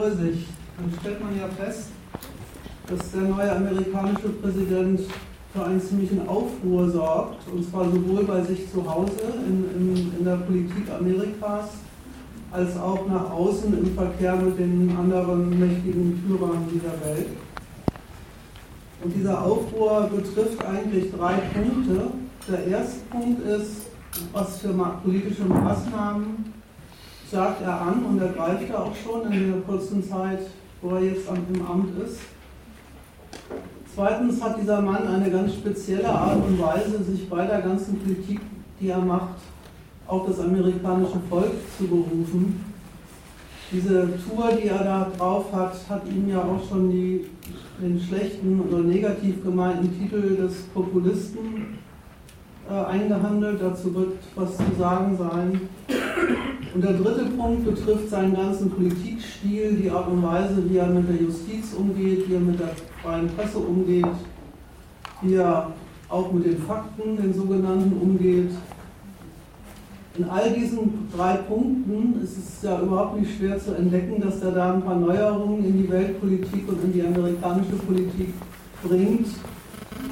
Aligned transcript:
Vorsicht. 0.00 0.48
Dann 0.78 0.90
stellt 0.98 1.22
man 1.22 1.36
ja 1.38 1.46
fest, 1.48 1.88
dass 2.86 3.10
der 3.12 3.20
neue 3.20 3.52
amerikanische 3.52 4.30
Präsident 4.40 5.00
für 5.52 5.64
einen 5.64 5.80
ziemlichen 5.80 6.26
Aufruhr 6.26 6.88
sorgt, 6.88 7.46
und 7.52 7.68
zwar 7.70 7.84
sowohl 7.84 8.24
bei 8.24 8.40
sich 8.42 8.70
zu 8.72 8.88
Hause 8.88 9.12
in, 9.46 9.64
in, 9.76 10.12
in 10.18 10.24
der 10.24 10.36
Politik 10.36 10.84
Amerikas, 10.98 11.70
als 12.50 12.76
auch 12.78 13.06
nach 13.08 13.30
außen 13.30 13.76
im 13.76 13.94
Verkehr 13.94 14.36
mit 14.36 14.58
den 14.58 14.96
anderen 14.98 15.58
mächtigen 15.58 16.22
Führern 16.26 16.66
dieser 16.72 16.98
Welt. 17.04 17.28
Und 19.04 19.14
dieser 19.14 19.44
Aufruhr 19.44 20.10
betrifft 20.14 20.64
eigentlich 20.64 21.12
drei 21.12 21.34
Punkte. 21.34 22.10
Der 22.48 22.66
erste 22.66 23.00
Punkt 23.10 23.46
ist, 23.46 23.82
was 24.32 24.58
für 24.60 24.72
politische 25.02 25.44
Maßnahmen 25.44 26.59
sagt 27.30 27.62
er 27.62 27.80
an 27.80 28.04
und 28.04 28.20
ergreift 28.20 28.68
er 28.70 28.82
auch 28.82 28.94
schon 28.94 29.32
in 29.32 29.52
der 29.52 29.60
kurzen 29.62 30.02
Zeit, 30.02 30.40
wo 30.82 30.96
er 30.96 31.04
jetzt 31.04 31.28
im 31.28 31.66
Amt 31.66 32.02
ist. 32.04 32.18
Zweitens 33.94 34.42
hat 34.42 34.60
dieser 34.60 34.80
Mann 34.80 35.06
eine 35.06 35.30
ganz 35.30 35.54
spezielle 35.54 36.08
Art 36.08 36.36
und 36.36 36.60
Weise, 36.60 37.02
sich 37.04 37.28
bei 37.28 37.46
der 37.46 37.60
ganzen 37.60 37.98
Politik, 37.98 38.40
die 38.80 38.88
er 38.88 38.98
macht, 38.98 39.36
auch 40.06 40.26
das 40.26 40.40
amerikanische 40.40 41.20
Volk 41.28 41.52
zu 41.76 41.86
berufen. 41.86 42.64
Diese 43.72 44.08
Tour, 44.24 44.50
die 44.60 44.68
er 44.68 44.82
da 44.82 45.12
drauf 45.16 45.52
hat, 45.52 45.74
hat 45.88 46.02
ihm 46.08 46.28
ja 46.28 46.40
auch 46.40 46.68
schon 46.68 46.90
die, 46.90 47.26
den 47.80 48.00
schlechten 48.00 48.60
oder 48.60 48.78
negativ 48.78 49.44
gemeinten 49.44 49.96
Titel 49.96 50.36
des 50.36 50.62
Populisten 50.74 51.78
eingehandelt. 52.70 53.60
Dazu 53.60 53.94
wird 53.94 54.18
was 54.34 54.56
zu 54.56 54.64
sagen 54.78 55.16
sein. 55.16 55.60
Und 56.72 56.84
der 56.84 56.92
dritte 56.92 57.24
Punkt 57.36 57.64
betrifft 57.64 58.10
seinen 58.10 58.34
ganzen 58.34 58.70
Politikstil, 58.70 59.76
die 59.82 59.90
Art 59.90 60.08
und 60.08 60.22
Weise, 60.22 60.62
wie 60.68 60.76
er 60.76 60.86
mit 60.86 61.08
der 61.08 61.16
Justiz 61.16 61.74
umgeht, 61.74 62.28
wie 62.28 62.34
er 62.34 62.40
mit 62.40 62.60
der 62.60 62.70
freien 63.02 63.28
Presse 63.28 63.58
umgeht, 63.58 64.06
wie 65.22 65.34
er 65.34 65.72
auch 66.08 66.32
mit 66.32 66.44
den 66.44 66.58
Fakten, 66.58 67.16
den 67.16 67.34
sogenannten, 67.34 68.00
umgeht. 68.00 68.50
In 70.16 70.24
all 70.28 70.52
diesen 70.52 71.08
drei 71.16 71.34
Punkten 71.34 72.20
ist 72.22 72.36
es 72.36 72.62
ja 72.62 72.80
überhaupt 72.80 73.18
nicht 73.18 73.36
schwer 73.36 73.58
zu 73.58 73.74
entdecken, 73.74 74.20
dass 74.20 74.42
er 74.42 74.52
da 74.52 74.74
ein 74.74 74.82
paar 74.82 74.96
Neuerungen 74.96 75.64
in 75.64 75.82
die 75.82 75.90
Weltpolitik 75.90 76.68
und 76.68 76.84
in 76.84 76.92
die 76.92 77.02
amerikanische 77.02 77.76
Politik 77.86 78.34
bringt, 78.82 79.28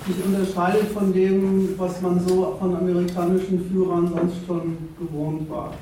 sich 0.08 0.24
unterscheidet 0.24 0.88
von 0.88 1.12
dem, 1.12 1.78
was 1.78 2.00
man 2.00 2.18
so 2.26 2.56
von 2.58 2.74
amerikanischen 2.74 3.68
Führern 3.70 4.08
sonst 4.08 4.46
schon 4.46 4.76
gewohnt 4.98 5.48
war. 5.50 5.72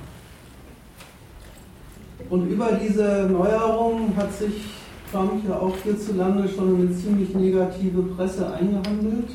Und 2.29 2.49
über 2.51 2.73
diese 2.73 3.29
Neuerungen 3.31 4.17
hat 4.17 4.33
sich 4.33 4.65
Trump 5.13 5.47
ja 5.49 5.57
auch 5.57 5.77
hierzulande 5.85 6.49
schon 6.49 6.75
eine 6.75 6.93
ziemlich 6.97 7.33
negative 7.35 8.03
Presse 8.03 8.53
eingehandelt. 8.53 9.31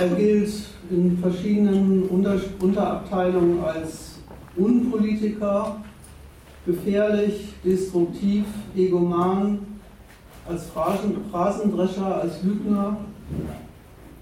Er 0.00 0.08
gilt 0.08 0.52
in 0.90 1.18
verschiedenen 1.18 2.02
Unter 2.04 2.36
Unterabteilungen 2.60 3.64
als 3.64 4.16
Unpolitiker, 4.56 5.76
gefährlich, 6.66 7.54
destruktiv, 7.64 8.44
egoman, 8.76 9.60
als 10.48 10.66
Phrasendrescher, 10.66 12.20
als 12.22 12.42
Lügner. 12.42 12.98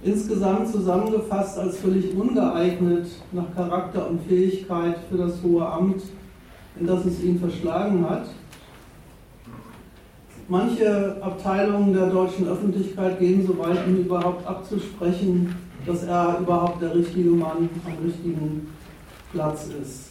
Insgesamt 0.02 0.68
zusammengefasst 0.68 1.58
als 1.58 1.78
völlig 1.78 2.14
ungeeignet 2.14 3.06
nach 3.32 3.54
Charakter 3.54 4.08
und 4.08 4.22
Fähigkeit 4.22 4.96
für 5.10 5.16
das 5.16 5.42
hohe 5.42 5.66
Amt 5.66 6.02
in 6.78 6.86
das 6.86 7.04
es 7.04 7.22
ihn 7.22 7.38
verschlagen 7.38 8.08
hat. 8.08 8.26
Manche 10.48 11.16
Abteilungen 11.22 11.94
der 11.94 12.08
deutschen 12.08 12.48
Öffentlichkeit 12.48 13.18
gehen 13.18 13.46
so 13.46 13.56
weit, 13.58 13.86
ihm 13.86 13.98
überhaupt 13.98 14.46
abzusprechen, 14.46 15.54
dass 15.86 16.02
er 16.04 16.38
überhaupt 16.40 16.82
der 16.82 16.94
richtige 16.94 17.30
Mann 17.30 17.68
am 17.86 18.04
richtigen 18.04 18.68
Platz 19.32 19.68
ist. 19.80 20.10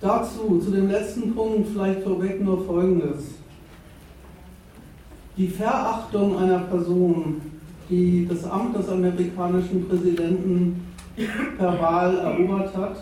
Dazu, 0.00 0.58
zu 0.58 0.70
dem 0.70 0.90
letzten 0.90 1.34
Punkt, 1.34 1.68
vielleicht 1.68 2.02
vorweg 2.02 2.42
nur 2.42 2.64
Folgendes. 2.64 3.36
Die 5.36 5.48
Verachtung 5.48 6.38
einer 6.38 6.60
Person, 6.60 7.40
die 7.90 8.26
das 8.28 8.44
Amt 8.44 8.76
des 8.76 8.88
amerikanischen 8.88 9.88
Präsidenten 9.88 10.94
per 11.58 11.80
Wahl 11.80 12.18
erobert 12.18 12.76
hat, 12.76 12.96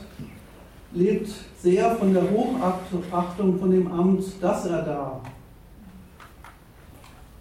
lebt 0.94 1.28
sehr 1.58 1.94
von 1.96 2.14
der 2.14 2.24
Hochachtung 2.30 3.58
von 3.58 3.70
dem 3.70 3.90
Amt, 3.90 4.24
das 4.40 4.66
er 4.66 4.82
da 4.82 5.20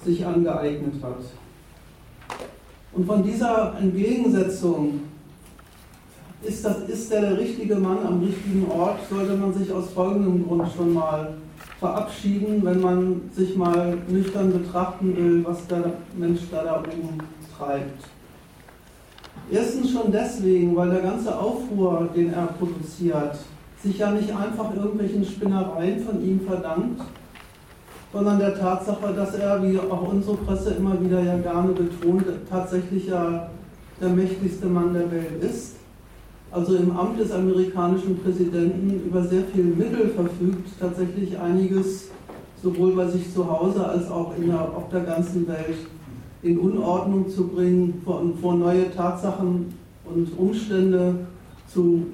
sich 0.03 0.25
angeeignet 0.25 1.01
hat. 1.01 1.19
Und 2.94 3.06
von 3.06 3.24
dieser 3.24 3.78
Entgegensetzung, 3.80 5.01
ist, 6.44 6.66
das, 6.66 6.80
ist 6.90 7.12
der, 7.12 7.22
der 7.22 7.38
richtige 7.38 7.75
Mann 7.75 8.00
am 8.06 8.19
richtigen 8.19 8.69
Ort, 8.69 8.97
sollte 9.09 9.35
man 9.35 9.53
sich 9.53 9.72
aus 9.72 9.91
folgendem 9.91 10.47
Grund 10.47 10.68
schon 10.75 10.94
mal 10.94 11.35
verabschieden, 11.81 12.64
wenn 12.64 12.80
man 12.80 13.22
sich 13.34 13.58
mal 13.58 13.97
nüchtern 14.08 14.53
betrachten 14.53 15.18
will, 15.18 15.44
was 15.44 15.66
der 15.66 15.94
Mensch 16.16 16.42
da, 16.52 16.64
da 16.64 16.78
oben 16.78 17.18
treibt. 17.58 18.03
Erstens 19.52 19.92
schon 19.92 20.12
deswegen, 20.12 20.75
weil 20.75 20.92
der 20.92 21.02
ganze 21.02 21.36
Aufruhr, 21.36 22.08
den 22.16 22.31
er 22.34 22.46
produziert, 22.59 23.36
sich 23.81 23.97
ja 23.97 24.12
nicht 24.12 24.30
einfach 24.30 24.75
irgendwelchen 24.75 25.25
Spinnereien 25.25 26.06
von 26.06 26.24
ihm 26.24 26.42
verdankt, 26.42 27.02
sondern 28.13 28.38
der 28.38 28.59
Tatsache, 28.59 29.12
dass 29.16 29.34
er, 29.34 29.63
wie 29.63 29.80
auch 29.80 30.08
unsere 30.08 30.38
Presse 30.38 30.75
immer 30.75 31.02
wieder 31.02 31.19
ja 31.24 31.38
gerne 31.40 31.74
betont, 31.74 32.25
tatsächlich 32.48 33.08
ja 33.08 33.50
der 34.00 34.09
mächtigste 34.09 34.68
Mann 34.68 34.94
der 34.94 35.12
Welt 35.12 35.44
ist. 35.44 35.78
Also 36.51 36.75
im 36.75 36.91
Amt 36.97 37.17
des 37.17 37.31
amerikanischen 37.31 38.19
Präsidenten 38.19 39.07
über 39.07 39.23
sehr 39.23 39.44
viele 39.53 39.69
Mittel 39.69 40.09
verfügt, 40.09 40.69
tatsächlich 40.79 41.39
einiges 41.39 42.09
sowohl 42.62 42.94
bei 42.94 43.07
sich 43.07 43.34
zu 43.34 43.50
Hause 43.50 43.88
als 43.88 44.12
auch 44.12 44.35
in 44.38 44.47
der, 44.47 44.62
auf 44.62 44.89
der 44.89 45.01
ganzen 45.01 45.47
Welt 45.47 45.78
in 46.44 46.59
Unordnung 46.59 47.29
zu 47.29 47.47
bringen, 47.47 48.01
vor, 48.03 48.22
vor 48.41 48.56
neue 48.56 48.94
Tatsachen 48.94 49.73
und 50.03 50.38
Umstände 50.38 51.16
zu, 51.67 52.06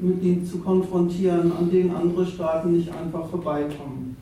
mit 0.00 0.22
ihnen 0.22 0.46
zu 0.46 0.58
konfrontieren, 0.58 1.52
an 1.52 1.70
denen 1.70 1.94
andere 1.94 2.24
Staaten 2.24 2.72
nicht 2.72 2.90
einfach 2.94 3.28
vorbeikommen. 3.28 4.16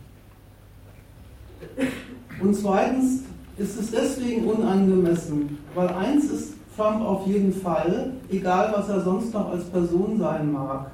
Und 2.43 2.57
zweitens 2.57 3.23
ist 3.57 3.79
es 3.79 3.91
deswegen 3.91 4.47
unangemessen, 4.47 5.59
weil 5.75 5.89
eins 5.89 6.25
ist 6.25 6.55
Trump 6.77 7.03
auf 7.03 7.27
jeden 7.27 7.53
Fall, 7.53 8.13
egal 8.31 8.73
was 8.75 8.89
er 8.89 9.01
sonst 9.01 9.35
noch 9.35 9.51
als 9.51 9.65
Person 9.65 10.19
sein 10.19 10.53
mag, 10.53 10.91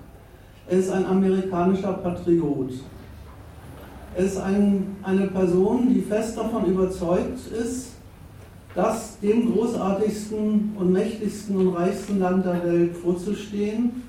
er 0.69 0.78
ist 0.78 0.91
ein 0.91 1.06
amerikanischer 1.06 1.92
Patriot. 1.92 2.70
Er 4.16 4.25
ist 4.25 4.38
ein, 4.38 4.97
eine 5.03 5.28
Person, 5.28 5.92
die 5.94 6.00
fest 6.00 6.37
davon 6.37 6.64
überzeugt 6.64 7.47
ist, 7.53 7.92
das 8.75 9.19
dem 9.20 9.53
großartigsten 9.53 10.75
und 10.78 10.92
mächtigsten 10.92 11.56
und 11.56 11.75
reichsten 11.75 12.19
Land 12.19 12.44
der 12.44 12.64
Welt 12.64 12.97
vorzustehen 12.97 14.03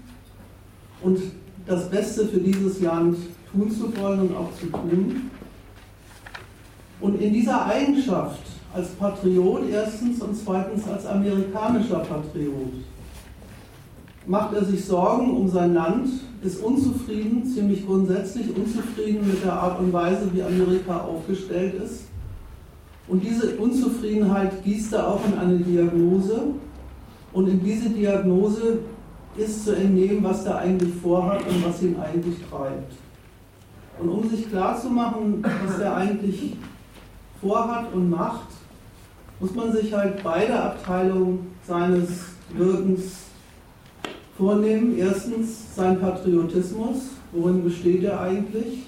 und 1.01 1.19
das 1.66 1.89
Beste 1.89 2.25
für 2.28 2.39
dieses 2.39 2.81
Land 2.81 3.17
tun 3.51 3.72
zu 3.72 3.95
wollen 3.97 4.22
und 4.22 4.35
auch 4.35 4.49
zu 4.59 4.67
tun. 4.67 5.29
Und 6.99 7.22
in 7.22 7.34
dieser 7.34 7.66
Eigenschaft 7.66 8.41
als 8.78 8.90
Patriot 8.90 9.70
erstens 9.70 10.22
und 10.22 10.36
zweitens 10.36 10.88
als 10.88 11.06
amerikanischer 11.06 12.00
Patriot 12.00 12.74
macht 14.26 14.54
er 14.54 14.66
sich 14.66 14.86
Sorgen 14.86 15.38
um 15.38 15.50
sein 15.50 15.74
Land, 15.74 16.10
ist 16.42 16.62
unzufrieden, 16.64 17.46
ziemlich 17.46 17.86
grundsätzlich 17.86 18.56
unzufrieden 18.56 19.28
mit 19.28 19.44
der 19.44 19.53
Art 19.53 19.79
und 19.79 19.91
Weise, 19.91 20.29
wie 20.34 20.44
Amerika 20.44 21.00
aufgestellt 21.02 21.82
ist 21.82 22.08
und 23.08 23.24
diese 23.24 23.56
Unzufriedenheit 23.56 24.64
gießt 24.64 24.94
er 24.94 25.08
auch 25.08 25.22
in 25.26 25.38
eine 25.38 25.58
Diagnose. 25.58 26.47
Und 27.32 27.47
in 27.47 27.64
diese 27.64 27.90
Diagnose 27.90 28.80
ist 29.38 29.66
zu 29.66 29.76
entnehmen, 29.76 30.23
was 30.23 30.46
er 30.46 30.59
eigentlich 30.59 30.94
vorhat 30.96 31.41
und 31.47 31.66
was 31.66 31.82
ihn 31.82 31.96
eigentlich 32.00 32.35
treibt. 32.50 32.94
Und 34.00 34.09
um 34.09 34.30
sich 34.30 34.50
klarzumachen, 34.50 35.44
was 35.66 35.80
er 35.80 35.96
eigentlich 35.96 36.58
vorhat 37.41 37.94
und 37.94 38.09
macht, 38.09 38.50
muss 39.39 39.53
man 39.53 39.72
sich 39.72 39.93
halt 39.93 40.23
beide 40.23 40.59
Abteilungen 40.59 41.47
seines 41.67 42.09
Wirkens 42.55 43.17
vornehmen. 44.37 44.97
Erstens 44.97 45.75
sein 45.75 45.99
Patriotismus, 45.99 46.97
worin 47.31 47.63
besteht 47.63 48.03
er 48.03 48.19
eigentlich? 48.22 48.84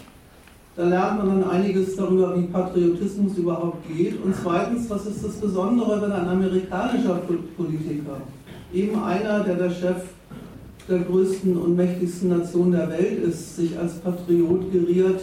Da 0.76 0.88
lernt 0.88 1.18
man 1.18 1.42
dann 1.42 1.50
einiges 1.50 1.96
darüber, 1.96 2.38
wie 2.38 2.48
Patriotismus 2.48 3.38
überhaupt 3.38 3.86
geht. 3.88 4.24
Und 4.24 4.34
zweitens, 4.42 4.90
was 4.90 5.06
ist 5.06 5.24
das 5.24 5.34
Besondere, 5.34 6.02
wenn 6.02 6.12
ein 6.12 6.28
amerikanischer 6.28 7.22
Politiker, 7.58 8.22
eben 8.74 9.04
einer, 9.04 9.44
der 9.44 9.56
der 9.56 9.70
Chef 9.70 9.98
der 10.88 11.00
größten 11.00 11.56
und 11.58 11.76
mächtigsten 11.76 12.30
Nation 12.30 12.72
der 12.72 12.90
Welt 12.90 13.24
ist, 13.24 13.58
sich 13.58 13.78
als 13.78 13.96
Patriot 13.96 14.72
geriert 14.72 15.22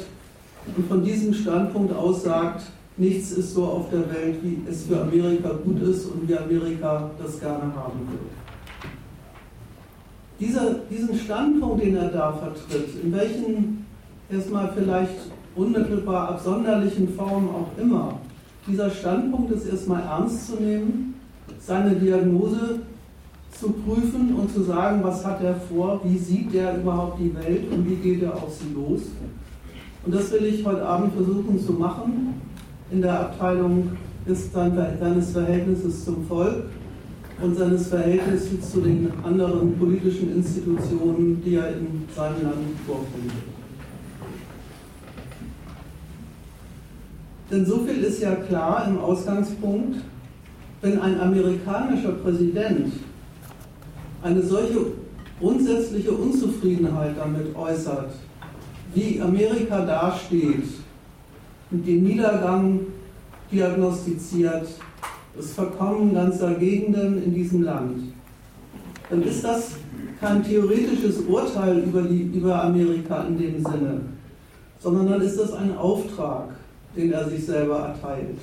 und 0.76 0.86
von 0.88 1.02
diesem 1.02 1.32
Standpunkt 1.34 1.94
aus 1.94 2.22
sagt, 2.22 2.62
nichts 2.96 3.32
ist 3.32 3.54
so 3.54 3.64
auf 3.64 3.90
der 3.90 4.08
Welt, 4.10 4.36
wie 4.42 4.58
es 4.68 4.84
für 4.84 5.00
Amerika 5.00 5.50
gut 5.64 5.82
ist 5.82 6.06
und 6.06 6.28
wie 6.28 6.36
Amerika 6.36 7.10
das 7.22 7.38
gerne 7.38 7.74
haben 7.74 8.00
will. 8.10 8.18
Dieser, 10.38 10.74
diesen 10.90 11.14
Standpunkt, 11.14 11.82
den 11.82 11.96
er 11.96 12.08
da 12.08 12.32
vertritt, 12.32 13.02
in 13.02 13.12
welchen 13.12 13.86
erstmal 14.30 14.70
vielleicht 14.74 15.30
unmittelbar 15.54 16.30
absonderlichen 16.30 17.08
Formen 17.14 17.48
auch 17.48 17.80
immer, 17.80 18.18
dieser 18.66 18.90
Standpunkt 18.90 19.52
ist 19.52 19.66
erstmal 19.66 20.02
ernst 20.02 20.48
zu 20.48 20.62
nehmen, 20.62 21.14
seine 21.58 21.94
Diagnose 21.94 22.80
zu 23.58 23.70
prüfen 23.70 24.34
und 24.34 24.52
zu 24.52 24.62
sagen, 24.62 25.02
was 25.02 25.24
hat 25.24 25.42
er 25.42 25.54
vor, 25.54 26.00
wie 26.04 26.18
sieht 26.18 26.54
er 26.54 26.78
überhaupt 26.78 27.18
die 27.20 27.34
Welt 27.34 27.72
und 27.72 27.88
wie 27.88 27.94
geht 27.94 28.22
er 28.22 28.34
auf 28.34 28.52
sie 28.52 28.74
los. 28.74 29.02
Und 30.04 30.14
das 30.14 30.30
will 30.32 30.44
ich 30.44 30.64
heute 30.64 30.84
Abend 30.84 31.14
versuchen 31.14 31.58
zu 31.58 31.72
machen 31.72 32.34
in 32.90 33.02
der 33.02 33.20
Abteilung 33.20 33.90
ist 34.26 34.52
seines 34.52 35.30
Verhältnisses 35.32 36.04
zum 36.04 36.26
Volk 36.26 36.64
und 37.40 37.56
seines 37.56 37.88
Verhältnisses 37.88 38.70
zu 38.70 38.80
den 38.80 39.12
anderen 39.24 39.76
politischen 39.78 40.34
Institutionen, 40.36 41.42
die 41.44 41.56
er 41.56 41.68
in 41.70 42.04
seinem 42.14 42.42
Land 42.42 42.56
vorfindet. 42.86 43.36
Denn 47.50 47.64
so 47.64 47.78
viel 47.80 48.02
ist 48.02 48.20
ja 48.20 48.34
klar 48.34 48.86
im 48.88 48.98
Ausgangspunkt, 48.98 49.98
wenn 50.82 51.00
ein 51.00 51.20
amerikanischer 51.20 52.12
Präsident 52.12 52.92
eine 54.22 54.42
solche 54.42 54.86
grundsätzliche 55.38 56.10
Unzufriedenheit 56.10 57.16
damit 57.16 57.54
äußert, 57.54 58.10
wie 58.94 59.20
Amerika 59.20 59.84
dasteht, 59.84 60.64
den 61.70 62.04
Niedergang 62.04 62.80
diagnostiziert, 63.50 64.68
das 65.36 65.52
Verkommen 65.52 66.14
ganzer 66.14 66.54
Gegenden 66.54 67.22
in 67.22 67.34
diesem 67.34 67.62
Land, 67.62 68.02
dann 69.10 69.22
ist 69.22 69.44
das 69.44 69.72
kein 70.20 70.42
theoretisches 70.42 71.20
Urteil 71.28 71.78
über, 71.80 72.02
die, 72.02 72.22
über 72.22 72.64
Amerika 72.64 73.24
in 73.24 73.38
dem 73.38 73.64
Sinne, 73.64 74.00
sondern 74.78 75.10
dann 75.10 75.20
ist 75.20 75.38
das 75.38 75.52
ein 75.52 75.76
Auftrag, 75.76 76.48
den 76.96 77.12
er 77.12 77.28
sich 77.28 77.44
selber 77.44 77.78
erteilt. 77.78 78.38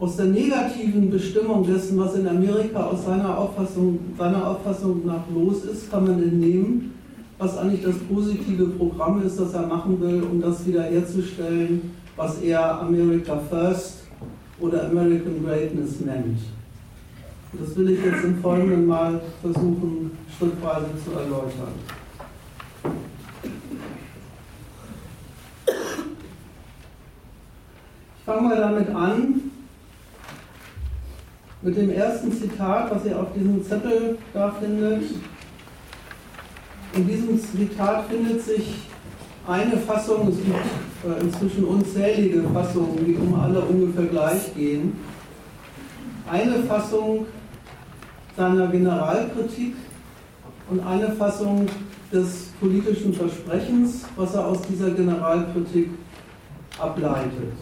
Aus 0.00 0.16
der 0.16 0.26
negativen 0.26 1.10
Bestimmung 1.10 1.64
dessen, 1.64 1.98
was 1.98 2.16
in 2.16 2.26
Amerika 2.26 2.86
aus 2.86 3.04
seiner 3.04 3.38
Auffassung, 3.38 4.00
seiner 4.18 4.48
Auffassung 4.48 5.06
nach 5.06 5.22
los 5.32 5.64
ist, 5.64 5.90
kann 5.90 6.04
man 6.04 6.22
entnehmen, 6.22 6.92
was 7.38 7.56
eigentlich 7.58 7.82
das 7.82 7.96
positive 8.12 8.66
Programm 8.66 9.22
ist, 9.22 9.38
das 9.38 9.52
er 9.52 9.66
machen 9.66 10.00
will, 10.00 10.22
um 10.22 10.40
das 10.40 10.66
wiederherzustellen, 10.66 11.92
was 12.16 12.40
er 12.40 12.80
America 12.80 13.38
First 13.48 14.04
oder 14.60 14.84
American 14.84 15.44
Greatness 15.44 16.00
nennt. 16.00 16.38
Das 17.52 17.76
will 17.76 17.90
ich 17.90 18.04
jetzt 18.04 18.24
im 18.24 18.40
Folgenden 18.40 18.86
mal 18.86 19.20
versuchen, 19.40 20.16
schrittweise 20.38 20.86
zu 21.04 21.12
erläutern. 21.12 21.74
Ich 28.16 28.24
fange 28.24 28.48
mal 28.48 28.56
damit 28.56 28.88
an, 28.90 29.50
mit 31.60 31.76
dem 31.76 31.90
ersten 31.90 32.32
Zitat, 32.32 32.94
was 32.94 33.04
ihr 33.04 33.18
auf 33.18 33.32
diesem 33.34 33.64
Zettel 33.64 34.18
da 34.32 34.50
findet. 34.52 35.04
In 36.94 37.06
diesem 37.06 37.38
Zitat 37.38 38.06
findet 38.08 38.42
sich 38.42 38.88
eine 39.46 39.76
Fassung, 39.78 40.28
es 40.28 40.36
gibt 40.36 40.56
äh, 40.56 41.20
inzwischen 41.20 41.64
unzählige 41.64 42.42
Fassungen, 42.52 43.04
die 43.04 43.16
um 43.16 43.34
alle 43.34 43.60
ungefähr 43.60 44.06
gleich 44.06 44.54
gehen. 44.54 44.96
Eine 46.30 46.62
Fassung 46.62 47.26
seiner 48.36 48.68
Generalkritik 48.68 49.74
und 50.70 50.80
eine 50.86 51.10
Fassung 51.12 51.66
des 52.12 52.50
politischen 52.60 53.12
Versprechens, 53.12 54.04
was 54.16 54.34
er 54.34 54.46
aus 54.46 54.62
dieser 54.62 54.90
Generalkritik 54.90 55.90
ableitet. 56.78 57.52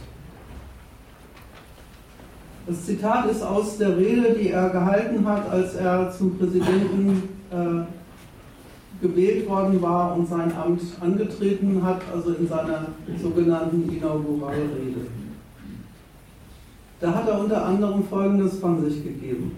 Das 2.66 2.84
Zitat 2.84 3.26
ist 3.30 3.42
aus 3.42 3.78
der 3.78 3.96
Rede, 3.96 4.36
die 4.38 4.50
er 4.50 4.68
gehalten 4.70 5.26
hat, 5.26 5.50
als 5.50 5.74
er 5.74 6.12
zum 6.12 6.38
Präsidenten 6.38 7.28
äh, 7.50 7.99
gewählt 9.00 9.48
worden 9.48 9.80
war 9.80 10.16
und 10.16 10.28
sein 10.28 10.52
Amt 10.56 10.82
angetreten 11.00 11.82
hat, 11.82 12.02
also 12.14 12.32
in 12.32 12.46
seiner 12.46 12.88
sogenannten 13.20 13.88
Inauguralrede. 13.90 15.06
Da 17.00 17.14
hat 17.14 17.28
er 17.28 17.40
unter 17.40 17.64
anderem 17.64 18.04
Folgendes 18.04 18.58
von 18.58 18.84
sich 18.84 19.02
gegeben. 19.02 19.52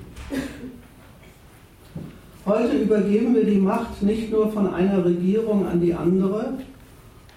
Heute 2.47 2.77
übergeben 2.77 3.35
wir 3.35 3.45
die 3.45 3.59
Macht 3.59 4.03
nicht 4.03 4.31
nur 4.31 4.51
von 4.51 4.73
einer 4.73 5.05
Regierung 5.05 5.67
an 5.67 5.81
die 5.81 5.95
andere 5.95 6.55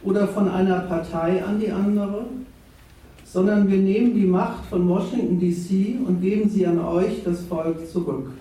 oder 0.04 0.28
von 0.28 0.50
einer 0.50 0.80
Partei 0.82 1.44
an 1.44 1.60
die 1.60 1.72
andere, 1.72 2.26
sondern 3.24 3.70
wir 3.70 3.78
nehmen 3.78 4.14
die 4.16 4.26
Macht 4.26 4.66
von 4.66 4.88
Washington 4.88 5.40
DC 5.40 6.08
und 6.08 6.22
geben 6.22 6.50
sie 6.50 6.66
an 6.66 6.80
euch, 6.80 7.24
das 7.24 7.42
Volk, 7.42 7.88
zurück. 7.88 8.32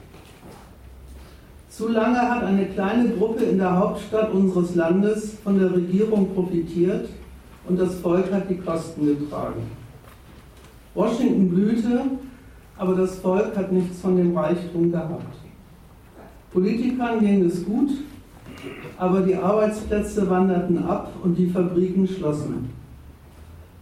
Zu 1.77 1.89
lange 1.89 2.21
hat 2.21 2.45
eine 2.45 2.67
kleine 2.67 3.09
Gruppe 3.09 3.43
in 3.43 3.59
der 3.59 3.77
Hauptstadt 3.77 4.33
unseres 4.33 4.77
Landes 4.77 5.39
von 5.43 5.59
der 5.59 5.75
Regierung 5.75 6.33
profitiert 6.33 7.09
und 7.69 7.81
das 7.81 7.97
Volk 7.97 8.31
hat 8.31 8.49
die 8.49 8.59
Kosten 8.59 9.05
getragen. 9.05 9.63
Washington 10.95 11.49
blühte, 11.49 12.03
aber 12.79 12.95
das 12.95 13.17
Volk 13.17 13.57
hat 13.57 13.73
nichts 13.73 14.01
von 14.01 14.17
dem 14.17 14.39
Reichtum 14.39 14.93
gehabt. 14.93 15.35
Politikern 16.53 17.19
ging 17.19 17.45
es 17.45 17.65
gut, 17.65 17.91
aber 18.97 19.23
die 19.23 19.35
Arbeitsplätze 19.35 20.31
wanderten 20.31 20.79
ab 20.79 21.13
und 21.25 21.37
die 21.37 21.49
Fabriken 21.49 22.07
schlossen. 22.07 22.71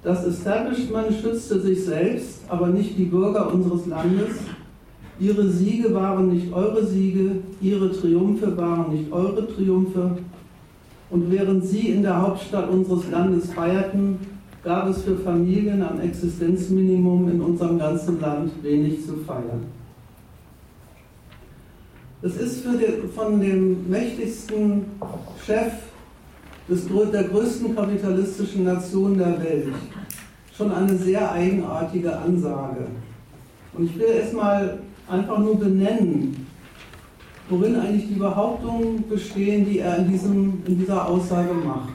Das 0.02 0.24
Establishment 0.24 1.12
schützte 1.20 1.60
sich 1.60 1.84
selbst, 1.84 2.40
aber 2.48 2.68
nicht 2.68 2.96
die 2.96 3.04
Bürger 3.04 3.52
unseres 3.52 3.84
Landes 3.84 4.38
Ihre 5.22 5.48
Siege 5.48 5.94
waren 5.94 6.34
nicht 6.34 6.52
eure 6.52 6.84
Siege, 6.84 7.36
ihre 7.60 7.92
Triumphe 7.92 8.56
waren 8.56 8.92
nicht 8.92 9.12
eure 9.12 9.46
Triumphe. 9.46 10.18
Und 11.10 11.30
während 11.30 11.64
sie 11.64 11.90
in 11.90 12.02
der 12.02 12.20
Hauptstadt 12.20 12.68
unseres 12.68 13.08
Landes 13.08 13.52
feierten, 13.52 14.18
gab 14.64 14.88
es 14.88 15.02
für 15.02 15.16
Familien 15.16 15.80
am 15.80 16.00
Existenzminimum 16.00 17.30
in 17.30 17.40
unserem 17.40 17.78
ganzen 17.78 18.20
Land 18.20 18.50
wenig 18.64 19.06
zu 19.06 19.14
feiern. 19.18 19.62
Es 22.22 22.36
ist 22.36 22.64
den, 22.64 23.08
von 23.14 23.40
dem 23.40 23.88
mächtigsten 23.88 24.86
Chef 25.46 25.72
des, 26.68 26.88
der 27.12 27.24
größten 27.24 27.76
kapitalistischen 27.76 28.64
Nation 28.64 29.18
der 29.18 29.40
Welt 29.40 29.68
schon 30.56 30.72
eine 30.72 30.96
sehr 30.96 31.30
eigenartige 31.30 32.16
Ansage. 32.16 32.88
Und 33.74 33.84
ich 33.84 33.96
will 33.96 34.08
erstmal 34.08 34.80
einfach 35.08 35.38
nur 35.38 35.58
benennen, 35.58 36.46
worin 37.48 37.76
eigentlich 37.76 38.08
die 38.08 38.18
Behauptungen 38.18 39.04
bestehen, 39.08 39.64
die 39.64 39.80
er 39.80 39.98
in, 39.98 40.10
diesem, 40.10 40.62
in 40.66 40.78
dieser 40.78 41.08
Aussage 41.08 41.52
macht. 41.52 41.94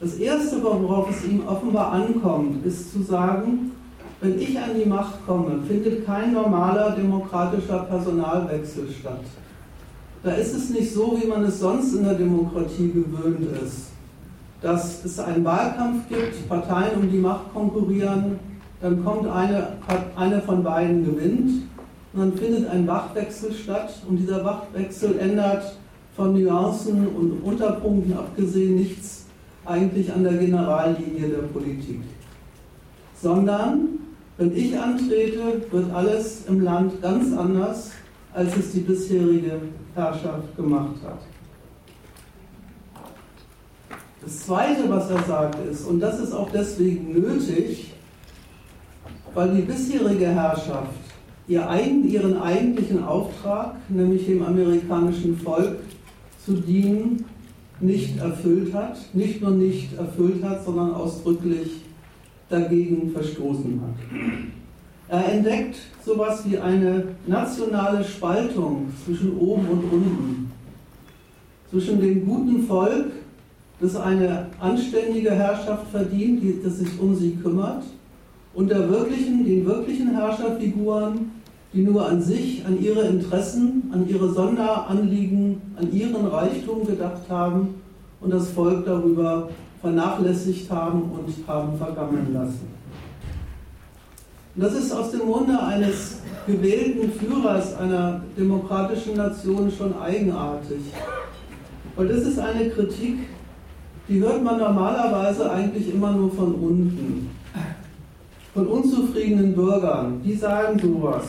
Das 0.00 0.14
Erste, 0.14 0.62
worauf 0.62 1.10
es 1.10 1.24
ihm 1.24 1.46
offenbar 1.46 1.92
ankommt, 1.92 2.64
ist 2.66 2.92
zu 2.92 3.02
sagen, 3.02 3.72
wenn 4.20 4.38
ich 4.38 4.58
an 4.58 4.70
die 4.74 4.88
Macht 4.88 5.24
komme, 5.26 5.60
findet 5.66 6.06
kein 6.06 6.32
normaler 6.32 6.92
demokratischer 6.92 7.80
Personalwechsel 7.80 8.88
statt. 8.90 9.24
Da 10.22 10.32
ist 10.32 10.54
es 10.54 10.70
nicht 10.70 10.92
so, 10.92 11.18
wie 11.20 11.26
man 11.26 11.44
es 11.44 11.60
sonst 11.60 11.92
in 11.94 12.04
der 12.04 12.14
Demokratie 12.14 12.90
gewöhnt 12.90 13.46
ist, 13.62 13.88
dass 14.62 15.04
es 15.04 15.18
einen 15.18 15.44
Wahlkampf 15.44 16.08
gibt, 16.08 16.48
Parteien 16.48 16.98
um 17.02 17.10
die 17.10 17.18
Macht 17.18 17.52
konkurrieren, 17.52 18.38
dann 18.80 19.04
kommt 19.04 19.28
eine, 19.28 19.68
eine 20.16 20.40
von 20.42 20.62
beiden 20.62 21.04
gewinnt 21.04 21.50
und 22.12 22.20
dann 22.20 22.32
findet 22.34 22.68
ein 22.68 22.86
Wachwechsel 22.86 23.52
statt 23.52 24.02
und 24.08 24.16
dieser 24.16 24.44
Wachwechsel 24.44 25.18
ändert 25.18 25.76
von 26.16 26.40
Nuancen 26.40 27.08
und 27.08 27.42
Unterpunkten 27.42 28.16
abgesehen 28.16 28.76
nichts 28.76 29.24
eigentlich 29.64 30.12
an 30.12 30.22
der 30.22 30.34
Generallinie 30.34 31.28
der 31.28 31.42
Politik. 31.48 32.02
Sondern, 33.20 34.00
wenn 34.36 34.54
ich 34.54 34.78
antrete, 34.78 35.62
wird 35.70 35.92
alles 35.92 36.46
im 36.46 36.60
Land 36.60 37.00
ganz 37.00 37.36
anders, 37.36 37.92
als 38.32 38.56
es 38.56 38.72
die 38.72 38.80
bisherige 38.80 39.60
Herrschaft 39.94 40.54
gemacht 40.56 40.96
hat. 41.04 41.20
Das 44.22 44.40
Zweite, 44.40 44.88
was 44.88 45.10
er 45.10 45.22
sagt, 45.22 45.58
ist, 45.66 45.86
und 45.86 46.00
das 46.00 46.18
ist 46.18 46.32
auch 46.32 46.50
deswegen 46.50 47.12
nötig, 47.12 47.93
weil 49.34 49.54
die 49.54 49.62
bisherige 49.62 50.28
Herrschaft 50.28 50.92
ihren 51.46 52.38
eigentlichen 52.38 53.04
Auftrag, 53.04 53.76
nämlich 53.88 54.26
dem 54.26 54.42
amerikanischen 54.42 55.36
Volk 55.36 55.78
zu 56.44 56.54
dienen, 56.54 57.24
nicht 57.80 58.18
erfüllt 58.18 58.72
hat, 58.72 58.96
nicht 59.12 59.42
nur 59.42 59.50
nicht 59.50 59.96
erfüllt 59.98 60.42
hat, 60.42 60.64
sondern 60.64 60.94
ausdrücklich 60.94 61.82
dagegen 62.48 63.10
verstoßen 63.10 63.80
hat. 63.80 64.20
Er 65.08 65.32
entdeckt 65.32 65.76
sowas 66.04 66.44
wie 66.48 66.58
eine 66.58 67.04
nationale 67.26 68.02
Spaltung 68.04 68.86
zwischen 69.04 69.36
oben 69.36 69.66
und 69.68 69.84
unten, 69.84 70.52
zwischen 71.70 72.00
dem 72.00 72.24
guten 72.24 72.66
Volk, 72.66 73.12
das 73.80 73.96
eine 73.96 74.46
anständige 74.60 75.32
Herrschaft 75.32 75.90
verdient, 75.90 76.42
die, 76.42 76.60
das 76.62 76.78
sich 76.78 76.98
um 76.98 77.14
sie 77.14 77.36
kümmert, 77.42 77.82
und 78.54 78.70
der 78.70 78.88
wirklichen, 78.88 79.44
den 79.44 79.66
wirklichen 79.66 80.14
Herrscherfiguren, 80.14 81.32
die 81.72 81.82
nur 81.82 82.08
an 82.08 82.22
sich, 82.22 82.64
an 82.64 82.80
ihre 82.80 83.02
Interessen, 83.02 83.90
an 83.92 84.08
ihre 84.08 84.32
Sonderanliegen, 84.32 85.60
an 85.76 85.92
ihren 85.92 86.26
Reichtum 86.26 86.86
gedacht 86.86 87.22
haben 87.28 87.74
und 88.20 88.32
das 88.32 88.50
Volk 88.50 88.86
darüber 88.86 89.48
vernachlässigt 89.80 90.70
haben 90.70 91.02
und 91.02 91.48
haben 91.48 91.76
vergammeln 91.76 92.32
lassen. 92.32 92.68
Und 94.54 94.62
das 94.62 94.74
ist 94.74 94.92
aus 94.92 95.10
dem 95.10 95.26
Munde 95.26 95.60
eines 95.60 96.20
gewählten 96.46 97.10
Führers 97.10 97.76
einer 97.76 98.20
demokratischen 98.38 99.16
Nation 99.16 99.70
schon 99.70 99.98
eigenartig. 100.00 100.78
Weil 101.96 102.08
das 102.08 102.18
ist 102.18 102.38
eine 102.38 102.70
Kritik, 102.70 103.18
die 104.08 104.20
hört 104.20 104.44
man 104.44 104.58
normalerweise 104.58 105.50
eigentlich 105.50 105.92
immer 105.92 106.12
nur 106.12 106.30
von 106.30 106.54
unten. 106.54 107.30
Von 108.54 108.68
unzufriedenen 108.68 109.52
Bürgern, 109.52 110.20
die 110.24 110.34
sagen 110.34 110.78
sowas. 110.78 111.24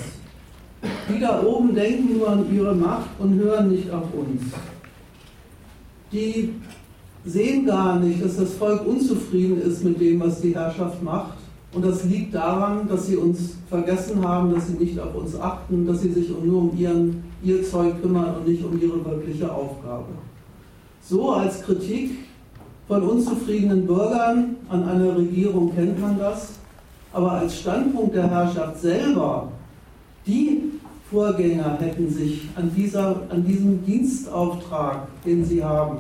Die 1.09 1.19
da 1.19 1.41
oben 1.43 1.73
denken 1.73 2.19
nur 2.19 2.29
an 2.29 2.45
ihre 2.55 2.75
Macht 2.75 3.09
und 3.17 3.33
hören 3.33 3.71
nicht 3.71 3.89
auf 3.89 4.13
uns. 4.13 4.43
Die 6.11 6.53
sehen 7.25 7.65
gar 7.65 7.99
nicht, 7.99 8.23
dass 8.23 8.37
das 8.37 8.53
Volk 8.53 8.85
unzufrieden 8.85 9.59
ist 9.59 9.83
mit 9.83 9.99
dem, 9.99 10.19
was 10.19 10.39
die 10.39 10.53
Herrschaft 10.53 11.01
macht. 11.01 11.37
Und 11.73 11.83
das 11.83 12.03
liegt 12.05 12.35
daran, 12.35 12.87
dass 12.87 13.07
sie 13.07 13.17
uns 13.17 13.57
vergessen 13.69 14.25
haben, 14.25 14.53
dass 14.53 14.67
sie 14.67 14.75
nicht 14.75 14.99
auf 14.99 15.15
uns 15.15 15.37
achten, 15.39 15.87
dass 15.87 16.01
sie 16.01 16.11
sich 16.11 16.29
nur 16.29 16.61
um 16.61 16.77
ihren, 16.77 17.23
ihr 17.43 17.63
Zeug 17.63 18.01
kümmern 18.01 18.35
und 18.35 18.47
nicht 18.47 18.63
um 18.63 18.79
ihre 18.79 19.03
wirkliche 19.03 19.51
Aufgabe. 19.51 20.05
So 21.01 21.31
als 21.31 21.61
Kritik 21.63 22.11
von 22.87 23.01
unzufriedenen 23.01 23.85
Bürgern 23.87 24.57
an 24.69 24.83
einer 24.87 25.17
Regierung 25.17 25.73
kennt 25.73 25.99
man 25.99 26.19
das, 26.19 26.53
aber 27.15 27.31
als 27.31 27.59
Standpunkt 27.59 28.13
der 28.13 28.29
Herrschaft 28.29 28.81
selber, 28.81 29.47
die 30.27 30.63
Vorgänger 31.09 31.77
hätten 31.79 32.09
sich 32.09 32.41
an, 32.57 32.69
dieser, 32.75 33.21
an 33.29 33.45
diesem 33.45 33.85
Dienstauftrag, 33.85 35.07
den 35.23 35.45
sie 35.45 35.63
haben, 35.63 35.99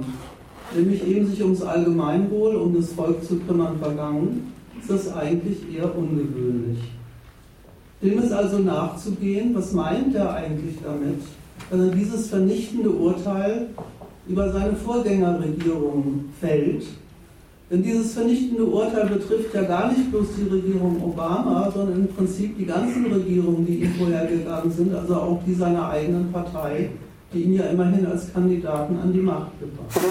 nämlich 0.75 1.07
eben 1.07 1.25
sich 1.27 1.41
ums 1.41 1.61
Allgemeinwohl, 1.61 2.57
um 2.57 2.75
das 2.75 2.91
Volk 2.91 3.23
zu 3.23 3.39
kümmern, 3.39 3.79
vergangen, 3.79 4.51
ist 4.77 4.89
das 4.89 5.15
eigentlich 5.15 5.59
eher 5.73 5.97
ungewöhnlich. 5.97 6.79
Dem 8.01 8.19
ist 8.19 8.33
also 8.33 8.59
nachzugehen, 8.59 9.55
was 9.55 9.71
meint 9.71 10.13
er 10.15 10.33
eigentlich 10.33 10.75
damit, 10.83 11.21
wenn 11.69 11.79
er 11.79 11.95
dieses 11.95 12.27
vernichtende 12.27 12.89
Urteil 12.89 13.67
über 14.27 14.51
seine 14.51 14.75
Vorgängerregierung 14.75 16.25
fällt 16.41 16.83
denn 17.69 17.81
dieses 17.81 18.13
vernichtende 18.13 18.63
Urteil 18.63 19.07
betrifft 19.07 19.53
ja 19.53 19.63
gar 19.63 19.91
nicht 19.91 20.11
bloß 20.11 20.27
die 20.37 20.47
Regierung 20.47 21.01
Obama, 21.03 21.71
sondern 21.71 22.01
im 22.01 22.07
Prinzip 22.07 22.57
die 22.57 22.65
ganzen 22.65 23.11
Regierungen, 23.11 23.65
die 23.65 23.83
ihm 23.83 23.95
vorhergegangen 23.95 24.71
sind, 24.71 24.93
also 24.93 25.15
auch 25.15 25.43
die 25.45 25.55
seiner 25.55 25.89
eigenen 25.89 26.31
Partei, 26.31 26.91
die 27.33 27.41
ihn 27.41 27.53
ja 27.55 27.63
immerhin 27.65 28.05
als 28.05 28.31
Kandidaten 28.31 28.99
an 28.99 29.11
die 29.11 29.19
Macht 29.19 29.59
gebracht 29.59 29.95
hat. 29.95 30.03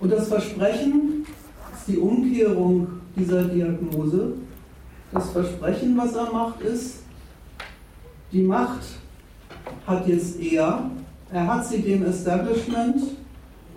Und 0.00 0.12
das 0.12 0.28
Versprechen 0.28 1.26
ist 1.74 1.88
die 1.88 1.98
Umkehrung 1.98 2.86
dieser 3.16 3.44
Diagnose. 3.44 4.32
Das 5.12 5.30
Versprechen, 5.30 5.96
was 5.96 6.14
er 6.14 6.32
macht, 6.32 6.62
ist, 6.62 7.02
die 8.32 8.42
Macht 8.42 8.82
hat 9.86 10.06
jetzt 10.06 10.40
er, 10.40 10.90
er 11.32 11.46
hat 11.46 11.66
sie 11.66 11.82
dem 11.82 12.04
Establishment, 12.04 13.02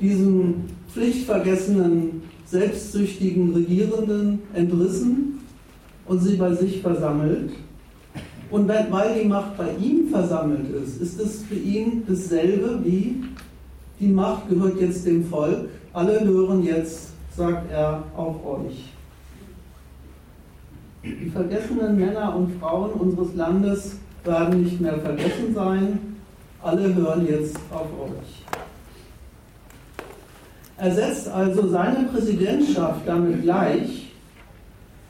diesen 0.02 0.66
pflichtvergessenen, 0.92 2.24
selbstsüchtigen 2.46 3.54
Regierenden 3.54 4.40
entrissen 4.54 5.40
und 6.06 6.20
sie 6.20 6.36
bei 6.36 6.54
sich 6.54 6.82
versammelt. 6.82 7.52
Und 8.50 8.68
weil 8.68 9.22
die 9.22 9.28
Macht 9.28 9.58
bei 9.58 9.70
ihm 9.80 10.10
versammelt 10.10 10.70
ist, 10.84 11.02
ist 11.02 11.20
es 11.22 11.44
für 11.44 11.56
ihn 11.56 12.04
dasselbe 12.06 12.82
wie 12.84 13.24
die 14.02 14.08
Macht 14.08 14.50
gehört 14.50 14.82
jetzt 14.82 15.06
dem 15.06 15.24
Volk, 15.24 15.70
alle 15.94 16.22
hören 16.22 16.64
jetzt, 16.64 17.12
sagt 17.38 17.72
er, 17.72 18.04
auf 18.18 18.44
euch. 18.44 18.90
Die 21.04 21.30
vergessenen 21.30 21.98
Männer 21.98 22.36
und 22.36 22.60
Frauen 22.60 22.94
unseres 22.94 23.36
Landes 23.36 23.98
werden 24.24 24.64
nicht 24.64 24.82
mehr 24.82 24.98
vergessen 24.98 25.54
sein, 25.54 26.00
alle 26.64 26.94
hören 26.96 27.28
jetzt 27.28 27.56
auf 27.70 27.88
euch. 28.02 28.44
Er 30.82 30.92
setzt 30.92 31.28
also 31.28 31.68
seine 31.68 32.06
Präsidentschaft 32.06 33.02
damit 33.06 33.44
gleich, 33.44 34.12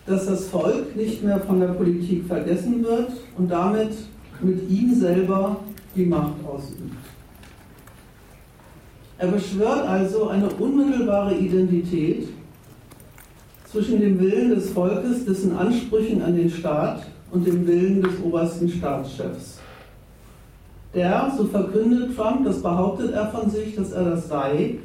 dass 0.05 0.25
das 0.25 0.47
Volk 0.49 0.93
nicht 0.97 1.23
mehr 1.23 1.39
von 1.39 1.61
der 1.61 1.67
Politik 1.67 2.25
vergessen 2.25 2.83
wird 2.83 3.13
und 3.37 3.49
damit 3.49 3.93
mit 4.41 4.69
ihm 4.69 4.93
selber 4.93 5.61
die 5.95 6.05
Macht 6.05 6.33
ausübt. 6.45 6.93
Er 9.17 9.27
beschwört 9.27 9.87
also 9.87 10.27
eine 10.27 10.49
unmittelbare 10.49 11.35
Identität 11.35 12.27
zwischen 13.71 14.01
dem 14.01 14.19
Willen 14.19 14.49
des 14.49 14.71
Volkes, 14.71 15.23
dessen 15.23 15.55
Ansprüchen 15.55 16.21
an 16.21 16.35
den 16.35 16.49
Staat 16.49 17.03
und 17.31 17.47
dem 17.47 17.65
Willen 17.65 18.01
des 18.01 18.11
obersten 18.21 18.67
Staatschefs. 18.67 19.59
Der, 20.93 21.31
so 21.37 21.45
verkündet 21.45 22.13
Trump, 22.17 22.43
das 22.43 22.61
behauptet 22.61 23.13
er 23.13 23.27
von 23.27 23.49
sich, 23.49 23.73
dass 23.75 23.93
er 23.93 24.03
das 24.03 24.27
sei, 24.27 24.79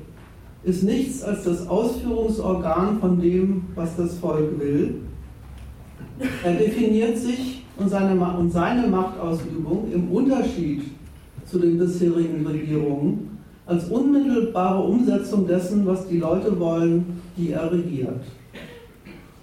ist 0.64 0.82
nichts 0.82 1.22
als 1.22 1.44
das 1.44 1.68
Ausführungsorgan 1.68 2.98
von 3.00 3.20
dem, 3.20 3.66
was 3.74 3.96
das 3.96 4.18
Volk 4.18 4.58
will. 4.58 4.96
Er 6.44 6.54
definiert 6.54 7.18
sich 7.18 7.64
und 7.76 7.88
seine, 7.88 8.18
und 8.36 8.50
seine 8.50 8.86
Machtausübung 8.86 9.92
im 9.92 10.10
Unterschied 10.10 10.82
zu 11.44 11.58
den 11.58 11.78
bisherigen 11.78 12.46
Regierungen 12.46 13.38
als 13.66 13.88
unmittelbare 13.88 14.80
Umsetzung 14.82 15.46
dessen, 15.46 15.86
was 15.86 16.06
die 16.08 16.18
Leute 16.18 16.58
wollen, 16.58 17.20
die 17.36 17.50
er 17.50 17.70
regiert. 17.70 18.24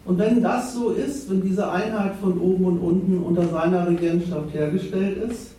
Und 0.05 0.17
wenn 0.17 0.41
das 0.41 0.73
so 0.73 0.89
ist, 0.91 1.29
wenn 1.29 1.41
diese 1.41 1.69
Einheit 1.69 2.15
von 2.21 2.37
oben 2.39 2.65
und 2.65 2.79
unten 2.79 3.19
unter 3.19 3.47
seiner 3.47 3.87
Regentschaft 3.87 4.53
hergestellt 4.53 5.17
ist, 5.29 5.51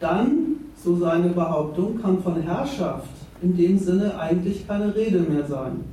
dann, 0.00 0.56
so 0.82 0.96
seine 0.96 1.28
Behauptung, 1.28 2.00
kann 2.02 2.22
von 2.22 2.42
Herrschaft 2.42 3.08
in 3.42 3.56
dem 3.56 3.78
Sinne 3.78 4.18
eigentlich 4.18 4.66
keine 4.66 4.94
Rede 4.94 5.20
mehr 5.20 5.46
sein. 5.46 5.84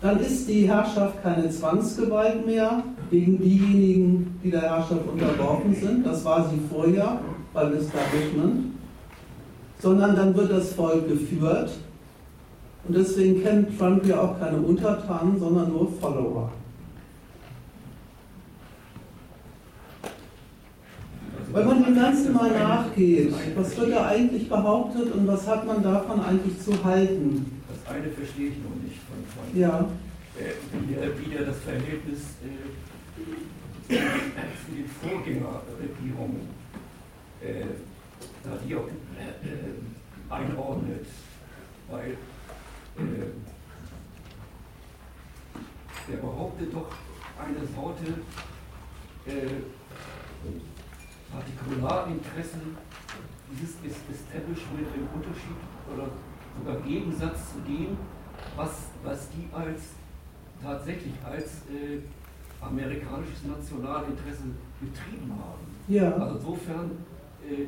Dann 0.00 0.20
ist 0.20 0.48
die 0.48 0.68
Herrschaft 0.68 1.22
keine 1.22 1.48
Zwangsgewalt 1.50 2.46
mehr 2.46 2.82
gegen 3.10 3.38
diejenigen, 3.38 4.38
die 4.42 4.50
der 4.50 4.62
Herrschaft 4.62 5.06
unterworfen 5.10 5.74
sind. 5.74 6.06
Das 6.06 6.24
war 6.24 6.48
sie 6.48 6.60
vorher 6.70 7.20
beim 7.52 7.72
Establishment. 7.72 8.72
Sondern 9.78 10.14
dann 10.16 10.36
wird 10.36 10.52
das 10.52 10.72
Volk 10.72 11.08
geführt. 11.08 11.70
Und 12.86 12.96
deswegen 12.96 13.42
kennt 13.42 13.78
Trump 13.78 14.06
ja 14.06 14.20
auch 14.20 14.38
keine 14.38 14.58
Untertanen, 14.58 15.38
sondern 15.38 15.72
nur 15.72 15.90
Follower. 16.00 16.50
Wenn 21.52 21.66
man 21.66 21.84
dem 21.84 21.94
Ganzen 21.94 22.32
mal 22.32 22.50
nachgeht, 22.50 23.32
was 23.54 23.76
wird 23.76 23.92
da 23.92 24.08
eigentlich 24.08 24.48
behauptet 24.48 25.12
und 25.12 25.26
was 25.26 25.46
hat 25.46 25.66
man 25.66 25.82
davon 25.82 26.20
eigentlich 26.20 26.60
zu 26.60 26.84
halten? 26.84 27.62
Das 27.68 27.94
eine 27.94 28.08
verstehe 28.08 28.48
ich 28.48 28.58
noch 28.58 28.74
nicht 28.82 28.98
von, 29.06 29.16
von 29.32 29.58
ja. 29.58 29.88
äh, 30.38 30.54
wieder 31.24 31.44
das 31.44 31.58
Verhältnis 31.60 32.20
äh, 32.42 33.94
zu 33.94 34.72
den 34.74 34.88
Vorgängerregierungen, 35.00 36.48
äh, 37.40 37.64
da 38.42 38.50
die 38.66 38.74
auch 38.74 38.88
äh, 38.88 40.32
einordnet, 40.32 41.06
weil 41.90 42.10
äh, 42.98 43.30
er 46.10 46.18
behauptet 46.18 46.74
doch 46.74 46.90
eine 47.38 47.66
Sorte 47.74 48.06
äh, 49.26 49.46
Partikularinteressen 51.32 52.76
dieses 53.50 53.96
Establishment 54.10 54.88
im 54.94 55.06
Unterschied 55.14 55.60
oder 55.92 56.08
sogar 56.58 56.80
Gegensatz 56.82 57.52
zu 57.52 57.60
dem, 57.60 57.96
was, 58.56 58.90
was 59.04 59.28
die 59.30 59.48
als 59.54 59.94
tatsächlich 60.62 61.14
als 61.24 61.62
äh, 61.68 62.00
amerikanisches 62.60 63.44
Nationalinteresse 63.44 64.44
betrieben 64.80 65.30
haben. 65.30 65.66
Ja. 65.88 66.12
Also 66.14 66.36
insofern 66.36 66.90
äh, 67.44 67.62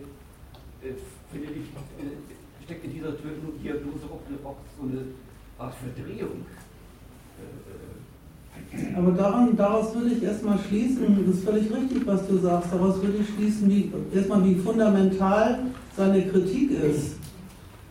äh, 0.87 0.95
finde 1.31 1.53
ich, 1.53 1.69
äh, 1.69 2.65
steckt 2.65 2.85
in 2.85 2.93
dieser 2.93 3.13
Diagnose 3.13 4.05
auch, 4.07 4.23
eine, 4.27 4.39
auch 4.45 4.57
so 4.77 4.83
eine 4.85 5.05
Art 5.59 5.75
Verdrehung. 5.75 6.45
Aber 8.97 9.13
daran, 9.13 9.57
daraus 9.57 9.95
würde 9.95 10.15
ich 10.15 10.23
erstmal 10.23 10.59
schließen, 10.69 11.25
das 11.27 11.37
ist 11.37 11.45
völlig 11.45 11.65
richtig, 11.73 12.07
was 12.07 12.27
du 12.27 12.39
sagst, 12.39 12.69
daraus 12.73 13.03
würde 13.03 13.19
ich 13.21 13.29
schließen, 13.35 13.71
wie, 13.71 13.93
erstmal 14.15 14.45
wie 14.45 14.55
fundamental 14.57 15.59
seine 15.97 16.23
Kritik 16.23 16.71
ist. 16.71 17.17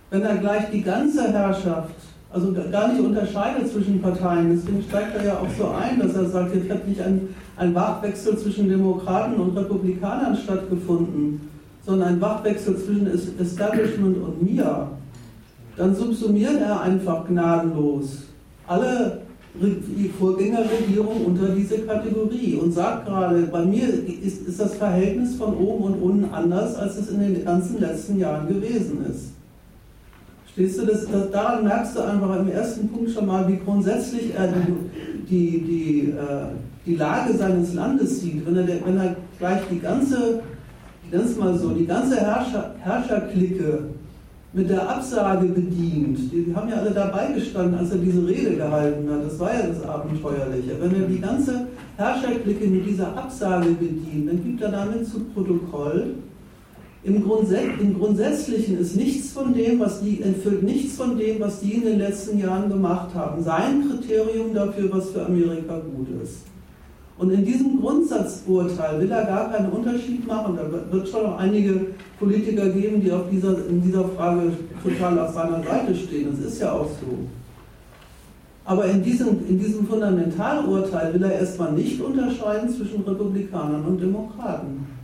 Wenn 0.10 0.22
er 0.22 0.38
gleich 0.38 0.70
die 0.72 0.82
ganze 0.82 1.32
Herrschaft 1.32 1.96
also 2.32 2.54
gar 2.72 2.90
nicht 2.90 3.04
unterscheidet 3.04 3.72
zwischen 3.72 4.02
Parteien. 4.02 4.50
Deswegen 4.52 4.84
steigt 4.84 5.16
er 5.18 5.26
ja 5.26 5.34
auch 5.40 5.48
so 5.58 5.70
ein, 5.70 6.00
dass 6.00 6.16
er 6.16 6.30
sagt, 6.30 6.56
jetzt 6.56 6.70
hat 6.70 6.88
nicht 6.88 7.02
ein, 7.02 7.30
ein 7.56 7.74
Wachwechsel 7.74 8.38
zwischen 8.38 8.70
Demokraten 8.70 9.36
und 9.36 9.58
Republikanern 9.58 10.36
stattgefunden, 10.36 11.50
sondern 11.86 12.10
ein 12.10 12.22
Wachwechsel 12.22 12.78
zwischen 12.78 13.08
Establishment 13.40 14.18
und 14.18 14.44
mir. 14.44 14.90
Dann 15.78 15.96
subsumiert 15.96 16.60
er 16.60 16.82
einfach 16.82 17.26
gnadenlos 17.28 18.24
alle 18.68 19.22
Vorgängerregierungen 20.20 21.26
unter 21.26 21.50
diese 21.50 21.80
Kategorie 21.80 22.56
und 22.56 22.72
sagt 22.74 23.06
gerade, 23.06 23.42
bei 23.44 23.66
mir 23.66 23.88
ist, 23.88 24.48
ist 24.48 24.60
das 24.60 24.76
Verhältnis 24.76 25.36
von 25.36 25.56
oben 25.56 25.84
und 25.86 26.02
unten 26.02 26.34
anders, 26.34 26.76
als 26.76 26.98
es 26.98 27.10
in 27.10 27.20
den 27.20 27.46
ganzen 27.46 27.80
letzten 27.80 28.20
Jahren 28.20 28.48
gewesen 28.48 29.06
ist. 29.10 29.32
Siehst 30.56 30.80
du, 30.80 30.86
das, 30.88 31.06
das, 31.06 31.30
daran 31.30 31.64
merkst 31.66 31.96
du 31.96 32.02
einfach 32.02 32.40
im 32.40 32.50
ersten 32.50 32.88
Punkt 32.90 33.12
schon 33.12 33.28
mal, 33.28 33.48
wie 33.48 33.58
grundsätzlich 33.58 34.34
er 34.36 34.48
die, 34.48 34.74
die, 35.30 35.62
die, 35.62 36.10
äh, 36.10 36.48
die 36.84 36.96
Lage 36.96 37.38
seines 37.38 37.76
Landes 37.76 38.22
sieht. 38.22 38.44
Wenn 38.44 38.56
er, 38.56 38.68
wenn 38.68 38.98
er 38.98 39.16
gleich 39.38 39.62
die 39.70 39.80
ganze, 39.80 40.42
ich 41.12 41.38
mal 41.38 41.58
so, 41.58 41.70
die 41.70 41.86
ganze 41.86 42.18
Herrscher, 42.18 42.74
Herrscherklicke 42.80 43.84
mit 44.58 44.72
der 44.72 44.90
Absage 44.90 45.46
bedient, 45.46 46.18
die 46.32 46.52
haben 46.56 46.68
ja 46.68 46.78
alle 46.78 46.90
dabei 46.90 47.32
gestanden, 47.32 47.78
als 47.78 47.92
er 47.92 48.00
diese 48.00 48.28
Rede 48.28 48.56
gehalten 48.56 49.08
hat, 49.08 49.24
das 49.24 49.40
war 49.40 49.54
ja 49.54 49.68
das 49.68 49.84
Abenteuerliche. 49.84 50.72
Wenn 50.80 50.96
er 51.00 51.08
die 51.08 51.22
ganze 51.22 51.68
Herrscherklicke 51.96 52.66
mit 52.66 52.88
dieser 52.88 53.16
Absage 53.16 53.70
bedient, 53.70 54.28
dann 54.28 54.44
gibt 54.44 54.60
er 54.62 54.72
damit 54.72 55.08
zu 55.08 55.20
Protokoll, 55.26 56.16
Im 57.04 57.24
Grundsätzlichen 57.24 58.80
ist 58.80 58.96
nichts 58.96 59.32
von 59.32 59.54
dem, 59.54 59.80
was 59.80 60.02
die, 60.02 60.22
entfüllt 60.24 60.64
nichts 60.64 60.96
von 60.98 61.16
dem, 61.18 61.40
was 61.40 61.60
die 61.60 61.74
in 61.74 61.84
den 61.84 62.00
letzten 62.00 62.40
Jahren 62.40 62.68
gemacht 62.68 63.14
haben. 63.14 63.44
Sein 63.44 63.88
Kriterium 63.88 64.56
dafür, 64.56 64.92
was 64.92 65.12
für 65.12 65.24
Amerika 65.24 65.80
gut 65.80 66.08
ist. 66.24 66.40
Und 67.18 67.32
in 67.32 67.44
diesem 67.44 67.82
Grundsatzurteil 67.82 69.02
will 69.02 69.12
er 69.12 69.26
gar 69.26 69.52
keinen 69.52 69.72
Unterschied 69.72 70.28
machen. 70.28 70.56
Da 70.56 70.94
wird 70.94 71.10
schon 71.10 71.24
noch 71.24 71.40
einige 71.40 71.88
Politiker 72.20 72.70
geben, 72.70 73.02
die 73.02 73.12
auf 73.12 73.30
dieser, 73.32 73.68
in 73.68 73.82
dieser 73.82 74.08
Frage 74.10 74.52
total 74.84 75.20
auf 75.20 75.34
seiner 75.34 75.64
Seite 75.64 75.96
stehen. 75.96 76.30
Das 76.32 76.54
ist 76.54 76.62
ja 76.62 76.74
auch 76.74 76.88
so. 76.88 77.18
Aber 78.66 78.86
in 78.86 79.02
diesem, 79.02 79.48
in 79.48 79.58
diesem 79.58 79.88
Fundamentalurteil 79.88 81.14
will 81.14 81.24
er 81.24 81.40
erstmal 81.40 81.72
nicht 81.72 82.00
unterscheiden 82.02 82.70
zwischen 82.70 83.02
Republikanern 83.02 83.86
und 83.86 84.00
Demokraten. 84.00 84.97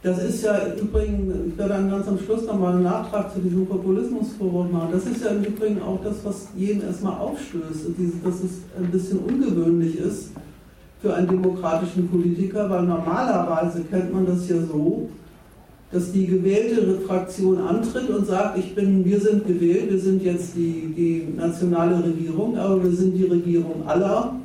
Das 0.00 0.22
ist 0.22 0.44
ja 0.44 0.74
übrigens, 0.80 1.34
ich 1.48 1.58
werde 1.58 1.74
dann 1.74 1.90
ganz 1.90 2.06
am 2.06 2.18
Schluss 2.20 2.46
nochmal 2.46 2.74
einen 2.74 2.84
Nachtrag 2.84 3.34
zu 3.34 3.40
diesem 3.40 3.66
Populismusforum 3.66 4.70
machen. 4.70 4.90
Das 4.92 5.04
ist 5.04 5.24
ja 5.24 5.30
im 5.30 5.42
Übrigen 5.42 5.82
auch 5.82 5.98
das, 6.04 6.16
was 6.22 6.48
jedem 6.56 6.82
erstmal 6.82 7.14
aufstößt, 7.14 7.86
dass 8.24 8.34
es 8.36 8.50
ein 8.78 8.90
bisschen 8.92 9.18
ungewöhnlich 9.18 9.98
ist 9.98 10.30
für 11.02 11.14
einen 11.14 11.26
demokratischen 11.26 12.08
Politiker, 12.08 12.70
weil 12.70 12.84
normalerweise 12.84 13.82
kennt 13.90 14.12
man 14.12 14.24
das 14.24 14.48
ja 14.48 14.56
so, 14.60 15.08
dass 15.90 16.12
die 16.12 16.26
gewählte 16.26 17.00
Fraktion 17.00 17.58
antritt 17.58 18.08
und 18.08 18.24
sagt, 18.24 18.58
ich 18.58 18.76
bin, 18.76 19.04
wir 19.04 19.20
sind 19.20 19.48
gewählt, 19.48 19.90
wir 19.90 19.98
sind 19.98 20.22
jetzt 20.22 20.54
die, 20.54 20.92
die 20.96 21.36
nationale 21.36 22.04
Regierung, 22.04 22.56
aber 22.56 22.84
wir 22.84 22.92
sind 22.92 23.14
die 23.16 23.24
Regierung 23.24 23.82
aller 23.86 24.36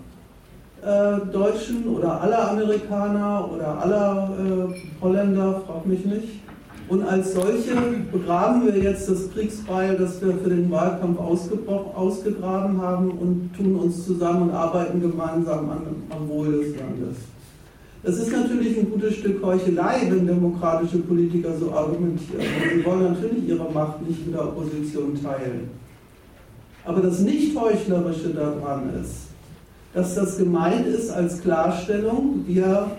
Deutschen 1.31 1.87
oder 1.87 2.21
aller 2.21 2.51
Amerikaner 2.51 3.49
oder 3.53 3.79
aller 3.81 4.29
äh, 4.37 5.01
Holländer, 5.01 5.61
frag 5.65 5.85
mich 5.85 6.05
nicht. 6.05 6.43
Und 6.89 7.03
als 7.07 7.33
solche 7.33 7.75
begraben 8.11 8.65
wir 8.65 8.77
jetzt 8.77 9.09
das 9.09 9.31
Kriegsbeil, 9.31 9.95
das 9.97 10.21
wir 10.21 10.33
für 10.33 10.49
den 10.49 10.69
Wahlkampf 10.69 11.17
ausgegraben 11.17 12.81
haben 12.81 13.11
und 13.11 13.51
tun 13.55 13.75
uns 13.75 14.05
zusammen 14.05 14.49
und 14.49 14.51
arbeiten 14.51 15.01
gemeinsam 15.01 15.69
an, 15.69 15.81
am 16.09 16.27
Wohl 16.27 16.51
des 16.51 16.75
Landes. 16.75 17.17
Das 18.03 18.17
ist 18.17 18.33
natürlich 18.33 18.77
ein 18.77 18.91
gutes 18.91 19.15
Stück 19.15 19.41
Heuchelei, 19.41 20.07
wenn 20.09 20.27
demokratische 20.27 20.97
Politiker 20.97 21.57
so 21.57 21.71
argumentieren. 21.71 22.43
Sie 22.75 22.85
wollen 22.85 23.13
natürlich 23.13 23.47
ihre 23.47 23.71
Macht 23.71 24.05
nicht 24.05 24.25
mit 24.25 24.35
der 24.35 24.43
Opposition 24.43 25.17
teilen. 25.23 25.69
Aber 26.83 26.99
das 26.99 27.19
Nicht-Heuchlerische 27.21 28.33
daran 28.33 28.89
ist, 29.01 29.32
dass 29.93 30.15
das 30.15 30.37
gemeint 30.37 30.87
ist 30.87 31.11
als 31.11 31.41
Klarstellung. 31.41 32.43
Wir 32.47 32.91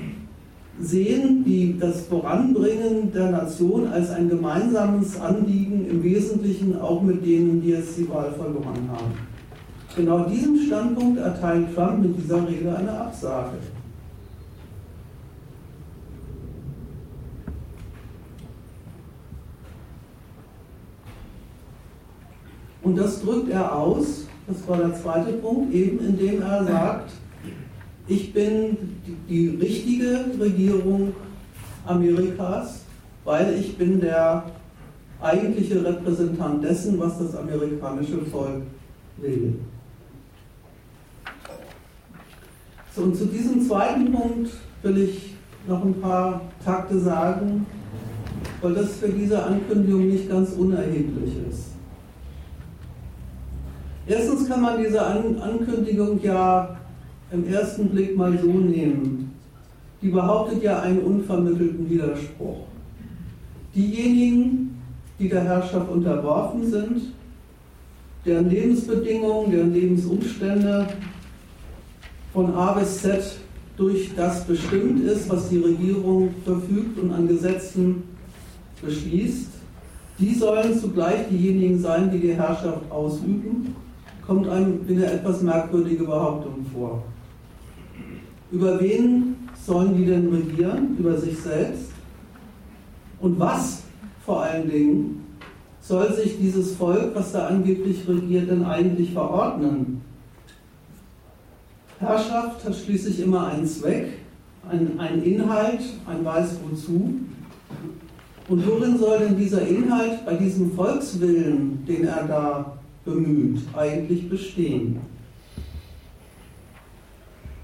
sehen 0.80 1.44
die, 1.44 1.78
das 1.78 2.06
Voranbringen 2.06 3.12
der 3.12 3.30
Nation 3.30 3.88
als 3.88 4.10
ein 4.10 4.28
gemeinsames 4.28 5.20
Anliegen, 5.20 5.88
im 5.88 6.02
Wesentlichen 6.02 6.80
auch 6.80 7.02
mit 7.02 7.24
denen, 7.24 7.62
die 7.62 7.70
jetzt 7.70 7.96
die 7.98 8.08
Wahl 8.08 8.32
verloren 8.32 8.88
haben. 8.90 9.12
Genau 9.96 10.24
diesem 10.24 10.58
Standpunkt 10.66 11.20
erteilt 11.20 11.74
Trump 11.74 12.00
mit 12.00 12.16
dieser 12.16 12.46
Rede 12.48 12.76
eine 12.76 12.90
Absage. 12.90 13.58
Und 22.82 22.98
das 22.98 23.22
drückt 23.22 23.50
er 23.50 23.74
aus 23.74 24.26
das 24.46 24.68
war 24.68 24.78
der 24.78 24.94
zweite 24.94 25.32
Punkt, 25.34 25.72
eben 25.74 25.98
indem 26.00 26.42
er 26.42 26.64
sagt, 26.64 27.12
ich 28.06 28.32
bin 28.32 28.76
die, 29.06 29.16
die 29.28 29.56
richtige 29.56 30.24
Regierung 30.38 31.14
Amerikas, 31.86 32.80
weil 33.24 33.54
ich 33.58 33.76
bin 33.78 34.00
der 34.00 34.44
eigentliche 35.20 35.82
Repräsentant 35.82 36.62
dessen, 36.62 36.98
was 36.98 37.18
das 37.18 37.34
amerikanische 37.34 38.18
Volk 38.26 38.62
will. 39.16 39.54
So, 42.94 43.02
und 43.02 43.16
zu 43.16 43.26
diesem 43.26 43.66
zweiten 43.66 44.12
Punkt 44.12 44.50
will 44.82 44.98
ich 44.98 45.34
noch 45.66 45.82
ein 45.82 46.00
paar 46.00 46.42
Takte 46.64 46.98
sagen, 47.00 47.66
weil 48.60 48.74
das 48.74 48.96
für 48.96 49.08
diese 49.08 49.42
Ankündigung 49.42 50.08
nicht 50.08 50.28
ganz 50.28 50.52
unerheblich 50.52 51.32
ist. 51.50 51.73
Erstens 54.06 54.48
kann 54.48 54.60
man 54.60 54.82
diese 54.82 55.04
An 55.04 55.38
Ankündigung 55.40 56.20
ja 56.22 56.76
im 57.30 57.48
ersten 57.48 57.88
Blick 57.88 58.16
mal 58.16 58.38
so 58.38 58.48
nehmen. 58.48 59.32
Die 60.02 60.08
behauptet 60.08 60.62
ja 60.62 60.80
einen 60.80 60.98
unvermittelten 60.98 61.88
Widerspruch. 61.88 62.66
Diejenigen, 63.74 64.78
die 65.18 65.28
der 65.28 65.42
Herrschaft 65.42 65.90
unterworfen 65.90 66.70
sind, 66.70 67.02
deren 68.26 68.50
Lebensbedingungen, 68.50 69.50
deren 69.50 69.72
Lebensumstände 69.72 70.86
von 72.34 72.54
A 72.54 72.72
bis 72.72 73.00
Z 73.00 73.36
durch 73.78 74.10
das 74.14 74.44
bestimmt 74.44 75.04
ist, 75.04 75.30
was 75.30 75.48
die 75.48 75.58
Regierung 75.58 76.30
verfügt 76.44 76.98
und 76.98 77.10
an 77.10 77.26
Gesetzen 77.26 78.02
beschließt, 78.82 79.48
die 80.18 80.34
sollen 80.34 80.78
zugleich 80.78 81.28
diejenigen 81.30 81.80
sein, 81.80 82.10
die 82.10 82.20
die 82.20 82.34
Herrschaft 82.34 82.90
ausüben 82.90 83.74
kommt 84.26 84.48
einem 84.48 84.80
eine 84.88 85.06
etwas 85.06 85.42
merkwürdige 85.42 86.04
Behauptung 86.04 86.64
vor. 86.72 87.02
Über 88.50 88.80
wen 88.80 89.36
sollen 89.66 89.96
die 89.96 90.06
denn 90.06 90.32
regieren? 90.32 90.96
Über 90.98 91.16
sich 91.18 91.38
selbst? 91.38 91.90
Und 93.20 93.38
was 93.38 93.82
vor 94.24 94.42
allen 94.42 94.70
Dingen 94.70 95.24
soll 95.80 96.12
sich 96.14 96.38
dieses 96.38 96.74
Volk, 96.76 97.14
was 97.14 97.32
da 97.32 97.48
angeblich 97.48 98.08
regiert, 98.08 98.50
denn 98.50 98.64
eigentlich 98.64 99.12
verordnen? 99.12 100.00
Herrschaft 101.98 102.64
hat 102.64 102.74
schließlich 102.74 103.20
immer 103.20 103.48
einen 103.48 103.66
Zweck, 103.66 104.18
einen, 104.68 104.98
einen 104.98 105.22
Inhalt, 105.22 105.80
ein 106.06 106.24
Weiß 106.24 106.56
wozu. 106.68 107.14
Und 108.48 108.66
worin 108.66 108.98
soll 108.98 109.20
denn 109.20 109.36
dieser 109.36 109.66
Inhalt 109.66 110.24
bei 110.26 110.34
diesem 110.34 110.72
Volkswillen, 110.72 111.84
den 111.86 112.04
er 112.04 112.24
da 112.24 112.78
bemüht, 113.04 113.60
eigentlich 113.76 114.28
bestehen. 114.28 115.00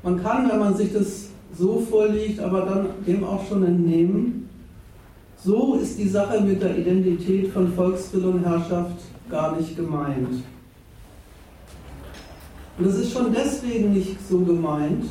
Man 0.02 0.22
kann, 0.22 0.48
wenn 0.50 0.58
man 0.58 0.76
sich 0.76 0.92
das 0.92 1.28
so 1.56 1.80
vorlegt, 1.90 2.40
aber 2.40 2.62
dann 2.62 2.86
dem 3.06 3.24
auch 3.24 3.46
schon 3.48 3.64
entnehmen, 3.64 4.48
so 5.42 5.74
ist 5.74 5.98
die 5.98 6.08
Sache 6.08 6.40
mit 6.40 6.62
der 6.62 6.76
Identität 6.76 7.48
von 7.48 7.72
Volkswille 7.72 8.28
und 8.28 8.44
Herrschaft 8.44 8.96
gar 9.28 9.56
nicht 9.56 9.76
gemeint. 9.76 10.42
Und 12.78 12.86
das 12.86 12.96
ist 12.96 13.12
schon 13.12 13.32
deswegen 13.32 13.92
nicht 13.92 14.16
so 14.28 14.38
gemeint, 14.40 15.04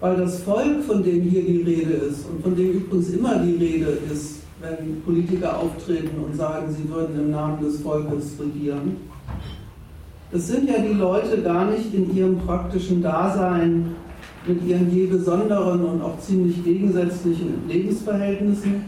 weil 0.00 0.16
das 0.16 0.42
Volk, 0.42 0.82
von 0.84 1.02
dem 1.02 1.22
hier 1.22 1.44
die 1.44 1.62
Rede 1.62 1.92
ist 1.92 2.26
und 2.28 2.42
von 2.42 2.56
dem 2.56 2.72
übrigens 2.72 3.10
immer 3.10 3.38
die 3.38 3.54
Rede 3.54 3.98
ist, 4.12 4.41
wenn 4.62 5.02
Politiker 5.02 5.58
auftreten 5.58 6.24
und 6.24 6.36
sagen, 6.36 6.72
sie 6.72 6.88
würden 6.88 7.18
im 7.18 7.30
Namen 7.30 7.62
des 7.62 7.80
Volkes 7.80 8.38
regieren, 8.38 8.96
das 10.30 10.46
sind 10.46 10.68
ja 10.68 10.78
die 10.78 10.94
Leute 10.94 11.42
gar 11.42 11.66
nicht 11.66 11.92
in 11.92 12.16
ihrem 12.16 12.38
praktischen 12.38 13.02
Dasein 13.02 13.96
mit 14.46 14.66
ihren 14.66 14.90
je 14.90 15.06
besonderen 15.06 15.84
und 15.84 16.02
auch 16.02 16.18
ziemlich 16.20 16.64
gegensätzlichen 16.64 17.68
Lebensverhältnissen, 17.68 18.82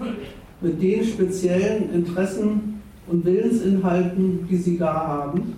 mit 0.60 0.82
den 0.82 1.04
speziellen 1.04 1.92
Interessen 1.92 2.80
und 3.06 3.24
Willensinhalten, 3.24 4.46
die 4.48 4.56
sie 4.56 4.78
da 4.78 4.94
haben. 4.94 5.54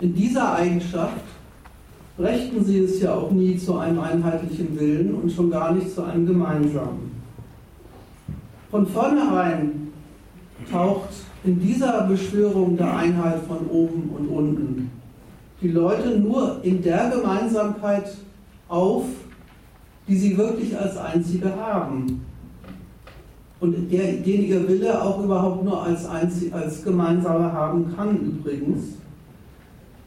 In 0.00 0.14
dieser 0.14 0.54
Eigenschaft 0.54 1.24
brächten 2.16 2.62
sie 2.64 2.80
es 2.80 3.00
ja 3.00 3.14
auch 3.14 3.30
nie 3.30 3.56
zu 3.56 3.78
einem 3.78 4.00
einheitlichen 4.00 4.78
Willen 4.78 5.14
und 5.14 5.32
schon 5.32 5.50
gar 5.50 5.72
nicht 5.72 5.94
zu 5.94 6.02
einem 6.02 6.26
gemeinsamen. 6.26 7.09
Von 8.70 8.86
vornherein 8.86 9.88
taucht 10.70 11.08
in 11.42 11.58
dieser 11.60 12.02
Beschwörung 12.02 12.76
der 12.76 12.96
Einheit 12.96 13.40
von 13.48 13.66
oben 13.66 14.10
und 14.16 14.28
unten 14.28 14.90
die 15.60 15.68
Leute 15.68 16.18
nur 16.18 16.60
in 16.62 16.82
der 16.82 17.10
Gemeinsamkeit 17.10 18.16
auf, 18.68 19.04
die 20.06 20.16
sie 20.16 20.36
wirklich 20.36 20.78
als 20.78 20.96
einzige 20.96 21.54
haben. 21.54 22.24
Und 23.58 23.90
der, 23.90 24.12
den 24.12 24.44
ihr 24.44 24.68
Wille 24.68 25.02
auch 25.02 25.22
überhaupt 25.22 25.64
nur 25.64 25.82
als, 25.82 26.06
einzig, 26.06 26.54
als 26.54 26.82
gemeinsame 26.82 27.52
haben 27.52 27.94
kann 27.94 28.16
übrigens. 28.18 28.94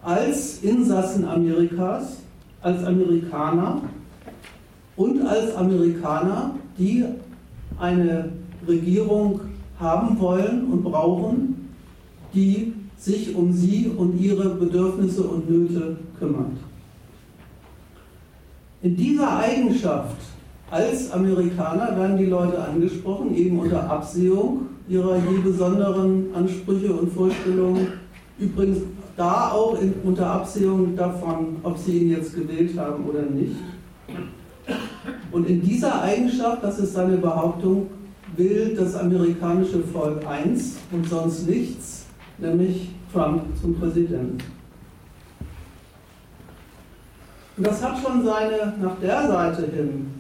Als 0.02 0.60
Insassen 0.64 1.26
Amerikas, 1.26 2.18
als 2.62 2.84
Amerikaner 2.84 3.82
und 4.96 5.22
als 5.22 5.56
Amerikaner, 5.56 6.56
die 6.78 7.06
eine 7.78 8.32
Regierung 8.68 9.42
haben 9.80 10.20
wollen 10.20 10.68
und 10.72 10.84
brauchen, 10.84 11.70
die 12.34 12.74
sich 12.98 13.36
um 13.36 13.52
sie 13.52 13.92
und 13.96 14.20
ihre 14.20 14.56
Bedürfnisse 14.56 15.24
und 15.24 15.50
Nöte 15.50 15.98
kümmert. 16.18 16.52
In 18.82 18.96
dieser 18.96 19.38
Eigenschaft 19.38 20.18
als 20.70 21.12
Amerikaner 21.12 21.96
werden 21.98 22.18
die 22.18 22.26
Leute 22.26 22.62
angesprochen, 22.64 23.36
eben 23.36 23.60
unter 23.60 23.90
Absehung 23.90 24.68
ihrer 24.88 25.18
je 25.18 25.38
besonderen 25.44 26.26
Ansprüche 26.34 26.94
und 26.94 27.14
Vorstellungen. 27.14 27.88
Übrigens 28.40 28.80
da 29.16 29.52
auch 29.52 29.80
in, 29.80 29.94
unter 30.04 30.28
Absehung 30.28 30.96
davon, 30.96 31.58
ob 31.64 31.78
sie 31.78 32.00
ihn 32.00 32.12
jetzt 32.12 32.36
gewählt 32.36 32.78
haben 32.78 33.06
oder 33.06 33.22
nicht. 33.22 33.56
Und 35.32 35.48
in 35.48 35.62
dieser 35.62 36.02
Eigenschaft, 36.02 36.64
das 36.64 36.80
ist 36.80 36.94
seine 36.94 37.18
Behauptung, 37.18 37.88
will 38.36 38.76
das 38.76 38.96
amerikanische 38.96 39.84
Volk 39.84 40.26
eins 40.26 40.78
und 40.92 41.08
sonst 41.08 41.48
nichts, 41.48 42.06
nämlich 42.38 42.90
Trump 43.12 43.44
zum 43.62 43.76
Präsidenten. 43.76 44.38
Und 47.56 47.68
das 47.68 47.84
hat 47.84 48.00
schon 48.02 48.26
seine, 48.26 48.74
nach 48.82 48.98
der 49.00 49.28
Seite 49.28 49.72
hin, 49.72 50.12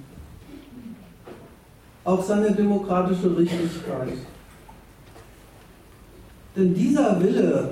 auch 2.04 2.23
seine 2.23 2.52
demokratische 2.52 3.36
Richtigkeit. 3.36 4.13
Denn 6.56 6.73
dieser 6.76 7.19
Wille, 7.19 7.71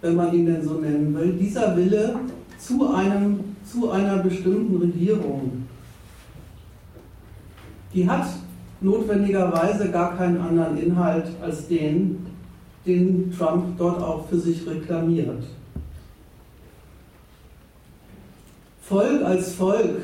wenn 0.00 0.16
man 0.16 0.32
ihn 0.32 0.46
denn 0.46 0.64
so 0.66 0.74
nennen 0.74 1.14
will, 1.14 1.32
dieser 1.34 1.76
Wille 1.76 2.16
zu, 2.58 2.94
einem, 2.94 3.56
zu 3.64 3.90
einer 3.90 4.18
bestimmten 4.18 4.76
Regierung, 4.76 5.68
die 7.92 8.08
hat 8.08 8.26
notwendigerweise 8.82 9.90
gar 9.90 10.16
keinen 10.16 10.40
anderen 10.40 10.76
Inhalt 10.78 11.26
als 11.40 11.68
den, 11.68 12.26
den 12.86 13.32
Trump 13.36 13.78
dort 13.78 14.02
auch 14.02 14.26
für 14.28 14.38
sich 14.38 14.66
reklamiert. 14.66 15.44
Volk 18.82 19.22
als 19.24 19.54
Volk 19.54 20.00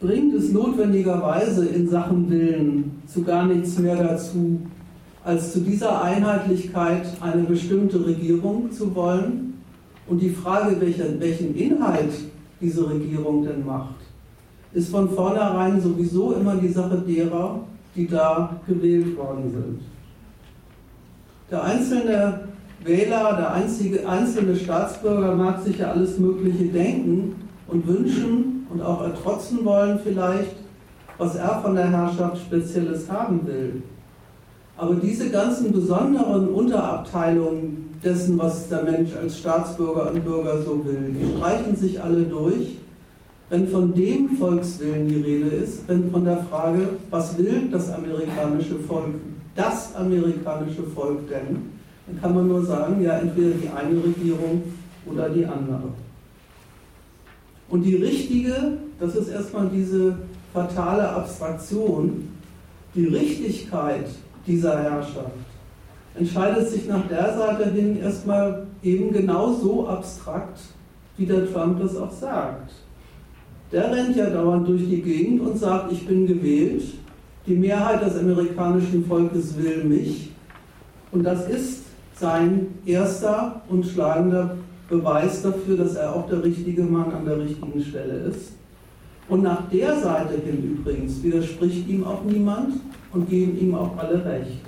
bringt 0.00 0.34
es 0.34 0.52
notwendigerweise 0.52 1.66
in 1.66 1.88
Sachen 1.88 2.30
Willen 2.30 3.02
zu 3.06 3.22
gar 3.22 3.46
nichts 3.46 3.78
mehr 3.78 3.96
dazu, 3.96 4.60
als 5.24 5.52
zu 5.52 5.60
dieser 5.60 6.02
Einheitlichkeit 6.02 7.06
eine 7.20 7.42
bestimmte 7.44 8.04
Regierung 8.04 8.70
zu 8.70 8.94
wollen 8.94 9.54
und 10.08 10.20
die 10.20 10.30
Frage, 10.30 10.76
welchen 10.80 11.54
Inhalt 11.54 12.12
diese 12.60 12.88
Regierung 12.90 13.44
denn 13.44 13.64
macht, 13.64 13.94
ist 14.74 14.90
von 14.90 15.10
vornherein 15.10 15.80
sowieso 15.80 16.32
immer 16.32 16.56
die 16.56 16.68
Sache 16.68 17.02
derer, 17.06 17.60
die 17.94 18.06
da 18.06 18.56
gewählt 18.66 19.16
worden 19.16 19.50
sind. 19.52 19.80
Der 21.50 21.62
einzelne 21.62 22.40
Wähler, 22.84 23.36
der 23.36 23.52
einzige, 23.52 24.08
einzelne 24.08 24.56
Staatsbürger 24.56 25.36
mag 25.36 25.62
sich 25.62 25.78
ja 25.78 25.90
alles 25.90 26.18
Mögliche 26.18 26.64
denken 26.64 27.36
und 27.68 27.86
wünschen 27.86 28.66
und 28.70 28.80
auch 28.80 29.02
ertrotzen 29.02 29.64
wollen 29.64 30.00
vielleicht, 30.02 30.56
was 31.18 31.36
er 31.36 31.60
von 31.60 31.74
der 31.74 31.90
Herrschaft 31.90 32.38
Spezielles 32.38 33.10
haben 33.10 33.46
will. 33.46 33.82
Aber 34.78 34.94
diese 34.94 35.28
ganzen 35.30 35.70
besonderen 35.70 36.48
Unterabteilungen 36.48 37.90
dessen, 38.02 38.38
was 38.38 38.68
der 38.68 38.82
Mensch 38.82 39.10
als 39.14 39.38
Staatsbürger 39.38 40.10
und 40.10 40.24
Bürger 40.24 40.62
so 40.62 40.84
will, 40.84 41.14
die 41.14 41.36
streichen 41.36 41.76
sich 41.76 42.02
alle 42.02 42.22
durch 42.22 42.78
wenn 43.52 43.68
von 43.68 43.94
dem 43.94 44.30
Volkswillen 44.38 45.06
die 45.06 45.20
Rede 45.20 45.48
ist, 45.56 45.86
wenn 45.86 46.10
von 46.10 46.24
der 46.24 46.38
Frage, 46.44 46.88
was 47.10 47.36
will 47.36 47.68
das 47.70 47.92
amerikanische 47.92 48.76
Volk, 48.76 49.16
das 49.54 49.94
amerikanische 49.94 50.84
Volk 50.84 51.28
denn, 51.28 51.70
dann 52.06 52.18
kann 52.18 52.34
man 52.34 52.48
nur 52.48 52.64
sagen, 52.64 53.02
ja, 53.02 53.18
entweder 53.18 53.50
die 53.50 53.68
eine 53.68 54.02
Regierung 54.02 54.62
oder 55.04 55.28
die 55.28 55.44
andere. 55.44 55.90
Und 57.68 57.82
die 57.82 57.96
richtige, 57.96 58.78
das 58.98 59.16
ist 59.16 59.28
erstmal 59.28 59.68
diese 59.68 60.16
fatale 60.54 61.06
Abstraktion, 61.10 62.28
die 62.94 63.04
Richtigkeit 63.08 64.06
dieser 64.46 64.82
Herrschaft 64.82 65.36
entscheidet 66.14 66.68
sich 66.68 66.88
nach 66.88 67.06
der 67.06 67.36
Seite 67.36 67.70
hin 67.70 68.00
erstmal 68.00 68.66
eben 68.82 69.12
genau 69.12 69.52
so 69.52 69.86
abstrakt, 69.88 70.58
wie 71.18 71.26
der 71.26 71.52
Trump 71.52 71.80
das 71.80 71.96
auch 71.96 72.12
sagt. 72.12 72.72
Der 73.72 73.90
rennt 73.90 74.16
ja 74.16 74.28
dauernd 74.28 74.68
durch 74.68 74.86
die 74.88 75.00
Gegend 75.00 75.40
und 75.40 75.58
sagt, 75.58 75.90
ich 75.92 76.06
bin 76.06 76.26
gewählt, 76.26 76.82
die 77.46 77.54
Mehrheit 77.54 78.04
des 78.04 78.16
amerikanischen 78.18 79.04
Volkes 79.06 79.56
will 79.56 79.84
mich. 79.84 80.30
Und 81.10 81.24
das 81.24 81.48
ist 81.48 81.84
sein 82.16 82.66
erster 82.84 83.62
und 83.68 83.86
schlagender 83.86 84.56
Beweis 84.88 85.42
dafür, 85.42 85.78
dass 85.78 85.94
er 85.94 86.14
auch 86.14 86.28
der 86.28 86.44
richtige 86.44 86.82
Mann 86.82 87.10
an 87.12 87.24
der 87.24 87.40
richtigen 87.40 87.82
Stelle 87.82 88.14
ist. 88.30 88.52
Und 89.28 89.42
nach 89.42 89.68
der 89.70 89.98
Seite 89.98 90.34
hin 90.34 90.76
übrigens 90.78 91.22
widerspricht 91.22 91.88
ihm 91.88 92.04
auch 92.04 92.22
niemand 92.24 92.74
und 93.12 93.30
geben 93.30 93.58
ihm 93.58 93.74
auch 93.74 93.96
alle 93.96 94.22
recht. 94.24 94.60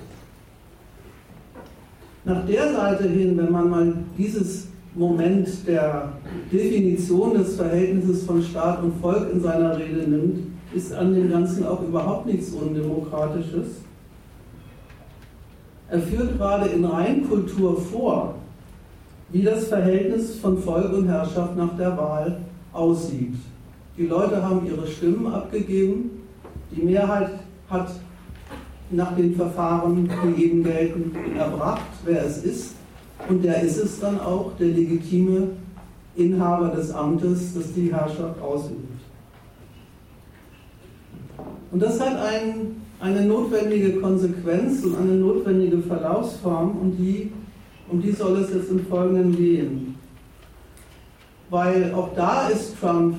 Nach 2.23 2.43
der 2.47 2.73
Seite 2.73 3.07
hin, 3.07 3.37
wenn 3.37 3.51
man 3.51 3.69
mal 3.69 3.93
dieses 4.17 4.67
Moment 4.95 5.67
der 5.67 6.13
Definition 6.51 7.33
des 7.33 7.55
Verhältnisses 7.57 8.23
von 8.23 8.41
Staat 8.41 8.81
und 8.81 8.99
Volk 9.01 9.29
in 9.31 9.41
seiner 9.41 9.77
Rede 9.77 10.09
nimmt, 10.09 10.47
ist 10.73 10.93
an 10.93 11.13
dem 11.13 11.29
Ganzen 11.29 11.65
auch 11.65 11.81
überhaupt 11.81 12.25
nichts 12.25 12.51
Undemokratisches. 12.51 13.81
Er 15.89 15.99
führt 15.99 16.37
gerade 16.37 16.69
in 16.69 16.85
Reinkultur 16.85 17.79
vor, 17.79 18.35
wie 19.31 19.43
das 19.43 19.67
Verhältnis 19.67 20.39
von 20.39 20.57
Volk 20.57 20.93
und 20.93 21.07
Herrschaft 21.07 21.57
nach 21.57 21.75
der 21.77 21.97
Wahl 21.97 22.37
aussieht. 22.71 23.35
Die 23.97 24.07
Leute 24.07 24.41
haben 24.41 24.65
ihre 24.65 24.87
Stimmen 24.87 25.27
abgegeben, 25.27 26.23
die 26.71 26.81
Mehrheit 26.83 27.31
hat 27.69 27.91
nach 28.91 29.15
den 29.15 29.35
Verfahren, 29.35 30.09
die 30.23 30.43
eben 30.45 30.63
gelten, 30.63 31.11
erbracht, 31.37 31.81
wer 32.05 32.25
es 32.25 32.43
ist. 32.43 32.75
Und 33.27 33.43
der 33.43 33.61
ist 33.61 33.77
es 33.77 33.99
dann 33.99 34.19
auch, 34.19 34.51
der 34.59 34.67
legitime 34.67 35.49
Inhaber 36.15 36.69
des 36.69 36.91
Amtes, 36.91 37.53
das 37.55 37.73
die 37.73 37.91
Herrschaft 37.91 38.41
ausübt. 38.41 39.01
Und 41.71 41.81
das 41.81 41.99
hat 41.99 42.17
ein, 42.17 42.81
eine 42.99 43.25
notwendige 43.25 43.99
Konsequenz 43.99 44.83
und 44.83 44.97
eine 44.97 45.13
notwendige 45.13 45.79
Verlaufsform, 45.79 46.77
und 46.77 46.97
die, 46.97 47.31
um 47.89 48.01
die 48.01 48.11
soll 48.11 48.37
es 48.37 48.53
jetzt 48.53 48.69
im 48.69 48.85
Folgenden 48.85 49.35
gehen. 49.35 49.95
Weil 51.49 51.93
auch 51.93 52.13
da 52.15 52.47
ist 52.47 52.79
Trump, 52.79 53.17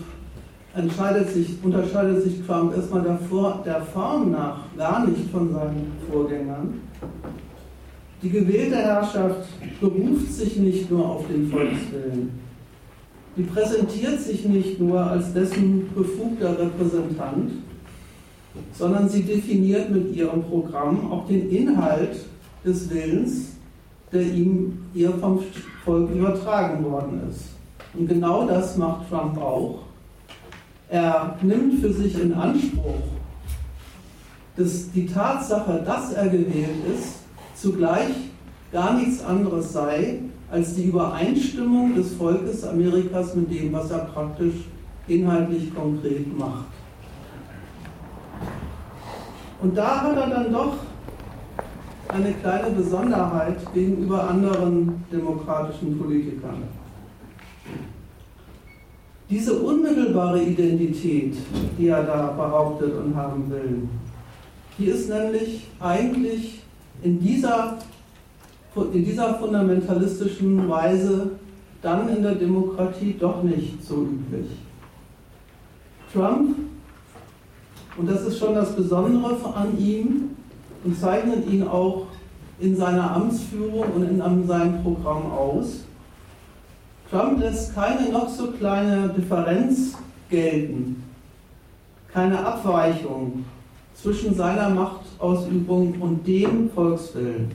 entscheidet 0.75 1.31
sich, 1.31 1.59
unterscheidet 1.63 2.23
sich 2.23 2.47
Trump 2.47 2.77
erstmal 2.77 3.03
der, 3.03 3.19
der 3.65 3.83
Form 3.83 4.31
nach 4.31 4.61
gar 4.77 5.07
nicht 5.07 5.31
von 5.31 5.53
seinen 5.53 5.93
Vorgängern. 6.11 6.81
Die 8.23 8.31
gewählte 8.31 8.77
Herrschaft 8.77 9.47
beruft 9.81 10.33
sich 10.33 10.57
nicht 10.57 10.91
nur 10.91 11.07
auf 11.07 11.27
den 11.29 11.51
Volkswillen, 11.51 12.31
die 13.37 13.43
präsentiert 13.43 14.21
sich 14.21 14.47
nicht 14.47 14.81
nur 14.81 14.99
als 14.99 15.35
dessen 15.35 15.91
befugter 15.95 16.59
Repräsentant, 16.59 17.51
sondern 18.73 19.09
sie 19.09 19.23
definiert 19.23 19.91
mit 19.91 20.17
ihrem 20.17 20.43
Programm 20.45 21.13
auch 21.13 21.27
den 21.27 21.51
Inhalt 21.51 22.17
des 22.65 22.89
Willens, 22.89 23.57
der 24.11 24.23
ihm 24.23 24.79
ihr 24.95 25.11
vom 25.11 25.41
Volk 25.85 26.11
übertragen 26.11 26.83
worden 26.85 27.21
ist. 27.31 27.51
Und 27.93 28.09
genau 28.09 28.47
das 28.47 28.79
macht 28.79 29.11
Trump 29.11 29.37
auch. 29.39 29.81
Er 30.89 31.37
nimmt 31.43 31.81
für 31.81 31.93
sich 31.93 32.19
in 32.19 32.33
Anspruch, 32.33 33.03
dass 34.57 34.91
die 34.93 35.07
Tatsache, 35.07 35.83
dass 35.85 36.13
er 36.15 36.29
gewählt 36.29 36.85
ist, 36.95 37.26
zugleich 37.57 38.15
gar 38.73 38.95
nichts 38.95 39.25
anderes 39.25 39.73
sei 39.73 40.21
als 40.51 40.75
die 40.75 40.85
Übereinstimmung 40.85 41.95
des 41.95 42.15
Volkes 42.15 42.65
Amerikas 42.65 43.35
mit 43.35 43.51
dem, 43.51 43.73
was 43.73 43.91
er 43.91 44.01
praktisch 44.01 44.55
inhaltlich 45.09 45.75
konkret 45.75 46.37
macht. 46.39 46.67
Und 49.61 49.77
da 49.77 50.03
hat 50.03 50.17
er 50.17 50.31
dann 50.31 50.53
doch 50.53 50.75
eine 52.09 52.33
kleine 52.35 52.71
Besonderheit 52.71 53.57
gegenüber 53.75 54.29
anderen 54.29 55.05
demokratischen 55.11 55.99
Politikern. 55.99 56.63
Diese 59.29 59.55
unmittelbare 59.55 60.41
Identität, 60.41 61.35
die 61.77 61.89
er 61.89 62.05
da 62.05 62.29
behauptet 62.29 62.95
und 62.95 63.17
haben 63.17 63.51
will, 63.51 63.89
die 64.79 64.85
ist 64.85 65.09
nämlich 65.09 65.67
eigentlich 65.81 66.63
in 67.03 67.21
dieser, 67.21 67.79
in 68.93 69.05
dieser 69.05 69.35
fundamentalistischen 69.35 70.69
Weise 70.69 71.31
dann 71.83 72.09
in 72.09 72.23
der 72.23 72.35
Demokratie 72.35 73.17
doch 73.19 73.43
nicht 73.43 73.85
so 73.85 74.03
üblich. 74.03 74.51
Trump, 76.13 76.57
und 77.97 78.11
das 78.11 78.23
ist 78.23 78.39
schon 78.39 78.55
das 78.55 78.75
Besondere 78.75 79.37
an 79.55 79.79
ihm 79.79 80.31
und 80.85 80.99
zeichnet 80.99 81.49
ihn 81.51 81.67
auch 81.67 82.07
in 82.59 82.77
seiner 82.77 83.15
Amtsführung 83.15 83.85
und 83.95 84.03
in 84.09 84.47
seinem 84.47 84.83
Programm 84.83 85.31
aus, 85.31 85.85
Trump 87.11 87.39
lässt 87.39 87.75
keine 87.75 88.11
noch 88.11 88.29
so 88.29 88.51
kleine 88.53 89.09
Differenz 89.11 89.97
gelten, 90.29 91.05
keine 92.13 92.45
Abweichung 92.45 93.45
zwischen 93.95 94.35
seiner 94.35 94.71
Machtausübung 95.17 95.95
und 96.01 96.27
dem 96.27 96.71
Volkswillen. 96.71 97.51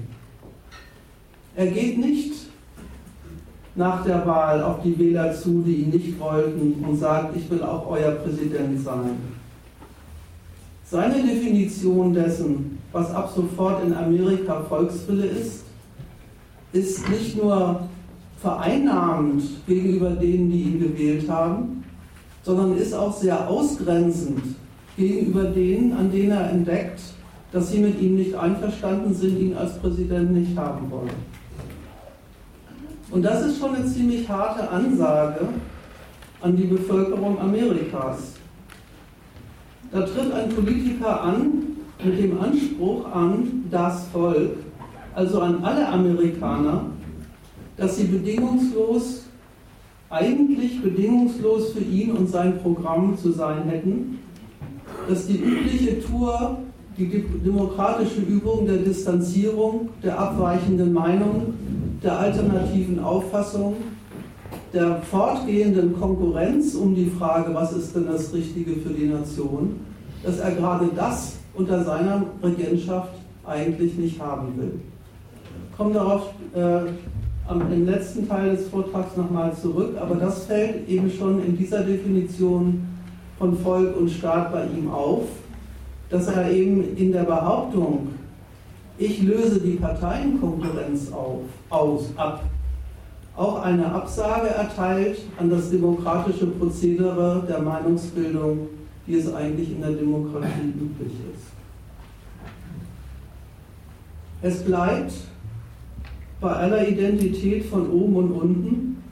Er 1.56 1.68
geht 1.68 1.98
nicht 1.98 2.34
nach 3.76 4.04
der 4.04 4.26
Wahl 4.26 4.62
auf 4.64 4.82
die 4.84 4.98
Wähler 4.98 5.34
zu, 5.34 5.62
die 5.62 5.84
ihn 5.84 5.90
nicht 5.90 6.20
wollten, 6.20 6.84
und 6.86 6.98
sagt, 6.98 7.36
ich 7.36 7.50
will 7.50 7.64
auch 7.64 7.88
euer 7.88 8.12
Präsident 8.12 8.82
sein. 8.82 9.18
Seine 10.84 11.24
Definition 11.24 12.14
dessen, 12.14 12.80
was 12.92 13.12
ab 13.14 13.32
sofort 13.34 13.84
in 13.86 13.94
Amerika 13.94 14.62
Volkswille 14.68 15.26
ist, 15.26 15.64
ist 16.74 17.10
nicht 17.10 17.42
nur 17.42 17.88
vereinnahmend 18.42 19.44
gegenüber 19.68 20.12
denen, 20.12 20.52
die 20.52 20.64
ihn 20.64 20.80
gewählt 20.80 21.30
haben, 21.30 21.84
sondern 22.44 22.76
ist 22.76 22.94
auch 22.94 23.16
sehr 23.16 23.48
ausgrenzend 23.48 24.42
gegenüber 24.98 25.46
denen, 25.46 25.94
an 25.94 26.12
denen 26.12 26.32
er 26.32 26.50
entdeckt, 26.50 27.02
dass 27.52 27.72
sie 27.72 27.80
mit 27.80 28.00
ihm 28.02 28.16
nicht 28.16 28.36
einverstanden 28.36 29.14
sind, 29.14 29.38
ihn 29.38 29.56
als 29.56 29.78
Präsident 29.80 30.32
nicht 30.32 30.58
haben 30.58 30.90
wollen. 30.90 31.10
Und 33.12 33.24
das 33.24 33.46
ist 33.46 33.60
schon 33.60 33.76
eine 33.76 33.86
ziemlich 33.86 34.28
harte 34.30 34.70
Ansage 34.70 35.48
an 36.42 36.56
die 36.56 36.64
Bevölkerung 36.64 37.40
Amerikas. 37.40 38.34
Da 39.92 40.02
tritt 40.04 40.32
ein 40.32 40.50
Politiker 40.50 41.22
an 41.22 41.62
mit 42.04 42.18
dem 42.18 42.42
Anspruch 42.42 43.06
an 43.14 43.66
das 43.70 44.08
Volk, 44.08 44.52
also 45.14 45.42
an 45.42 45.64
alle 45.64 45.88
Amerikaner, 45.88 46.86
dass 47.76 47.98
sie 47.98 48.06
bedingungslos, 48.06 49.26
eigentlich 50.10 50.82
bedingungslos 50.82 51.74
für 51.74 51.84
ihn 51.84 52.12
und 52.12 52.30
sein 52.30 52.60
Programm 52.60 53.18
zu 53.18 53.32
sein 53.32 53.64
hätten, 53.64 54.20
dass 55.10 55.28
die 55.28 55.38
übliche 55.38 56.02
Tour, 56.02 56.60
die 56.98 57.24
demokratische 57.44 58.22
Übung 58.22 58.66
der 58.66 58.78
Distanzierung, 58.78 59.90
der 60.04 60.20
abweichenden 60.20 60.94
Meinung, 60.94 61.54
der 62.04 62.20
alternativen 62.20 63.00
Auffassung, 63.00 63.76
der 64.74 65.02
fortgehenden 65.04 66.00
Konkurrenz 66.00 66.76
um 66.76 66.96
die 66.96 67.10
Frage, 67.10 67.54
was 67.54 67.74
ist 67.74 67.96
denn 67.96 68.08
das 68.08 68.34
Richtige 68.34 68.74
für 68.78 68.94
die 68.94 69.08
Nation, 69.08 69.80
dass 70.24 70.40
er 70.40 70.52
gerade 70.52 70.90
das 70.96 71.38
unter 71.54 71.84
seiner 71.84 72.24
Regentschaft 72.44 73.14
eigentlich 73.46 73.98
nicht 73.98 74.20
haben 74.22 74.58
will. 74.58 74.80
Ich 75.72 75.78
komme 75.78 75.94
darauf 75.94 76.34
äh, 76.54 76.82
im 77.50 77.86
letzten 77.86 78.28
Teil 78.28 78.56
des 78.56 78.68
Vortrags 78.70 79.18
nochmal 79.18 79.54
zurück, 79.56 79.96
aber 80.00 80.16
das 80.16 80.46
fällt 80.46 80.88
eben 80.88 81.10
schon 81.10 81.44
in 81.44 81.58
dieser 81.58 81.84
Definition 81.84 82.86
von 83.38 83.58
Volk 83.58 83.98
und 83.98 84.10
Staat 84.10 84.54
bei 84.54 84.66
ihm 84.66 84.90
auf, 84.90 85.24
dass 86.12 86.28
er 86.28 86.52
eben 86.52 86.96
in 86.98 87.12
der 87.14 87.24
Behauptung, 87.24 88.10
ich 88.98 89.24
löse 89.24 89.60
die 89.60 89.78
Parteienkonkurrenz 89.78 91.12
auf, 91.12 91.42
aus, 91.70 92.10
ab, 92.18 92.44
auch 93.36 93.64
eine 93.64 93.86
Absage 93.86 94.50
erteilt 94.50 95.20
an 95.40 95.50
das 95.50 95.72
demokratische 95.72 96.48
Prozedere 96.48 97.44
der 97.48 97.60
Meinungsbildung, 97.62 98.68
wie 99.08 99.16
es 99.16 99.34
eigentlich 99.34 99.72
in 99.72 99.82
der 99.82 99.92
Demokratie 99.92 100.74
üblich 100.78 101.14
ist. 101.34 101.48
Es 104.44 104.64
bleibt 104.64 105.14
bei 106.42 106.52
aller 106.52 106.88
Identität 106.88 107.66
von 107.66 107.90
oben 107.90 108.16
und 108.16 108.32
unten 108.32 109.04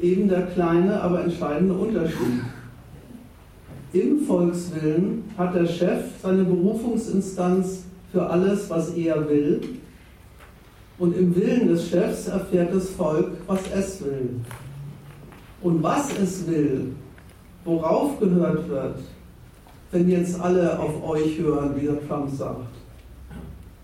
eben 0.00 0.28
der 0.28 0.46
kleine, 0.46 1.00
aber 1.02 1.24
entscheidende 1.24 1.74
Unterschied. 1.74 2.42
Im 3.92 4.20
Volkswillen 4.20 5.24
hat 5.38 5.54
der 5.54 5.66
Chef 5.66 6.04
seine 6.22 6.44
Berufungsinstanz 6.44 7.84
für 8.12 8.28
alles, 8.28 8.68
was 8.68 8.90
er 8.94 9.28
will. 9.28 9.60
Und 10.98 11.16
im 11.16 11.34
Willen 11.36 11.68
des 11.68 11.88
Chefs 11.88 12.26
erfährt 12.26 12.74
das 12.74 12.90
Volk, 12.90 13.32
was 13.46 13.60
es 13.74 14.02
will. 14.04 14.40
Und 15.62 15.82
was 15.82 16.18
es 16.18 16.46
will, 16.46 16.92
worauf 17.64 18.18
gehört 18.18 18.68
wird, 18.68 18.98
wenn 19.90 20.08
jetzt 20.10 20.40
alle 20.40 20.78
auf 20.78 21.02
euch 21.08 21.38
hören, 21.38 21.74
wie 21.76 21.86
der 21.86 22.06
Trump 22.06 22.30
sagt, 22.30 22.68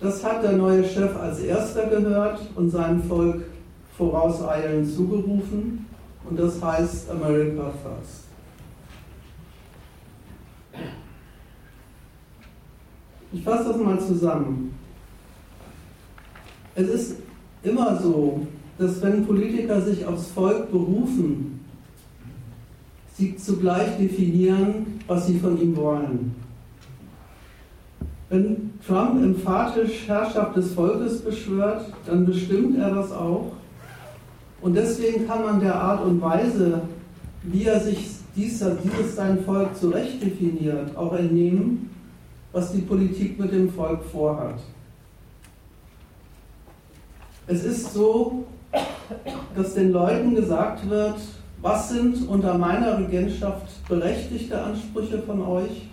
das 0.00 0.24
hat 0.24 0.42
der 0.42 0.52
neue 0.52 0.84
Chef 0.84 1.16
als 1.16 1.38
erster 1.40 1.86
gehört 1.86 2.40
und 2.56 2.70
seinem 2.70 3.02
Volk 3.04 3.42
vorauseilend 3.96 4.92
zugerufen. 4.92 5.86
Und 6.28 6.38
das 6.38 6.60
heißt 6.60 7.10
America 7.10 7.70
First. 7.82 8.21
Ich 13.32 13.42
fasse 13.42 13.70
das 13.70 13.76
mal 13.78 13.98
zusammen. 13.98 14.74
Es 16.74 16.88
ist 16.88 17.16
immer 17.62 18.00
so, 18.00 18.46
dass 18.78 19.00
wenn 19.02 19.26
Politiker 19.26 19.80
sich 19.80 20.04
aufs 20.06 20.28
Volk 20.28 20.70
berufen, 20.70 21.60
sie 23.16 23.36
zugleich 23.36 23.96
definieren, 23.98 25.00
was 25.06 25.26
sie 25.26 25.38
von 25.38 25.60
ihm 25.60 25.76
wollen. 25.76 26.34
Wenn 28.28 28.72
Trump 28.86 29.22
emphatisch 29.22 30.06
Herrschaft 30.06 30.56
des 30.56 30.72
Volkes 30.72 31.20
beschwört, 31.20 31.92
dann 32.06 32.24
bestimmt 32.24 32.78
er 32.78 32.94
das 32.94 33.12
auch. 33.12 33.52
Und 34.62 34.74
deswegen 34.74 35.26
kann 35.26 35.42
man 35.42 35.60
der 35.60 35.74
Art 35.74 36.04
und 36.04 36.20
Weise, 36.22 36.82
wie 37.42 37.64
er 37.64 37.80
sich 37.80 38.12
dieses 38.34 39.14
sein 39.14 39.44
Volk 39.44 39.76
zurecht 39.76 40.22
definiert, 40.22 40.96
auch 40.96 41.12
entnehmen, 41.12 41.90
was 42.52 42.72
die 42.72 42.82
Politik 42.82 43.38
mit 43.38 43.52
dem 43.52 43.70
Volk 43.70 44.02
vorhat. 44.04 44.58
Es 47.46 47.64
ist 47.64 47.92
so, 47.92 48.44
dass 49.56 49.74
den 49.74 49.92
Leuten 49.92 50.34
gesagt 50.34 50.88
wird, 50.88 51.16
was 51.60 51.90
sind 51.90 52.28
unter 52.28 52.56
meiner 52.58 52.98
Regentschaft 52.98 53.86
berechtigte 53.88 54.60
Ansprüche 54.60 55.22
von 55.22 55.42
euch 55.42 55.88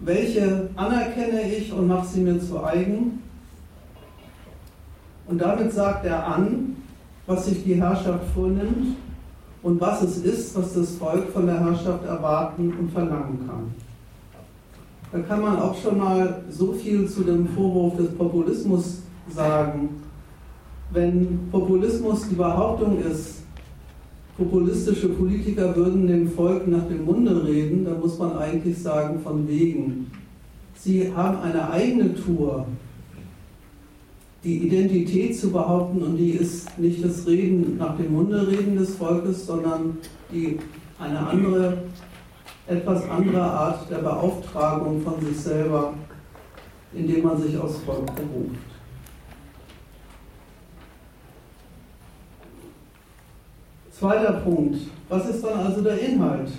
welche 0.00 0.70
anerkenne 0.76 1.42
ich 1.42 1.72
und 1.72 1.88
mache 1.88 2.06
sie 2.06 2.20
mir 2.20 2.40
zu 2.40 2.62
eigen. 2.62 3.22
Und 5.26 5.40
damit 5.40 5.72
sagt 5.72 6.06
er 6.06 6.26
an, 6.26 6.76
was 7.26 7.46
sich 7.46 7.64
die 7.64 7.74
Herrschaft 7.74 8.24
vornimmt 8.34 8.96
und 9.62 9.80
was 9.80 10.02
es 10.02 10.18
ist, 10.18 10.56
was 10.56 10.72
das 10.74 10.96
Volk 10.96 11.28
von 11.30 11.46
der 11.46 11.60
Herrschaft 11.60 12.04
erwarten 12.04 12.72
und 12.78 12.92
verlangen 12.92 13.46
kann. 13.46 13.74
Da 15.10 15.20
kann 15.20 15.40
man 15.40 15.58
auch 15.58 15.74
schon 15.80 15.98
mal 15.98 16.42
so 16.50 16.72
viel 16.72 17.08
zu 17.08 17.22
dem 17.22 17.48
Vorwurf 17.48 17.96
des 17.96 18.10
Populismus 18.10 19.00
sagen. 19.30 20.02
Wenn 20.90 21.48
Populismus 21.50 22.28
die 22.28 22.34
Behauptung 22.34 22.98
ist, 23.00 23.42
populistische 24.36 25.08
Politiker 25.08 25.74
würden 25.74 26.06
dem 26.06 26.30
Volk 26.30 26.68
nach 26.68 26.86
dem 26.88 27.04
Munde 27.04 27.44
reden, 27.44 27.84
da 27.84 27.94
muss 27.94 28.18
man 28.18 28.36
eigentlich 28.38 28.78
sagen, 28.78 29.20
von 29.20 29.48
wegen. 29.48 30.10
Sie 30.76 31.12
haben 31.14 31.38
eine 31.38 31.70
eigene 31.70 32.14
Tour, 32.14 32.66
die 34.44 34.58
Identität 34.58 35.36
zu 35.36 35.50
behaupten 35.50 36.02
und 36.02 36.16
die 36.16 36.30
ist 36.30 36.78
nicht 36.78 37.04
das 37.04 37.26
Reden 37.26 37.76
nach 37.78 37.96
dem 37.96 38.12
Munde 38.12 38.46
reden 38.46 38.76
des 38.76 38.94
Volkes, 38.94 39.46
sondern 39.46 39.98
die 40.32 40.58
eine 41.00 41.18
andere, 41.18 41.78
etwas 42.68 43.08
andere 43.08 43.42
Art 43.42 43.90
der 43.90 43.98
Beauftragung 43.98 45.00
von 45.02 45.20
sich 45.24 45.40
selber, 45.40 45.94
indem 46.92 47.24
man 47.24 47.40
sich 47.40 47.56
aufs 47.56 47.78
Volk 47.78 48.06
beruft. 48.14 48.60
Zweiter 53.90 54.32
Punkt. 54.32 54.78
Was 55.08 55.28
ist 55.28 55.42
dann 55.42 55.58
also 55.58 55.80
der 55.80 55.98
Inhalt? 55.98 56.50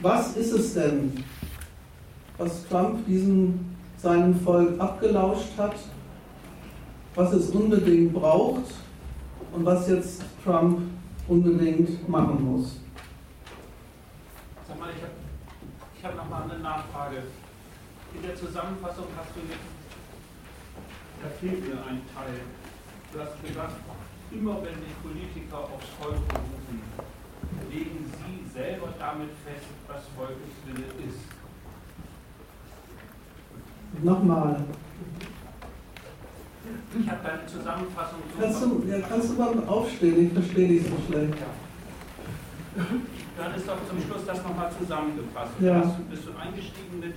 Was 0.00 0.36
ist 0.36 0.52
es 0.52 0.74
denn, 0.74 1.24
was 2.36 2.68
Trump 2.68 3.06
diesem 3.06 3.60
seinem 3.96 4.34
Volk 4.40 4.78
abgelauscht 4.78 5.56
hat, 5.56 5.76
was 7.14 7.32
es 7.32 7.50
unbedingt 7.50 8.12
braucht 8.12 8.74
und 9.52 9.64
was 9.64 9.88
jetzt 9.88 10.22
Trump 10.44 10.80
unbedingt 11.28 12.06
machen 12.08 12.44
muss? 12.44 12.83
Sag 14.74 14.80
mal, 14.80 14.90
ich 14.90 15.02
habe 15.02 15.12
ich 15.96 16.04
hab 16.04 16.16
noch 16.16 16.28
mal 16.28 16.50
eine 16.50 16.58
Nachfrage. 16.60 17.22
In 18.12 18.22
der 18.22 18.34
Zusammenfassung 18.34 19.06
hast 19.16 19.30
du 19.36 19.40
jetzt, 19.46 19.70
da 21.22 21.28
fehlt 21.28 21.62
mir 21.62 21.74
ein 21.74 22.02
Teil. 22.12 22.40
Du 23.12 23.20
hast 23.20 23.40
gesagt, 23.40 23.76
immer 24.32 24.56
wenn 24.62 24.74
sich 24.74 24.94
Politiker 25.00 25.58
aufs 25.58 25.86
Volk 26.00 26.18
berufen, 26.26 26.82
legen 27.70 28.12
sie 28.18 28.50
selber 28.52 28.88
damit 28.98 29.30
fest, 29.44 29.70
was 29.86 30.02
Volkeswille 30.16 30.86
ist. 31.06 31.22
Nochmal. 34.02 34.64
Ich 36.98 37.10
habe 37.10 37.20
deine 37.22 37.46
Zusammenfassung 37.46 38.18
so 38.34 38.42
kannst 38.42 38.62
du, 38.62 38.84
ja, 38.88 39.00
kannst 39.08 39.30
du 39.30 39.34
mal 39.34 39.68
aufstehen? 39.68 40.26
Ich 40.26 40.32
verstehe 40.32 40.66
dich 40.68 40.82
so 40.82 40.96
schlecht. 41.06 41.38
Dann 43.36 43.54
ist 43.54 43.66
doch 43.66 43.78
zum 43.88 44.00
Schluss 44.00 44.24
das 44.26 44.42
nochmal 44.42 44.70
zusammengefasst. 44.78 45.52
Ja. 45.60 45.80
Da 45.80 46.00
bist 46.08 46.22
du 46.26 46.30
eingestiegen 46.38 47.00
mit, 47.00 47.14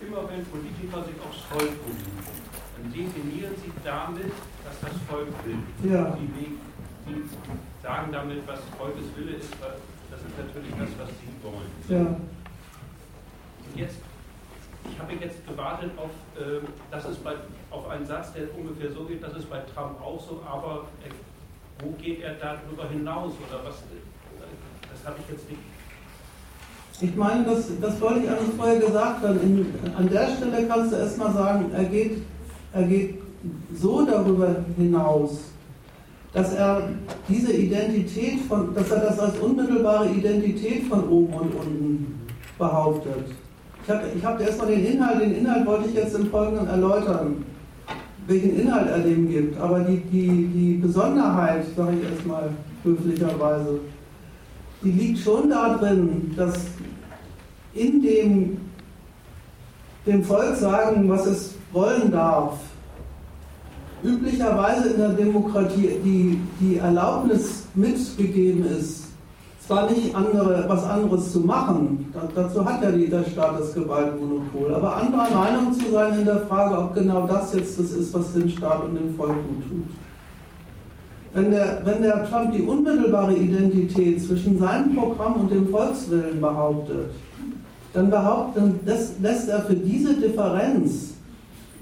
immer 0.00 0.28
wenn 0.28 0.44
Politiker 0.44 1.02
sich 1.04 1.16
aufs 1.24 1.40
Volk 1.48 1.72
berufen 1.84 2.44
dann 2.76 2.92
definieren 2.92 3.54
sie 3.56 3.72
damit, 3.84 4.32
was 4.64 4.80
das 4.80 5.00
Volk 5.08 5.28
will. 5.44 5.90
Ja. 5.90 6.16
Sie, 6.16 6.58
sie 7.06 7.22
sagen 7.82 8.12
damit, 8.12 8.46
was 8.46 8.60
Volkes 8.78 9.04
Wille 9.16 9.36
ist, 9.36 9.52
das 10.10 10.20
ist 10.20 10.38
natürlich 10.38 10.72
das, 10.78 10.88
was 10.98 11.08
sie 11.20 11.32
wollen. 11.42 11.70
Ja. 11.88 12.06
Und 12.06 13.76
jetzt, 13.76 13.98
ich 14.90 14.98
habe 14.98 15.12
jetzt 15.12 15.46
gewartet 15.46 15.90
auf, 15.96 16.10
äh, 16.38 16.60
das 16.90 17.04
ist 17.06 17.22
bei, 17.22 17.34
auf 17.70 17.88
einen 17.88 18.06
Satz, 18.06 18.32
der 18.32 18.54
ungefähr 18.56 18.92
so 18.92 19.04
geht, 19.04 19.22
das 19.22 19.36
ist 19.36 19.48
bei 19.48 19.60
Trump 19.74 20.00
auch 20.00 20.20
so, 20.20 20.42
aber 20.46 20.86
äh, 21.04 21.10
wo 21.82 21.90
geht 21.92 22.22
er 22.22 22.34
darüber 22.34 22.88
hinaus 22.88 23.32
oder 23.48 23.64
was? 23.64 23.82
Habe 25.04 25.16
ich 25.20 25.32
jetzt 25.32 25.48
nicht 25.48 25.60
ich 27.00 27.16
meine, 27.16 27.44
das, 27.44 27.66
das 27.80 28.00
wollte 28.00 28.20
ich 28.20 28.30
eigentlich 28.30 28.54
vorher 28.56 28.78
gesagt 28.78 29.24
haben. 29.24 29.66
An 29.98 30.08
der 30.08 30.28
Stelle 30.28 30.64
kannst 30.68 30.92
du 30.92 30.96
erstmal 30.96 31.34
sagen, 31.34 31.66
er 31.74 31.84
geht 31.84 32.22
er 32.74 32.82
geht 32.82 33.20
so 33.74 34.04
darüber 34.04 34.56
hinaus, 34.76 35.38
dass 36.32 36.54
er 36.54 36.88
diese 37.28 37.52
Identität 37.52 38.40
von, 38.48 38.74
dass 38.74 38.90
er 38.90 39.00
das 39.00 39.18
als 39.18 39.38
unmittelbare 39.38 40.08
Identität 40.08 40.84
von 40.88 41.08
oben 41.08 41.34
und 41.34 41.54
unten 41.54 42.20
behauptet. 42.58 43.26
Ich 43.84 43.90
habe 43.90 44.02
ich 44.16 44.24
hab 44.24 44.40
erstmal 44.40 44.68
den 44.68 44.86
Inhalt, 44.86 45.20
den 45.20 45.36
Inhalt 45.36 45.66
wollte 45.66 45.88
ich 45.88 45.94
jetzt 45.94 46.16
im 46.16 46.26
Folgenden 46.30 46.66
erläutern, 46.66 47.44
welchen 48.26 48.58
Inhalt 48.58 48.88
er 48.88 48.98
dem 49.00 49.28
gibt. 49.28 49.60
Aber 49.60 49.80
die, 49.80 49.98
die, 49.98 50.48
die 50.48 50.74
Besonderheit, 50.82 51.64
sage 51.76 51.98
ich 51.98 52.10
erstmal 52.10 52.50
höflicherweise, 52.82 53.80
die 54.84 54.92
liegt 54.92 55.18
schon 55.18 55.48
darin, 55.48 56.34
dass 56.36 56.54
in 57.72 58.02
dem, 58.02 58.58
dem 60.06 60.22
Volk 60.22 60.54
sagen, 60.56 61.08
was 61.08 61.26
es 61.26 61.54
wollen 61.72 62.12
darf. 62.12 62.58
Üblicherweise 64.02 64.90
in 64.90 64.98
der 64.98 65.08
Demokratie 65.10 65.98
die, 66.04 66.38
die 66.60 66.76
Erlaubnis 66.76 67.64
mitgegeben 67.74 68.66
ist, 68.66 69.04
zwar 69.66 69.90
nicht 69.90 70.14
andere, 70.14 70.66
was 70.68 70.84
anderes 70.84 71.32
zu 71.32 71.40
machen, 71.40 72.12
dazu 72.34 72.62
hat 72.66 72.82
ja 72.82 72.92
die, 72.92 73.08
der 73.08 73.24
Staat 73.24 73.58
das 73.58 73.72
Gewaltmonopol, 73.72 74.74
aber 74.74 74.96
anderer 74.96 75.30
Meinung 75.30 75.72
zu 75.72 75.90
sein 75.90 76.18
in 76.18 76.26
der 76.26 76.40
Frage, 76.40 76.76
ob 76.76 76.94
genau 76.94 77.26
das 77.26 77.54
jetzt 77.54 77.78
das 77.78 77.92
ist, 77.92 78.12
was 78.12 78.34
dem 78.34 78.50
Staat 78.50 78.84
und 78.84 78.94
dem 78.94 79.14
Volk 79.16 79.32
gut 79.32 79.62
tut. 79.70 80.03
Wenn 81.34 81.50
der, 81.50 81.82
wenn 81.84 82.00
der 82.00 82.28
Trump 82.30 82.52
die 82.52 82.62
unmittelbare 82.62 83.34
Identität 83.34 84.22
zwischen 84.22 84.56
seinem 84.56 84.94
Programm 84.94 85.40
und 85.40 85.50
dem 85.50 85.68
Volkswillen 85.68 86.40
behauptet, 86.40 87.10
dann, 87.92 88.08
behauptet, 88.08 88.62
dann 88.86 89.02
lässt 89.20 89.48
er 89.48 89.62
für 89.62 89.74
diese 89.74 90.14
Differenz 90.14 91.14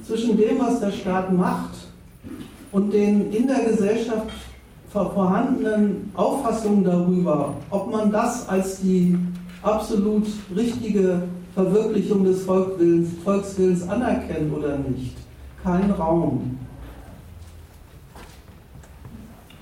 zwischen 0.07 0.39
dem, 0.39 0.59
was 0.59 0.81
der 0.81 0.91
Staat 0.91 1.33
macht 1.33 1.87
und 2.73 2.95
den 2.95 3.31
in 3.31 3.47
der 3.47 3.65
Gesellschaft 3.65 4.31
vorhandenen 4.91 6.11
Auffassungen 6.15 6.85
darüber, 6.85 7.55
ob 7.71 7.91
man 7.91 8.11
das 8.11 8.49
als 8.49 8.81
die 8.81 9.19
absolut 9.63 10.27
richtige 10.55 11.23
Verwirklichung 11.55 12.25
des 12.25 12.43
Volkswillens, 12.43 13.11
Volkswillens 13.23 13.89
anerkennt 13.89 14.53
oder 14.53 14.79
nicht. 14.79 15.15
Kein 15.63 15.91
Raum. 15.91 16.59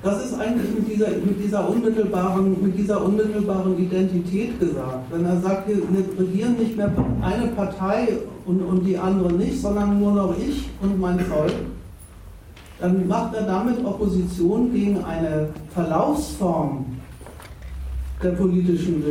Das 0.02 0.24
ist 0.24 0.40
eigentlich 0.40 0.74
mit 0.74 0.88
dieser, 0.90 1.08
mit 1.10 1.44
dieser, 1.44 1.68
unmittelbaren, 1.68 2.56
mit 2.62 2.78
dieser 2.78 3.04
unmittelbaren 3.04 3.78
Identität 3.78 4.58
gesagt. 4.58 5.10
Wenn 5.10 5.26
er 5.26 5.40
sagt, 5.40 5.68
wir 5.68 5.76
regieren 6.18 6.56
nicht 6.56 6.76
mehr 6.76 6.90
eine 7.20 7.48
Partei 7.48 8.18
und, 8.46 8.62
und 8.62 8.86
die 8.86 8.96
andere 8.96 9.32
nicht, 9.32 9.60
sondern 9.60 10.00
nur 10.00 10.12
noch 10.12 10.34
ich 10.38 10.70
und 10.80 10.98
mein 10.98 11.20
Volk, 11.20 11.52
dann 12.80 13.06
macht 13.06 13.34
er 13.34 13.42
damit 13.42 13.84
Opposition 13.84 14.72
gegen 14.72 15.04
eine 15.04 15.50
Verlaufsform 15.74 16.86
der 18.22 18.30
politischen 18.30 19.04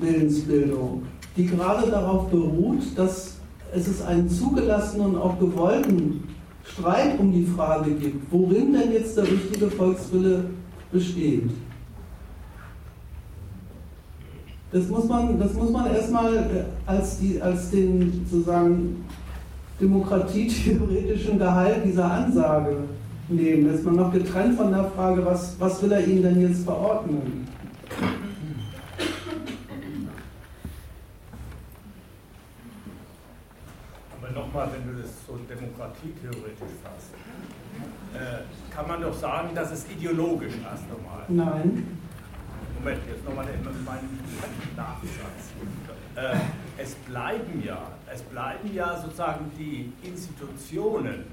Willensbildung, 0.00 1.04
die 1.38 1.46
gerade 1.46 1.90
darauf 1.90 2.28
beruht, 2.28 2.82
dass 2.96 3.38
es 3.74 4.02
einen 4.02 4.28
zugelassenen 4.28 5.14
und 5.14 5.16
auch 5.16 5.38
gewollten 5.38 6.22
Streit 6.64 7.18
um 7.18 7.32
die 7.32 7.44
Frage 7.44 7.92
gibt, 7.92 8.32
worin 8.32 8.72
denn 8.72 8.92
jetzt 8.92 9.16
der 9.16 9.24
richtige 9.24 9.70
Volkswille 9.70 10.44
besteht. 10.90 11.50
Das 14.72 14.88
muss 14.88 15.08
man, 15.08 15.38
das 15.38 15.54
muss 15.54 15.70
man 15.70 15.86
erstmal 15.94 16.34
äh, 16.34 16.64
als, 16.86 17.18
die, 17.18 17.40
als 17.40 17.70
den 17.70 18.26
sozusagen 18.28 19.04
demokratietheoretischen 19.80 21.38
Gehalt 21.38 21.84
dieser 21.84 22.10
Ansage 22.10 22.76
nehmen. 23.28 23.66
Das 23.66 23.76
ist 23.76 23.84
man 23.84 23.96
noch 23.96 24.12
getrennt 24.12 24.56
von 24.56 24.72
der 24.72 24.84
Frage, 24.84 25.24
was, 25.24 25.54
was 25.58 25.82
will 25.82 25.92
er 25.92 26.04
Ihnen 26.04 26.22
denn 26.22 26.40
jetzt 26.40 26.64
verordnen? 26.64 27.43
Nochmal, 34.34 34.68
wenn 34.72 34.94
du 34.94 35.00
das 35.00 35.10
so 35.26 35.36
demokratietheoretisch 35.36 36.74
fasst, 36.82 37.14
äh, 38.14 38.74
kann 38.74 38.88
man 38.88 39.02
doch 39.02 39.14
sagen, 39.14 39.54
dass 39.54 39.72
es 39.72 39.88
ideologisch 39.90 40.54
erst 40.62 40.84
einmal. 40.84 41.24
Nein. 41.28 41.98
Moment, 42.78 43.00
jetzt 43.08 43.24
nochmal 43.24 43.46
mein 43.86 43.98
Nachsatz. 44.76 45.52
Äh, 46.16 46.82
es 46.82 46.94
bleiben 46.94 47.62
ja, 47.64 47.78
es 48.12 48.22
bleiben 48.22 48.74
ja 48.74 49.00
sozusagen 49.00 49.50
die 49.58 49.92
Institutionen 50.02 51.24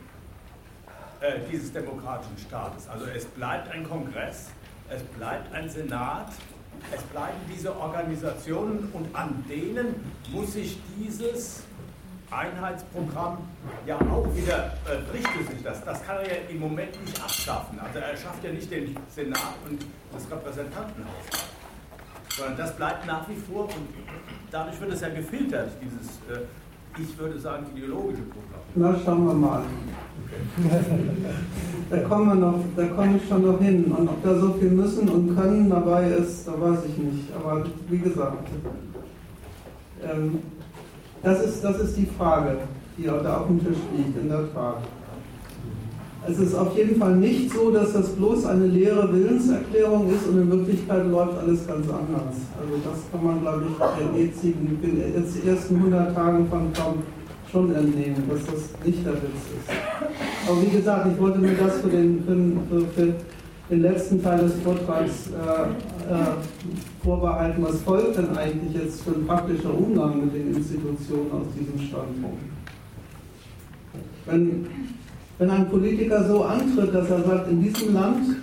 äh, 1.19 1.39
dieses 1.51 1.71
demokratischen 1.73 2.37
Staates. 2.37 2.87
Also 2.87 3.05
es 3.05 3.25
bleibt 3.25 3.69
ein 3.71 3.83
Kongress, 3.83 4.49
es 4.89 5.03
bleibt 5.03 5.53
ein 5.53 5.69
Senat, 5.69 6.31
es 6.95 7.01
bleiben 7.03 7.37
diese 7.53 7.77
Organisationen 7.77 8.89
und 8.93 9.13
an 9.15 9.43
denen 9.47 9.95
muss 10.31 10.53
sich 10.53 10.79
dieses 10.97 11.63
Einheitsprogramm 12.31 13.37
ja 13.85 13.95
auch 13.95 14.27
wieder 14.35 14.73
äh, 14.87 15.11
richtet 15.13 15.49
sich 15.51 15.63
das. 15.63 15.83
Das 15.83 16.05
kann 16.05 16.17
er 16.17 16.27
ja 16.27 16.49
im 16.49 16.59
Moment 16.59 16.99
nicht 17.05 17.21
abschaffen. 17.21 17.79
Also 17.79 17.99
er 17.99 18.15
schafft 18.17 18.43
ja 18.43 18.51
nicht 18.51 18.71
den 18.71 18.95
Senat 19.09 19.55
und 19.69 19.85
das 20.13 20.31
Repräsentantenhaus 20.31 21.51
sondern 22.37 22.57
das 22.57 22.75
bleibt 22.75 23.05
nach 23.05 23.27
wie 23.29 23.35
vor 23.35 23.65
und 23.65 23.87
dadurch 24.51 24.79
wird 24.79 24.93
es 24.93 25.01
ja 25.01 25.09
gefiltert, 25.09 25.71
dieses, 25.81 26.17
äh, 26.29 27.01
ich 27.01 27.17
würde 27.17 27.39
sagen, 27.39 27.65
ideologische 27.75 28.23
Programm. 28.23 28.61
Na, 28.75 28.95
schauen 29.03 29.27
wir 29.27 29.33
mal. 29.33 29.63
Da 31.89 31.99
kommen 32.07 32.27
wir 32.27 32.35
noch, 32.35 32.59
da 32.75 32.87
komme 32.87 33.17
ich 33.17 33.27
schon 33.27 33.45
noch 33.45 33.59
hin. 33.59 33.85
Und 33.85 34.07
ob 34.07 34.23
da 34.23 34.33
so 34.39 34.53
viel 34.53 34.69
müssen 34.69 35.09
und 35.09 35.35
können 35.35 35.69
dabei 35.69 36.07
ist, 36.07 36.47
da 36.47 36.53
weiß 36.59 36.79
ich 36.87 36.97
nicht. 36.97 37.33
Aber 37.35 37.65
wie 37.89 37.97
gesagt, 37.97 38.47
ähm, 40.01 40.39
das, 41.23 41.43
ist, 41.43 41.63
das 41.63 41.79
ist 41.79 41.97
die 41.97 42.07
Frage, 42.17 42.57
die 42.97 43.03
da 43.03 43.37
auf 43.37 43.47
dem 43.47 43.59
Tisch 43.59 43.77
liegt, 43.95 44.17
in 44.17 44.29
der 44.29 44.51
Tat. 44.53 44.77
Es 46.27 46.37
ist 46.37 46.53
auf 46.53 46.77
jeden 46.77 46.97
Fall 46.99 47.15
nicht 47.15 47.51
so, 47.51 47.71
dass 47.71 47.93
das 47.93 48.09
bloß 48.09 48.45
eine 48.45 48.67
leere 48.67 49.11
Willenserklärung 49.11 50.07
ist 50.13 50.27
und 50.27 50.39
in 50.39 50.51
Wirklichkeit 50.51 51.07
läuft 51.07 51.39
alles 51.39 51.65
ganz 51.65 51.87
anders. 51.89 52.35
Also 52.59 52.77
das 52.85 52.99
kann 53.11 53.25
man, 53.25 53.41
glaube 53.41 53.63
ich, 53.65 54.43
in 54.43 54.81
den 54.81 55.47
ersten 55.47 55.75
100 55.77 56.13
Tagen 56.13 56.47
von 56.47 56.71
Trump 56.73 57.03
schon 57.51 57.75
entnehmen, 57.75 58.23
dass 58.29 58.45
das 58.45 58.85
nicht 58.85 59.03
der 59.05 59.13
Witz 59.13 59.41
ist. 59.57 60.47
Aber 60.47 60.61
wie 60.61 60.77
gesagt, 60.77 61.07
ich 61.11 61.19
wollte 61.19 61.39
mir 61.39 61.55
das 61.55 61.81
für 61.81 61.89
den, 61.89 62.23
für, 62.69 62.81
für 62.95 63.13
den 63.69 63.81
letzten 63.81 64.21
Teil 64.21 64.39
des 64.39 64.53
Vortrags 64.63 65.27
äh, 65.27 65.90
äh, 66.11 67.03
vorbehalten. 67.03 67.63
Was 67.63 67.81
folgt 67.81 68.17
denn 68.17 68.37
eigentlich 68.37 68.83
jetzt 68.83 69.01
für 69.03 69.11
ein 69.11 69.25
praktischer 69.25 69.73
Umgang 69.73 70.25
mit 70.25 70.35
den 70.35 70.55
Institutionen 70.55 71.31
aus 71.31 71.47
diesem 71.57 71.79
Standpunkt? 71.87 72.43
Wenn 74.25 74.67
wenn 75.41 75.49
ein 75.49 75.67
Politiker 75.69 76.23
so 76.27 76.43
antritt, 76.43 76.93
dass 76.93 77.09
er 77.09 77.23
sagt, 77.23 77.49
in 77.49 77.63
diesem 77.63 77.95
Land 77.95 78.35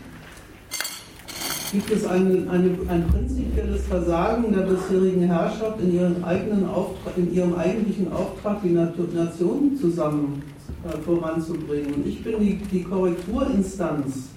gibt 1.70 1.92
es 1.92 2.04
eine, 2.04 2.50
eine, 2.50 2.76
ein 2.88 3.06
prinzipielles 3.06 3.86
Versagen 3.86 4.52
der 4.52 4.62
bisherigen 4.62 5.22
Herrschaft 5.22 5.80
in, 5.80 5.94
ihren 5.94 6.24
eigenen 6.24 6.68
Auftrag, 6.68 7.16
in 7.16 7.32
ihrem 7.32 7.54
eigentlichen 7.54 8.12
Auftrag, 8.12 8.62
die 8.64 8.70
Nation 8.70 9.76
zusammen 9.80 10.42
äh, 10.84 10.98
voranzubringen. 10.98 11.94
Und 11.94 12.06
ich 12.08 12.20
bin 12.24 12.40
die, 12.40 12.56
die 12.56 12.82
Korrekturinstanz 12.82 14.30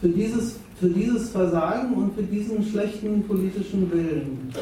für 0.00 0.08
dieses, 0.08 0.60
für 0.78 0.88
dieses 0.88 1.30
Versagen 1.30 1.94
und 1.94 2.14
für 2.14 2.22
diesen 2.22 2.62
schlechten 2.62 3.22
politischen 3.24 3.90
Willen. 3.90 4.52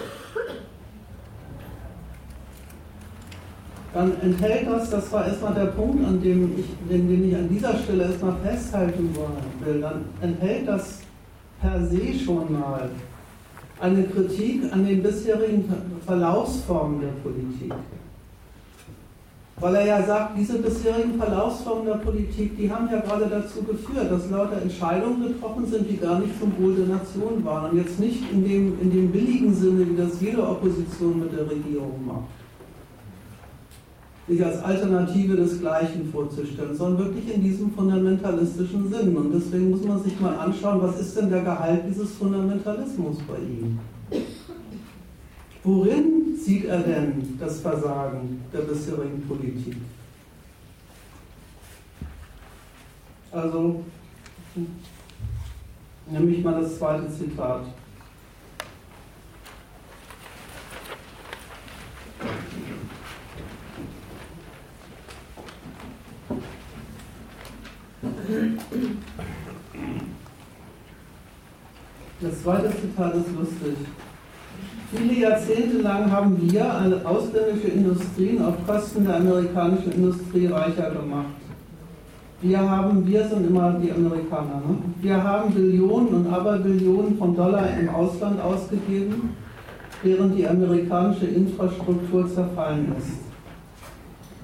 dann 3.95 4.13
enthält 4.21 4.69
das, 4.69 4.91
das 4.91 5.11
war 5.13 5.27
erstmal 5.27 5.55
der 5.55 5.67
Punkt, 5.67 6.05
an 6.05 6.21
dem 6.21 6.59
ich, 6.59 6.67
den, 6.91 7.09
den 7.09 7.29
ich 7.29 7.37
an 7.37 7.49
dieser 7.49 7.79
Stelle 7.79 8.05
erstmal 8.05 8.37
festhalten 8.45 9.15
will, 9.65 9.81
dann 9.81 10.05
enthält 10.21 10.67
das 10.67 11.01
per 11.61 11.87
se 11.87 12.13
schon 12.15 12.53
mal 12.53 12.91
eine 13.81 14.03
Kritik 14.05 14.73
an 14.73 14.85
den 14.85 15.03
bisherigen 15.03 15.73
Verlaufsformen 16.05 17.01
der 17.01 17.09
Politik. 17.23 17.73
Weil 19.65 19.77
er 19.77 19.87
ja 19.87 20.03
sagt, 20.03 20.37
diese 20.37 20.59
bisherigen 20.59 21.15
Verlaufsformen 21.17 21.87
der 21.87 21.95
Politik, 21.95 22.55
die 22.59 22.71
haben 22.71 22.87
ja 22.93 23.01
gerade 23.01 23.25
dazu 23.31 23.63
geführt, 23.63 24.11
dass 24.11 24.31
lauter 24.31 24.61
Entscheidungen 24.61 25.23
getroffen 25.23 25.65
sind, 25.65 25.89
die 25.89 25.97
gar 25.97 26.19
nicht 26.19 26.39
zum 26.39 26.53
Wohl 26.59 26.75
der 26.75 26.95
Nation 26.95 27.43
waren. 27.43 27.71
Und 27.71 27.79
jetzt 27.79 27.99
nicht 27.99 28.31
in 28.31 28.45
dem, 28.45 28.79
in 28.83 28.91
dem 28.91 29.11
billigen 29.11 29.55
Sinne, 29.55 29.89
wie 29.89 29.97
das 29.97 30.21
jede 30.21 30.47
Opposition 30.47 31.21
mit 31.21 31.33
der 31.33 31.51
Regierung 31.51 31.99
macht 32.07 32.29
sich 34.27 34.43
als 34.43 34.63
Alternative 34.63 35.37
des 35.37 35.61
Gleichen 35.61 36.11
vorzustellen, 36.11 36.75
sondern 36.75 37.07
wirklich 37.07 37.35
in 37.35 37.43
diesem 37.43 37.71
fundamentalistischen 37.73 38.91
Sinn. 38.91 39.17
Und 39.17 39.33
deswegen 39.35 39.71
muss 39.71 39.85
man 39.85 40.03
sich 40.03 40.19
mal 40.19 40.35
anschauen, 40.37 40.81
was 40.81 40.99
ist 40.99 41.17
denn 41.17 41.29
der 41.29 41.43
Gehalt 41.43 41.83
dieses 41.89 42.13
Fundamentalismus 42.13 43.19
bei 43.29 43.37
ihm? 43.37 43.79
Worin 45.65 46.37
sieht 46.37 46.67
er 46.67 46.81
denn 46.81 47.39
das 47.41 47.61
Versagen 47.61 48.45
der 48.53 48.61
bisherigen 48.61 49.27
Politik? 49.27 49.77
Also, 53.33 53.83
nehme 56.07 56.31
ich 56.31 56.45
mal 56.45 56.61
das 56.61 56.79
zweite 56.79 57.11
Zitat. 57.11 57.63
Das 72.21 72.43
zweite 72.43 72.71
Zitat 72.71 73.15
ist 73.15 73.33
lustig. 73.35 73.77
Viele 74.93 75.15
Jahrzehnte 75.15 75.79
lang 75.79 76.11
haben 76.11 76.37
wir 76.41 77.03
ausländische 77.05 77.69
Industrien 77.69 78.45
auf 78.45 78.55
Kosten 78.67 79.05
der 79.05 79.17
amerikanischen 79.17 79.93
Industrie 79.93 80.47
reicher 80.47 80.91
gemacht. 80.91 81.35
Wir 82.43 82.59
haben, 82.59 83.07
wir 83.07 83.27
sind 83.27 83.49
immer 83.49 83.73
die 83.73 83.91
Amerikaner, 83.91 84.61
ne? 84.69 84.77
wir 85.01 85.23
haben 85.25 85.55
Billionen 85.55 86.09
und 86.09 86.33
Aberbillionen 86.33 87.17
von 87.17 87.35
Dollar 87.35 87.67
im 87.79 87.89
Ausland 87.89 88.41
ausgegeben, 88.43 89.35
während 90.03 90.37
die 90.37 90.47
amerikanische 90.47 91.27
Infrastruktur 91.27 92.29
zerfallen 92.29 92.93
ist. 92.99 93.25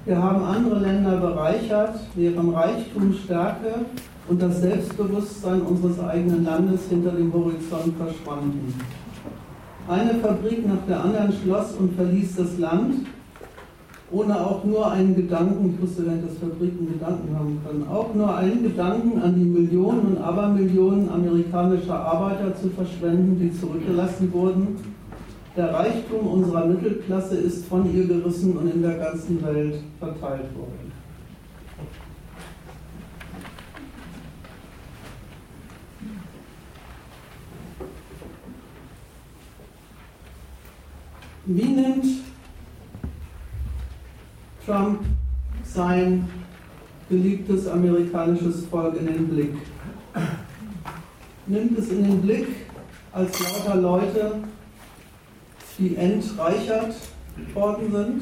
Wir 0.05 0.17
haben 0.21 0.43
andere 0.43 0.79
Länder 0.79 1.17
bereichert, 1.17 1.99
deren 2.17 2.49
Reichtum, 2.49 3.13
Stärke 3.13 3.85
und 4.27 4.41
das 4.41 4.61
Selbstbewusstsein 4.61 5.61
unseres 5.61 5.99
eigenen 5.99 6.43
Landes 6.43 6.87
hinter 6.89 7.11
dem 7.11 7.31
Horizont 7.31 7.95
verschwanden. 7.97 8.73
Eine 9.91 10.15
Fabrik 10.21 10.65
nach 10.65 10.87
der 10.87 11.03
anderen 11.03 11.33
schloss 11.43 11.73
und 11.73 11.93
verließ 11.95 12.37
das 12.37 12.57
Land, 12.57 13.07
ohne 14.09 14.39
auch 14.39 14.63
nur 14.63 14.89
einen 14.89 15.13
Gedanken, 15.15 15.73
ich 15.75 15.81
wusste 15.81 16.03
gar 16.03 16.13
nicht, 16.13 16.29
dass 16.29 16.37
Fabriken 16.37 16.93
Gedanken 16.93 17.35
haben 17.37 17.59
können, 17.65 17.85
auch 17.91 18.13
nur 18.15 18.33
einen 18.33 18.63
Gedanken 18.63 19.21
an 19.21 19.35
die 19.35 19.43
Millionen 19.43 20.15
und 20.15 20.17
Abermillionen 20.17 21.09
amerikanischer 21.09 21.99
Arbeiter 21.99 22.55
zu 22.55 22.69
verschwenden, 22.69 23.37
die 23.37 23.53
zurückgelassen 23.59 24.31
wurden 24.31 24.77
der 25.57 25.73
Reichtum 25.73 26.27
unserer 26.27 26.65
Mittelklasse 26.65 27.35
ist 27.35 27.65
von 27.65 27.93
ihr 27.93 28.07
gerissen 28.07 28.55
und 28.55 28.73
in 28.73 28.81
der 28.81 28.97
ganzen 28.97 29.43
Welt 29.43 29.75
verteilt 29.99 30.55
worden. 30.55 30.80
Wie 41.45 41.65
nimmt 41.65 42.05
Trump 44.63 44.99
sein 45.63 46.29
geliebtes 47.09 47.67
amerikanisches 47.67 48.65
Volk 48.67 48.95
in 48.99 49.07
den 49.07 49.27
Blick? 49.27 49.53
Nimmt 51.47 51.79
es 51.79 51.89
in 51.89 52.03
den 52.03 52.21
Blick 52.21 52.47
als 53.11 53.39
lauter 53.39 53.81
Leute, 53.81 54.35
die 55.79 55.95
entreichert 55.95 56.95
worden 57.55 57.91
sind, 57.91 58.21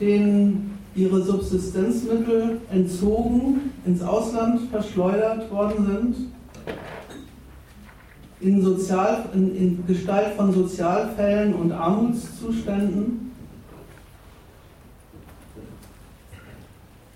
denen 0.00 0.78
ihre 0.94 1.22
Subsistenzmittel 1.22 2.60
entzogen, 2.70 3.72
ins 3.86 4.02
Ausland 4.02 4.68
verschleudert 4.70 5.50
worden 5.50 5.86
sind, 5.86 6.16
in, 8.42 8.60
Sozial, 8.60 9.28
in, 9.34 9.56
in 9.56 9.86
Gestalt 9.86 10.34
von 10.34 10.52
Sozialfällen 10.52 11.54
und 11.54 11.72
Armutszuständen. 11.72 13.32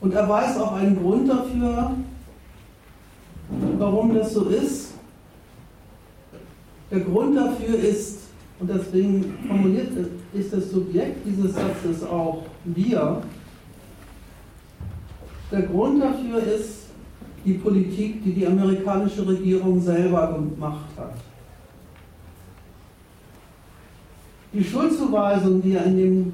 Und 0.01 0.15
er 0.15 0.29
weiß 0.29 0.59
auch 0.59 0.73
einen 0.75 0.97
Grund 0.97 1.29
dafür, 1.29 1.93
warum 3.79 4.15
das 4.15 4.33
so 4.33 4.45
ist. 4.45 4.95
Der 6.91 7.01
Grund 7.01 7.37
dafür 7.37 7.77
ist 7.77 8.21
und 8.61 8.71
deswegen 8.71 9.35
formuliert 9.49 9.89
ist 10.33 10.53
das 10.53 10.71
Subjekt 10.71 11.27
dieses 11.27 11.55
Satzes 11.55 12.05
auch 12.05 12.45
wir. 12.65 13.23
Der 15.51 15.63
Grund 15.63 16.01
dafür 16.01 16.43
ist 16.43 16.86
die 17.47 17.55
Politik, 17.55 18.25
die 18.25 18.33
die 18.33 18.47
amerikanische 18.47 19.27
Regierung 19.27 19.81
selber 19.81 20.35
gemacht 20.35 20.91
hat. 20.97 21.15
Die 24.53 24.65
Schuldzuweisung, 24.65 25.63
die 25.63 25.75
er 25.75 25.85
in 25.85 25.97
dem 25.97 26.33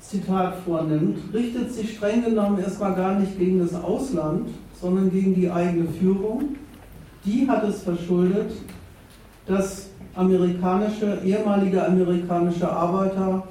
Zitat 0.00 0.54
vornimmt, 0.64 1.18
richtet 1.34 1.72
sich 1.72 1.96
streng 1.96 2.24
genommen 2.24 2.58
erstmal 2.60 2.94
gar 2.94 3.18
nicht 3.18 3.38
gegen 3.38 3.58
das 3.58 3.74
Ausland, 3.74 4.48
sondern 4.80 5.10
gegen 5.10 5.34
die 5.34 5.50
eigene 5.50 5.88
Führung. 5.88 6.56
Die 7.24 7.46
hat 7.48 7.64
es 7.64 7.82
verschuldet, 7.82 8.52
dass 9.46 9.90
amerikanische, 10.14 11.18
ehemalige 11.24 11.84
amerikanische 11.84 12.70
Arbeiter 12.70 13.46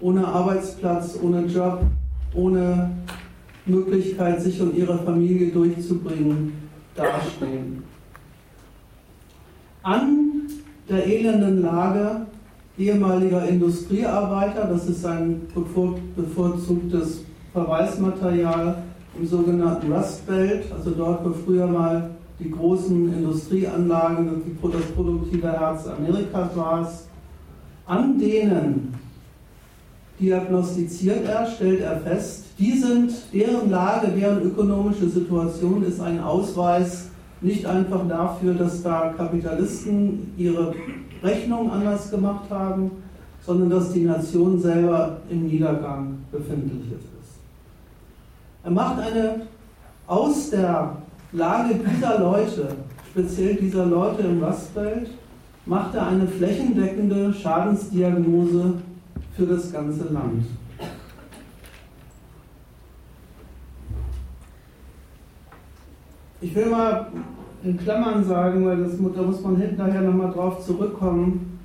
ohne 0.00 0.26
Arbeitsplatz, 0.26 1.18
ohne 1.22 1.46
Job, 1.46 1.82
ohne 2.34 2.90
Möglichkeit, 3.66 4.40
sich 4.42 4.60
und 4.60 4.76
ihre 4.76 4.98
Familie 4.98 5.48
durchzubringen, 5.48 6.52
dastehen. 6.94 7.82
An 9.82 10.48
der 10.88 11.06
elenden 11.06 11.62
Lage 11.62 12.26
ehemaliger 12.78 13.46
Industriearbeiter, 13.46 14.66
das 14.66 14.88
ist 14.88 15.04
ein 15.04 15.42
bevorzugtes 16.16 17.24
Verweismaterial, 17.52 18.82
im 19.18 19.26
sogenannten 19.26 19.92
Rust 19.92 20.26
Belt, 20.26 20.64
also 20.72 20.90
dort, 20.90 21.24
wo 21.24 21.32
früher 21.32 21.66
mal 21.66 22.10
die 22.38 22.50
großen 22.50 23.12
Industrieanlagen, 23.12 24.58
das 24.62 24.82
produktive 24.94 25.52
Herz 25.52 25.86
Amerikas 25.86 26.56
war, 26.56 26.90
an 27.86 28.18
denen 28.18 28.94
diagnostiziert 30.20 31.26
er, 31.26 31.46
stellt 31.46 31.80
er 31.80 32.00
fest, 32.00 32.44
die 32.58 32.72
sind, 32.72 33.12
deren 33.32 33.70
Lage, 33.70 34.08
deren 34.08 34.42
ökonomische 34.42 35.08
Situation 35.08 35.82
ist 35.84 36.00
ein 36.00 36.20
Ausweis 36.20 37.08
nicht 37.40 37.66
einfach 37.66 38.06
dafür, 38.08 38.54
dass 38.54 38.82
da 38.82 39.12
Kapitalisten 39.16 40.32
ihre 40.36 40.74
Rechnung 41.22 41.70
anders 41.70 42.10
gemacht 42.10 42.48
haben, 42.50 42.90
sondern 43.44 43.70
dass 43.70 43.92
die 43.92 44.04
Nation 44.04 44.60
selber 44.60 45.18
im 45.28 45.48
Niedergang 45.48 46.18
befindlich 46.30 46.92
ist. 46.92 47.08
Er 48.64 48.70
macht 48.70 49.00
eine 49.00 49.46
aus 50.06 50.50
der 50.50 50.96
Lage 51.32 51.74
dieser 51.74 52.20
Leute, 52.20 52.68
speziell 53.10 53.56
dieser 53.56 53.86
Leute 53.86 54.22
im 54.22 54.42
Rustbelt, 54.42 55.10
macht 55.66 55.94
er 55.94 56.08
eine 56.08 56.26
flächendeckende 56.26 57.32
Schadensdiagnose 57.32 58.74
für 59.36 59.46
das 59.46 59.72
ganze 59.72 60.04
Land. 60.12 60.44
Ich 66.40 66.54
will 66.54 66.66
mal 66.66 67.06
in 67.62 67.78
Klammern 67.78 68.24
sagen, 68.24 68.66
weil 68.66 68.78
das, 68.78 68.92
da 69.14 69.22
muss 69.22 69.40
man 69.42 69.56
hinterher 69.56 70.02
nochmal 70.02 70.32
drauf 70.32 70.64
zurückkommen, 70.64 71.60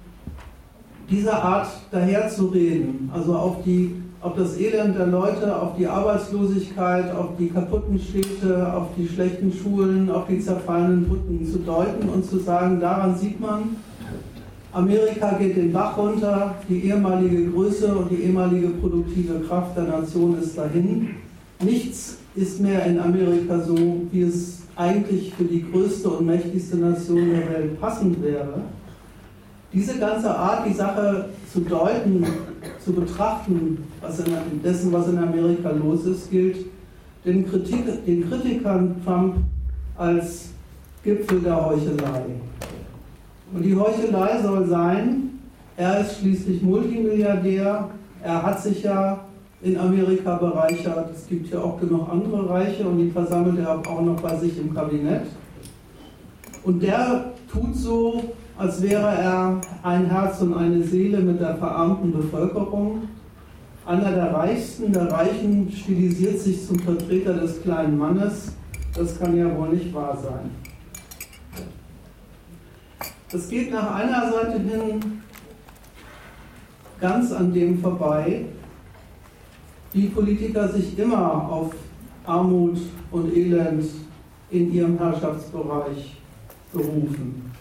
diese 1.10 1.34
Art 1.34 1.68
daherzureden, 1.92 3.10
also 3.14 3.36
auf, 3.36 3.64
die, 3.64 3.96
auf 4.22 4.36
das 4.36 4.58
Elend 4.60 4.98
der 4.98 5.08
Leute, 5.08 5.60
auf 5.60 5.76
die 5.78 5.88
Arbeitslosigkeit, 5.88 7.16
auf 7.16 7.38
die 7.40 7.48
kaputten 7.48 7.98
Städte, 7.98 8.72
auf 8.74 8.88
die 8.98 9.08
schlechten 9.08 9.52
Schulen, 9.52 10.12
auf 10.12 10.28
die 10.28 10.40
zerfallenen 10.40 11.08
Brücken 11.08 11.46
zu 11.46 11.60
deuten 11.60 12.10
und 12.10 12.26
zu 12.26 12.38
sagen, 12.38 12.80
daran 12.80 13.16
sieht 13.16 13.40
man, 13.40 13.78
Amerika 14.74 15.32
geht 15.38 15.58
den 15.58 15.72
Bach 15.72 15.98
runter, 15.98 16.56
die 16.68 16.86
ehemalige 16.86 17.50
Größe 17.52 17.96
und 17.96 18.12
die 18.12 18.24
ehemalige 18.24 18.70
produktive 18.70 19.40
Kraft 19.48 19.76
der 19.78 19.86
Nation 19.86 20.38
ist 20.42 20.58
dahin. 20.58 21.10
Nichts 21.64 22.18
ist 22.36 22.62
mehr 22.62 22.86
in 22.86 23.00
Amerika 23.00 23.60
so, 23.60 23.76
wie 24.12 24.22
es 24.22 24.62
eigentlich 24.76 25.34
für 25.34 25.46
die 25.46 25.66
größte 25.72 26.10
und 26.10 26.28
mächtigste 26.28 26.78
Nation 26.78 27.32
der 27.32 27.50
Welt 27.50 27.82
passend 27.82 28.22
wäre. 28.22 28.62
Diese 29.74 29.98
ganze 29.98 30.36
Art, 30.36 30.68
die 30.68 30.74
Sache 30.74 31.30
zu 31.52 31.62
deuten, 31.62 32.26
zu 32.84 32.94
betrachten, 32.94 33.80
was 34.02 34.20
in, 34.20 34.26
dessen, 34.64 34.94
was 34.94 35.10
in 35.10 35.18
Amerika 35.18 35.72
los 35.72 36.06
ist, 36.06 36.30
gilt 36.30 36.58
den, 37.26 37.50
Kritik, 37.50 38.06
den 38.06 38.30
Kritikern 38.30 38.96
Trump 39.04 39.38
als 39.98 40.50
Gipfel 41.04 41.40
der 41.42 41.66
Heuchelei. 41.66 42.24
Und 43.54 43.64
die 43.64 43.76
Heuchelei 43.76 44.42
soll 44.42 44.68
sein, 44.68 45.40
er 45.78 46.02
ist 46.02 46.20
schließlich 46.20 46.62
Multimilliardär, 46.62 47.90
er 48.24 48.44
hat 48.44 48.62
sich 48.62 48.84
ja 48.84 49.20
in 49.62 49.78
Amerika 49.78 50.36
bereichert. 50.36 51.12
Es 51.14 51.28
gibt 51.28 51.52
ja 51.52 51.60
auch 51.60 51.80
genug 51.80 52.10
andere 52.10 52.50
Reiche 52.50 52.88
und 52.88 52.98
die 52.98 53.10
versammelt 53.10 53.60
er 53.60 53.78
auch 53.78 54.02
noch 54.02 54.20
bei 54.20 54.36
sich 54.38 54.58
im 54.60 54.74
Kabinett. 54.74 55.24
Und 56.64 56.84
der 56.84 57.34
tut 57.52 57.76
so, 57.76 58.24
als 58.58 58.82
wäre 58.82 59.08
er 59.08 59.62
ein 59.84 60.06
Herz 60.06 60.42
und 60.42 60.54
eine 60.54 60.84
Seele 60.84 61.20
mit 61.20 61.40
der 61.40 61.56
verarmten 61.56 62.12
Bevölkerung. 62.12 63.04
Einer 63.86 64.12
der 64.12 64.34
Reichsten, 64.34 64.92
der 64.92 65.10
Reichen 65.12 65.72
stilisiert 65.72 66.40
sich 66.40 66.68
zum 66.68 66.80
Vertreter 66.80 67.34
des 67.34 67.62
kleinen 67.62 67.98
Mannes. 67.98 68.54
Das 68.96 69.18
kann 69.18 69.38
ja 69.38 69.46
wohl 69.58 69.70
nicht 69.70 69.94
wahr 69.94 70.18
sein. 70.22 70.50
Es 73.30 73.50
geht 73.50 73.72
nach 73.72 73.94
einer 73.94 74.32
Seite 74.32 74.58
hin 74.58 75.22
ganz 77.02 77.34
an 77.34 77.54
dem 77.54 77.78
vorbei, 77.82 78.46
wie 79.92 80.08
Politiker 80.08 80.70
sich 80.70 80.98
immer 80.98 81.50
auf 81.50 81.74
Armut 82.26 82.78
und 83.12 83.36
Elend 83.36 83.86
in 84.50 84.74
ihrem 84.74 84.98
Herrschaftsbereich 84.98 86.16
berufen. 86.72 87.52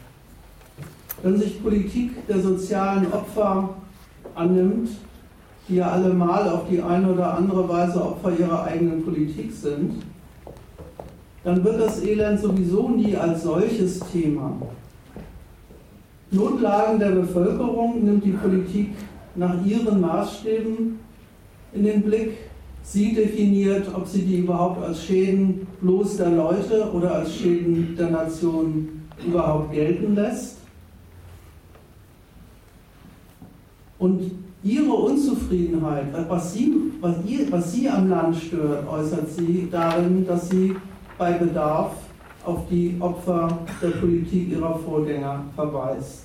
Wenn 1.22 1.36
sich 1.36 1.60
Politik 1.60 2.24
der 2.28 2.40
sozialen 2.40 3.12
Opfer 3.12 3.70
annimmt, 4.36 4.90
die 5.68 5.76
ja 5.76 5.90
allemal 5.90 6.48
auf 6.48 6.68
die 6.70 6.80
eine 6.80 7.12
oder 7.12 7.36
andere 7.36 7.68
Weise 7.68 8.00
Opfer 8.04 8.38
ihrer 8.38 8.62
eigenen 8.62 9.04
Politik 9.04 9.52
sind, 9.52 10.04
dann 11.42 11.64
wird 11.64 11.80
das 11.80 12.04
Elend 12.04 12.38
sowieso 12.38 12.88
nie 12.90 13.16
als 13.16 13.42
solches 13.42 13.98
Thema. 14.12 14.52
Notlagen 16.30 16.98
der 16.98 17.10
Bevölkerung 17.10 18.04
nimmt 18.04 18.24
die 18.24 18.32
Politik 18.32 18.90
nach 19.36 19.64
ihren 19.64 20.00
Maßstäben 20.00 20.98
in 21.72 21.84
den 21.84 22.02
Blick. 22.02 22.32
Sie 22.82 23.14
definiert, 23.14 23.88
ob 23.94 24.06
sie 24.06 24.22
die 24.22 24.38
überhaupt 24.38 24.82
als 24.82 25.04
Schäden 25.04 25.66
bloß 25.80 26.18
der 26.18 26.30
Leute 26.30 26.90
oder 26.92 27.16
als 27.16 27.34
Schäden 27.34 27.96
der 27.96 28.10
Nation 28.10 28.88
überhaupt 29.26 29.72
gelten 29.72 30.14
lässt. 30.14 30.58
Und 33.98 34.30
ihre 34.62 34.92
Unzufriedenheit, 34.92 36.06
was 36.28 36.54
sie, 36.54 36.74
was, 37.00 37.16
ihr, 37.24 37.50
was 37.50 37.72
sie 37.72 37.88
am 37.88 38.10
Land 38.10 38.36
stört, 38.36 38.86
äußert 38.88 39.30
sie 39.30 39.68
darin, 39.70 40.26
dass 40.26 40.50
sie 40.50 40.76
bei 41.18 41.32
Bedarf 41.32 41.92
auf 42.46 42.68
die 42.70 42.96
Opfer 43.00 43.58
der 43.82 43.88
Politik 43.88 44.52
ihrer 44.52 44.78
Vorgänger 44.78 45.44
verweist. 45.54 46.24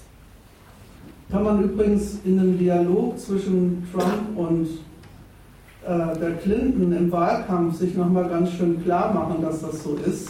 Kann 1.31 1.43
man 1.43 1.63
übrigens 1.63 2.19
in 2.23 2.39
einem 2.39 2.57
Dialog 2.57 3.17
zwischen 3.17 3.87
Trump 3.91 4.37
und 4.37 4.67
äh, 5.85 6.19
der 6.19 6.33
Clinton 6.41 6.91
im 6.91 7.11
Wahlkampf 7.11 7.77
sich 7.77 7.95
nochmal 7.95 8.29
ganz 8.29 8.51
schön 8.51 8.83
klar 8.83 9.13
machen, 9.13 9.41
dass 9.41 9.61
das 9.61 9.83
so 9.83 9.97
ist. 10.05 10.29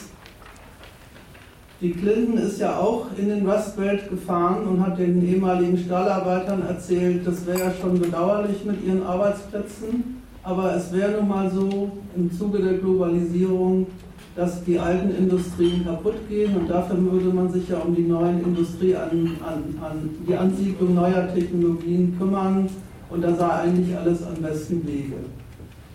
Die 1.81 1.91
Clinton 1.91 2.37
ist 2.37 2.59
ja 2.59 2.77
auch 2.77 3.07
in 3.17 3.29
den 3.29 3.49
Rust 3.49 3.75
Belt 3.75 4.07
gefahren 4.07 4.67
und 4.67 4.85
hat 4.85 4.99
den 4.99 5.27
ehemaligen 5.27 5.77
Stahlarbeitern 5.77 6.61
erzählt, 6.67 7.25
das 7.25 7.45
wäre 7.47 7.59
ja 7.59 7.71
schon 7.81 7.99
bedauerlich 7.99 8.63
mit 8.63 8.85
ihren 8.85 9.03
Arbeitsplätzen, 9.03 10.21
aber 10.43 10.75
es 10.75 10.93
wäre 10.93 11.13
nun 11.13 11.27
mal 11.27 11.49
so 11.49 11.91
im 12.15 12.31
Zuge 12.31 12.59
der 12.59 12.75
Globalisierung, 12.75 13.87
dass 14.35 14.63
die 14.63 14.79
alten 14.79 15.13
Industrien 15.15 15.83
kaputt 15.85 16.15
gehen 16.29 16.55
und 16.55 16.69
dafür 16.69 16.97
würde 17.11 17.29
man 17.35 17.51
sich 17.51 17.67
ja 17.67 17.79
um 17.79 17.93
die 17.93 18.03
neuen 18.03 18.41
Industrie 18.43 18.95
an, 18.95 19.37
an, 19.45 19.63
an 19.83 20.09
die 20.27 20.35
Ansiedlung 20.35 20.95
neuer 20.95 21.27
Technologien 21.33 22.15
kümmern 22.17 22.69
und 23.09 23.21
da 23.21 23.35
sei 23.35 23.49
eigentlich 23.49 23.95
alles 23.97 24.23
am 24.23 24.41
besten 24.41 24.87
Wege. 24.87 25.17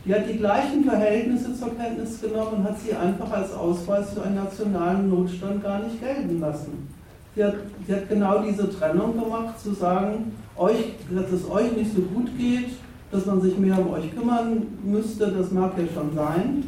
Die 0.05 0.15
hat 0.15 0.29
die 0.29 0.37
gleichen 0.37 0.85
Verhältnisse 0.85 1.55
zur 1.55 1.77
Kenntnis 1.77 2.21
genommen 2.21 2.59
und 2.59 2.65
hat 2.65 2.79
sie 2.79 2.95
einfach 2.95 3.31
als 3.33 3.53
Ausweis 3.53 4.13
für 4.13 4.23
einen 4.23 4.37
nationalen 4.37 5.09
Notstand 5.09 5.63
gar 5.63 5.81
nicht 5.81 6.01
gelten 6.01 6.39
lassen. 6.39 6.89
Sie 7.35 7.43
hat, 7.43 7.55
sie 7.87 7.95
hat 7.95 8.09
genau 8.09 8.43
diese 8.43 8.71
Trennung 8.71 9.15
gemacht, 9.19 9.59
zu 9.59 9.75
sagen, 9.75 10.33
euch, 10.57 10.93
dass 11.11 11.33
es 11.33 11.51
euch 11.51 11.73
nicht 11.77 11.95
so 11.95 12.03
gut 12.03 12.29
geht, 12.39 12.71
dass 13.11 13.27
man 13.27 13.41
sich 13.41 13.59
mehr 13.59 13.79
um 13.79 13.93
euch 13.95 14.15
kümmern 14.15 14.67
müsste, 14.85 15.27
das 15.29 15.51
mag 15.51 15.73
ja 15.77 15.85
schon 15.93 16.15
sein, 16.15 16.65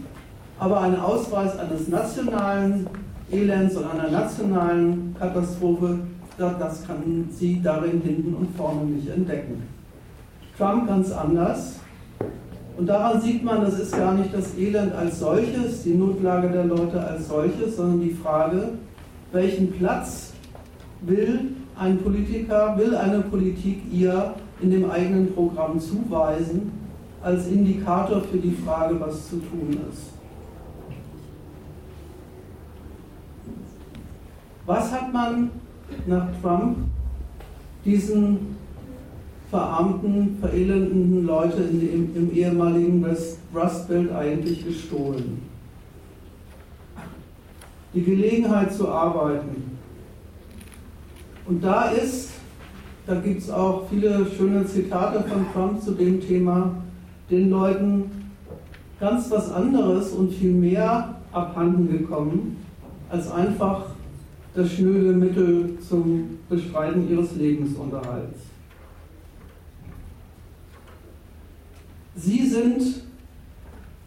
aber 0.59 0.81
ein 0.81 0.99
Ausweis 0.99 1.59
eines 1.59 1.89
nationalen 1.89 2.87
Elends 3.31 3.77
und 3.77 3.85
einer 3.91 4.11
nationalen 4.11 5.15
Katastrophe, 5.19 5.99
das 6.37 6.87
kann 6.87 7.29
sie 7.31 7.61
darin 7.63 8.01
hinten 8.03 8.35
und 8.35 8.57
vorne 8.57 8.85
nicht 8.85 9.09
entdecken. 9.09 9.63
Trump 10.57 10.89
ganz 10.89 11.13
anders. 11.13 11.77
Und 12.77 12.87
daran 12.87 13.21
sieht 13.21 13.43
man, 13.43 13.63
das 13.63 13.79
ist 13.79 13.97
gar 13.97 14.15
nicht 14.15 14.33
das 14.33 14.57
Elend 14.57 14.95
als 14.95 15.19
solches, 15.19 15.83
die 15.83 15.95
Notlage 15.95 16.49
der 16.49 16.65
Leute 16.65 17.01
als 17.01 17.29
solches, 17.29 17.77
sondern 17.77 18.01
die 18.01 18.15
Frage, 18.15 18.71
welchen 19.33 19.73
Platz 19.73 20.33
will 21.01 21.53
ein 21.77 21.99
Politiker, 21.99 22.77
will 22.77 22.95
eine 22.95 23.21
Politik 23.21 23.83
ihr 23.93 24.35
in 24.61 24.71
dem 24.71 24.91
eigenen 24.91 25.33
Programm 25.35 25.81
zuweisen, 25.81 26.73
als 27.23 27.49
Indikator 27.49 28.21
für 28.23 28.39
die 28.39 28.57
Frage, 28.65 28.99
was 29.01 29.29
zu 29.29 29.37
tun 29.37 29.77
ist. 29.91 30.18
Was 34.69 34.93
hat 34.93 35.15
man 35.15 35.51
nach 36.07 36.29
Trump 36.43 36.77
diesen 37.87 38.59
verarmten, 39.49 40.37
verelendenden 40.41 41.25
Leute 41.25 41.63
dem, 41.63 42.15
im 42.15 42.31
ehemaligen 42.37 43.03
Rust 43.55 43.89
Belt 43.89 44.13
eigentlich 44.13 44.67
gestohlen. 44.67 45.41
Die 47.95 48.03
Gelegenheit 48.03 48.75
zu 48.75 48.91
arbeiten. 48.91 49.79
Und 51.47 51.65
da 51.65 51.85
ist, 51.85 52.29
da 53.07 53.15
gibt 53.15 53.41
es 53.41 53.51
auch 53.51 53.89
viele 53.89 54.27
schöne 54.37 54.67
Zitate 54.67 55.25
von 55.27 55.47
Trump 55.55 55.83
zu 55.83 55.93
dem 55.93 56.21
Thema, 56.21 56.75
den 57.31 57.49
Leuten 57.49 58.11
ganz 59.01 59.31
was 59.31 59.51
anderes 59.51 60.13
und 60.13 60.35
viel 60.35 60.53
mehr 60.53 61.15
abhanden 61.33 61.89
gekommen, 61.89 62.59
als 63.09 63.31
einfach 63.31 63.87
das 64.59 64.73
schnöde 64.73 65.13
Mittel 65.13 65.79
zum 65.89 66.39
Bestreiten 66.49 67.09
ihres 67.09 67.37
Lebensunterhalts. 67.37 68.41
Sie 72.17 72.45
sind 72.45 72.83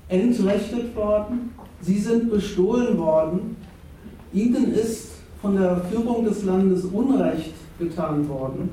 entrechtet 0.10 0.94
worden, 0.94 1.52
sie 1.80 1.98
sind 1.98 2.30
bestohlen 2.30 2.98
worden, 2.98 3.56
ihnen 4.34 4.74
ist 4.74 5.12
von 5.42 5.56
der 5.56 5.86
Führung 5.90 6.26
des 6.26 6.44
Landes 6.44 6.84
Unrecht 6.84 7.54
getan 7.80 8.28
worden. 8.28 8.70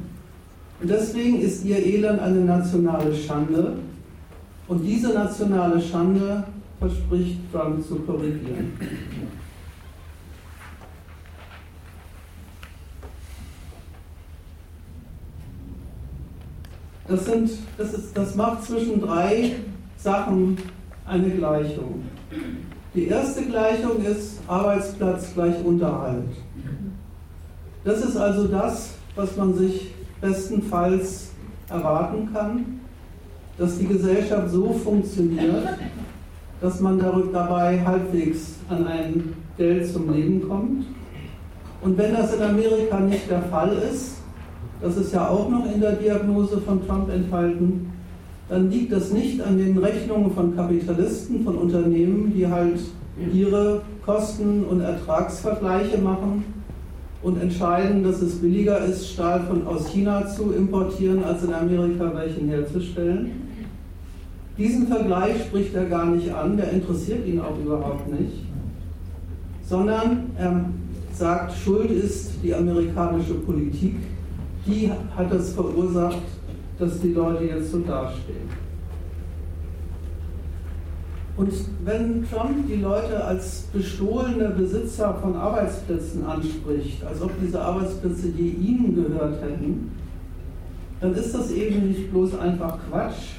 Und 0.81 0.91
deswegen 0.91 1.41
ist 1.41 1.65
ihr 1.65 1.79
Elend 1.79 2.19
eine 2.19 2.41
nationale 2.41 3.15
Schande. 3.15 3.77
Und 4.67 4.85
diese 4.85 5.15
nationale 5.15 5.81
Schande 5.81 6.43
verspricht 6.81 7.39
Trump 7.53 7.87
zu 7.87 8.01
korrigieren. 8.01 8.73
Das, 17.09 17.25
sind, 17.25 17.51
das, 17.79 17.95
ist, 17.95 18.17
das 18.17 18.35
macht 18.35 18.65
zwischen 18.65 19.01
drei 19.01 19.53
Sachen 19.97 20.59
eine 21.07 21.31
Gleichung. 21.31 22.03
Die 22.95 23.09
erste 23.09 23.43
Gleichung 23.47 24.05
ist 24.05 24.41
Arbeitsplatz 24.47 25.33
gleich 25.33 25.55
Unterhalt. 25.65 26.29
Das 27.85 28.05
ist 28.05 28.17
also 28.17 28.47
das, 28.47 28.91
was 29.15 29.37
man 29.37 29.55
sich 29.55 29.95
bestenfalls 30.21 31.31
erwarten 31.71 32.29
kann, 32.33 32.81
dass 33.57 33.79
die 33.79 33.87
Gesellschaft 33.87 34.51
so 34.51 34.73
funktioniert, 34.73 35.69
dass 36.61 36.81
man 36.81 36.99
dabei 36.99 37.83
halbwegs 37.85 38.57
an 38.69 38.87
ein 38.87 39.35
Geld 39.57 39.91
zum 39.91 40.13
Leben 40.13 40.47
kommt. 40.47 40.87
Und 41.81 41.97
wenn 41.97 42.13
das 42.13 42.35
in 42.35 42.43
Amerika 42.43 43.01
nicht 43.01 43.31
der 43.31 43.43
Fall 43.43 43.77
ist, 43.91 44.18
das 44.81 44.97
ist 44.97 45.13
ja 45.13 45.29
auch 45.29 45.49
noch 45.49 45.73
in 45.73 45.81
der 45.81 45.93
Diagnose 45.93 46.61
von 46.61 46.87
Trump 46.87 47.11
enthalten, 47.11 47.93
dann 48.49 48.71
liegt 48.71 48.93
das 48.93 49.13
nicht 49.13 49.41
an 49.41 49.59
den 49.59 49.77
Rechnungen 49.79 50.33
von 50.33 50.57
Kapitalisten, 50.57 51.45
von 51.45 51.57
Unternehmen, 51.57 52.33
die 52.35 52.47
halt 52.47 52.81
ihre 53.33 53.83
Kosten- 54.05 54.65
und 54.65 54.81
Ertragsvergleiche 54.81 55.99
machen 55.99 56.45
und 57.23 57.41
entscheiden, 57.43 58.05
dass 58.05 58.23
es 58.23 58.37
billiger 58.37 58.85
ist, 58.85 59.09
Stahl 59.11 59.43
von, 59.43 59.67
aus 59.67 59.89
China 59.89 60.27
zu 60.27 60.53
importieren, 60.53 61.25
als 61.25 61.43
in 61.45 61.53
Amerika 61.53 62.13
welchen 62.15 62.49
herzustellen. 62.49 63.33
Diesen 64.57 64.87
Vergleich 64.89 65.43
spricht 65.47 65.75
er 65.75 65.85
gar 65.85 66.07
nicht 66.07 66.33
an, 66.33 66.57
der 66.57 66.73
interessiert 66.73 67.27
ihn 67.27 67.41
auch 67.41 67.59
überhaupt 67.59 68.09
nicht, 68.09 68.45
sondern 69.69 70.31
er 70.39 70.65
sagt, 71.13 71.53
Schuld 71.53 71.91
ist 71.91 72.31
die 72.43 72.55
amerikanische 72.55 73.35
Politik, 73.35 73.97
die 74.69 74.91
hat 75.17 75.33
es 75.33 75.53
verursacht, 75.55 76.23
dass 76.79 77.01
die 77.01 77.13
Leute 77.13 77.45
jetzt 77.45 77.73
so 77.73 77.79
dastehen. 77.81 78.69
Und 81.37 81.53
wenn 81.85 82.29
Trump 82.29 82.67
die 82.69 82.83
Leute 82.83 83.25
als 83.25 83.69
bestohlene 83.73 84.51
Besitzer 84.51 85.15
von 85.23 85.37
Arbeitsplätzen 85.37 86.27
anspricht, 86.27 87.05
als 87.05 87.23
ob 87.23 87.31
diese 87.41 87.61
Arbeitsplätze 87.61 88.29
je 88.37 88.51
ihnen 88.51 88.97
gehört 88.97 89.41
hätten, 89.41 89.93
dann 91.01 91.15
ist 91.15 91.33
das 91.33 91.53
eben 91.53 91.89
nicht 91.89 92.11
bloß 92.11 92.37
einfach 92.41 92.79
Quatsch, 92.91 93.37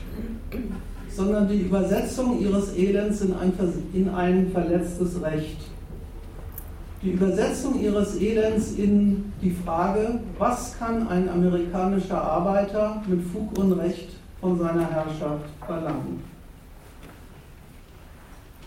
sondern 1.10 1.50
die 1.50 1.60
Übersetzung 1.60 2.40
ihres 2.40 2.74
Elends 2.74 3.20
in 3.20 3.34
ein, 3.34 3.52
in 3.94 4.10
ein 4.10 4.50
verletztes 4.54 5.22
Recht 5.22 5.58
die 7.02 7.12
Übersetzung 7.12 7.82
ihres 7.82 8.20
Elends 8.20 8.74
in 8.74 9.32
die 9.42 9.52
Frage, 9.52 10.20
was 10.38 10.78
kann 10.78 11.08
ein 11.08 11.30
amerikanischer 11.30 12.22
Arbeiter 12.22 13.02
mit 13.08 13.22
Fug 13.24 13.58
und 13.58 13.74
Recht 13.74 14.10
von 14.42 14.60
seiner 14.60 14.90
Herrschaft 14.90 15.46
verlangen. 15.66 16.22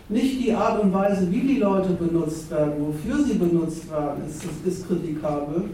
Nicht 0.09 0.43
die 0.43 0.53
Art 0.53 0.81
und 0.81 0.93
Weise, 0.93 1.31
wie 1.31 1.41
die 1.41 1.59
Leute 1.59 1.89
benutzt 1.89 2.49
werden, 2.51 2.73
wofür 2.79 3.23
sie 3.23 3.35
benutzt 3.35 3.89
werden, 3.89 4.23
ist, 4.27 4.43
ist 4.65 4.87
kritikabel, 4.87 5.65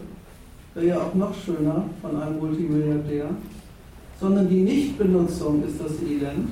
wäre 0.74 0.86
ja 0.86 0.98
auch 0.98 1.14
noch 1.14 1.34
schöner 1.34 1.84
von 2.00 2.20
einem 2.20 2.38
Multimilliardär, 2.38 3.26
sondern 4.20 4.48
die 4.48 4.62
Nichtbenutzung 4.62 5.64
ist 5.64 5.80
das 5.80 6.00
Elend. 6.02 6.50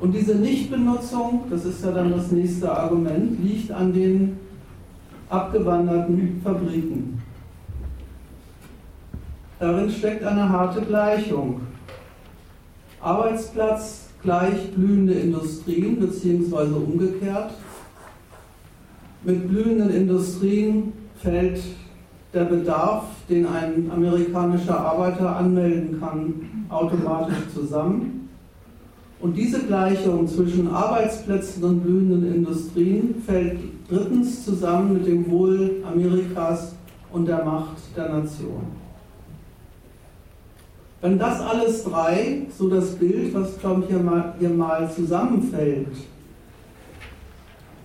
Und 0.00 0.12
diese 0.12 0.34
Nichtbenutzung, 0.34 1.44
das 1.48 1.64
ist 1.64 1.84
ja 1.84 1.92
dann 1.92 2.10
das 2.10 2.32
nächste 2.32 2.76
Argument, 2.76 3.38
liegt 3.40 3.70
an 3.70 3.92
den 3.92 4.41
abgewanderten 5.32 6.40
Fabriken. 6.44 7.22
Darin 9.58 9.90
steckt 9.90 10.24
eine 10.24 10.48
harte 10.48 10.82
Gleichung. 10.82 11.60
Arbeitsplatz 13.00 14.08
gleich 14.22 14.72
blühende 14.74 15.14
Industrien 15.14 15.98
beziehungsweise 15.98 16.74
umgekehrt. 16.74 17.52
Mit 19.24 19.48
blühenden 19.48 19.90
Industrien 19.90 20.92
fällt 21.16 21.62
der 22.34 22.44
Bedarf, 22.44 23.04
den 23.28 23.46
ein 23.46 23.90
amerikanischer 23.90 24.78
Arbeiter 24.78 25.36
anmelden 25.36 26.00
kann, 26.00 26.66
automatisch 26.68 27.48
zusammen. 27.54 28.21
Und 29.22 29.34
diese 29.36 29.60
Gleichung 29.60 30.26
zwischen 30.26 30.68
Arbeitsplätzen 30.68 31.62
und 31.62 31.80
blühenden 31.80 32.34
Industrien 32.34 33.22
fällt 33.24 33.60
drittens 33.88 34.44
zusammen 34.44 34.94
mit 34.94 35.06
dem 35.06 35.30
Wohl 35.30 35.76
Amerikas 35.88 36.74
und 37.12 37.26
der 37.28 37.44
Macht 37.44 37.76
der 37.96 38.08
Nation. 38.08 38.64
Wenn 41.00 41.20
das 41.20 41.40
alles 41.40 41.84
drei, 41.84 42.46
so 42.58 42.68
das 42.68 42.96
Bild, 42.96 43.32
was 43.32 43.56
Trump 43.58 43.86
hier 43.88 44.00
mal, 44.00 44.34
hier 44.40 44.50
mal 44.50 44.90
zusammenfällt, 44.90 45.96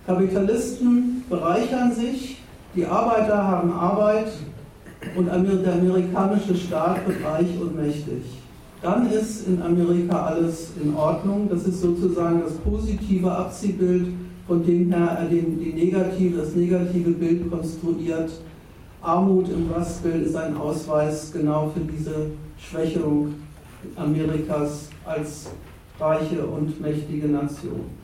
Kapitalisten 0.06 1.22
bereichern 1.30 1.92
sich, 1.92 2.40
die 2.74 2.84
Arbeiter 2.84 3.46
haben 3.46 3.72
Arbeit 3.72 4.32
und 5.14 5.26
der 5.26 5.72
amerikanische 5.72 6.56
Staat 6.56 7.06
wird 7.06 7.24
reich 7.24 7.60
und 7.60 7.76
mächtig 7.76 8.37
dann 8.80 9.10
ist 9.10 9.48
in 9.48 9.60
Amerika 9.60 10.26
alles 10.26 10.72
in 10.82 10.94
Ordnung. 10.94 11.48
Das 11.48 11.64
ist 11.64 11.80
sozusagen 11.80 12.42
das 12.42 12.54
positive 12.54 13.30
Abziehbild, 13.30 14.08
von 14.46 14.64
dem 14.64 14.92
her 14.92 15.18
er 15.20 15.26
den, 15.26 15.58
die 15.58 15.72
negative, 15.72 16.38
das 16.38 16.54
negative 16.54 17.10
Bild 17.10 17.50
konstruiert. 17.50 18.30
Armut 19.02 19.48
im 19.48 19.70
Rustbild 19.70 20.26
ist 20.26 20.36
ein 20.36 20.56
Ausweis 20.56 21.32
genau 21.32 21.70
für 21.70 21.80
diese 21.80 22.30
Schwächung 22.58 23.34
Amerikas 23.96 24.88
als 25.04 25.50
reiche 26.00 26.44
und 26.44 26.80
mächtige 26.80 27.28
Nation. 27.28 27.98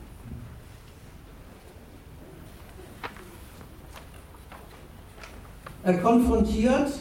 Er 5.83 5.97
konfrontiert 5.99 6.91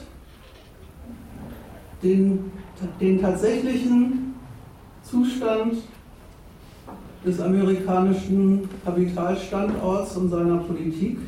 den 2.03 2.53
den 3.01 3.21
tatsächlichen 3.21 4.35
Zustand 5.03 5.75
des 7.25 7.41
amerikanischen 7.41 8.69
Kapitalstandorts 8.85 10.17
und 10.17 10.29
seiner 10.31 10.59
Politik 10.59 11.19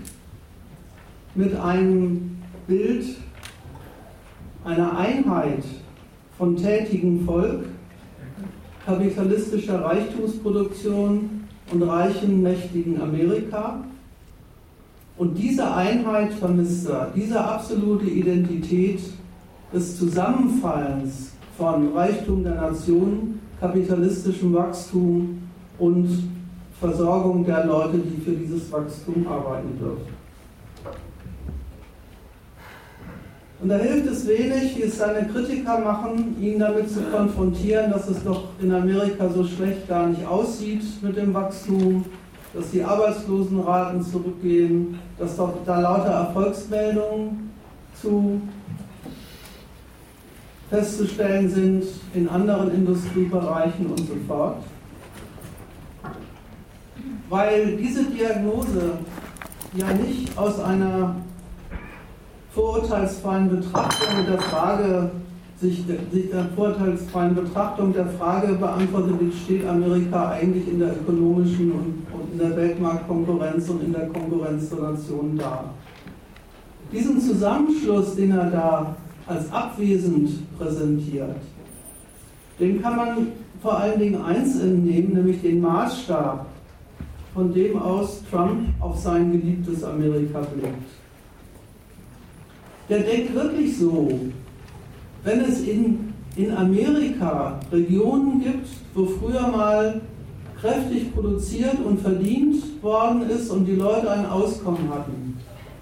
mit 1.34 1.54
einem 1.56 2.38
Bild 2.66 3.16
einer 4.64 4.98
Einheit 4.98 5.64
von 6.36 6.56
tätigem 6.56 7.24
Volk, 7.24 7.66
kapitalistischer 8.84 9.84
Reichtumsproduktion 9.84 11.44
und 11.72 11.82
reichen, 11.82 12.42
mächtigen 12.42 13.00
Amerika. 13.00 13.84
Und 15.16 15.38
diese 15.38 15.72
Einheit 15.72 16.32
vermisst 16.34 16.88
er, 16.88 17.10
diese 17.14 17.42
absolute 17.42 18.06
Identität 18.06 19.00
des 19.72 19.98
Zusammenfallens 19.98 21.32
von 21.56 21.92
Reichtum 21.94 22.44
der 22.44 22.54
Nation, 22.54 23.40
kapitalistischem 23.60 24.54
Wachstum 24.54 25.42
und 25.78 26.30
Versorgung 26.78 27.44
der 27.44 27.64
Leute, 27.64 27.98
die 27.98 28.20
für 28.20 28.32
dieses 28.32 28.70
Wachstum 28.70 29.26
arbeiten 29.26 29.78
dürfen. 29.78 30.16
Und 33.62 33.70
da 33.70 33.78
hilft 33.78 34.06
es 34.06 34.28
wenig, 34.28 34.76
wie 34.76 34.82
es 34.82 34.98
seine 34.98 35.26
Kritiker 35.28 35.78
machen, 35.78 36.36
ihn 36.38 36.58
damit 36.58 36.90
zu 36.90 37.00
konfrontieren, 37.04 37.90
dass 37.90 38.06
es 38.08 38.22
doch 38.22 38.44
in 38.60 38.70
Amerika 38.70 39.30
so 39.30 39.44
schlecht 39.44 39.88
gar 39.88 40.08
nicht 40.08 40.26
aussieht 40.26 40.82
mit 41.00 41.16
dem 41.16 41.32
Wachstum, 41.32 42.04
dass 42.52 42.70
die 42.70 42.82
Arbeitslosenraten 42.82 44.02
zurückgehen, 44.02 44.98
dass 45.18 45.36
doch 45.36 45.54
da 45.64 45.80
lauter 45.80 46.10
Erfolgsmeldungen 46.10 47.50
zu 48.00 48.42
festzustellen 50.70 51.48
sind 51.48 51.84
in 52.14 52.28
anderen 52.28 52.74
Industriebereichen 52.74 53.86
und 53.86 54.00
so 54.00 54.16
fort. 54.26 54.56
weil 57.28 57.76
diese 57.76 58.04
Diagnose 58.04 58.92
ja 59.74 59.92
nicht 59.92 60.36
aus 60.38 60.60
einer 60.60 61.16
vorurteilsfreien 62.52 63.50
Betrachtung 63.50 64.26
der 64.26 64.38
Frage 64.38 65.10
sich, 65.60 65.84
sich 66.12 66.30
der 66.30 66.46
vorurteilsfreien 66.54 67.34
Betrachtung 67.34 67.92
der 67.92 68.06
Frage 68.06 68.54
beantwortet, 68.54 69.14
wie 69.20 69.32
steht 69.32 69.66
Amerika 69.66 70.30
eigentlich 70.30 70.68
in 70.68 70.78
der 70.78 70.92
ökonomischen 70.92 71.72
und, 71.72 72.06
und 72.12 72.32
in 72.32 72.38
der 72.38 72.56
Weltmarktkonkurrenz 72.56 73.68
und 73.70 73.82
in 73.82 73.92
der 73.92 74.06
Konkurrenz 74.08 74.68
zur 74.68 74.90
Nation 74.90 75.36
da. 75.36 75.64
Diesen 76.92 77.20
Zusammenschluss, 77.20 78.14
den 78.16 78.32
er 78.32 78.50
da 78.50 78.96
als 79.26 79.50
abwesend 79.50 80.56
präsentiert, 80.58 81.36
dem 82.60 82.80
kann 82.80 82.96
man 82.96 83.26
vor 83.62 83.78
allen 83.78 83.98
Dingen 83.98 84.22
eins 84.22 84.60
entnehmen, 84.60 85.14
nämlich 85.14 85.40
den 85.40 85.60
Maßstab, 85.60 86.46
von 87.34 87.52
dem 87.52 87.78
aus 87.78 88.22
Trump 88.30 88.68
auf 88.80 88.98
sein 88.98 89.32
geliebtes 89.32 89.84
Amerika 89.84 90.40
blickt. 90.40 90.88
Der 92.88 93.00
denkt 93.00 93.34
wirklich 93.34 93.76
so, 93.76 94.08
wenn 95.24 95.40
es 95.40 95.60
in, 95.62 96.14
in 96.36 96.56
Amerika 96.56 97.58
Regionen 97.72 98.40
gibt, 98.40 98.68
wo 98.94 99.06
früher 99.06 99.48
mal 99.48 100.00
kräftig 100.60 101.12
produziert 101.12 101.76
und 101.84 102.00
verdient 102.00 102.82
worden 102.82 103.28
ist 103.28 103.50
und 103.50 103.66
die 103.66 103.74
Leute 103.74 104.10
ein 104.10 104.26
Auskommen 104.26 104.88
hatten, 104.88 105.36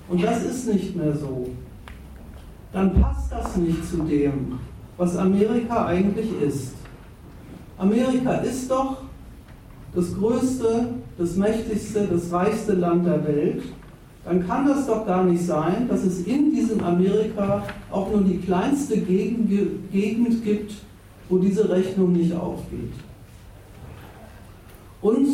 und 0.09 0.23
das 0.23 0.45
ist 0.45 0.67
nicht 0.67 0.97
mehr 0.97 1.17
so, 1.17 1.49
dann 2.75 2.93
passt 3.01 3.31
das 3.31 3.57
nicht 3.57 3.89
zu 3.89 3.99
dem, 3.99 4.59
was 4.97 5.17
Amerika 5.17 5.87
eigentlich 5.87 6.29
ist. 6.43 6.75
Amerika 7.79 8.35
ist 8.39 8.69
doch 8.69 8.99
das 9.95 10.13
größte, 10.13 10.89
das 11.17 11.37
mächtigste, 11.37 12.09
das 12.13 12.33
reichste 12.33 12.73
Land 12.75 13.07
der 13.07 13.25
Welt. 13.27 13.63
Dann 14.25 14.45
kann 14.47 14.67
das 14.67 14.87
doch 14.87 15.07
gar 15.07 15.23
nicht 15.23 15.47
sein, 15.47 15.87
dass 15.89 16.03
es 16.03 16.27
in 16.27 16.51
diesem 16.51 16.83
Amerika 16.83 17.63
auch 17.93 18.11
nur 18.11 18.23
die 18.23 18.39
kleinste 18.39 18.99
Gegend, 18.99 19.51
gibt, 20.43 20.75
wo 21.29 21.39
diese 21.39 21.69
Rechnung 21.69 22.13
nicht 22.13 22.35
aufgeht. 22.35 22.93
Und 25.01 25.29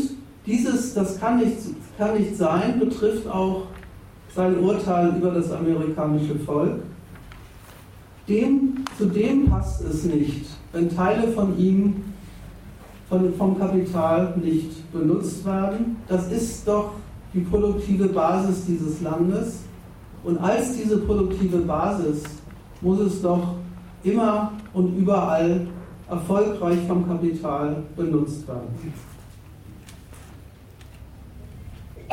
dieses, 0.45 0.93
das 0.93 1.19
kann 1.19 1.39
nicht, 1.39 1.57
kann 1.97 2.19
nicht 2.19 2.37
sein, 2.37 2.79
betrifft 2.79 3.27
auch 3.29 3.69
sein 4.35 4.59
Urteil 4.59 5.15
über 5.17 5.31
das 5.31 5.51
amerikanische 5.53 6.35
Volk. 6.35 6.83
Dem, 8.31 8.85
zu 8.97 9.07
dem 9.07 9.51
passt 9.51 9.83
es 9.83 10.05
nicht, 10.05 10.47
wenn 10.73 10.89
Teile 10.89 11.33
von 11.33 11.59
ihm 11.59 12.05
von, 13.09 13.35
vom 13.35 13.59
Kapital 13.59 14.35
nicht 14.41 14.93
benutzt 14.93 15.45
werden. 15.45 15.97
Das 16.07 16.31
ist 16.31 16.67
doch 16.67 16.93
die 17.35 17.41
produktive 17.41 18.07
Basis 18.07 18.67
dieses 18.67 19.01
Landes. 19.01 19.63
Und 20.23 20.39
als 20.39 20.77
diese 20.77 20.99
produktive 20.99 21.59
Basis 21.59 22.23
muss 22.81 23.01
es 23.01 23.21
doch 23.21 23.55
immer 24.05 24.53
und 24.73 24.97
überall 24.97 25.67
erfolgreich 26.09 26.79
vom 26.87 27.09
Kapital 27.09 27.83
benutzt 27.97 28.47
werden. 28.47 28.69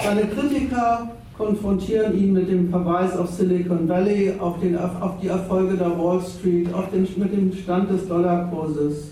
Seine 0.04 0.28
Kritiker 0.28 1.10
konfrontieren 1.38 2.18
ihn 2.18 2.34
mit 2.34 2.50
dem 2.50 2.70
Verweis 2.70 3.16
auf 3.16 3.30
Silicon 3.30 3.88
Valley, 3.88 4.34
auf, 4.40 4.60
den, 4.60 4.78
auf 4.78 5.20
die 5.22 5.28
Erfolge 5.28 5.78
der 5.78 5.98
Wall 5.98 6.20
Street, 6.22 6.74
auf 6.74 6.90
den, 6.90 7.08
mit 7.18 7.32
dem 7.32 7.54
Stand 7.54 7.92
des 7.92 8.08
Dollarkurses, 8.08 9.12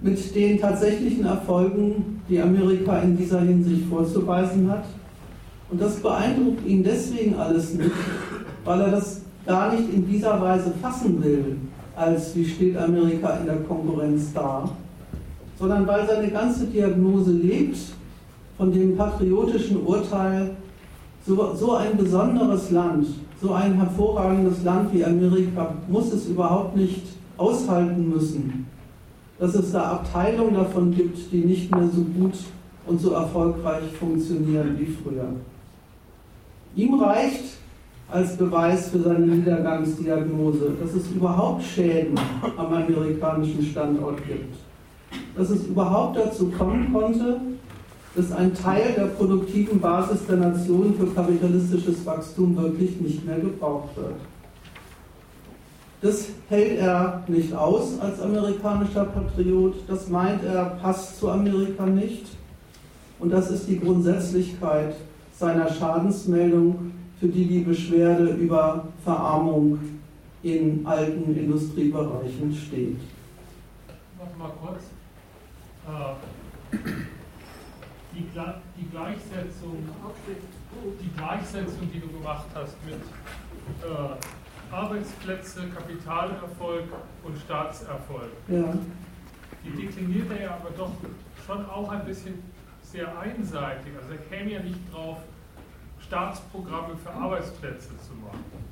mit 0.00 0.34
den 0.34 0.60
tatsächlichen 0.60 1.26
Erfolgen, 1.26 2.22
die 2.28 2.40
Amerika 2.40 2.98
in 3.00 3.16
dieser 3.16 3.40
Hinsicht 3.40 3.88
vorzuweisen 3.88 4.70
hat. 4.70 4.84
Und 5.68 5.80
das 5.80 5.96
beeindruckt 5.96 6.64
ihn 6.64 6.84
deswegen 6.84 7.34
alles 7.34 7.74
nicht, 7.74 7.90
weil 8.64 8.80
er 8.82 8.90
das 8.92 9.22
gar 9.44 9.72
nicht 9.74 9.92
in 9.92 10.06
dieser 10.06 10.40
Weise 10.40 10.72
fassen 10.80 11.22
will, 11.22 11.56
als 11.96 12.36
wie 12.36 12.44
steht 12.44 12.76
Amerika 12.76 13.36
in 13.40 13.46
der 13.46 13.56
Konkurrenz 13.56 14.32
da, 14.32 14.68
sondern 15.58 15.86
weil 15.88 16.06
seine 16.06 16.30
ganze 16.30 16.66
Diagnose 16.66 17.32
lebt 17.32 17.78
von 18.56 18.70
dem 18.72 18.96
patriotischen 18.96 19.84
Urteil, 19.84 20.50
so, 21.26 21.54
so 21.54 21.74
ein 21.74 21.96
besonderes 21.96 22.70
Land, 22.70 23.06
so 23.42 23.52
ein 23.52 23.74
hervorragendes 23.74 24.62
Land 24.62 24.94
wie 24.94 25.04
Amerika 25.04 25.74
muss 25.88 26.12
es 26.12 26.28
überhaupt 26.28 26.76
nicht 26.76 27.02
aushalten 27.36 28.08
müssen, 28.08 28.66
dass 29.38 29.54
es 29.54 29.72
da 29.72 29.92
Abteilungen 29.92 30.54
davon 30.54 30.92
gibt, 30.92 31.30
die 31.32 31.44
nicht 31.44 31.74
mehr 31.74 31.88
so 31.88 32.02
gut 32.02 32.34
und 32.86 33.00
so 33.00 33.12
erfolgreich 33.12 33.84
funktionieren 33.98 34.76
wie 34.78 34.86
früher. 34.86 35.28
Ihm 36.76 36.94
reicht 37.00 37.56
als 38.08 38.36
Beweis 38.36 38.90
für 38.90 39.00
seine 39.00 39.26
Niedergangsdiagnose, 39.26 40.74
dass 40.80 40.94
es 40.94 41.10
überhaupt 41.10 41.64
Schäden 41.64 42.18
am 42.56 42.72
amerikanischen 42.72 43.62
Standort 43.62 44.18
gibt. 44.26 44.54
Dass 45.36 45.50
es 45.50 45.66
überhaupt 45.66 46.16
dazu 46.16 46.50
kommen 46.50 46.92
konnte, 46.92 47.40
dass 48.16 48.32
ein 48.32 48.54
Teil 48.54 48.94
der 48.96 49.06
produktiven 49.08 49.78
Basis 49.78 50.26
der 50.26 50.38
Nation 50.38 50.94
für 50.94 51.06
kapitalistisches 51.08 52.04
Wachstum 52.06 52.56
wirklich 52.56 52.98
nicht 52.98 53.26
mehr 53.26 53.38
gebraucht 53.38 53.94
wird. 53.94 54.14
Das 56.00 56.28
hält 56.48 56.78
er 56.78 57.22
nicht 57.28 57.52
aus 57.52 58.00
als 58.00 58.20
amerikanischer 58.20 59.04
Patriot, 59.04 59.74
das 59.86 60.08
meint 60.08 60.42
er 60.44 60.64
passt 60.82 61.18
zu 61.18 61.30
Amerika 61.30 61.84
nicht. 61.84 62.26
Und 63.18 63.30
das 63.30 63.50
ist 63.50 63.68
die 63.68 63.80
Grundsätzlichkeit 63.80 64.94
seiner 65.32 65.70
Schadensmeldung, 65.70 66.92
für 67.20 67.28
die 67.28 67.46
die 67.46 67.60
Beschwerde 67.60 68.28
über 68.28 68.88
Verarmung 69.04 69.78
in 70.42 70.86
alten 70.86 71.34
Industriebereichen 71.34 72.54
steht. 72.54 72.98
Warte 74.18 74.38
mal 74.38 74.50
kurz. 74.62 74.82
Äh, 75.86 77.15
die, 78.16 78.28
die, 78.76 78.88
Gleichsetzung, 78.90 79.76
die 81.00 81.16
Gleichsetzung, 81.16 81.90
die 81.92 82.00
du 82.00 82.08
gemacht 82.08 82.46
hast 82.54 82.76
mit 82.84 82.94
äh, 82.94 84.74
Arbeitsplätze, 84.74 85.68
Kapitalerfolg 85.68 86.84
und 87.22 87.38
Staatserfolg, 87.38 88.30
ja. 88.48 88.74
die 89.64 89.86
dekliniert 89.86 90.30
er 90.30 90.42
ja 90.42 90.50
aber 90.54 90.70
doch 90.76 90.92
schon 91.46 91.68
auch 91.68 91.90
ein 91.90 92.04
bisschen 92.04 92.42
sehr 92.82 93.18
einseitig. 93.18 93.92
Also 94.00 94.12
er 94.12 94.36
käme 94.36 94.50
ja 94.50 94.60
nicht 94.60 94.80
drauf, 94.92 95.18
Staatsprogramme 96.00 96.96
für 96.96 97.10
Arbeitsplätze 97.10 97.88
zu 97.88 98.14
machen 98.14 98.65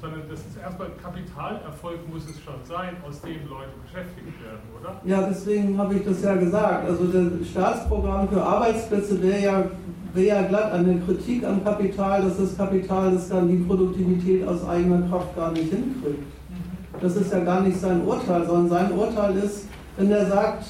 sondern 0.00 0.22
das 0.28 0.40
ist 0.40 0.56
erstmal 0.62 0.88
Kapitalerfolg 1.02 2.08
muss 2.12 2.24
es 2.28 2.40
schon 2.40 2.60
sein, 2.64 2.96
aus 3.06 3.20
dem 3.22 3.48
Leute 3.48 3.72
beschäftigt 3.82 4.42
werden, 4.42 4.60
oder? 4.78 5.00
Ja, 5.04 5.26
deswegen 5.28 5.78
habe 5.78 5.94
ich 5.94 6.04
das 6.04 6.22
ja 6.22 6.34
gesagt. 6.34 6.88
Also 6.88 7.06
das 7.06 7.48
Staatsprogramm 7.48 8.28
für 8.28 8.42
Arbeitsplätze 8.42 9.22
wäre 9.22 9.40
ja, 9.42 9.64
wär 10.12 10.24
ja 10.24 10.42
glatt 10.42 10.72
eine 10.72 11.00
Kritik 11.00 11.44
am 11.44 11.64
Kapital, 11.64 12.22
dass 12.22 12.38
das 12.38 12.56
Kapital 12.56 13.12
das 13.12 13.28
dann 13.28 13.48
die 13.48 13.64
Produktivität 13.64 14.46
aus 14.46 14.66
eigener 14.66 15.08
Kraft 15.08 15.34
gar 15.36 15.52
nicht 15.52 15.70
hinkriegt. 15.70 16.24
Das 17.00 17.16
ist 17.16 17.32
ja 17.32 17.40
gar 17.40 17.60
nicht 17.60 17.78
sein 17.78 18.04
Urteil, 18.04 18.46
sondern 18.46 18.68
sein 18.68 18.92
Urteil 18.92 19.36
ist, 19.36 19.68
wenn 19.96 20.10
er 20.10 20.26
sagt, 20.26 20.64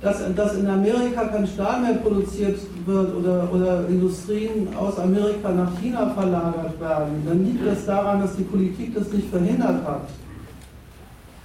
dass, 0.00 0.22
dass 0.34 0.54
in 0.56 0.68
Amerika 0.68 1.24
kein 1.24 1.46
Stahl 1.46 1.80
mehr 1.80 1.94
produziert 1.94 2.58
wird 2.86 3.16
oder, 3.16 3.48
oder 3.52 3.88
Industrien 3.88 4.68
aus 4.78 4.98
Amerika 4.98 5.50
nach 5.50 5.78
China 5.80 6.10
verlagert 6.10 6.80
werden, 6.80 7.22
dann 7.26 7.44
liegt 7.44 7.66
das 7.66 7.84
daran, 7.84 8.20
dass 8.20 8.36
die 8.36 8.44
Politik 8.44 8.94
das 8.94 9.12
nicht 9.12 9.28
verhindert 9.30 9.84
hat. 9.84 10.08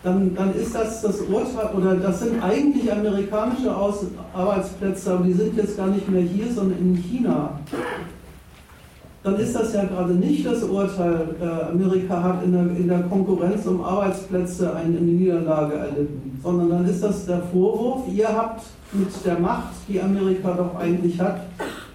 Dann, 0.03 0.35
dann 0.35 0.53
ist 0.53 0.75
das 0.75 1.01
das 1.01 1.21
Urteil, 1.21 1.73
oder 1.75 1.95
das 1.95 2.19
sind 2.19 2.43
eigentlich 2.43 2.91
amerikanische 2.91 3.73
Aus 3.73 4.05
Arbeitsplätze, 4.33 5.13
aber 5.13 5.23
die 5.23 5.33
sind 5.33 5.55
jetzt 5.55 5.77
gar 5.77 5.87
nicht 5.87 6.09
mehr 6.09 6.21
hier, 6.21 6.51
sondern 6.51 6.77
in 6.77 6.95
China 6.95 7.57
dann 9.23 9.39
ist 9.39 9.55
das 9.55 9.73
ja 9.73 9.85
gerade 9.85 10.13
nicht 10.13 10.45
das 10.45 10.63
Urteil, 10.63 11.35
äh, 11.41 11.71
Amerika 11.71 12.21
hat 12.21 12.43
in 12.43 12.51
der, 12.51 12.63
in 12.63 12.87
der 12.89 13.03
Konkurrenz 13.03 13.65
um 13.65 13.81
Arbeitsplätze 13.81 14.75
eine, 14.75 14.99
Niederlage 14.99 15.75
erlitten, 15.75 16.39
sondern 16.43 16.69
dann 16.69 16.85
ist 16.89 17.01
das 17.01 17.25
der 17.25 17.41
Vorwurf, 17.43 18.03
ihr 18.13 18.27
habt 18.27 18.63
mit 18.91 19.07
der 19.25 19.39
Macht, 19.39 19.73
die 19.87 20.01
Amerika 20.01 20.53
doch 20.53 20.75
eigentlich 20.75 21.19
hat, 21.21 21.39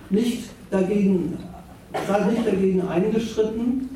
nicht 0.09 0.49
dagegen, 0.71 1.37
seid 2.09 2.33
nicht 2.33 2.47
dagegen 2.47 2.89
eingeschritten, 2.89 3.91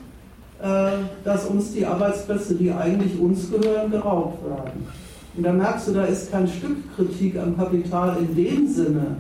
äh, 0.62 0.90
dass 1.24 1.46
uns 1.46 1.72
die 1.72 1.86
Arbeitsplätze, 1.86 2.54
die 2.54 2.70
eigentlich 2.70 3.18
uns 3.18 3.50
gehören, 3.50 3.90
geraubt 3.90 4.44
werden. 4.44 4.86
Und 5.34 5.42
da 5.42 5.52
merkst 5.54 5.88
du, 5.88 5.92
da 5.92 6.04
ist 6.04 6.30
kein 6.30 6.46
Stück 6.46 6.94
Kritik 6.94 7.38
am 7.38 7.56
Kapital 7.56 8.18
in 8.18 8.36
dem 8.36 8.68
Sinne, 8.68 9.16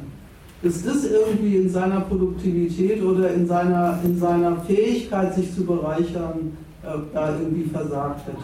dass 0.62 0.82
das 0.84 1.04
irgendwie 1.04 1.56
in 1.56 1.68
seiner 1.68 2.00
Produktivität 2.02 3.02
oder 3.02 3.34
in 3.34 3.46
seiner, 3.46 3.98
in 4.04 4.18
seiner 4.18 4.56
Fähigkeit, 4.62 5.34
sich 5.34 5.52
zu 5.54 5.64
bereichern, 5.66 6.56
äh, 6.82 6.86
da 7.12 7.38
irgendwie 7.38 7.68
versagt 7.68 8.26
hätte. 8.26 8.38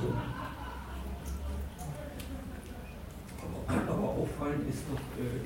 Aber, 3.68 3.92
aber 3.92 4.08
auffallend 4.08 4.68
ist 4.68 4.82
doch, 4.90 4.98
äh, 5.22 5.40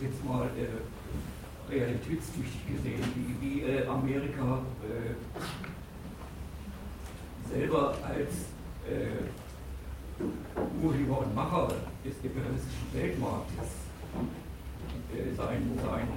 jetzt 0.00 0.24
mal 0.24 0.46
äh, 0.56 1.72
realitätstüchtig 1.72 2.66
gesehen, 2.66 3.02
wie, 3.14 3.36
wie 3.40 3.62
äh, 3.62 3.86
Amerika 3.86 4.60
äh, 4.82 5.14
selber 7.52 7.94
als 8.02 8.32
äh, 8.88 9.28
Urheber 10.82 11.20
und 11.20 11.34
Macher 11.34 11.68
des 12.04 12.14
imperialistischen 12.22 12.92
Weltmarktes 12.92 13.68
sein, 15.36 15.78
sein, 15.82 16.08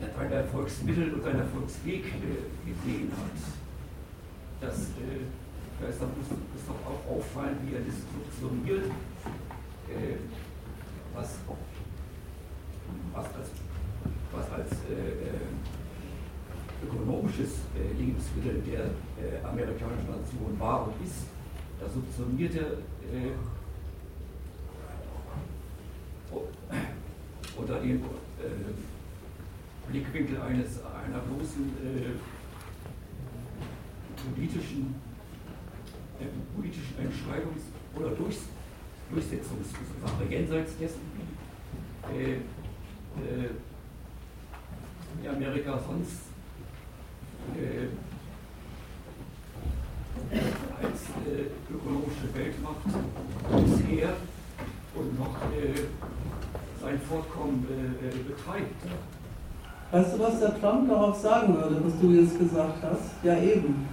äh, 0.00 0.06
sein 0.16 0.32
Erfolgsmittel 0.32 1.12
und 1.14 1.22
sein 1.22 1.38
Erfolgsweg 1.38 2.06
äh, 2.06 2.70
gesehen 2.70 3.12
hat. 3.12 3.38
Das, 4.60 4.78
äh, 4.78 5.26
da 5.80 5.86
ist, 5.88 6.00
muss, 6.00 6.30
muss 6.30 6.66
doch 6.66 6.74
auch 6.86 7.06
auffallen, 7.16 7.56
wie 7.64 7.74
er 7.74 7.80
äh, 7.80 7.84
was, 11.14 11.38
was 13.12 13.26
als, 13.26 13.50
was 14.32 14.50
als 14.52 14.70
ökonomisches 16.84 17.52
Lebensmittel 17.98 18.62
der 18.62 18.90
amerikanischen 19.48 20.06
Nation 20.06 20.58
war 20.58 20.86
und 20.86 20.94
ist 21.04 21.26
das 21.80 21.94
subsumierte 21.94 22.78
äh, 23.12 23.32
unter 27.56 27.80
dem 27.80 27.96
äh, 27.96 28.02
Blickwinkel 29.90 30.40
eines, 30.40 30.80
einer 30.84 31.18
bloßen 31.20 31.72
äh, 31.82 32.12
politischen, 34.24 34.94
äh, 36.20 36.26
politischen 36.54 36.94
Entscheidungs- 36.98 37.70
oder 37.98 38.10
Durchs 38.10 38.42
Durchsetzungssache 39.10 40.24
jenseits 40.28 40.76
dessen, 40.76 41.00
wie 41.16 41.22
äh, 42.14 42.34
äh, 45.24 45.28
Amerika 45.28 45.78
sonst 45.78 46.28
als 50.82 51.00
äh, 51.26 51.72
ökonomische 51.72 52.28
Weltmacht 52.34 52.84
bisher 53.50 54.10
und 54.94 55.18
noch 55.18 55.36
äh, 55.52 55.88
sein 56.80 57.00
Fortkommen 57.08 57.66
äh, 57.70 58.06
äh, 58.06 58.22
betreibt. 58.22 58.82
Weißt 59.90 60.14
du, 60.14 60.18
was 60.20 60.38
der 60.40 60.60
Trump 60.60 60.88
darauf 60.88 61.18
sagen 61.18 61.54
würde, 61.54 61.82
was 61.84 61.98
du 62.00 62.10
jetzt 62.10 62.38
gesagt 62.38 62.82
hast? 62.82 63.22
Ja, 63.22 63.38
eben. 63.38 63.86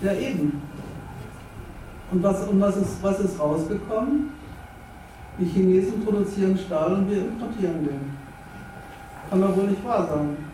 Ja, 0.00 0.12
eben. 0.12 0.62
Und 2.12 2.22
was, 2.22 2.46
und 2.46 2.60
was, 2.60 2.76
ist, 2.76 3.02
was 3.02 3.20
ist 3.20 3.38
rausgekommen? 3.38 4.30
Die 5.38 5.46
Chinesen 5.46 6.04
produzieren 6.04 6.56
Stahl 6.58 6.94
und 6.94 7.10
wir 7.10 7.18
importieren 7.18 7.84
den. 7.84 8.16
Kann 9.28 9.40
doch 9.40 9.56
wohl 9.56 9.68
nicht 9.68 9.84
wahr 9.84 10.08
sein. 10.08 10.49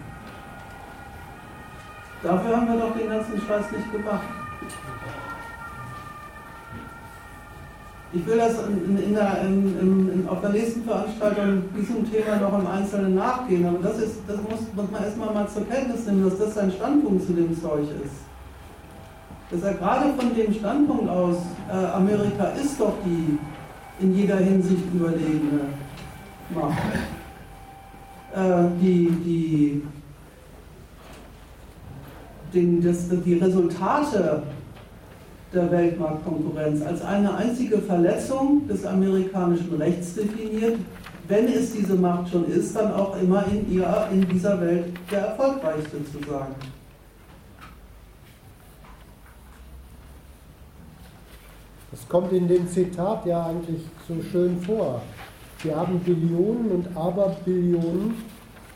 Dafür 2.26 2.56
haben 2.56 2.66
wir 2.66 2.80
doch 2.80 2.96
den 2.96 3.08
ganzen 3.08 3.40
Scheiß 3.40 3.70
nicht 3.70 3.92
gemacht. 3.92 4.26
Ich 8.12 8.26
will 8.26 8.36
das 8.36 8.54
in, 8.66 8.98
in 8.98 9.14
der, 9.14 9.42
in, 9.42 10.26
auf 10.28 10.40
der 10.40 10.50
nächsten 10.50 10.82
Veranstaltung 10.82 11.62
diesem 11.76 12.10
Thema 12.10 12.36
noch 12.40 12.58
im 12.58 12.66
Einzelnen 12.66 13.14
nachgehen, 13.14 13.64
aber 13.66 13.78
das, 13.78 13.98
ist, 13.98 14.16
das 14.26 14.38
muss, 14.38 14.60
muss 14.74 14.90
man 14.90 15.04
erstmal 15.04 15.34
mal 15.34 15.48
zur 15.48 15.68
Kenntnis 15.68 16.06
nehmen, 16.06 16.28
dass 16.28 16.38
das 16.38 16.54
sein 16.54 16.72
Standpunkt 16.72 17.26
zu 17.26 17.32
dem 17.32 17.60
Zeug 17.60 17.84
ist. 18.04 18.14
Dass 19.50 19.62
er 19.62 19.74
gerade 19.74 20.12
von 20.14 20.34
dem 20.34 20.52
Standpunkt 20.52 21.08
aus, 21.08 21.36
äh, 21.70 21.86
Amerika 21.94 22.46
ist 22.60 22.80
doch 22.80 22.94
die 23.04 23.38
in 24.02 24.16
jeder 24.16 24.38
Hinsicht 24.38 24.82
überlegene 24.92 25.60
Macht, 26.50 26.78
äh, 28.34 28.64
die, 28.80 29.10
die 29.24 29.82
den, 32.56 32.82
das, 32.82 33.08
die 33.08 33.34
Resultate 33.34 34.42
der 35.52 35.70
Weltmarktkonkurrenz 35.70 36.82
als 36.82 37.02
eine 37.02 37.34
einzige 37.34 37.78
Verletzung 37.78 38.66
des 38.66 38.84
amerikanischen 38.84 39.74
Rechts 39.76 40.14
definiert, 40.14 40.78
wenn 41.28 41.46
es 41.46 41.72
diese 41.72 41.94
Macht 41.94 42.30
schon 42.30 42.46
ist, 42.46 42.74
dann 42.74 42.92
auch 42.92 43.20
immer 43.20 43.44
in, 43.46 43.72
ihrer, 43.72 44.08
in 44.10 44.28
dieser 44.28 44.60
Welt 44.60 44.86
der 45.10 45.20
erfolgreichste 45.20 46.04
zu 46.04 46.18
sein. 46.28 46.54
Das 51.90 52.08
kommt 52.08 52.32
in 52.32 52.46
dem 52.46 52.68
Zitat 52.68 53.24
ja 53.26 53.46
eigentlich 53.46 53.82
so 54.06 54.14
schön 54.30 54.60
vor. 54.60 55.02
Wir 55.62 55.76
haben 55.76 55.98
Billionen 56.00 56.70
und 56.70 56.96
Aberbillionen 56.96 58.14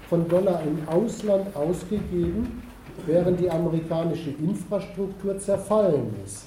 von 0.09 0.27
Dollar 0.29 0.63
im 0.63 0.89
Ausland 0.89 1.55
ausgegeben, 1.55 2.63
während 3.07 3.41
die 3.41 3.51
amerikanische 3.51 4.31
Infrastruktur 4.31 5.39
zerfallen 5.39 6.15
ist. 6.25 6.45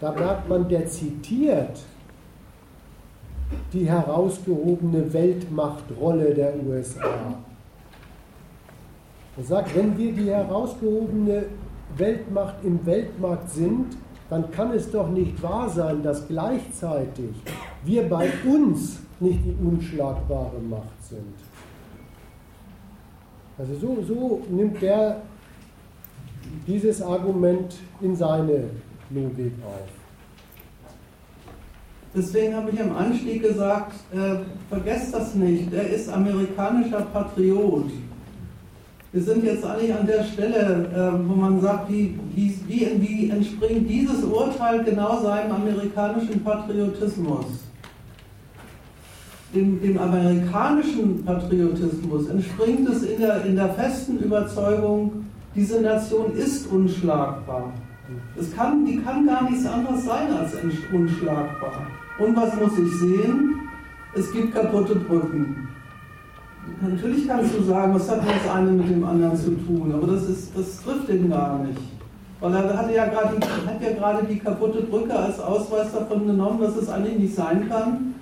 Da 0.00 0.12
merkt 0.12 0.48
man, 0.48 0.68
der 0.68 0.86
zitiert 0.86 1.78
die 3.72 3.88
herausgehobene 3.88 5.12
Weltmachtrolle 5.12 6.34
der 6.34 6.54
USA. 6.66 7.34
Er 9.36 9.44
sagt, 9.44 9.74
wenn 9.76 9.96
wir 9.96 10.12
die 10.12 10.30
herausgehobene 10.30 11.46
Weltmacht 11.96 12.56
im 12.64 12.84
Weltmarkt 12.84 13.50
sind, 13.50 13.96
dann 14.28 14.50
kann 14.50 14.72
es 14.72 14.90
doch 14.90 15.08
nicht 15.08 15.42
wahr 15.42 15.68
sein, 15.68 16.02
dass 16.02 16.26
gleichzeitig 16.26 17.30
wir 17.84 18.08
bei 18.08 18.30
uns 18.44 19.00
nicht 19.20 19.40
die 19.44 19.56
unschlagbare 19.64 20.58
Macht 20.68 21.04
sind. 21.08 21.34
Also 23.62 23.74
so, 23.76 24.02
so 24.02 24.42
nimmt 24.50 24.82
er 24.82 25.22
dieses 26.66 27.00
Argument 27.00 27.76
in 28.00 28.16
seine 28.16 28.64
Logik 29.08 29.52
auf. 29.64 29.86
Deswegen 32.12 32.56
habe 32.56 32.72
ich 32.72 32.80
am 32.80 32.96
Anstieg 32.96 33.40
gesagt, 33.40 33.94
äh, 34.12 34.38
vergesst 34.68 35.14
das 35.14 35.36
nicht, 35.36 35.72
er 35.72 35.88
ist 35.90 36.08
amerikanischer 36.08 37.02
Patriot. 37.02 37.90
Wir 39.12 39.22
sind 39.22 39.44
jetzt 39.44 39.64
eigentlich 39.64 39.94
an 39.94 40.08
der 40.08 40.24
Stelle, 40.24 40.88
äh, 40.92 41.28
wo 41.28 41.34
man 41.34 41.60
sagt, 41.60 41.88
wie, 41.88 42.18
wie, 42.34 42.58
wie, 42.66 43.00
wie 43.00 43.30
entspringt 43.30 43.88
dieses 43.88 44.24
Urteil 44.24 44.82
genau 44.82 45.22
seinem 45.22 45.52
amerikanischen 45.52 46.42
Patriotismus? 46.42 47.61
Dem, 49.54 49.80
dem 49.80 49.98
amerikanischen 49.98 51.24
Patriotismus 51.24 52.28
entspringt 52.28 52.88
es 52.88 53.02
in 53.02 53.20
der, 53.20 53.44
in 53.44 53.56
der 53.56 53.68
festen 53.70 54.18
Überzeugung, 54.18 55.24
diese 55.54 55.80
Nation 55.80 56.34
ist 56.34 56.66
unschlagbar. 56.72 57.72
Es 58.38 58.54
kann, 58.54 58.84
die 58.84 58.98
kann 58.98 59.26
gar 59.26 59.48
nichts 59.48 59.66
anderes 59.66 60.04
sein 60.04 60.32
als 60.32 60.54
unschlagbar. 60.92 61.86
Und 62.18 62.36
was 62.36 62.54
muss 62.56 62.78
ich 62.78 62.92
sehen? 62.98 63.60
Es 64.14 64.30
gibt 64.32 64.54
kaputte 64.54 64.96
Brücken. 64.96 65.68
Natürlich 66.80 67.26
kannst 67.26 67.56
du 67.56 67.62
sagen, 67.64 67.94
was 67.94 68.10
hat 68.10 68.20
das 68.20 68.54
eine 68.54 68.70
mit 68.70 68.88
dem 68.88 69.04
anderen 69.04 69.36
zu 69.36 69.50
tun, 69.66 69.92
aber 69.94 70.06
das, 70.06 70.28
ist, 70.28 70.56
das 70.56 70.82
trifft 70.82 71.08
ihn 71.08 71.28
gar 71.28 71.58
nicht. 71.58 71.78
Weil 72.40 72.54
er 72.54 72.76
hatte 72.76 72.94
ja 72.94 73.06
grad 73.06 73.32
die, 73.36 73.68
hat 73.68 73.82
ja 73.82 73.92
gerade 73.92 74.26
die 74.26 74.38
kaputte 74.38 74.82
Brücke 74.82 75.14
als 75.14 75.40
Ausweis 75.40 75.92
davon 75.92 76.26
genommen, 76.26 76.60
dass 76.60 76.76
es 76.76 76.88
eigentlich 76.88 77.18
nicht 77.18 77.34
sein 77.34 77.68
kann, 77.68 78.14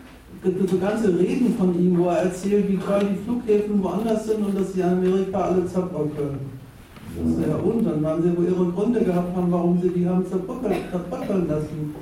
so 0.42 0.78
ganze 0.78 1.18
Reden 1.18 1.54
von 1.56 1.78
ihm, 1.78 1.98
wo 1.98 2.06
er 2.06 2.22
erzählt, 2.22 2.68
wie 2.68 2.78
toll 2.78 3.06
die 3.10 3.24
Flughäfen 3.24 3.82
woanders 3.82 4.26
sind 4.26 4.44
und 4.44 4.58
dass 4.58 4.72
sie 4.72 4.82
Amerika 4.82 5.40
alle 5.40 5.66
zerbröckeln. 5.66 6.38
Das 7.16 7.32
ist 7.32 7.46
ja 7.46 7.56
und, 7.56 7.84
dann 7.84 8.02
werden 8.02 8.22
sie 8.22 8.36
wohl 8.36 8.46
ihre 8.46 8.72
Gründe 8.72 9.00
gehabt 9.04 9.36
haben, 9.36 9.50
warum 9.50 9.80
sie 9.82 9.90
die 9.90 10.08
haben 10.08 10.24
zerbröckeln 10.26 11.48
lassen. 11.48 11.94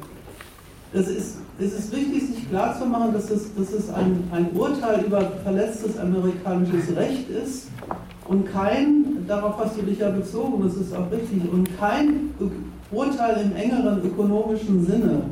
Es 0.93 1.09
ist, 1.09 1.39
es 1.59 1.72
ist 1.72 1.93
wichtig, 1.93 2.28
sich 2.28 2.49
klarzumachen, 2.49 3.12
dass 3.12 3.30
es, 3.30 3.55
dass 3.55 3.72
es 3.72 3.91
ein, 3.91 4.22
ein 4.30 4.51
Urteil 4.55 5.05
über 5.05 5.20
verletztes 5.43 5.99
amerikanisches 5.99 6.97
Recht 6.97 7.28
ist 7.30 7.68
und 8.26 8.47
kein, 8.53 9.26
darauf 9.26 9.59
hast 9.59 9.76
du 9.78 9.82
dich 9.82 9.99
ja 9.99 10.11
bezogen, 10.11 10.62
das 10.62 10.76
ist 10.76 10.95
auch 10.95 11.11
richtig, 11.11 11.51
und 11.51 11.68
kein 11.78 12.30
Urteil 12.91 13.45
im 13.45 13.57
engeren 13.57 14.03
ökonomischen 14.05 14.86
Sinne. 14.86 15.22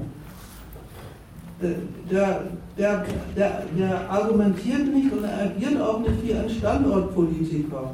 Der, 2.10 2.40
der, 2.78 3.04
der, 3.36 3.62
der 3.78 4.10
argumentiert 4.10 4.92
nicht 4.94 5.12
und 5.12 5.24
er 5.24 5.46
agiert 5.46 5.80
auch 5.80 6.00
nicht 6.00 6.26
wie 6.26 6.34
ein 6.34 6.50
Standortpolitiker, 6.50 7.92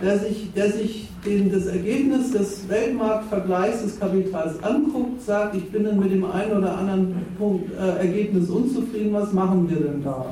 der 0.00 0.18
sich, 0.18 0.52
der 0.54 0.70
sich 0.70 1.08
den, 1.24 1.50
das 1.50 1.66
Ergebnis 1.66 2.32
des 2.32 2.68
Weltmarktvergleichs 2.68 3.82
des 3.82 3.98
Kapitals 3.98 4.62
anguckt, 4.62 5.22
sagt, 5.22 5.56
ich 5.56 5.70
bin 5.70 5.84
mit 5.98 6.10
dem 6.10 6.24
einen 6.24 6.58
oder 6.58 6.76
anderen 6.76 7.14
Punkt, 7.38 7.70
äh, 7.72 8.06
Ergebnis 8.06 8.48
unzufrieden, 8.50 9.12
was 9.12 9.32
machen 9.32 9.68
wir 9.68 9.78
denn 9.78 10.02
da? 10.02 10.26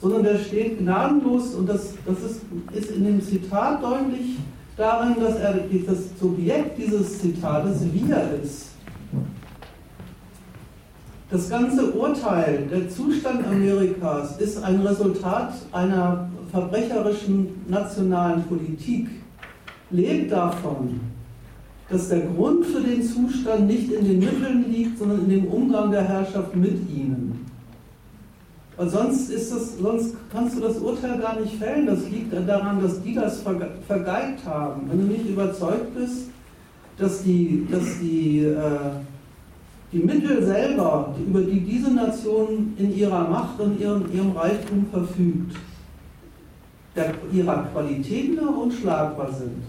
Sondern 0.00 0.24
der 0.24 0.38
steht 0.38 0.78
gnadenlos, 0.78 1.54
und 1.54 1.68
das, 1.68 1.94
das 2.06 2.18
ist, 2.18 2.40
ist 2.72 2.90
in 2.96 3.04
dem 3.04 3.22
Zitat 3.22 3.82
deutlich 3.82 4.38
darin, 4.76 5.16
dass 5.20 5.36
er 5.36 5.54
das 5.86 5.98
Subjekt 6.18 6.78
dieses 6.78 7.20
Zitates 7.20 7.82
wir 7.92 8.22
ist 8.42 8.72
Das 11.32 11.48
ganze 11.48 11.92
Urteil, 11.92 12.68
der 12.70 12.90
Zustand 12.90 13.46
Amerikas 13.46 14.36
ist 14.36 14.62
ein 14.62 14.80
Resultat 14.80 15.54
einer 15.72 16.28
verbrecherischen 16.50 17.48
nationalen 17.68 18.42
Politik, 18.42 19.08
lebt 19.90 20.30
davon, 20.30 21.00
dass 21.88 22.10
der 22.10 22.20
Grund 22.20 22.66
für 22.66 22.82
den 22.82 23.02
Zustand 23.02 23.66
nicht 23.66 23.90
in 23.90 24.04
den 24.04 24.18
Mitteln 24.18 24.70
liegt, 24.70 24.98
sondern 24.98 25.20
in 25.20 25.30
dem 25.30 25.46
Umgang 25.46 25.90
der 25.90 26.06
Herrschaft 26.06 26.54
mit 26.54 26.78
ihnen. 26.90 27.46
Weil 28.76 28.90
sonst, 28.90 29.30
ist 29.30 29.52
das, 29.52 29.78
sonst 29.78 30.14
kannst 30.30 30.58
du 30.58 30.60
das 30.60 30.76
Urteil 30.76 31.18
gar 31.18 31.40
nicht 31.40 31.54
fällen. 31.54 31.86
Das 31.86 32.10
liegt 32.10 32.34
daran, 32.46 32.82
dass 32.82 33.02
die 33.02 33.14
das 33.14 33.42
vergeigt 33.86 34.44
haben. 34.44 34.82
Wenn 34.90 34.98
du 34.98 35.06
nicht 35.06 35.30
überzeugt 35.30 35.94
bist, 35.94 36.28
dass 36.98 37.22
die, 37.22 37.66
dass 37.70 37.84
die, 38.02 38.40
äh, 38.40 38.56
die 39.92 39.98
Mittel 39.98 40.42
selber, 40.44 41.14
über 41.26 41.42
die 41.42 41.60
diese 41.60 41.92
Nation 41.92 42.74
in 42.78 42.96
ihrer 42.96 43.28
Macht 43.28 43.60
und 43.60 43.78
ihrem, 43.78 44.04
ihrem 44.12 44.32
Reichtum 44.32 44.86
verfügt, 44.90 45.56
der, 46.96 47.14
ihrer 47.32 47.64
Qualität 47.72 48.34
nach 48.36 48.56
unschlagbar 48.56 49.30
sind 49.32 49.62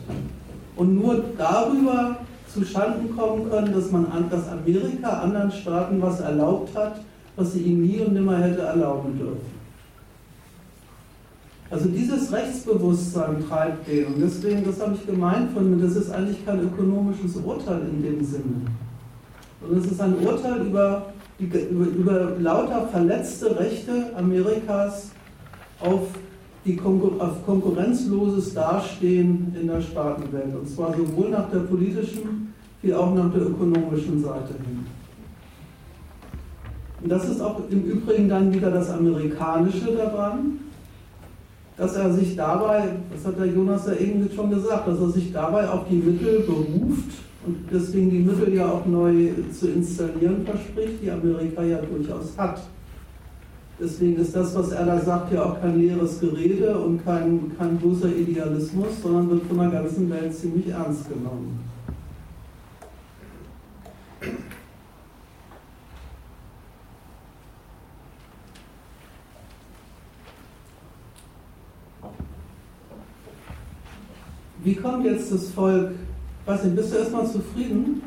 und 0.75 0.95
nur 0.95 1.23
darüber 1.37 2.17
zu 2.53 2.63
Schanden 2.63 3.15
kommen 3.15 3.49
können, 3.49 3.73
dass 3.73 3.91
man 3.91 4.05
dass 4.29 4.47
Amerika 4.47 5.09
anderen 5.21 5.51
Staaten 5.51 6.01
was 6.01 6.19
erlaubt 6.19 6.75
hat, 6.75 7.01
was 7.35 7.53
sie 7.53 7.61
ihm 7.61 7.81
nie 7.81 7.99
und 7.99 8.13
nimmer 8.13 8.37
hätte 8.37 8.61
erlauben 8.61 9.17
dürfen. 9.17 9.53
Also 11.71 11.89
dieses 11.89 12.31
Rechtsbewusstsein 12.31 13.43
treibt 13.47 13.87
den. 13.87 14.05
Und 14.05 14.21
deswegen, 14.21 14.63
das 14.63 14.79
habe 14.79 14.93
ich 14.93 15.07
gemeint 15.07 15.51
von 15.53 15.71
mir, 15.71 15.83
das 15.83 15.95
ist 15.95 16.11
eigentlich 16.11 16.45
kein 16.45 16.61
ökonomisches 16.61 17.35
Urteil 17.37 17.81
in 17.91 18.03
dem 18.03 18.23
Sinne. 18.23 18.61
Sondern 19.63 19.83
es 19.83 19.91
ist 19.91 20.01
ein 20.01 20.15
Urteil 20.19 20.65
über, 20.67 21.13
über, 21.39 21.59
über 21.59 22.31
lauter 22.39 22.87
verletzte 22.91 23.57
Rechte 23.57 24.11
Amerikas 24.15 25.11
auf, 25.79 26.01
die 26.65 26.75
Konkur 26.75 27.21
auf 27.21 27.45
konkurrenzloses 27.45 28.53
Dastehen 28.53 29.55
in 29.59 29.67
der 29.67 29.81
Staatenwelt. 29.81 30.55
Und 30.55 30.69
zwar 30.69 30.93
sowohl 30.95 31.29
nach 31.29 31.49
der 31.49 31.59
politischen 31.59 32.53
wie 32.81 32.93
auch 32.93 33.13
nach 33.15 33.31
der 33.31 33.43
ökonomischen 33.43 34.21
Seite 34.21 34.53
hin. 34.53 34.85
Und 37.01 37.09
das 37.09 37.29
ist 37.29 37.41
auch 37.41 37.61
im 37.69 37.83
Übrigen 37.83 38.29
dann 38.29 38.53
wieder 38.53 38.71
das 38.71 38.89
Amerikanische 38.89 39.93
daran, 39.95 40.59
dass 41.75 41.95
er 41.95 42.13
sich 42.13 42.35
dabei, 42.35 42.89
das 43.11 43.25
hat 43.25 43.39
der 43.39 43.47
Jonas 43.47 43.87
ja 43.87 43.93
eben 43.93 44.29
schon 44.33 44.49
gesagt, 44.49 44.87
dass 44.87 44.99
er 44.99 45.09
sich 45.09 45.31
dabei 45.33 45.67
auf 45.67 45.87
die 45.89 45.95
Mittel 45.95 46.41
beruft 46.41 47.22
und 47.45 47.57
deswegen 47.71 48.09
die 48.09 48.19
Mittel 48.19 48.53
ja 48.53 48.69
auch 48.69 48.85
neu 48.85 49.29
zu 49.51 49.69
installieren 49.69 50.45
verspricht, 50.45 51.01
die 51.03 51.11
Amerika 51.11 51.63
ja 51.63 51.79
durchaus 51.81 52.37
hat. 52.37 52.61
Deswegen 53.79 54.21
ist 54.21 54.35
das, 54.35 54.55
was 54.55 54.71
er 54.71 54.85
da 54.85 54.99
sagt, 54.99 55.33
ja 55.33 55.43
auch 55.43 55.59
kein 55.59 55.79
leeres 55.79 56.19
Gerede 56.19 56.77
und 56.77 57.03
kein, 57.03 57.51
kein 57.57 57.77
bloßer 57.77 58.15
Idealismus, 58.15 59.01
sondern 59.01 59.29
wird 59.31 59.43
von 59.47 59.57
der 59.57 59.69
ganzen 59.69 60.09
Welt 60.09 60.33
ziemlich 60.33 60.69
ernst 60.69 61.09
genommen. 61.09 61.59
Wie 74.63 74.75
kommt 74.75 75.03
jetzt 75.03 75.29
das 75.29 75.49
Volk? 75.49 75.91
Was 76.45 76.61
denn, 76.61 76.75
bist 76.75 76.91
du 76.91 76.97
erstmal 76.97 77.25
zufrieden? 77.25 78.01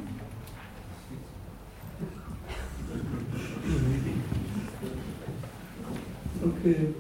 Okay. 6.45 6.95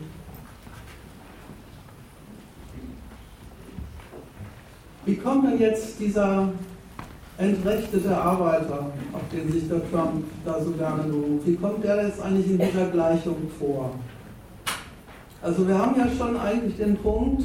Wie 5.04 5.16
kommt 5.16 5.44
denn 5.44 5.60
jetzt 5.60 6.00
dieser 6.00 6.48
entrechtete 7.38 8.16
Arbeiter, 8.16 8.90
auf 9.12 9.22
den 9.30 9.52
sich 9.52 9.68
der 9.68 9.88
Trump 9.90 10.24
da 10.44 10.60
so 10.62 10.70
gerne 10.72 11.02
beruft, 11.04 11.46
wie 11.46 11.56
kommt 11.56 11.84
der 11.84 12.06
jetzt 12.06 12.20
eigentlich 12.20 12.50
in 12.50 12.58
dieser 12.58 12.86
Gleichung 12.86 13.36
vor? 13.58 13.94
Also 15.42 15.68
wir 15.68 15.78
haben 15.78 15.96
ja 15.98 16.08
schon 16.16 16.36
eigentlich 16.36 16.76
den 16.76 16.96
Punkt 16.96 17.44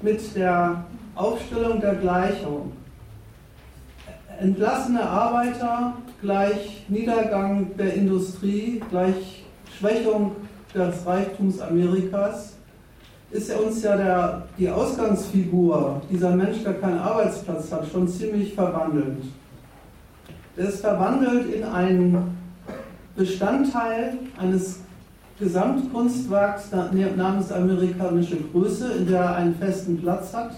mit 0.00 0.36
der 0.36 0.84
Aufstellung 1.14 1.80
der 1.80 1.96
Gleichung. 1.96 2.72
Entlassene 4.40 5.02
Arbeiter 5.02 5.94
gleich 6.20 6.84
Niedergang 6.88 7.76
der 7.76 7.94
Industrie, 7.94 8.80
gleich 8.88 9.44
Schwächung 9.76 10.36
des 10.72 11.04
Reichtums 11.04 11.60
Amerikas, 11.60 12.54
ist 13.32 13.50
ja 13.50 13.56
uns 13.56 13.82
ja 13.82 13.96
der, 13.96 14.42
die 14.56 14.70
Ausgangsfigur, 14.70 16.02
dieser 16.10 16.36
Mensch, 16.36 16.62
der 16.62 16.74
keinen 16.74 16.98
Arbeitsplatz 16.98 17.72
hat, 17.72 17.88
schon 17.90 18.06
ziemlich 18.06 18.54
verwandelt. 18.54 19.24
Der 20.56 20.68
ist 20.68 20.80
verwandelt 20.80 21.52
in 21.52 21.64
einen 21.64 22.36
Bestandteil 23.16 24.18
eines 24.38 24.80
Gesamtkunstwerks 25.40 26.70
namens 27.16 27.50
amerikanische 27.50 28.36
Größe, 28.36 28.92
in 28.92 29.06
der 29.08 29.20
er 29.20 29.36
einen 29.36 29.56
festen 29.56 30.00
Platz 30.00 30.32
hat 30.32 30.52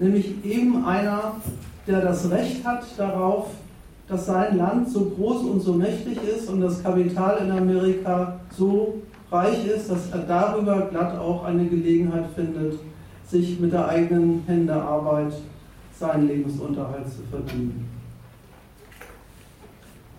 nämlich 0.00 0.44
eben 0.44 0.84
einer, 0.84 1.36
der 1.90 2.00
das 2.00 2.30
Recht 2.30 2.64
hat 2.64 2.84
darauf, 2.96 3.48
dass 4.08 4.26
sein 4.26 4.56
Land 4.56 4.88
so 4.88 5.04
groß 5.16 5.42
und 5.42 5.60
so 5.60 5.74
mächtig 5.74 6.18
ist 6.22 6.48
und 6.48 6.60
das 6.60 6.82
Kapital 6.82 7.38
in 7.44 7.50
Amerika 7.50 8.40
so 8.56 8.94
reich 9.30 9.66
ist, 9.66 9.90
dass 9.90 10.10
er 10.10 10.20
darüber 10.20 10.82
glatt 10.82 11.18
auch 11.18 11.44
eine 11.44 11.66
Gelegenheit 11.66 12.26
findet, 12.34 12.78
sich 13.26 13.60
mit 13.60 13.72
der 13.72 13.88
eigenen 13.88 14.42
Händearbeit 14.46 15.32
seinen 15.98 16.26
Lebensunterhalt 16.26 17.06
zu 17.08 17.22
verdienen. 17.30 17.88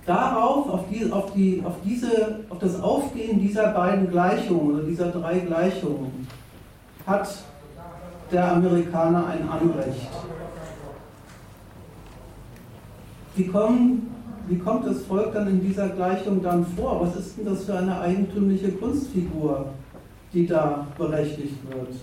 Darauf, 0.05 0.69
auf, 0.69 0.81
die, 0.89 1.11
auf, 1.11 1.33
die, 1.33 1.61
auf, 1.65 1.75
diese, 1.83 2.39
auf 2.49 2.59
das 2.59 2.81
Aufgehen 2.81 3.39
dieser 3.39 3.67
beiden 3.71 4.09
Gleichungen 4.09 4.75
oder 4.75 4.83
dieser 4.83 5.07
drei 5.07 5.39
Gleichungen 5.39 6.27
hat 7.05 7.29
der 8.31 8.53
Amerikaner 8.53 9.27
ein 9.27 9.47
Anrecht. 9.49 10.09
Wie, 13.35 13.47
kommen, 13.47 14.09
wie 14.47 14.57
kommt 14.57 14.85
das 14.85 15.03
Volk 15.03 15.33
dann 15.33 15.47
in 15.47 15.61
dieser 15.61 15.89
Gleichung 15.89 16.41
dann 16.41 16.65
vor? 16.75 17.01
Was 17.01 17.15
ist 17.15 17.37
denn 17.37 17.45
das 17.45 17.65
für 17.65 17.77
eine 17.77 17.99
eigentümliche 17.99 18.71
Kunstfigur, 18.73 19.67
die 20.33 20.47
da 20.47 20.87
berechtigt 20.97 21.57
wird? 21.69 21.95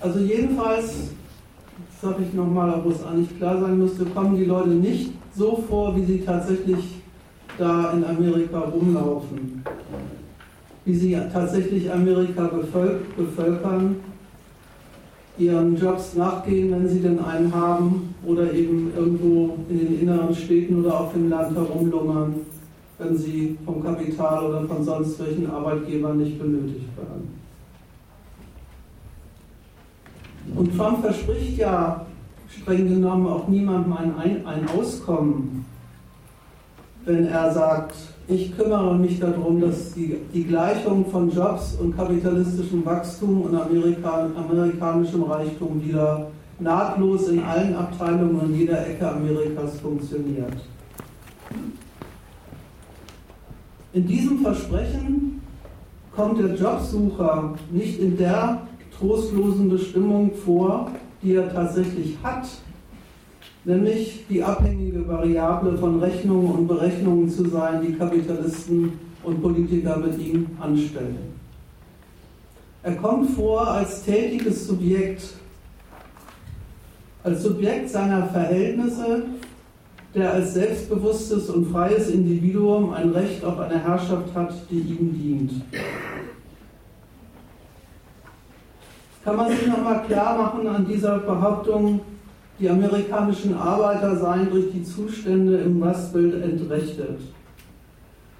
Also 0.00 0.18
jedenfalls, 0.20 1.10
sage 2.00 2.22
ich 2.22 2.32
nochmal, 2.32 2.80
wo 2.82 2.90
es 2.90 3.04
eigentlich 3.04 3.36
klar 3.36 3.60
sein 3.60 3.78
müsste, 3.78 4.04
kommen 4.06 4.36
die 4.36 4.46
Leute 4.46 4.70
nicht 4.70 5.12
so 5.36 5.62
vor, 5.68 5.94
wie 5.96 6.04
sie 6.04 6.24
tatsächlich 6.24 6.96
da 7.58 7.92
in 7.92 8.04
Amerika 8.04 8.60
rumlaufen 8.60 9.62
wie 10.84 10.94
sie 10.94 11.16
tatsächlich 11.32 11.92
Amerika 11.92 12.50
bevölkern, 13.16 13.96
ihren 15.40 15.76
Jobs 15.76 16.14
nachgehen, 16.14 16.70
wenn 16.70 16.88
sie 16.88 17.00
denn 17.00 17.18
einen 17.18 17.54
haben, 17.54 18.14
oder 18.24 18.52
eben 18.52 18.92
irgendwo 18.94 19.56
in 19.68 19.78
den 19.78 20.00
inneren 20.00 20.34
Städten 20.34 20.84
oder 20.84 21.00
auf 21.00 21.12
dem 21.12 21.30
Land 21.30 21.56
herumlungern, 21.56 22.34
wenn 22.98 23.16
sie 23.16 23.56
vom 23.64 23.82
Kapital 23.82 24.44
oder 24.44 24.64
von 24.66 24.84
sonst 24.84 25.18
welchen 25.18 25.50
Arbeitgebern 25.50 26.18
nicht 26.18 26.38
benötigt 26.38 26.88
werden. 26.96 27.40
Und 30.54 30.76
Trump 30.76 31.00
verspricht 31.00 31.58
ja 31.58 32.04
streng 32.48 32.88
genommen 32.88 33.26
auch 33.26 33.48
niemandem 33.48 33.92
ein, 33.92 34.46
ein 34.46 34.68
Auskommen, 34.68 35.64
wenn 37.04 37.26
er 37.26 37.52
sagt, 37.52 37.94
ich 38.30 38.56
kümmere 38.56 38.96
mich 38.96 39.18
darum, 39.18 39.60
dass 39.60 39.92
die, 39.92 40.16
die 40.32 40.44
Gleichung 40.44 41.04
von 41.10 41.30
Jobs 41.30 41.76
und 41.80 41.96
kapitalistischem 41.96 42.84
Wachstum 42.84 43.42
und 43.42 43.54
Amerika, 43.56 44.28
amerikanischem 44.36 45.24
Reichtum 45.24 45.82
wieder 45.84 46.28
nahtlos 46.60 47.28
in 47.28 47.40
allen 47.42 47.74
Abteilungen 47.74 48.38
und 48.38 48.54
jeder 48.54 48.86
Ecke 48.86 49.10
Amerikas 49.10 49.80
funktioniert. 49.80 50.56
In 53.92 54.06
diesem 54.06 54.38
Versprechen 54.38 55.40
kommt 56.14 56.38
der 56.38 56.54
Jobsucher 56.54 57.54
nicht 57.72 57.98
in 57.98 58.16
der 58.16 58.62
trostlosen 58.96 59.68
Bestimmung 59.68 60.30
vor, 60.44 60.90
die 61.22 61.34
er 61.34 61.52
tatsächlich 61.52 62.16
hat, 62.22 62.46
nämlich 63.70 64.24
die 64.28 64.42
abhängige 64.42 65.06
Variable 65.06 65.78
von 65.78 66.00
Rechnungen 66.00 66.52
und 66.52 66.68
Berechnungen 66.68 67.30
zu 67.30 67.48
sein, 67.48 67.80
die 67.86 67.94
Kapitalisten 67.94 68.92
und 69.22 69.40
Politiker 69.40 69.96
mit 69.98 70.18
ihm 70.18 70.46
anstellen. 70.60 71.18
Er 72.82 72.94
kommt 72.96 73.30
vor 73.30 73.68
als 73.68 74.02
tätiges 74.02 74.66
Subjekt, 74.66 75.34
als 77.22 77.42
Subjekt 77.42 77.90
seiner 77.90 78.26
Verhältnisse, 78.28 79.24
der 80.14 80.32
als 80.32 80.54
selbstbewusstes 80.54 81.50
und 81.50 81.66
freies 81.70 82.08
Individuum 82.08 82.92
ein 82.92 83.10
Recht 83.10 83.44
auf 83.44 83.58
eine 83.60 83.78
Herrschaft 83.78 84.34
hat, 84.34 84.52
die 84.70 84.78
ihm 84.78 85.12
dient. 85.12 85.52
Kann 89.22 89.36
man 89.36 89.50
sich 89.50 89.66
nochmal 89.66 90.02
klar 90.04 90.36
machen 90.36 90.66
an 90.66 90.86
dieser 90.86 91.18
Behauptung, 91.18 92.00
die 92.60 92.68
amerikanischen 92.68 93.54
Arbeiter 93.54 94.16
seien 94.16 94.50
durch 94.50 94.70
die 94.72 94.84
Zustände 94.84 95.58
im 95.58 95.82
Rustbild 95.82 96.42
entrechtet? 96.42 97.18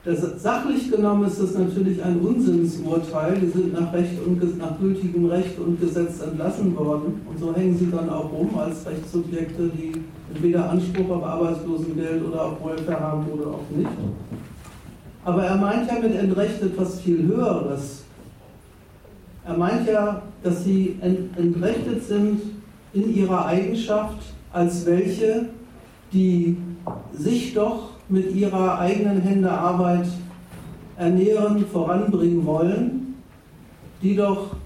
Das, 0.03 0.43
sachlich 0.43 0.91
genommen 0.91 1.27
ist 1.27 1.43
das 1.43 1.55
natürlich 1.55 2.03
ein 2.03 2.21
Unsinnsurteil. 2.21 3.37
Die 3.39 3.49
sind 3.49 3.75
nach, 3.75 3.93
Recht 3.93 4.15
und, 4.27 4.59
nach 4.59 4.79
gültigem 4.79 5.27
Recht 5.27 5.59
und 5.59 5.79
Gesetz 5.79 6.23
entlassen 6.23 6.75
worden. 6.75 7.21
Und 7.29 7.39
so 7.39 7.55
hängen 7.55 7.77
sie 7.77 7.91
dann 7.91 8.09
auch 8.09 8.33
rum 8.33 8.51
als 8.59 8.87
Rechtssubjekte, 8.87 9.69
die 9.69 9.93
entweder 10.35 10.71
Anspruch 10.71 11.11
auf 11.11 11.25
Arbeitslosengeld 11.25 12.27
oder 12.27 12.47
auf 12.47 12.65
Welfare 12.65 13.01
haben 13.01 13.27
oder 13.27 13.49
auch 13.49 13.77
nicht. 13.77 13.91
Aber 15.23 15.45
er 15.45 15.57
meint 15.57 15.87
ja 15.87 15.99
mit 16.01 16.17
entrechtet 16.17 16.73
was 16.79 17.01
viel 17.01 17.27
Höheres. 17.27 18.05
Er 19.45 19.57
meint 19.59 19.87
ja, 19.87 20.23
dass 20.43 20.65
sie 20.65 20.97
entrechtet 21.03 22.05
sind 22.05 22.41
in 22.93 23.15
ihrer 23.15 23.47
Eigenschaft 23.47 24.19
als 24.53 24.85
welche, 24.87 25.47
die 26.13 26.57
sich 27.13 27.55
doch 27.55 27.91
mit 28.09 28.35
ihrer 28.35 28.79
eigenen 28.79 29.21
Hände 29.21 29.51
Arbeit 29.51 30.07
ernähren, 30.97 31.65
voranbringen 31.67 32.45
wollen, 32.45 33.15
die 34.03 34.17
doch 34.17 34.57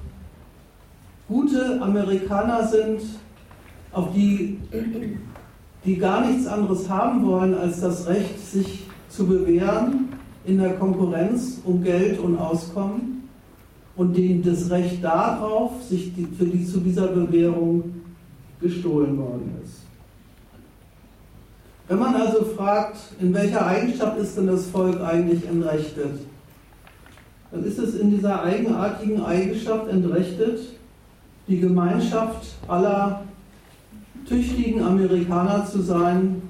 gute 1.29 1.81
Amerikaner 1.81 2.67
sind, 2.67 3.01
auf 3.93 4.13
die, 4.13 4.59
die 5.85 5.97
gar 5.97 6.27
nichts 6.27 6.47
anderes 6.47 6.89
haben 6.89 7.25
wollen, 7.27 7.55
als 7.55 7.81
das 7.81 8.07
Recht, 8.09 8.41
sich 8.41 8.87
zu 9.09 9.27
bewähren 9.27 10.09
in 10.45 10.59
der 10.59 10.75
Konkurrenz 10.75 11.61
um 11.65 11.83
Geld 11.83 12.19
und 12.19 12.37
Auskommen 12.39 13.29
und 13.97 14.17
denen 14.17 14.43
das 14.43 14.71
Recht 14.71 15.05
darauf, 15.05 15.83
sich 15.89 16.13
die, 16.15 16.27
für 16.27 16.47
die 16.47 16.65
zu 16.65 16.81
dieser 16.81 17.09
Bewährung 17.09 18.04
gestohlen 18.65 19.19
worden 19.19 19.53
ist. 19.63 19.83
Wenn 21.87 21.99
man 21.99 22.15
also 22.15 22.45
fragt, 22.57 22.97
in 23.21 23.35
welcher 23.35 23.67
Eigenschaft 23.67 24.19
ist 24.19 24.39
denn 24.39 24.47
das 24.47 24.67
Volk 24.67 25.01
eigentlich 25.03 25.47
entrechtet, 25.47 26.21
dann 27.51 27.65
ist 27.65 27.79
es 27.79 27.97
in 27.97 28.11
dieser 28.11 28.43
eigenartigen 28.43 29.23
Eigenschaft 29.23 29.89
entrechtet, 29.89 30.61
die 31.47 31.61
Gemeinschaft 31.61 32.55
aller 32.67 33.23
tüchtigen 34.27 34.83
Amerikaner 34.83 35.67
zu 35.67 35.83
sein, 35.83 36.41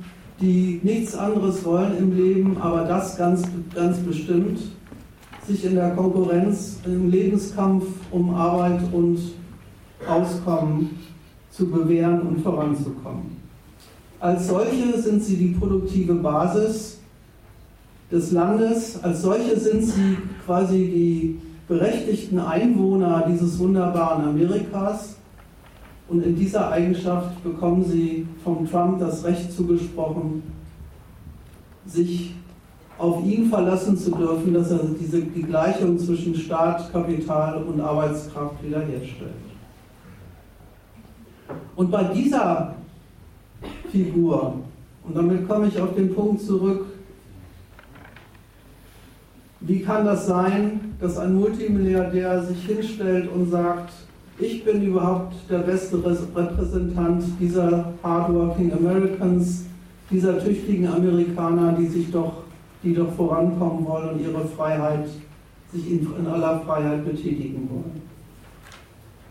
die 0.41 0.81
nichts 0.85 1.17
anderes 1.17 1.65
wollen 1.65 1.99
im 1.99 2.17
Leben, 2.17 2.57
aber 2.59 2.85
das 2.85 3.17
ganz, 3.17 3.43
ganz 3.75 3.99
bestimmt, 3.99 4.61
sich 5.47 5.65
in 5.65 5.75
der 5.75 5.91
Konkurrenz, 5.91 6.79
im 6.87 7.11
Lebenskampf 7.11 7.87
um 8.13 8.33
Arbeit 8.35 8.81
und 8.93 9.19
Auskommen 10.07 10.91
zu 11.57 11.71
bewähren 11.71 12.21
und 12.23 12.41
voranzukommen. 12.41 13.37
Als 14.19 14.49
solche 14.49 15.01
sind 15.01 15.23
sie 15.23 15.37
die 15.37 15.55
produktive 15.55 16.15
Basis 16.15 16.99
des 18.11 18.33
Landes, 18.33 19.03
als 19.03 19.23
solche 19.23 19.59
sind 19.59 19.85
sie 19.85 20.19
quasi 20.45 20.77
die 20.77 21.41
berechtigten 21.69 22.39
Einwohner 22.39 23.25
dieses 23.29 23.59
wunderbaren 23.59 24.29
Amerikas. 24.29 25.17
Und 26.09 26.25
in 26.25 26.37
dieser 26.37 26.71
Eigenschaft 26.71 27.43
bekommen 27.43 27.85
sie 27.85 28.27
von 28.43 28.69
Trump 28.69 28.99
das 28.99 29.25
Recht 29.25 29.53
zugesprochen, 29.53 30.43
sich 31.87 32.35
auf 32.99 33.25
ihn 33.25 33.49
verlassen 33.49 33.97
zu 33.97 34.11
dürfen, 34.11 34.55
dass 34.55 34.71
er 34.71 34.81
diese, 35.01 35.23
die 35.23 35.43
Gleichung 35.43 35.99
zwischen 35.99 36.35
Staat, 36.35 36.93
Kapital 36.93 37.63
und 37.63 37.81
Arbeitskraft 37.81 38.63
wiederherstellt. 38.63 39.54
Und 41.77 41.91
bei 41.91 42.05
dieser 42.05 42.75
Figur. 43.91 44.55
Und 45.05 45.17
damit 45.17 45.49
komme 45.49 45.69
ich 45.69 45.81
auf 45.81 45.95
den 45.95 46.15
Punkt 46.15 46.41
zurück, 46.43 46.87
wie 49.61 49.81
kann 49.81 50.05
das 50.05 50.27
sein, 50.27 50.95
dass 51.01 51.19
ein 51.19 51.35
Multimilliardär 51.35 52.43
sich 52.43 52.65
hinstellt 52.67 53.31
und 53.33 53.51
sagt, 53.51 53.93
ich 54.39 54.65
bin 54.65 54.83
überhaupt 54.83 55.35
der 55.49 55.59
beste 55.59 56.05
Repräsentant 56.05 57.25
dieser 57.41 57.93
hardworking 58.03 58.73
Americans, 58.73 59.65
dieser 60.11 60.43
tüchtigen 60.43 60.89
Amerikaner, 60.89 61.73
die 61.79 61.87
sich 61.87 62.11
doch, 62.11 62.43
die 62.83 62.95
doch 62.95 63.13
vorankommen 63.13 63.87
wollen 63.87 64.11
und 64.11 64.21
ihre 64.21 64.45
Freiheit, 64.45 65.07
sich 65.73 65.91
in, 65.91 66.09
in 66.19 66.27
aller 66.27 66.61
Freiheit 66.61 67.05
betätigen 67.05 67.69
wollen. 67.71 68.14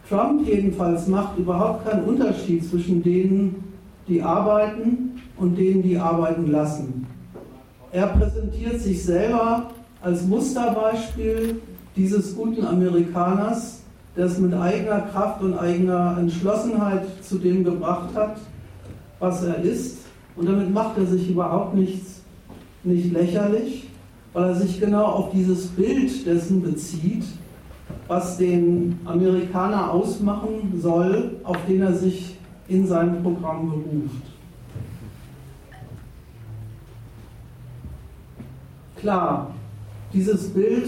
Trump 0.10 0.45
jedenfalls 0.47 1.08
macht 1.08 1.38
überhaupt 1.38 1.89
keinen 1.89 2.04
Unterschied 2.04 2.68
zwischen 2.70 3.01
denen, 3.01 3.64
die 4.08 4.22
arbeiten 4.22 5.22
und 5.38 5.58
denen, 5.58 5.82
die 5.82 5.97
arbeiten 5.97 6.51
lassen. 6.51 7.08
Er 7.91 8.08
präsentiert 8.08 8.82
sich 8.82 9.04
selber 9.04 9.72
als 10.01 10.26
Musterbeispiel 10.26 11.62
dieses 11.95 12.36
guten 12.36 12.66
Amerikaners, 12.66 13.82
der 14.16 14.26
es 14.26 14.38
mit 14.39 14.54
eigener 14.54 15.01
Kraft 15.01 15.41
und 15.41 15.58
eigener 15.58 16.18
Entschlossenheit 16.20 17.06
zu 17.24 17.38
dem 17.38 17.64
gebracht 17.64 18.10
hat, 18.16 18.38
was 19.20 19.43
er 19.43 19.62
ist. 19.62 19.99
Und 20.36 20.49
damit 20.49 20.74
macht 20.74 20.97
er 20.97 21.06
sich 21.06 21.30
überhaupt 21.30 21.76
nichts, 21.76 22.22
nicht 22.84 23.14
lächerlich, 23.14 23.88
weil 24.34 24.49
er 24.49 24.56
sich 24.56 24.80
genau 24.80 25.06
auf 25.06 25.32
dieses 25.32 25.68
Bild 25.68 26.26
dessen 26.26 26.62
bezieht, 26.62 27.24
was 28.08 28.38
den 28.38 28.99
Amerikaner 29.06 29.91
ausmachen 29.91 30.80
soll, 30.82 31.38
auf 31.43 31.58
den 31.68 31.82
er 31.82 31.93
sich 31.93 32.38
in 32.68 32.88
seinem 32.88 33.24
Programm 33.24 33.70
beruft. 33.70 34.34
Klar, 38.97 39.54
dieses 40.14 40.54
Bild 40.54 40.88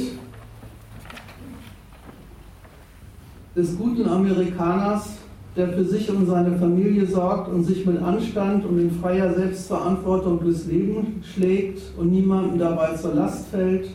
des 3.55 3.77
guten 3.77 4.07
Amerikaners, 4.07 5.17
der 5.55 5.69
für 5.69 5.85
sich 5.85 6.09
und 6.09 6.25
seine 6.25 6.57
Familie 6.57 7.05
sorgt 7.05 7.49
und 7.49 7.63
sich 7.63 7.85
mit 7.85 8.01
Anstand 8.01 8.65
und 8.65 8.79
in 8.79 8.91
freier 8.91 9.33
Selbstverantwortung 9.33 10.39
durchs 10.41 10.65
Leben 10.65 11.23
schlägt 11.23 11.81
und 11.97 12.11
niemandem 12.11 12.59
dabei 12.59 12.93
zur 12.95 13.13
Last 13.13 13.47
fällt, 13.47 13.87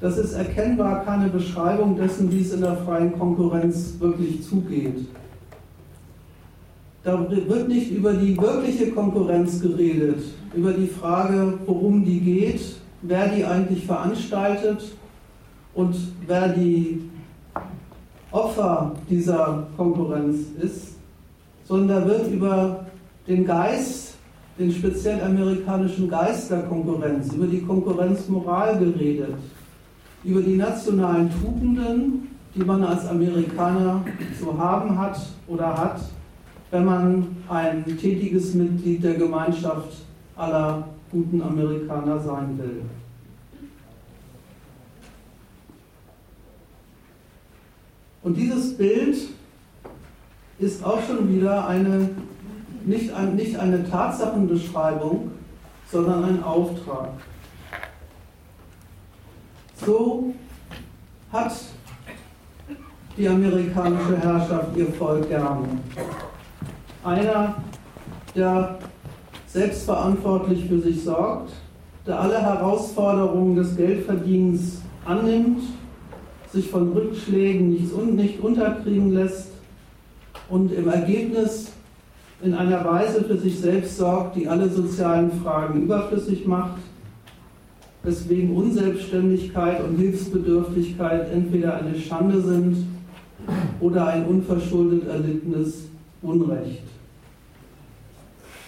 das 0.00 0.18
ist 0.18 0.32
erkennbar 0.34 1.04
keine 1.04 1.28
Beschreibung 1.28 1.96
dessen, 1.96 2.30
wie 2.30 2.42
es 2.42 2.52
in 2.52 2.60
der 2.60 2.76
freien 2.76 3.18
Konkurrenz 3.18 3.94
wirklich 3.98 4.42
zugeht. 4.42 5.06
Da 7.02 7.24
wird 7.30 7.68
nicht 7.68 7.92
über 7.92 8.12
die 8.14 8.36
wirkliche 8.36 8.90
Konkurrenz 8.90 9.60
geredet, 9.60 10.18
über 10.54 10.72
die 10.72 10.88
Frage, 10.88 11.54
worum 11.64 12.04
die 12.04 12.20
geht, 12.20 12.60
wer 13.02 13.28
die 13.28 13.44
eigentlich 13.44 13.86
veranstaltet 13.86 14.92
und 15.74 15.94
wer 16.26 16.48
die 16.48 17.08
Opfer 18.32 18.92
dieser 19.08 19.66
Konkurrenz 19.76 20.38
ist, 20.60 20.96
sondern 21.64 22.00
da 22.00 22.06
wird 22.06 22.32
über 22.32 22.86
den 23.26 23.46
Geist, 23.46 24.14
den 24.58 24.72
speziell 24.72 25.22
amerikanischen 25.22 26.08
Geist 26.08 26.50
der 26.50 26.62
Konkurrenz, 26.62 27.32
über 27.32 27.46
die 27.46 27.62
Konkurrenzmoral 27.62 28.78
geredet, 28.78 29.34
über 30.26 30.42
die 30.42 30.56
nationalen 30.56 31.30
Tugenden, 31.30 32.28
die 32.54 32.64
man 32.64 32.82
als 32.82 33.06
Amerikaner 33.06 34.04
zu 34.38 34.58
haben 34.58 34.98
hat 34.98 35.18
oder 35.46 35.76
hat 35.76 36.00
wenn 36.70 36.84
man 36.84 37.36
ein 37.48 37.84
tätiges 37.84 38.54
Mitglied 38.54 39.02
der 39.02 39.14
Gemeinschaft 39.14 40.04
aller 40.36 40.88
guten 41.10 41.40
Amerikaner 41.40 42.20
sein 42.20 42.58
will. 42.58 42.82
Und 48.22 48.36
dieses 48.36 48.76
Bild 48.76 49.16
ist 50.58 50.84
auch 50.84 51.00
schon 51.06 51.32
wieder 51.32 51.68
eine, 51.68 52.10
nicht, 52.84 53.12
ein, 53.12 53.36
nicht 53.36 53.56
eine 53.56 53.88
Tatsachenbeschreibung, 53.88 55.30
sondern 55.90 56.24
ein 56.24 56.42
Auftrag. 56.42 57.10
So 59.84 60.32
hat 61.32 61.52
die 63.16 63.28
amerikanische 63.28 64.16
Herrschaft 64.18 64.76
ihr 64.76 64.86
Volk 64.86 65.28
gerne 65.28 65.68
einer, 67.04 67.54
der 68.34 68.78
selbstverantwortlich 69.46 70.66
für 70.66 70.80
sich 70.80 71.04
sorgt, 71.04 71.52
der 72.06 72.20
alle 72.20 72.40
Herausforderungen 72.40 73.56
des 73.56 73.76
Geldverdienens 73.76 74.82
annimmt, 75.04 75.62
sich 76.52 76.70
von 76.70 76.92
Rückschlägen 76.92 77.70
nicht, 77.70 77.96
nicht 78.12 78.40
unterkriegen 78.40 79.12
lässt 79.12 79.48
und 80.48 80.72
im 80.72 80.88
Ergebnis 80.88 81.72
in 82.42 82.54
einer 82.54 82.84
Weise 82.84 83.24
für 83.24 83.36
sich 83.36 83.58
selbst 83.58 83.96
sorgt, 83.96 84.36
die 84.36 84.48
alle 84.48 84.68
sozialen 84.68 85.30
Fragen 85.42 85.82
überflüssig 85.82 86.46
macht, 86.46 86.78
weswegen 88.06 88.56
Unselbstständigkeit 88.56 89.82
und 89.82 89.98
Hilfsbedürftigkeit 89.98 91.32
entweder 91.32 91.78
eine 91.78 91.98
Schande 91.98 92.40
sind 92.40 92.86
oder 93.80 94.06
ein 94.06 94.24
unverschuldet 94.26 95.08
erlittenes 95.08 95.88
Unrecht. 96.22 96.84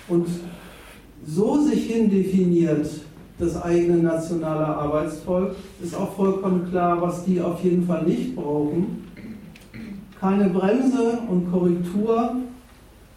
Und 0.09 0.27
so 1.25 1.63
sich 1.63 1.85
hin 1.85 2.11
definiert 2.11 2.89
das 3.39 3.63
eigene 3.63 3.99
nationale 3.99 4.67
Arbeitsvolk, 4.67 5.55
ist 5.81 5.95
auch 5.95 6.15
vollkommen 6.17 6.69
klar, 6.69 7.01
was 7.01 7.25
die 7.25 7.41
auf 7.41 7.63
jeden 7.63 7.87
Fall 7.87 8.03
nicht 8.05 8.35
brauchen. 8.35 9.05
Keine 10.19 10.49
Bremse 10.51 11.21
und 11.29 11.49
Korrektur 11.53 12.35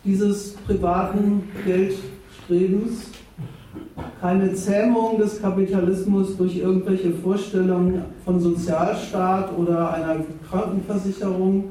dieses 0.06 0.54
privaten 0.68 1.44
Geldstrebens, 1.66 3.08
keine 4.20 4.54
Zähmung 4.54 5.18
des 5.18 5.42
Kapitalismus 5.42 6.38
durch 6.38 6.58
irgendwelche 6.58 7.12
Vorstellungen 7.12 8.04
von 8.24 8.40
Sozialstaat 8.40 9.58
oder 9.58 9.94
einer 9.94 10.18
Krankenversicherung, 10.50 11.64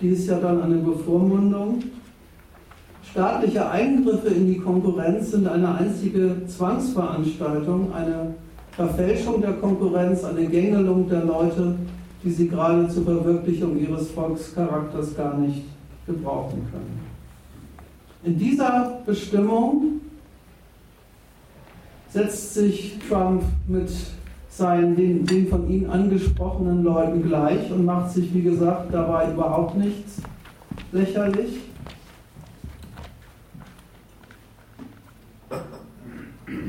die 0.00 0.08
ist 0.10 0.28
ja 0.28 0.38
dann 0.38 0.62
eine 0.62 0.76
Bevormundung. 0.76 1.82
Staatliche 3.10 3.68
Eingriffe 3.70 4.28
in 4.28 4.46
die 4.46 4.58
Konkurrenz 4.58 5.30
sind 5.30 5.48
eine 5.48 5.74
einzige 5.74 6.46
Zwangsveranstaltung, 6.46 7.92
eine 7.94 8.34
Verfälschung 8.72 9.40
der 9.40 9.54
Konkurrenz, 9.54 10.22
eine 10.22 10.46
Gängelung 10.46 11.08
der 11.08 11.24
Leute, 11.24 11.76
die 12.22 12.30
sie 12.30 12.48
gerade 12.48 12.88
zur 12.88 13.04
Verwirklichung 13.04 13.78
ihres 13.78 14.10
Volkscharakters 14.10 15.16
gar 15.16 15.38
nicht 15.38 15.62
gebrauchen 16.06 16.66
können. 16.70 17.00
In 18.24 18.38
dieser 18.38 19.00
Bestimmung 19.06 20.00
setzt 22.08 22.54
sich 22.54 22.98
Trump 23.08 23.42
mit 23.68 23.90
seinen, 24.48 24.96
den, 24.96 25.26
den 25.26 25.48
von 25.48 25.68
ihm 25.70 25.90
angesprochenen 25.90 26.82
Leuten 26.82 27.22
gleich 27.22 27.70
und 27.70 27.84
macht 27.84 28.10
sich, 28.12 28.32
wie 28.32 28.42
gesagt, 28.42 28.92
dabei 28.92 29.30
überhaupt 29.30 29.76
nichts 29.76 30.22
lächerlich. 30.92 31.60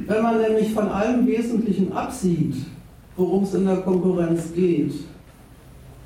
Wenn 0.07 0.23
man 0.23 0.41
nämlich 0.41 0.73
von 0.73 0.88
allem 0.89 1.27
Wesentlichen 1.27 1.91
absieht, 1.91 2.55
worum 3.15 3.43
es 3.43 3.53
in 3.53 3.65
der 3.65 3.77
Konkurrenz 3.77 4.53
geht, 4.53 4.93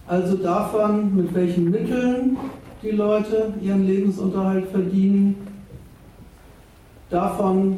also 0.08 0.36
davon, 0.38 1.16
mit 1.16 1.34
welchen 1.34 1.70
Mitteln 1.70 2.38
die 2.82 2.92
Leute 2.92 3.54
ihren 3.62 3.86
Lebensunterhalt 3.86 4.68
verdienen, 4.68 5.36
davon, 7.10 7.78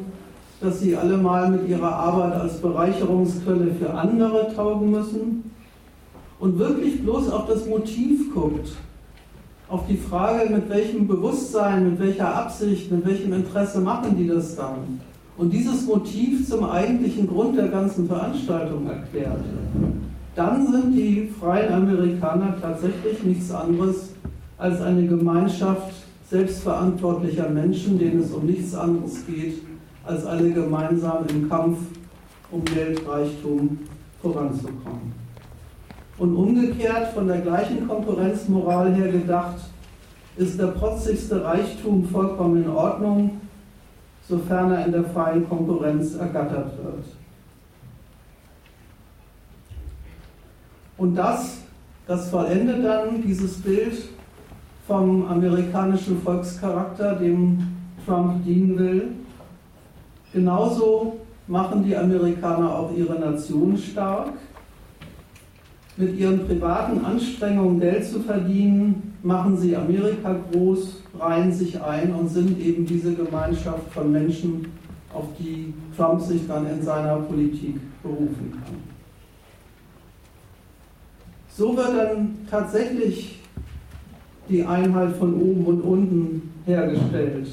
dass 0.64 0.80
sie 0.80 0.96
alle 0.96 1.18
mal 1.18 1.50
mit 1.50 1.68
ihrer 1.68 1.94
Arbeit 1.94 2.34
als 2.34 2.58
Bereicherungsquelle 2.62 3.74
für 3.74 3.94
andere 3.94 4.54
taugen 4.56 4.92
müssen. 4.92 5.52
Und 6.40 6.58
wirklich 6.58 7.02
bloß 7.04 7.30
auf 7.30 7.48
das 7.48 7.68
Motiv 7.68 8.34
guckt, 8.34 8.70
auf 9.68 9.86
die 9.88 9.98
Frage, 9.98 10.50
mit 10.54 10.70
welchem 10.70 11.08
Bewusstsein, 11.08 11.92
mit 11.92 12.00
welcher 12.00 12.36
Absicht, 12.36 12.92
mit 12.92 13.06
welchem 13.06 13.34
Interesse 13.34 13.82
machen 13.82 14.18
die 14.18 14.28
das 14.28 14.56
dann? 14.56 15.00
Und 15.38 15.52
dieses 15.52 15.86
Motiv 15.86 16.48
zum 16.48 16.64
eigentlichen 16.66 17.28
Grund 17.28 17.58
der 17.58 17.70
ganzen 17.70 18.08
Veranstaltung 18.08 18.88
erklärt, 18.88 19.44
dann 20.36 20.72
sind 20.72 20.94
die 20.94 21.30
freien 21.40 21.74
Amerikaner 21.74 22.56
tatsächlich 22.62 23.24
nichts 23.24 23.52
anderes 23.52 24.10
als 24.58 24.82
eine 24.82 25.08
Gemeinschaft 25.08 25.94
selbstverantwortlicher 26.30 27.50
Menschen, 27.50 28.00
denen 28.00 28.22
es 28.22 28.32
um 28.32 28.46
nichts 28.46 28.74
anderes 28.74 29.26
geht, 29.26 29.62
als 30.04 30.26
alle 30.26 30.52
gemeinsam 30.52 31.26
im 31.28 31.50
Kampf 31.50 31.80
um 32.52 32.64
Geldreichtum 32.66 33.80
voranzukommen. 34.22 35.14
Und 36.18 36.36
umgekehrt, 36.36 37.14
von 37.14 37.28
der 37.28 37.40
gleichen 37.42 37.88
Konkurrenzmoral 37.88 38.94
her 38.94 39.12
gedacht, 39.12 39.58
ist 40.38 40.60
der 40.60 40.68
protzigste 40.68 41.44
Reichtum 41.44 42.08
vollkommen 42.08 42.64
in 42.64 42.70
Ordnung, 42.70 43.42
sofern 44.28 44.72
er 44.72 44.86
in 44.86 44.92
der 44.92 45.04
freien 45.06 45.48
Konkurrenz 45.48 46.16
ergattert 46.16 46.78
wird. 46.84 47.06
Und 50.98 51.16
das, 51.16 51.58
das 52.08 52.30
vollendet 52.30 52.86
dann 52.86 53.22
dieses 53.22 53.62
Bild 53.62 54.10
vom 54.88 55.26
amerikanischen 55.28 56.22
Volkscharakter, 56.22 57.16
dem 57.16 57.68
Trump 58.06 58.44
dienen 58.46 58.78
will. 58.78 59.12
Genauso 60.34 61.20
machen 61.48 61.84
die 61.84 61.96
Amerikaner 61.96 62.74
auch 62.76 62.92
ihre 62.96 63.20
Nation 63.20 63.78
stark. 63.78 64.34
Mit 65.96 66.18
ihren 66.18 66.48
privaten 66.48 67.06
Anstrengungen 67.06 67.80
Geld 67.80 68.04
zu 68.04 68.20
verdienen, 68.20 69.14
machen 69.22 69.56
sie 69.58 69.76
Amerika 69.76 70.36
groß, 70.52 71.04
reihen 71.20 71.52
sich 71.52 71.80
ein 71.80 72.14
und 72.16 72.30
sind 72.30 72.60
eben 72.60 72.84
diese 72.86 73.14
Gemeinschaft 73.14 73.92
von 73.94 74.12
Menschen, 74.12 74.66
auf 75.14 75.26
die 75.38 75.72
Trump 75.96 76.20
sich 76.22 76.48
dann 76.48 76.68
in 76.68 76.82
seiner 76.82 77.18
Politik 77.18 77.80
berufen 78.02 78.52
kann. 78.52 78.76
So 81.50 81.78
wird 81.78 81.96
dann 81.96 82.40
tatsächlich 82.50 83.40
die 84.50 84.64
Einheit 84.64 85.16
von 85.18 85.36
oben 85.36 85.66
und 85.66 85.82
unten 85.82 86.54
hergestellt. 86.66 87.48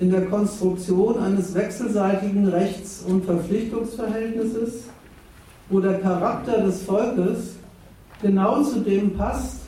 In 0.00 0.10
der 0.10 0.24
Konstruktion 0.26 1.18
eines 1.18 1.54
wechselseitigen 1.54 2.48
Rechts- 2.48 3.04
und 3.06 3.24
Verpflichtungsverhältnisses, 3.24 4.84
wo 5.68 5.78
der 5.78 6.00
Charakter 6.00 6.62
des 6.62 6.82
Volkes 6.82 7.56
genau 8.22 8.62
zu 8.62 8.80
dem 8.80 9.14
passt, 9.14 9.60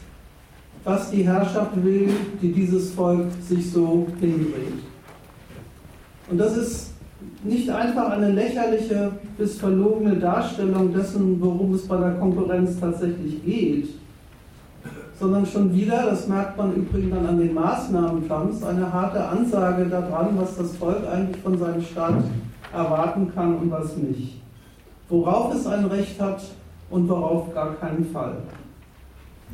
was 0.84 1.10
die 1.10 1.24
Herrschaft 1.24 1.72
will, 1.84 2.08
die 2.40 2.50
dieses 2.50 2.92
Volk 2.92 3.26
sich 3.46 3.70
so 3.70 4.06
hindreht. 4.20 4.82
Und 6.30 6.38
das 6.38 6.56
ist 6.56 6.90
nicht 7.44 7.68
einfach 7.68 8.10
eine 8.10 8.30
lächerliche 8.30 9.12
bis 9.36 9.58
verlogene 9.58 10.16
Darstellung 10.16 10.94
dessen, 10.94 11.40
worum 11.40 11.74
es 11.74 11.86
bei 11.86 11.98
der 11.98 12.12
Konkurrenz 12.12 12.80
tatsächlich 12.80 13.44
geht, 13.44 13.88
sondern 15.22 15.46
schon 15.46 15.72
wieder, 15.72 16.06
das 16.06 16.26
merkt 16.26 16.58
man 16.58 16.74
übrigens 16.74 17.14
dann 17.14 17.24
an 17.24 17.38
den 17.38 17.54
Maßnahmen 17.54 18.26
Trumps, 18.26 18.60
eine 18.64 18.92
harte 18.92 19.24
Ansage 19.24 19.86
daran, 19.86 20.30
was 20.36 20.56
das 20.56 20.74
Volk 20.76 21.06
eigentlich 21.06 21.40
von 21.40 21.56
seinem 21.56 21.80
Staat 21.80 22.24
erwarten 22.72 23.32
kann 23.32 23.54
und 23.54 23.70
was 23.70 23.96
nicht. 23.96 24.40
Worauf 25.08 25.54
es 25.54 25.64
ein 25.68 25.84
Recht 25.84 26.20
hat 26.20 26.42
und 26.90 27.08
worauf 27.08 27.54
gar 27.54 27.74
keinen 27.74 28.04
Fall. 28.06 28.38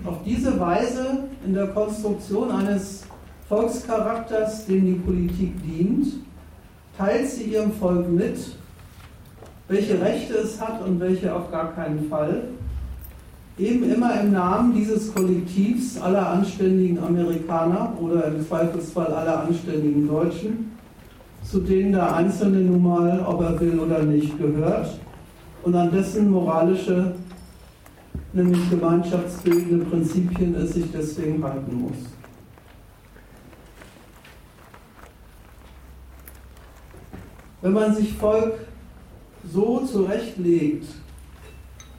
Auf 0.06 0.22
diese 0.24 0.58
Weise 0.58 1.24
in 1.44 1.52
der 1.52 1.66
Konstruktion 1.66 2.50
eines 2.50 3.04
Volkscharakters, 3.50 4.64
dem 4.64 4.86
die 4.86 4.92
Politik 4.92 5.52
dient, 5.62 6.14
teilt 6.96 7.28
sie 7.28 7.42
ihrem 7.44 7.72
Volk 7.72 8.08
mit, 8.08 8.38
welche 9.68 10.00
Rechte 10.00 10.32
es 10.32 10.58
hat 10.58 10.80
und 10.80 10.98
welche 10.98 11.34
auf 11.34 11.50
gar 11.50 11.74
keinen 11.74 12.08
Fall 12.08 12.44
eben 13.58 13.90
immer 13.90 14.20
im 14.20 14.32
Namen 14.32 14.74
dieses 14.74 15.12
Kollektivs 15.12 16.00
aller 16.00 16.30
anständigen 16.30 16.98
Amerikaner 17.02 17.92
oder 18.00 18.26
im 18.26 18.46
Zweifelsfall 18.46 19.12
aller 19.12 19.42
anständigen 19.44 20.06
Deutschen, 20.06 20.72
zu 21.42 21.60
denen 21.60 21.92
der 21.92 22.14
Einzelne 22.14 22.60
nun 22.60 22.82
mal, 22.82 23.24
ob 23.26 23.40
er 23.40 23.60
will 23.60 23.80
oder 23.80 24.02
nicht, 24.02 24.38
gehört 24.38 24.98
und 25.64 25.74
an 25.74 25.90
dessen 25.90 26.30
moralische, 26.30 27.14
nämlich 28.32 28.70
gemeinschaftsbildende 28.70 29.84
Prinzipien 29.86 30.54
es 30.54 30.74
sich 30.74 30.84
deswegen 30.92 31.42
halten 31.42 31.82
muss. 31.82 31.96
Wenn 37.60 37.72
man 37.72 37.92
sich 37.92 38.14
Volk 38.14 38.54
so 39.52 39.80
zurechtlegt, 39.80 40.86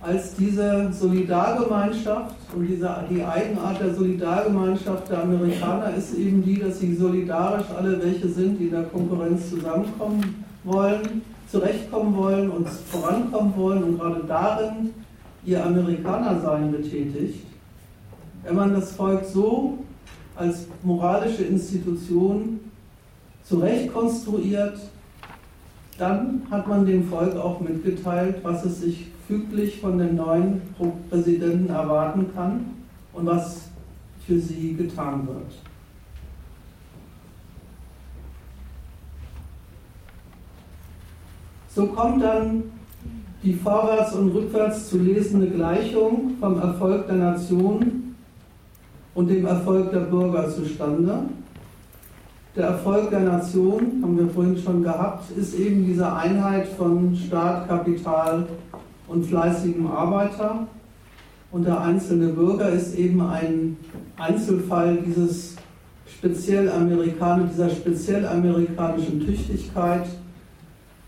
als 0.01 0.35
diese 0.35 0.91
Solidargemeinschaft 0.93 2.35
und 2.55 2.65
diese, 2.65 2.89
die 3.09 3.23
Eigenart 3.23 3.81
der 3.81 3.93
Solidargemeinschaft 3.93 5.09
der 5.09 5.23
Amerikaner 5.23 5.93
ist 5.93 6.13
eben 6.13 6.41
die, 6.43 6.59
dass 6.59 6.79
sie 6.79 6.95
solidarisch 6.95 7.65
alle 7.77 8.01
welche 8.01 8.29
sind, 8.29 8.59
die 8.59 8.65
in 8.65 8.71
der 8.71 8.83
Konkurrenz 8.83 9.49
zusammenkommen 9.49 10.45
wollen, 10.63 11.21
zurechtkommen 11.51 12.15
wollen 12.15 12.49
und 12.49 12.69
vorankommen 12.69 13.53
wollen 13.57 13.83
und 13.83 13.99
gerade 13.99 14.23
darin 14.25 14.91
ihr 15.43 15.65
Amerikanersein 15.65 16.71
betätigt. 16.71 17.45
Wenn 18.43 18.55
man 18.55 18.73
das 18.73 18.93
Volk 18.93 19.25
so 19.25 19.79
als 20.35 20.67
moralische 20.83 21.43
Institution 21.43 22.61
zurechtkonstruiert, 23.43 24.79
dann 25.97 26.43
hat 26.49 26.67
man 26.67 26.85
dem 26.85 27.09
Volk 27.09 27.35
auch 27.35 27.59
mitgeteilt, 27.59 28.37
was 28.43 28.63
es 28.63 28.79
sich 28.79 29.07
füglich 29.29 29.79
von 29.79 29.99
dem 29.99 30.15
neuen 30.15 30.59
Präsidenten 31.07 31.69
erwarten 31.69 32.31
kann 32.33 32.65
und 33.13 33.27
was 33.27 33.69
für 34.25 34.39
sie 34.39 34.73
getan 34.73 35.27
wird. 35.27 35.53
So 41.75 41.85
kommt 41.85 42.23
dann 42.23 42.63
die 43.43 43.53
vorwärts 43.53 44.15
und 44.15 44.31
rückwärts 44.31 44.89
zu 44.89 44.97
lesende 44.97 45.47
Gleichung 45.47 46.31
vom 46.39 46.59
Erfolg 46.59 47.05
der 47.05 47.17
Nation 47.17 48.15
und 49.13 49.29
dem 49.29 49.45
Erfolg 49.45 49.91
der 49.91 50.01
Bürger 50.01 50.49
zustande. 50.49 51.25
Der 52.55 52.65
Erfolg 52.69 53.11
der 53.11 53.19
Nation, 53.19 53.99
haben 54.01 54.17
wir 54.17 54.27
vorhin 54.29 54.57
schon 54.57 54.81
gehabt, 54.81 55.29
ist 55.37 55.53
eben 55.53 55.85
diese 55.85 56.11
Einheit 56.11 56.67
von 56.69 57.15
Staat, 57.15 57.67
Kapital 57.67 58.47
und 59.09 59.25
fleißigem 59.25 59.87
Arbeiter. 59.87 60.67
Und 61.51 61.65
der 61.65 61.81
einzelne 61.81 62.27
Bürger 62.29 62.69
ist 62.69 62.95
eben 62.95 63.21
ein 63.21 63.77
Einzelfall 64.17 64.97
dieses 65.05 65.55
speziell 66.05 66.71
dieser 67.51 67.69
speziell 67.69 68.27
amerikanischen 68.27 69.25
Tüchtigkeit, 69.25 70.05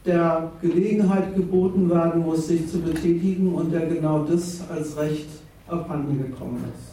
der 0.06 0.52
Gelegenheit 0.62 1.36
geboten 1.36 1.90
werden 1.90 2.24
muss, 2.24 2.48
sich 2.48 2.68
zu 2.68 2.80
betätigen 2.80 3.54
und 3.54 3.72
der 3.72 3.86
genau 3.86 4.24
das 4.24 4.62
als 4.70 4.98
Recht 4.98 5.28
abhanden 5.68 6.18
gekommen 6.18 6.64
ist. 6.74 6.92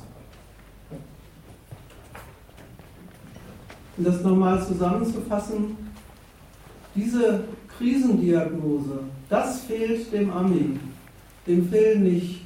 Um 3.97 4.05
das 4.05 4.22
nochmal 4.22 4.64
zusammenzufassen, 4.64 5.76
diese 6.94 7.44
Krisendiagnose, 7.76 9.01
das 9.28 9.60
fehlt 9.62 10.12
dem 10.12 10.30
Ami. 10.30 10.78
Dem 11.49 11.69
fehlen 11.69 12.05
nicht 12.05 12.43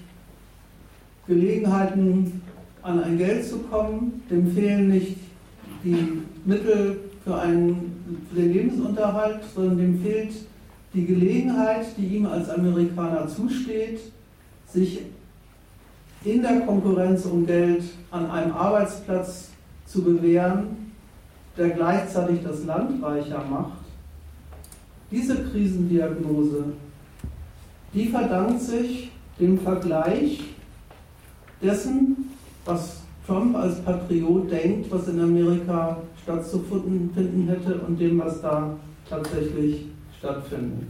Gelegenheiten, 1.26 2.40
an 2.82 3.02
ein 3.02 3.18
Geld 3.18 3.44
zu 3.44 3.58
kommen, 3.58 4.22
dem 4.30 4.52
fehlen 4.52 4.88
nicht 4.88 5.16
die 5.84 6.22
Mittel 6.44 7.00
für, 7.24 7.36
einen, 7.36 8.22
für 8.28 8.40
den 8.40 8.52
Lebensunterhalt, 8.52 9.40
sondern 9.54 9.78
dem 9.78 10.02
fehlt 10.02 10.32
die 10.94 11.06
Gelegenheit, 11.06 11.86
die 11.96 12.16
ihm 12.16 12.26
als 12.26 12.48
Amerikaner 12.48 13.28
zusteht, 13.28 14.00
sich 14.68 15.00
in 16.24 16.42
der 16.42 16.60
Konkurrenz 16.60 17.24
um 17.24 17.46
Geld 17.46 17.82
an 18.10 18.30
einem 18.30 18.52
Arbeitsplatz 18.52 19.50
zu 19.86 20.02
bewähren, 20.02 20.92
der 21.56 21.70
gleichzeitig 21.70 22.40
das 22.42 22.64
Land 22.64 23.02
reicher 23.02 23.44
macht. 23.50 23.78
Diese 25.10 25.36
Krisendiagnose, 25.44 26.64
die 27.94 28.08
verdankt 28.08 28.60
sich 28.62 29.10
dem 29.38 29.58
Vergleich 29.58 30.40
dessen, 31.62 32.30
was 32.64 33.02
Trump 33.26 33.56
als 33.56 33.80
Patriot 33.80 34.50
denkt, 34.50 34.90
was 34.90 35.08
in 35.08 35.20
Amerika 35.20 35.98
stattzufinden 36.22 37.48
hätte 37.48 37.74
und 37.86 37.98
dem, 37.98 38.18
was 38.20 38.40
da 38.40 38.76
tatsächlich 39.08 39.86
stattfindet. 40.18 40.88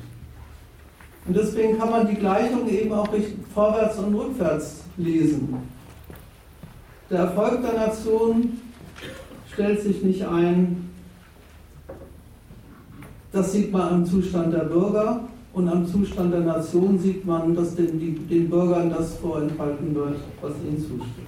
Und 1.26 1.36
deswegen 1.36 1.78
kann 1.78 1.90
man 1.90 2.06
die 2.06 2.16
Gleichung 2.16 2.68
eben 2.68 2.92
auch 2.92 3.08
vorwärts 3.54 3.98
und 3.98 4.14
rückwärts 4.14 4.82
lesen. 4.96 5.56
Der 7.10 7.20
Erfolg 7.20 7.62
der 7.62 7.74
Nation 7.74 8.60
stellt 9.52 9.82
sich 9.82 10.02
nicht 10.02 10.26
ein, 10.26 10.90
das 13.32 13.52
sieht 13.52 13.72
man 13.72 13.88
am 13.88 14.06
Zustand 14.06 14.52
der 14.52 14.64
Bürger 14.64 15.20
und 15.52 15.68
am 15.68 15.86
Zustand 15.86 16.32
der 16.32 16.40
Nation 16.40 16.98
sieht 16.98 17.24
man, 17.24 17.54
dass 17.54 17.74
den, 17.74 17.98
die, 17.98 18.12
den 18.12 18.48
Bürgern 18.48 18.90
das 18.90 19.16
vorenthalten 19.16 19.94
wird, 19.94 20.16
was 20.40 20.52
ihnen 20.64 20.78
zusteht. 20.78 21.26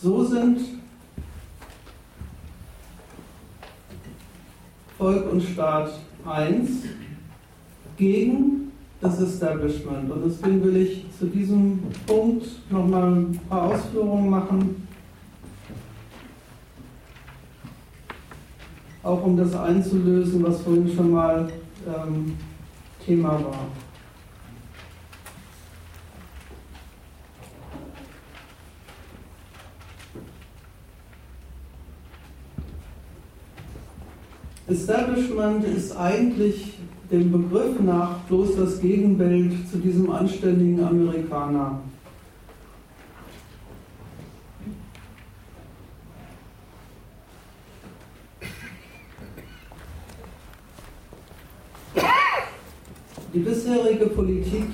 So 0.00 0.22
sind 0.24 0.60
Volk 4.98 5.32
und 5.32 5.42
Staat 5.42 5.92
eins 6.26 6.70
gegen 7.96 8.72
das 9.04 9.20
Establishment. 9.20 10.10
Und 10.10 10.24
deswegen 10.24 10.64
will 10.64 10.76
ich 10.78 11.04
zu 11.18 11.26
diesem 11.26 11.78
Punkt 12.06 12.46
nochmal 12.70 13.12
ein 13.12 13.40
paar 13.50 13.64
Ausführungen 13.64 14.30
machen, 14.30 14.88
auch 19.02 19.22
um 19.22 19.36
das 19.36 19.54
einzulösen, 19.54 20.42
was 20.42 20.62
vorhin 20.62 20.90
schon 20.96 21.12
mal 21.12 21.52
ähm, 21.86 22.34
Thema 23.04 23.32
war. 23.44 23.66
Establishment 34.66 35.62
ist 35.64 35.94
eigentlich 35.94 36.73
dem 37.10 37.30
Begriff 37.30 37.80
nach 37.80 38.18
bloß 38.28 38.56
das 38.56 38.80
Gegenbild 38.80 39.68
zu 39.70 39.78
diesem 39.78 40.10
anständigen 40.10 40.82
Amerikaner. 40.84 41.80
Die 53.32 53.40
bisherige 53.40 54.06
Politik 54.06 54.66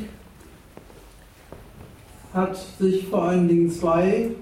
hat 2.35 2.57
sich 2.79 3.07
vor 3.09 3.25
allen 3.25 3.49
Dingen 3.49 3.71
zwei 3.71 4.33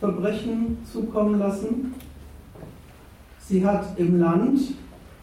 Verbrechen 0.00 0.78
zukommen 0.92 1.38
lassen. 1.38 1.94
Sie 3.38 3.64
hat 3.64 3.98
im 3.98 4.18
Land 4.18 4.60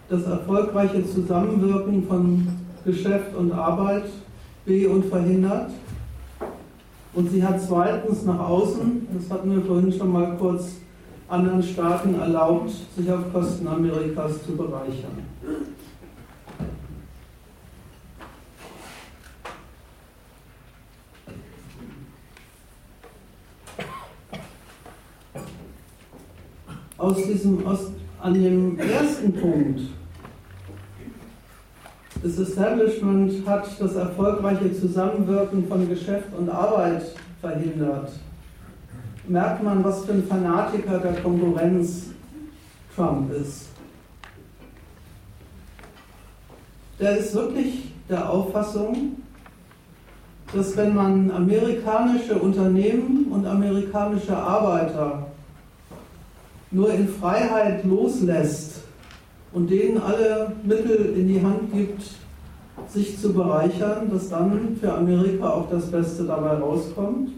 das 0.09 0.23
erfolgreiche 0.23 1.05
Zusammenwirken 1.05 2.07
von 2.07 2.47
Geschäft 2.85 3.35
und 3.35 3.51
Arbeit 3.51 4.05
be- 4.65 4.88
und 4.88 5.05
verhindert. 5.05 5.71
Und 7.13 7.31
sie 7.31 7.43
hat 7.43 7.61
zweitens 7.61 8.23
nach 8.23 8.39
außen, 8.39 9.07
das 9.13 9.29
hatten 9.31 9.51
wir 9.51 9.61
vorhin 9.63 9.91
schon 9.91 10.11
mal 10.11 10.38
kurz, 10.38 10.75
anderen 11.27 11.61
Staaten 11.61 12.15
erlaubt, 12.15 12.71
sich 12.95 13.11
auf 13.11 13.34
Kosten 13.34 13.67
Amerikas 13.67 14.45
zu 14.45 14.55
bereichern. 14.55 15.25
Aus 26.97 27.17
diesem, 27.17 27.67
aus, 27.67 27.91
an 28.21 28.34
dem 28.34 28.79
ersten 28.79 29.34
Punkt 29.34 29.81
das 32.23 32.39
Establishment 32.39 33.45
hat 33.48 33.68
das 33.80 33.95
erfolgreiche 33.95 34.73
Zusammenwirken 34.73 35.68
von 35.68 35.88
Geschäft 35.88 36.34
und 36.38 36.49
Arbeit 36.49 37.03
verhindert. 37.41 38.11
Merkt 39.27 39.64
man, 39.64 39.84
was 39.84 40.06
für 40.06 40.14
ein 40.14 40.23
Fanatiker 40.23 40.99
der 40.99 41.14
Konkurrenz 41.22 42.07
Trump 42.95 43.31
ist. 43.34 43.68
Der 46.99 47.18
ist 47.18 47.35
wirklich 47.35 47.94
der 48.10 48.27
Auffassung, 48.27 49.18
dass 50.53 50.76
wenn 50.76 50.95
man 50.95 51.30
amerikanische 51.30 52.35
Unternehmen 52.39 53.27
und 53.30 53.45
amerikanische 53.45 54.35
Arbeiter 54.35 55.27
nur 56.72 56.91
in 56.91 57.07
Freiheit 57.07 57.85
loslässt, 57.85 58.76
und 59.57 59.71
denen 59.71 59.97
alle 59.99 60.51
Mittel 60.63 61.15
in 61.17 61.27
die 61.27 61.41
Hand 61.41 61.73
gibt, 61.73 62.03
sich 62.93 63.17
zu 63.17 63.34
bereichern, 63.34 64.07
dass 64.11 64.29
dann 64.29 64.77
für 64.79 64.93
Amerika 64.93 65.49
auch 65.49 65.67
das 65.71 65.89
Beste 65.89 66.25
dabei 66.25 66.57
rauskommt. 66.57 67.31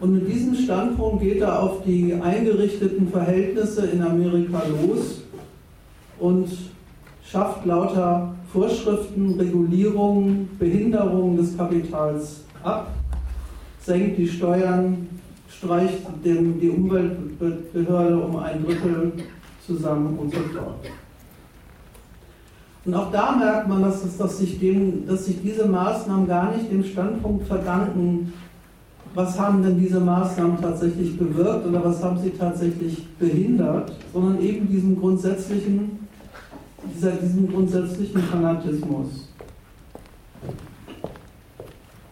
Und 0.00 0.12
mit 0.12 0.28
diesem 0.28 0.54
Standpunkt 0.54 1.22
geht 1.22 1.40
er 1.40 1.62
auf 1.62 1.82
die 1.82 2.12
eingerichteten 2.12 3.08
Verhältnisse 3.08 3.86
in 3.86 4.02
Amerika 4.02 4.60
los 4.82 5.22
und 6.18 6.48
schafft 7.24 7.64
lauter 7.64 8.34
Vorschriften, 8.52 9.40
Regulierungen, 9.40 10.50
Behinderungen 10.58 11.38
des 11.38 11.56
Kapitals 11.56 12.44
ab, 12.62 12.92
senkt 13.80 14.18
die 14.18 14.28
Steuern, 14.28 15.08
streicht 15.48 16.02
die 16.22 16.68
Umweltbehörde 16.68 18.18
um 18.18 18.36
ein 18.36 18.62
Drittel 18.62 19.12
zusammen 19.66 20.18
und 20.18 20.32
so 20.32 20.40
fort. 20.40 20.86
Und 22.84 22.94
auch 22.94 23.12
da 23.12 23.36
merkt 23.36 23.68
man, 23.68 23.82
dass, 23.82 24.04
es, 24.04 24.16
dass, 24.18 24.38
sich 24.38 24.58
dem, 24.58 25.06
dass 25.06 25.26
sich 25.26 25.40
diese 25.40 25.66
Maßnahmen 25.66 26.26
gar 26.26 26.54
nicht 26.54 26.70
dem 26.70 26.82
Standpunkt 26.82 27.46
verdanken, 27.46 28.32
was 29.14 29.38
haben 29.38 29.62
denn 29.62 29.78
diese 29.78 30.00
Maßnahmen 30.00 30.60
tatsächlich 30.60 31.16
bewirkt 31.16 31.66
oder 31.66 31.84
was 31.84 32.02
haben 32.02 32.18
sie 32.18 32.30
tatsächlich 32.30 33.06
behindert, 33.18 33.92
sondern 34.12 34.40
eben 34.40 34.68
diesem 34.68 34.98
grundsätzlichen, 34.98 36.08
dieser, 36.94 37.12
diesem 37.12 37.52
grundsätzlichen 37.52 38.20
Fanatismus. 38.22 39.28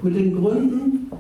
Mit 0.02 0.14
den 0.14 0.36
Gründen 0.36 1.10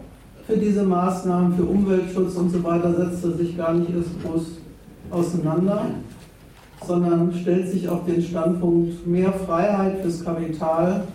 für 0.46 0.56
diese 0.56 0.84
Maßnahmen, 0.84 1.56
für 1.56 1.64
Umweltschutz 1.64 2.34
und 2.36 2.50
so 2.50 2.62
weiter 2.62 2.94
setzt 2.94 3.24
er 3.24 3.32
sich 3.32 3.56
gar 3.56 3.74
nicht 3.74 3.90
erst 3.94 4.22
groß 4.22 4.42
auseinander, 5.10 5.86
sondern 6.86 7.32
stellt 7.34 7.68
sich 7.68 7.88
auf 7.88 8.04
den 8.06 8.22
Standpunkt, 8.22 9.06
mehr 9.06 9.32
Freiheit 9.32 10.00
fürs 10.00 10.24
Kapital 10.24 11.06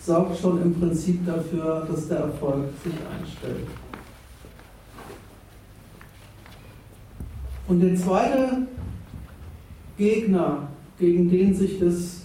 sorgt 0.00 0.38
schon 0.38 0.62
im 0.62 0.74
Prinzip 0.74 1.26
dafür, 1.26 1.86
dass 1.90 2.08
der 2.08 2.18
Erfolg 2.18 2.66
sich 2.84 2.92
einstellt. 2.92 3.66
Und 7.68 7.80
der 7.80 7.96
zweite 7.96 8.66
Gegner, 9.98 10.68
gegen 10.98 11.28
den 11.28 11.54
sich 11.54 11.80
das 11.80 12.22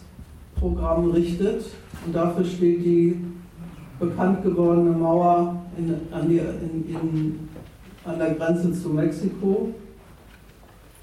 Programm 0.55 1.09
richtet, 1.09 1.65
und 2.05 2.13
dafür 2.13 2.45
steht 2.45 2.85
die 2.85 3.19
bekannt 3.99 4.43
gewordene 4.43 4.91
Mauer 4.91 5.63
in, 5.77 5.95
an, 6.11 6.29
die, 6.29 6.37
in, 6.37 6.85
in, 6.87 7.49
an, 8.05 8.19
der 8.19 8.35
Grenze 8.35 8.73
zu 8.73 8.89
Mexiko. 8.89 9.73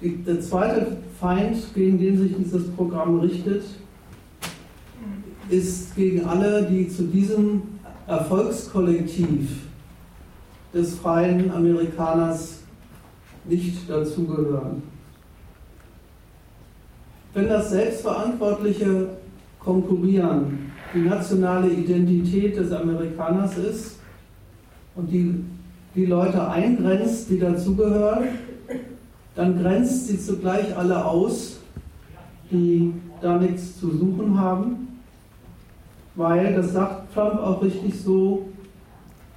Die, 0.01 0.17
der 0.23 0.39
zweite 0.41 0.97
Feind, 1.19 1.57
gegen 1.73 1.99
den 1.99 2.17
sich 2.17 2.35
dieses 2.37 2.69
Programm 2.71 3.19
richtet, 3.19 3.63
ist 5.49 5.95
gegen 5.95 6.25
alle, 6.25 6.63
die 6.63 6.87
zu 6.87 7.03
diesem 7.03 7.61
Erfolgskollektiv 8.07 9.49
des 10.73 10.95
freien 10.95 11.51
Amerikaners 11.51 12.59
nicht 13.45 13.89
dazugehören. 13.89 14.83
Wenn 17.33 17.49
das 17.49 17.71
selbstverantwortliche 17.71 19.09
Konkurrieren 19.59 20.71
die 20.93 21.01
nationale 21.01 21.69
Identität 21.69 22.57
des 22.57 22.71
Amerikaners 22.71 23.57
ist 23.57 23.99
und 24.95 25.11
die, 25.11 25.43
die 25.95 26.05
Leute 26.05 26.49
eingrenzt, 26.49 27.29
die 27.29 27.39
dazugehören, 27.39 28.29
dann 29.39 29.57
grenzt 29.57 30.07
sie 30.07 30.19
zugleich 30.19 30.75
alle 30.75 31.05
aus, 31.05 31.59
die 32.51 32.93
da 33.21 33.37
nichts 33.37 33.79
zu 33.79 33.89
suchen 33.89 34.37
haben, 34.37 34.99
weil, 36.15 36.55
das 36.55 36.73
sagt 36.73 37.13
Trump 37.13 37.39
auch 37.39 37.63
richtig 37.63 37.97
so, 38.01 38.49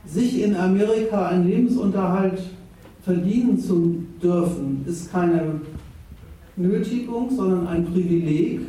sich 0.04 0.42
in 0.42 0.56
Amerika 0.56 1.28
einen 1.28 1.46
Lebensunterhalt 1.46 2.42
verdienen 3.04 3.60
zu 3.60 4.02
dürfen, 4.20 4.84
ist 4.88 5.12
keine 5.12 5.60
Nötigung, 6.56 7.30
sondern 7.30 7.68
ein 7.68 7.84
Privileg. 7.84 8.62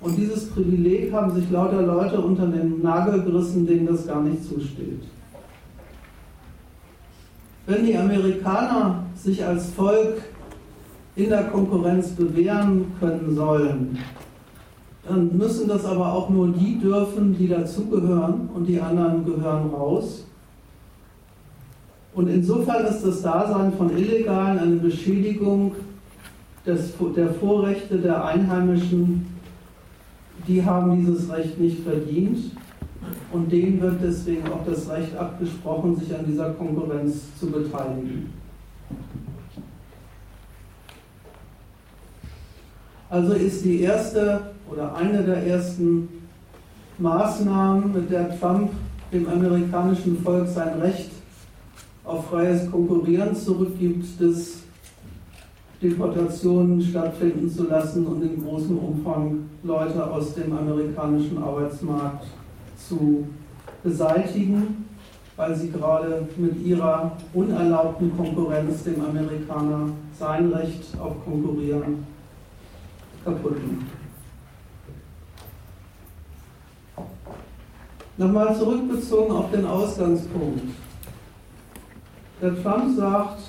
Und 0.00 0.16
dieses 0.16 0.50
Privileg 0.50 1.12
haben 1.12 1.32
sich 1.36 1.48
lauter 1.52 1.82
Leute 1.82 2.20
unter 2.20 2.48
den 2.48 2.82
Nagel 2.82 3.22
gerissen, 3.22 3.64
denen 3.64 3.86
das 3.86 4.08
gar 4.08 4.20
nicht 4.20 4.42
zusteht. 4.42 5.04
Wenn 7.64 7.86
die 7.86 7.96
Amerikaner 7.96 9.04
sich 9.14 9.44
als 9.44 9.70
Volk 9.70 10.20
in 11.16 11.28
der 11.28 11.44
Konkurrenz 11.44 12.10
bewähren 12.10 12.86
können 12.98 13.34
sollen, 13.34 13.98
dann 15.06 15.36
müssen 15.36 15.68
das 15.68 15.84
aber 15.84 16.12
auch 16.12 16.30
nur 16.30 16.48
die 16.48 16.78
dürfen, 16.78 17.36
die 17.36 17.48
dazugehören 17.48 18.48
und 18.54 18.66
die 18.66 18.80
anderen 18.80 19.24
gehören 19.24 19.70
raus. 19.70 20.24
Und 22.14 22.28
insofern 22.28 22.86
ist 22.86 23.02
das 23.04 23.22
Dasein 23.22 23.72
von 23.72 23.96
Illegalen 23.96 24.58
eine 24.58 24.76
Beschädigung 24.76 25.74
des, 26.64 26.92
der 27.16 27.30
Vorrechte 27.34 27.98
der 27.98 28.24
Einheimischen 28.24 29.26
die 30.46 30.64
haben 30.64 30.96
dieses 30.96 31.30
Recht 31.30 31.58
nicht 31.58 31.80
verdient 31.80 32.38
und 33.32 33.50
denen 33.50 33.80
wird 33.80 34.02
deswegen 34.02 34.46
auch 34.48 34.64
das 34.66 34.88
Recht 34.88 35.16
abgesprochen, 35.16 35.96
sich 35.96 36.14
an 36.14 36.26
dieser 36.26 36.50
Konkurrenz 36.50 37.38
zu 37.38 37.50
beteiligen. 37.50 38.32
Also 43.12 43.34
ist 43.34 43.62
die 43.62 43.82
erste 43.82 44.40
oder 44.70 44.94
eine 44.94 45.22
der 45.22 45.46
ersten 45.46 46.08
Maßnahmen, 46.96 47.92
mit 47.92 48.10
der 48.10 48.40
Trump 48.40 48.70
dem 49.12 49.28
amerikanischen 49.28 50.16
Volk 50.22 50.48
sein 50.48 50.80
Recht 50.80 51.10
auf 52.04 52.30
freies 52.30 52.70
Konkurrieren 52.70 53.36
zurückgibt, 53.36 54.18
das 54.18 54.60
Deportationen 55.82 56.80
stattfinden 56.80 57.50
zu 57.50 57.68
lassen 57.68 58.06
und 58.06 58.22
in 58.22 58.42
großem 58.42 58.78
Umfang 58.78 59.40
Leute 59.62 60.10
aus 60.10 60.32
dem 60.32 60.56
amerikanischen 60.56 61.36
Arbeitsmarkt 61.36 62.24
zu 62.78 63.26
beseitigen, 63.84 64.86
weil 65.36 65.54
sie 65.54 65.70
gerade 65.70 66.26
mit 66.38 66.64
ihrer 66.64 67.12
unerlaubten 67.34 68.16
Konkurrenz 68.16 68.84
dem 68.84 69.04
Amerikaner 69.04 69.90
sein 70.18 70.50
Recht 70.50 70.98
auf 70.98 71.22
Konkurrieren 71.26 72.10
machen. 73.24 73.88
Nochmal 78.16 78.56
zurückbezogen 78.56 79.34
auf 79.34 79.50
den 79.50 79.64
Ausgangspunkt. 79.64 80.62
Der 82.40 82.62
Trump 82.62 82.96
sagt, 82.96 83.40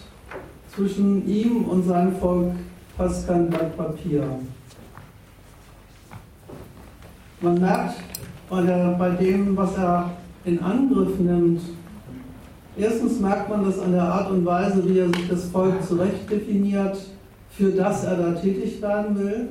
zwischen 0.73 1.27
ihm 1.27 1.65
und 1.65 1.83
seinem 1.83 2.15
Volk 2.17 2.53
passt 2.97 3.27
kein 3.27 3.49
Blatt 3.49 3.75
Papier. 3.77 4.23
Man 7.41 7.59
merkt 7.59 7.95
bei, 8.49 8.61
der, 8.61 8.95
bei 8.97 9.09
dem, 9.11 9.55
was 9.57 9.77
er 9.77 10.11
in 10.45 10.59
Angriff 10.61 11.19
nimmt, 11.19 11.61
erstens 12.77 13.19
merkt 13.19 13.49
man 13.49 13.65
das 13.65 13.79
an 13.79 13.91
der 13.91 14.03
Art 14.03 14.31
und 14.31 14.45
Weise, 14.45 14.87
wie 14.87 14.99
er 14.99 15.07
sich 15.09 15.27
das 15.27 15.45
Volk 15.45 15.83
zurecht 15.85 16.29
definiert, 16.29 16.97
für 17.57 17.71
das 17.71 18.03
er 18.03 18.17
da 18.17 18.31
tätig 18.34 18.81
werden 18.81 19.17
will. 19.17 19.47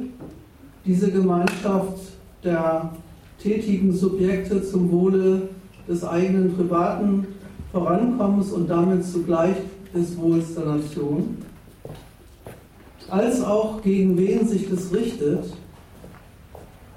Diese 0.85 1.11
Gemeinschaft 1.11 1.99
der 2.43 2.91
tätigen 3.39 3.93
Subjekte 3.93 4.62
zum 4.62 4.91
Wohle 4.91 5.49
des 5.89 6.05
eigenen 6.05 6.55
privaten 6.55 7.27
Vorankommens 7.70 8.53
und 8.53 8.69
damit 8.69 9.05
zugleich 9.05 9.57
des 9.95 10.16
Wohls 10.19 10.55
der 10.55 10.65
Nation, 10.65 11.39
als 13.09 13.43
auch 13.43 13.83
gegen 13.83 14.16
wen 14.16 14.47
sich 14.47 14.69
das 14.69 14.93
richtet, 14.93 15.45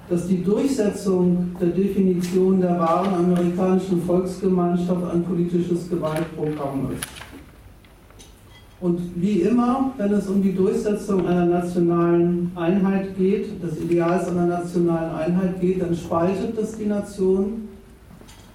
dass 0.08 0.26
die 0.28 0.42
Durchsetzung 0.42 1.56
der 1.60 1.68
Definition 1.68 2.60
der 2.60 2.78
wahren 2.78 3.14
amerikanischen 3.14 4.02
Volksgemeinschaft 4.02 5.12
ein 5.12 5.24
politisches 5.24 5.88
Gewaltprogramm 5.88 6.90
ist. 6.92 7.15
Und 8.78 9.00
wie 9.16 9.40
immer, 9.40 9.92
wenn 9.96 10.12
es 10.12 10.26
um 10.28 10.42
die 10.42 10.54
Durchsetzung 10.54 11.26
einer 11.26 11.46
nationalen 11.46 12.50
Einheit 12.54 13.16
geht, 13.16 13.62
des 13.62 13.80
Ideals 13.80 14.28
einer 14.28 14.46
nationalen 14.46 15.14
Einheit 15.14 15.60
geht, 15.60 15.80
dann 15.80 15.96
spaltet 15.96 16.58
es 16.58 16.76
die 16.76 16.84
Nation, 16.84 17.68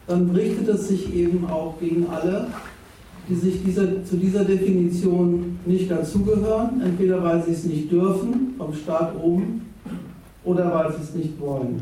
dann 0.06 0.30
richtet 0.30 0.68
es 0.68 0.90
sich 0.90 1.14
eben 1.16 1.46
auch 1.50 1.80
gegen 1.80 2.08
alle, 2.08 2.48
die 3.28 3.36
sich 3.36 3.64
dieser, 3.64 4.04
zu 4.04 4.18
dieser 4.18 4.44
Definition 4.44 5.58
nicht 5.66 5.90
dazugehören, 5.90 6.82
entweder 6.82 7.24
weil 7.24 7.44
sie 7.44 7.52
es 7.52 7.66
nicht 7.66 7.92
dürfen 7.92 8.54
vom 8.58 8.74
Staat 8.74 9.16
oben 9.22 9.66
oder 10.44 10.72
weil 10.72 10.92
sie 10.94 11.02
es 11.02 11.16
nicht 11.16 11.40
wollen. 11.40 11.82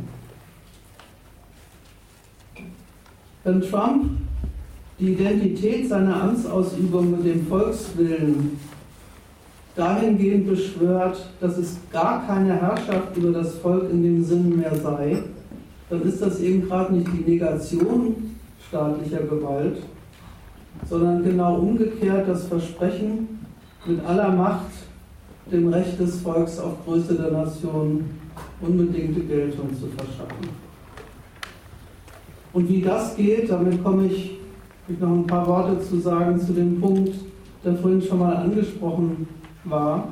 Wenn 3.43 3.61
Trump 3.61 4.11
die 4.99 5.13
Identität 5.13 5.87
seiner 5.87 6.23
Amtsausübung 6.23 7.11
mit 7.11 7.25
dem 7.25 7.47
Volkswillen 7.47 8.59
dahingehend 9.75 10.47
beschwört, 10.47 11.29
dass 11.39 11.57
es 11.57 11.77
gar 11.91 12.25
keine 12.27 12.59
Herrschaft 12.59 13.15
über 13.15 13.31
das 13.31 13.55
Volk 13.55 13.89
in 13.91 14.03
dem 14.03 14.23
Sinn 14.23 14.57
mehr 14.57 14.75
sei, 14.75 15.23
dann 15.89 16.01
ist 16.01 16.21
das 16.21 16.41
eben 16.41 16.67
gerade 16.67 16.93
nicht 16.93 17.07
die 17.13 17.31
Negation 17.31 18.35
staatlicher 18.67 19.21
Gewalt, 19.21 19.77
sondern 20.87 21.23
genau 21.23 21.59
umgekehrt 21.59 22.27
das 22.27 22.45
Versprechen, 22.45 23.39
mit 23.85 24.05
aller 24.05 24.31
Macht 24.31 24.71
dem 25.49 25.69
Recht 25.69 25.99
des 25.99 26.21
Volks 26.21 26.59
auf 26.59 26.85
Größe 26.85 27.15
der 27.15 27.31
Nation 27.31 28.03
unbedingte 28.61 29.21
Geltung 29.21 29.69
zu 29.73 29.87
verschaffen. 29.87 30.49
Und 32.51 32.67
wie 32.67 32.81
das 32.81 33.15
geht, 33.15 33.49
damit 33.49 33.81
komme 33.83 34.07
ich 34.07 34.38
noch 34.97 35.09
ein 35.09 35.27
paar 35.27 35.45
Worte 35.47 35.79
zu 35.81 35.99
sagen 35.99 36.39
zu 36.39 36.53
dem 36.53 36.79
Punkt, 36.79 37.13
der 37.63 37.75
vorhin 37.75 38.01
schon 38.01 38.19
mal 38.19 38.35
angesprochen 38.35 39.27
war. 39.63 40.09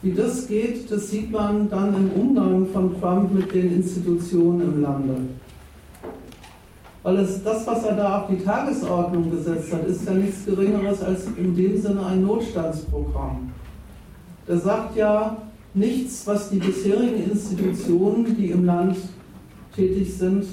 Wie 0.00 0.12
das 0.12 0.46
geht, 0.46 0.90
das 0.90 1.10
sieht 1.10 1.30
man 1.30 1.68
dann 1.68 1.94
im 1.94 2.10
Umgang 2.12 2.66
von 2.72 2.98
Trump 3.00 3.34
mit 3.34 3.52
den 3.52 3.76
Institutionen 3.76 4.62
im 4.62 4.82
Lande. 4.82 5.16
Weil 7.02 7.16
es, 7.18 7.42
das, 7.42 7.66
was 7.66 7.84
er 7.84 7.96
da 7.96 8.20
auf 8.20 8.28
die 8.28 8.42
Tagesordnung 8.42 9.30
gesetzt 9.30 9.72
hat, 9.72 9.86
ist 9.86 10.06
ja 10.06 10.14
nichts 10.14 10.44
Geringeres 10.44 11.02
als 11.02 11.26
in 11.36 11.56
dem 11.56 11.80
Sinne 11.80 12.04
ein 12.06 12.22
Notstandsprogramm. 12.22 13.50
Der 14.46 14.58
sagt 14.58 14.96
ja 14.96 15.36
nichts, 15.74 16.26
was 16.26 16.50
die 16.50 16.58
bisherigen 16.58 17.30
Institutionen, 17.30 18.36
die 18.36 18.50
im 18.50 18.64
Land 18.64 18.96
tätig 19.74 20.16
sind, 20.16 20.44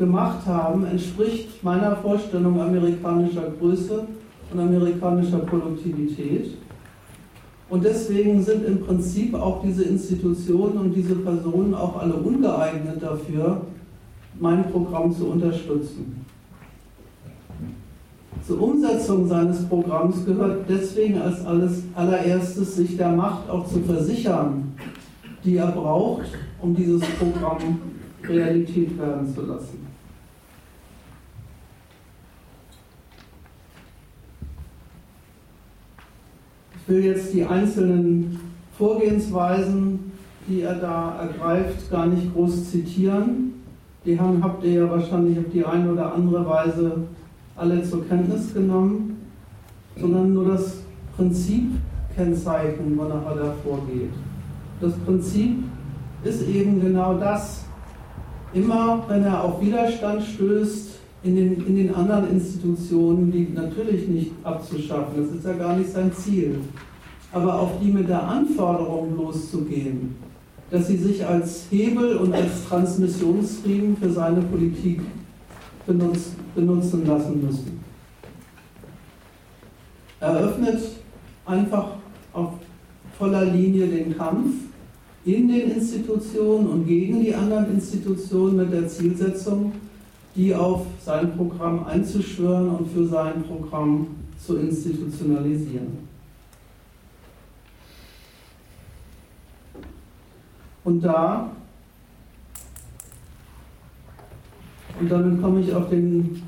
gemacht 0.00 0.46
haben, 0.46 0.86
entspricht 0.86 1.62
meiner 1.62 1.94
Vorstellung 1.94 2.58
amerikanischer 2.58 3.52
Größe 3.60 4.06
und 4.50 4.58
amerikanischer 4.58 5.40
Produktivität. 5.40 6.56
Und 7.68 7.84
deswegen 7.84 8.42
sind 8.42 8.64
im 8.64 8.80
Prinzip 8.80 9.34
auch 9.34 9.62
diese 9.62 9.84
Institutionen 9.84 10.78
und 10.78 10.94
diese 10.94 11.16
Personen 11.16 11.74
auch 11.74 12.00
alle 12.00 12.14
ungeeignet 12.14 13.00
dafür, 13.00 13.60
mein 14.40 14.70
Programm 14.72 15.14
zu 15.14 15.26
unterstützen. 15.26 16.24
Zur 18.46 18.62
Umsetzung 18.62 19.28
seines 19.28 19.66
Programms 19.66 20.24
gehört 20.24 20.64
deswegen 20.66 21.20
als 21.20 21.44
alles, 21.44 21.82
allererstes, 21.94 22.74
sich 22.74 22.96
der 22.96 23.10
Macht 23.10 23.50
auch 23.50 23.68
zu 23.68 23.80
versichern, 23.80 24.72
die 25.44 25.58
er 25.58 25.70
braucht, 25.70 26.30
um 26.62 26.74
dieses 26.74 27.02
Programm 27.10 27.78
Realität 28.24 28.98
werden 28.98 29.32
zu 29.34 29.42
lassen. 29.42 29.90
Ich 36.72 36.78
will 36.90 37.04
jetzt 37.04 37.32
die 37.32 37.44
einzelnen 37.44 38.38
Vorgehensweisen, 38.76 40.12
die 40.48 40.62
er 40.62 40.74
da 40.74 41.20
ergreift, 41.20 41.90
gar 41.90 42.06
nicht 42.06 42.34
groß 42.34 42.70
zitieren. 42.70 43.54
Die 44.04 44.18
haben, 44.18 44.42
habt 44.42 44.64
ihr 44.64 44.72
ja 44.72 44.90
wahrscheinlich 44.90 45.38
auf 45.38 45.52
die 45.52 45.64
eine 45.64 45.92
oder 45.92 46.12
andere 46.12 46.44
Weise 46.46 46.92
alle 47.56 47.82
zur 47.84 48.06
Kenntnis 48.08 48.52
genommen, 48.52 49.18
sondern 49.96 50.34
nur 50.34 50.48
das 50.48 50.78
Prinzip 51.16 51.70
kennzeichnen, 52.16 52.98
wonach 52.98 53.24
er 53.26 53.36
da 53.36 53.54
vorgeht. 53.62 54.10
Das 54.80 54.92
Prinzip 55.04 55.62
ist 56.24 56.48
eben 56.48 56.80
genau 56.80 57.14
das. 57.14 57.64
Immer 58.52 59.04
wenn 59.08 59.22
er 59.24 59.44
auf 59.44 59.60
Widerstand 59.60 60.22
stößt, 60.22 60.89
in 61.22 61.36
den, 61.36 61.66
in 61.66 61.76
den 61.76 61.94
anderen 61.94 62.30
Institutionen, 62.30 63.30
die 63.30 63.48
natürlich 63.52 64.08
nicht 64.08 64.32
abzuschaffen, 64.42 65.14
das 65.16 65.36
ist 65.36 65.44
ja 65.44 65.52
gar 65.52 65.76
nicht 65.76 65.92
sein 65.92 66.12
Ziel, 66.12 66.56
aber 67.32 67.60
auf 67.60 67.72
die 67.82 67.90
mit 67.90 68.08
der 68.08 68.22
Anforderung 68.22 69.16
loszugehen, 69.16 70.16
dass 70.70 70.86
sie 70.86 70.96
sich 70.96 71.24
als 71.24 71.66
Hebel 71.70 72.16
und 72.16 72.32
als 72.32 72.64
Transmissionsriemen 72.68 73.96
für 73.96 74.10
seine 74.10 74.40
Politik 74.42 75.00
benutzt, 75.86 76.32
benutzen 76.54 77.06
lassen 77.06 77.44
müssen. 77.44 77.80
Er 80.20 80.36
öffnet 80.36 80.80
einfach 81.46 81.92
auf 82.32 82.52
voller 83.18 83.44
Linie 83.44 83.86
den 83.86 84.16
Kampf 84.16 84.54
in 85.24 85.48
den 85.48 85.72
Institutionen 85.72 86.66
und 86.66 86.86
gegen 86.86 87.20
die 87.20 87.34
anderen 87.34 87.74
Institutionen 87.74 88.56
mit 88.56 88.72
der 88.72 88.88
Zielsetzung, 88.88 89.72
die 90.34 90.54
auf 90.54 90.86
sein 91.04 91.36
Programm 91.36 91.84
einzuschwören 91.84 92.68
und 92.70 92.92
für 92.92 93.06
sein 93.06 93.42
Programm 93.42 94.06
zu 94.38 94.56
institutionalisieren. 94.56 96.10
Und 100.84 101.02
da, 101.02 101.50
und 104.98 105.10
damit 105.10 105.42
komme 105.42 105.60
ich 105.60 105.74
auf 105.74 105.88
den 105.90 106.42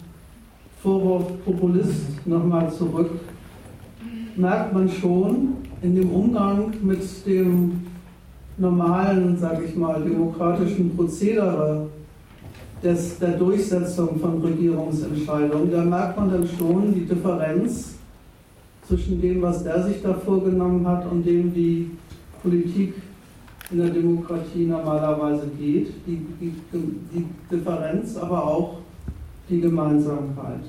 Vorwurf 0.83 1.45
Populist 1.45 2.27
nochmal 2.27 2.73
zurück, 2.73 3.11
merkt 4.37 4.73
man 4.73 4.89
schon 4.89 5.57
in 5.83 5.95
dem 5.95 6.11
Umgang 6.11 6.73
mit 6.83 7.27
dem 7.27 7.83
normalen, 8.57 9.37
sage 9.39 9.65
ich 9.65 9.77
mal, 9.77 10.03
demokratischen 10.03 10.97
Prozedere 10.97 11.89
des, 12.83 13.19
der 13.19 13.33
Durchsetzung 13.33 14.19
von 14.19 14.41
Regierungsentscheidungen, 14.43 15.71
da 15.71 15.85
merkt 15.85 16.17
man 16.17 16.31
dann 16.31 16.47
schon 16.47 16.95
die 16.95 17.07
Differenz 17.07 17.95
zwischen 18.87 19.21
dem, 19.21 19.41
was 19.43 19.63
der 19.63 19.83
sich 19.85 20.03
da 20.03 20.15
vorgenommen 20.15 20.87
hat 20.87 21.11
und 21.11 21.25
dem, 21.25 21.55
wie 21.55 21.91
Politik 22.43 22.95
in 23.71 23.79
der 23.79 23.91
Demokratie 23.91 24.67
normalerweise 24.67 25.47
geht. 25.59 25.93
Die, 26.07 26.27
die, 26.41 26.53
die 26.73 27.25
Differenz, 27.51 28.17
aber 28.17 28.45
auch 28.45 28.79
die 29.49 29.61
Gemeinsamkeit. 29.61 30.61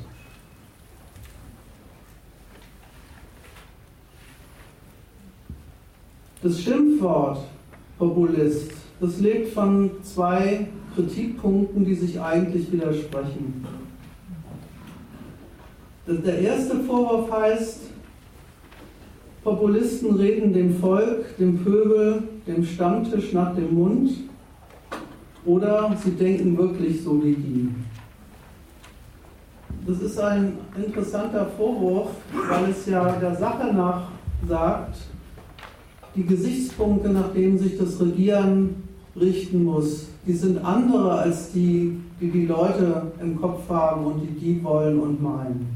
Das 6.41 6.60
Schimpfwort 6.61 7.40
Populist, 7.98 8.72
das 8.99 9.19
lebt 9.19 9.53
von 9.53 9.91
zwei 10.03 10.68
Kritikpunkten, 10.95 11.86
die 11.86 11.95
sich 11.95 12.20
eigentlich 12.20 12.72
widersprechen. 12.72 13.65
Der 16.07 16.40
erste 16.40 16.80
Vorwurf 16.80 17.32
heißt, 17.32 17.80
Populisten 19.44 20.15
reden 20.15 20.53
dem 20.53 20.78
Volk, 20.78 21.38
dem 21.38 21.64
Pöbel, 21.64 22.24
dem 22.48 22.64
Stammtisch 22.64 23.34
nach 23.34 23.56
dem 23.56 23.74
Mund 23.74 24.11
oder 25.45 25.95
sie 26.02 26.11
denken 26.11 26.57
wirklich 26.57 27.03
so 27.03 27.24
wie 27.24 27.36
die. 27.36 27.70
Das 29.86 29.99
ist 29.99 30.18
ein 30.20 30.57
interessanter 30.78 31.45
Vorwurf, 31.57 32.11
weil 32.49 32.70
es 32.70 32.86
ja 32.86 33.11
der 33.14 33.36
Sache 33.36 33.74
nach 33.74 34.11
sagt, 34.48 34.98
die 36.15 36.26
Gesichtspunkte, 36.26 37.10
nach 37.10 37.34
denen 37.34 37.57
sich 37.57 37.78
das 37.78 37.99
Regieren 37.99 38.82
richten 39.19 39.64
muss, 39.64 40.07
die 40.26 40.34
sind 40.34 40.64
andere 40.64 41.11
als 41.11 41.52
die, 41.52 41.98
die 42.19 42.31
die 42.31 42.45
Leute 42.45 43.11
im 43.22 43.40
Kopf 43.40 43.69
haben 43.69 44.06
und 44.06 44.22
die 44.22 44.40
die 44.40 44.64
wollen 44.64 44.99
und 44.99 45.22
meinen. 45.22 45.68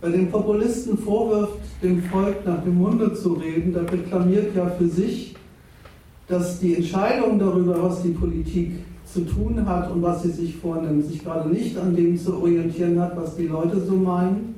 Wer 0.00 0.10
den 0.10 0.30
Populisten 0.30 0.98
vorwirft, 0.98 1.58
dem 1.82 2.02
Volk 2.04 2.44
nach 2.44 2.62
dem 2.62 2.76
Munde 2.76 3.14
zu 3.14 3.34
reden, 3.34 3.72
der 3.72 3.90
reklamiert 3.90 4.54
ja 4.54 4.66
für 4.66 4.88
sich, 4.88 5.34
dass 6.28 6.58
die 6.60 6.74
Entscheidung 6.74 7.38
darüber, 7.38 7.82
was 7.82 8.02
die 8.02 8.10
Politik 8.10 8.72
zu 9.04 9.20
tun 9.20 9.64
hat 9.64 9.90
und 9.90 10.02
was 10.02 10.22
sie 10.22 10.30
sich 10.30 10.56
vornimmt, 10.56 11.06
sich 11.06 11.24
gerade 11.24 11.48
nicht 11.48 11.78
an 11.78 11.94
dem 11.94 12.18
zu 12.18 12.36
orientieren 12.36 13.00
hat, 13.00 13.16
was 13.16 13.36
die 13.36 13.46
Leute 13.46 13.80
so 13.80 13.94
meinen, 13.94 14.56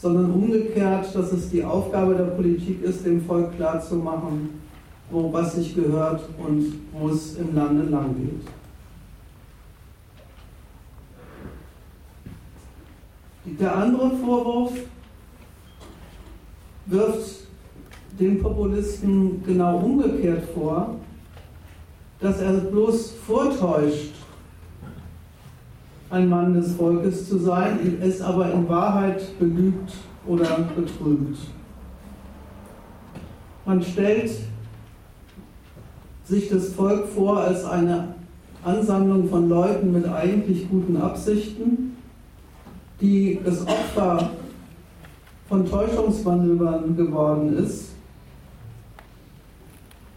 sondern 0.00 0.30
umgekehrt, 0.32 1.14
dass 1.14 1.32
es 1.32 1.50
die 1.50 1.62
Aufgabe 1.62 2.14
der 2.14 2.24
Politik 2.24 2.82
ist, 2.82 3.04
dem 3.04 3.20
Volk 3.22 3.54
klarzumachen, 3.56 4.50
wo 5.10 5.32
was 5.32 5.54
sich 5.54 5.74
gehört 5.74 6.22
und 6.38 6.74
wo 6.92 7.08
es 7.08 7.36
im 7.36 7.54
Lande 7.54 7.82
lang 7.84 8.14
geht. 8.16 8.46
Der 13.58 13.76
andere 13.76 14.10
Vorwurf 14.16 14.72
wirft 16.86 17.40
dem 18.18 18.40
Populisten 18.40 19.42
genau 19.44 19.78
umgekehrt 19.78 20.44
vor, 20.54 20.96
dass 22.20 22.40
er 22.40 22.52
bloß 22.52 23.12
vortäuscht, 23.26 24.14
ein 26.10 26.28
Mann 26.28 26.54
des 26.54 26.74
Volkes 26.74 27.28
zu 27.28 27.38
sein, 27.38 27.98
es 28.00 28.20
aber 28.20 28.52
in 28.52 28.68
Wahrheit 28.68 29.38
belügt 29.38 29.92
oder 30.26 30.58
betrügt. 30.76 31.38
Man 33.64 33.82
stellt 33.82 34.30
sich 36.30 36.48
das 36.48 36.68
Volk 36.68 37.06
vor 37.08 37.38
als 37.38 37.64
eine 37.64 38.14
Ansammlung 38.62 39.28
von 39.28 39.48
Leuten 39.48 39.92
mit 39.92 40.06
eigentlich 40.06 40.70
guten 40.70 40.96
Absichten, 40.96 41.96
die 43.00 43.40
das 43.44 43.62
Opfer 43.62 44.30
von 45.48 45.68
Täuschungsmanövern 45.68 46.96
geworden 46.96 47.56
ist, 47.56 47.88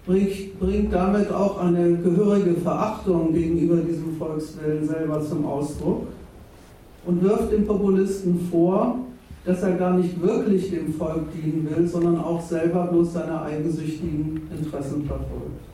bringt, 0.06 0.94
damit 0.94 1.32
auch 1.32 1.60
eine 1.60 1.98
gehörige 1.98 2.56
Verachtung 2.56 3.34
gegenüber 3.34 3.78
diesem 3.78 4.16
Volkswillen 4.18 4.86
selber 4.86 5.22
zum 5.22 5.46
Ausdruck 5.46 6.08
und 7.06 7.24
wirft 7.24 7.52
dem 7.52 7.66
Populisten 7.66 8.48
vor, 8.52 9.00
dass 9.46 9.64
er 9.64 9.72
gar 9.72 9.98
nicht 9.98 10.22
wirklich 10.22 10.70
dem 10.70 10.94
Volk 10.94 11.24
dienen 11.34 11.68
will, 11.70 11.88
sondern 11.88 12.20
auch 12.20 12.42
selber 12.42 12.88
bloß 12.88 13.14
seine 13.14 13.42
eigensüchtigen 13.42 14.42
Interessen 14.56 15.06
verfolgt. 15.06 15.73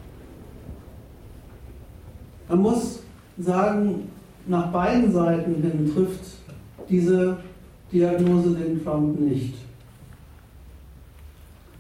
Man 2.50 2.62
muss 2.64 3.04
sagen, 3.38 4.10
nach 4.48 4.72
beiden 4.72 5.14
Seiten 5.14 5.62
hin 5.62 5.92
trifft 5.94 6.26
diese 6.90 7.38
Diagnose 7.94 8.56
den 8.56 8.84
Trump 8.84 9.20
nicht. 9.20 9.54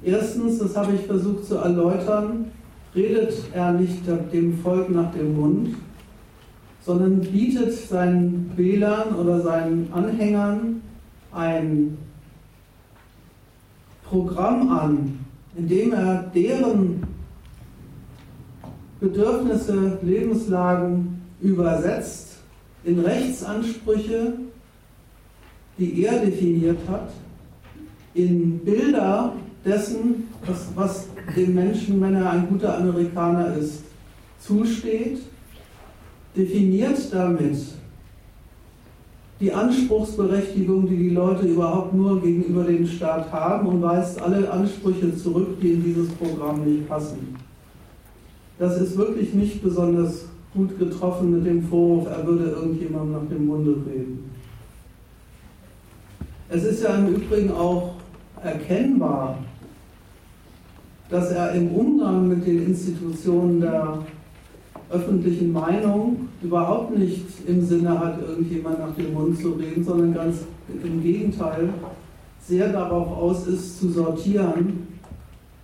Erstens, 0.03 0.59
das 0.59 0.77
habe 0.77 0.93
ich 0.93 1.01
versucht 1.01 1.45
zu 1.45 1.55
erläutern, 1.55 2.51
redet 2.95 3.33
er 3.53 3.73
nicht 3.73 4.01
dem 4.31 4.59
Volk 4.59 4.91
nach 4.91 5.11
dem 5.11 5.35
Mund, 5.35 5.75
sondern 6.85 7.19
bietet 7.19 7.73
seinen 7.73 8.51
Wählern 8.55 9.15
oder 9.15 9.41
seinen 9.41 9.91
Anhängern 9.91 10.81
ein 11.31 11.97
Programm 14.03 14.69
an, 14.69 15.19
in 15.55 15.67
dem 15.67 15.93
er 15.93 16.31
deren 16.33 17.03
Bedürfnisse, 18.99 19.97
Lebenslagen 20.01 21.21
übersetzt 21.41 22.37
in 22.83 22.99
Rechtsansprüche, 22.99 24.33
die 25.77 26.03
er 26.03 26.25
definiert 26.25 26.79
hat, 26.89 27.09
in 28.13 28.59
Bilder 28.59 29.33
dessen, 29.63 30.27
was, 30.45 30.67
was 30.75 31.07
dem 31.35 31.53
Menschen, 31.53 32.01
wenn 32.01 32.15
er 32.15 32.31
ein 32.31 32.49
guter 32.49 32.77
Amerikaner 32.77 33.55
ist, 33.55 33.83
zusteht, 34.39 35.19
definiert 36.35 37.13
damit 37.13 37.57
die 39.39 39.53
Anspruchsberechtigung, 39.53 40.87
die 40.89 40.97
die 40.97 41.09
Leute 41.11 41.47
überhaupt 41.47 41.93
nur 41.93 42.21
gegenüber 42.21 42.63
dem 42.63 42.85
Staat 42.85 43.31
haben 43.31 43.67
und 43.67 43.81
weist 43.81 44.21
alle 44.21 44.51
Ansprüche 44.51 45.15
zurück, 45.15 45.59
die 45.61 45.73
in 45.73 45.83
dieses 45.83 46.09
Programm 46.09 46.65
nicht 46.65 46.87
passen. 46.89 47.35
Das 48.59 48.79
ist 48.79 48.97
wirklich 48.97 49.33
nicht 49.33 49.63
besonders 49.63 50.25
gut 50.53 50.77
getroffen 50.77 51.31
mit 51.31 51.45
dem 51.45 51.63
Vorwurf, 51.63 52.07
er 52.07 52.27
würde 52.27 52.51
irgendjemandem 52.51 53.13
nach 53.13 53.29
dem 53.29 53.47
Munde 53.47 53.71
reden. 53.89 54.29
Es 56.49 56.65
ist 56.65 56.83
ja 56.83 56.95
im 56.95 57.15
Übrigen 57.15 57.51
auch 57.51 57.93
erkennbar, 58.43 59.37
dass 61.09 61.31
er 61.31 61.53
im 61.53 61.69
Umgang 61.69 62.27
mit 62.27 62.45
den 62.45 62.65
Institutionen 62.65 63.61
der 63.61 63.99
öffentlichen 64.89 65.53
Meinung 65.53 66.27
überhaupt 66.41 66.97
nicht 66.97 67.25
im 67.47 67.63
Sinne 67.65 67.97
hat, 67.97 68.19
irgendjemand 68.19 68.79
nach 68.79 68.95
dem 68.95 69.13
Mund 69.13 69.39
zu 69.39 69.51
reden, 69.51 69.85
sondern 69.85 70.13
ganz 70.13 70.39
im 70.83 71.01
Gegenteil 71.01 71.69
sehr 72.41 72.73
darauf 72.73 73.07
aus 73.17 73.47
ist, 73.47 73.79
zu 73.79 73.89
sortieren, 73.89 74.87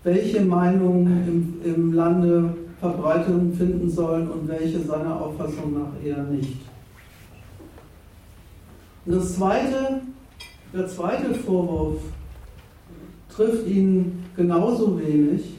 welche 0.04 0.46
Meinungen 0.46 1.58
im, 1.66 1.74
im 1.74 1.94
Lande 1.94 2.54
Verbreitung 2.92 3.52
finden 3.54 3.90
sollen 3.90 4.30
und 4.30 4.48
welche 4.48 4.80
seiner 4.82 5.20
Auffassung 5.20 5.74
nach 5.74 6.06
eher 6.06 6.24
nicht. 6.24 6.58
Und 9.06 9.16
das 9.16 9.36
zweite, 9.36 10.02
der 10.72 10.88
zweite 10.88 11.34
Vorwurf 11.34 12.02
trifft 13.30 13.68
ihn 13.68 14.24
genauso 14.36 15.00
wenig, 15.00 15.56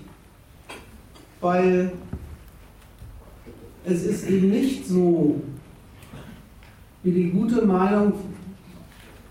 weil 1.40 1.92
es 3.84 4.04
ist 4.04 4.30
eben 4.30 4.50
nicht 4.50 4.86
so, 4.86 5.36
wie 7.02 7.10
die 7.10 7.30
gute 7.30 7.64
Meinung, 7.66 8.12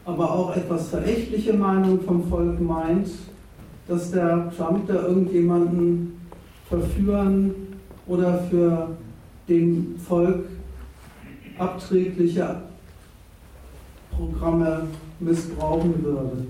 aber 0.04 0.32
auch 0.32 0.56
etwas 0.56 0.90
verächtliche 0.90 1.54
Meinung 1.54 2.02
vom 2.02 2.28
Volk 2.30 2.60
meint, 2.60 3.08
dass 3.88 4.12
der 4.12 4.52
Trump 4.56 4.88
da 4.88 5.08
irgendjemanden 5.08 6.20
verführen 6.68 7.65
oder 8.08 8.40
für 8.50 8.90
dem 9.48 9.96
Volk 9.98 10.46
abträgliche 11.58 12.62
Programme 14.12 14.84
missbrauchen 15.20 16.04
würde. 16.04 16.48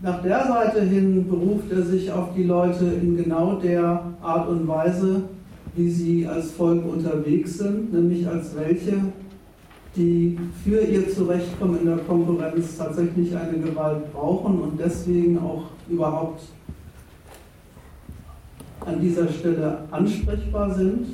Nach 0.00 0.22
der 0.22 0.46
Seite 0.46 0.82
hin 0.82 1.28
beruft 1.28 1.72
er 1.72 1.82
sich 1.82 2.10
auf 2.12 2.28
die 2.36 2.44
Leute 2.44 2.84
in 2.84 3.16
genau 3.16 3.56
der 3.56 4.12
Art 4.22 4.48
und 4.48 4.68
Weise, 4.68 5.22
wie 5.74 5.90
sie 5.90 6.26
als 6.26 6.52
Volk 6.52 6.84
unterwegs 6.86 7.58
sind, 7.58 7.92
nämlich 7.92 8.26
als 8.26 8.56
welche, 8.56 8.94
die 9.96 10.38
für 10.62 10.80
ihr 10.80 11.08
Zurechtkommen 11.12 11.80
in 11.80 11.86
der 11.86 11.98
Konkurrenz 11.98 12.76
tatsächlich 12.76 13.36
eine 13.36 13.58
Gewalt 13.58 14.12
brauchen 14.12 14.60
und 14.60 14.78
deswegen 14.78 15.38
auch 15.38 15.64
überhaupt 15.88 16.42
an 18.88 19.00
dieser 19.00 19.28
Stelle 19.28 19.78
ansprechbar 19.90 20.74
sind. 20.74 21.06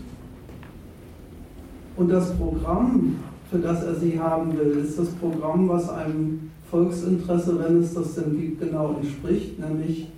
Und 1.96 2.10
das 2.10 2.32
Programm, 2.32 3.16
für 3.50 3.58
das 3.58 3.82
er 3.84 3.94
sie 3.96 4.18
haben 4.18 4.56
will, 4.56 4.84
ist 4.84 4.98
das 4.98 5.08
Programm, 5.10 5.68
was 5.68 5.88
einem 5.88 6.50
Volksinteresse, 6.70 7.58
wenn 7.62 7.80
es 7.80 7.94
das 7.94 8.14
denn 8.14 8.36
gibt, 8.40 8.60
genau 8.60 8.96
entspricht, 9.00 9.58
nämlich 9.58 10.08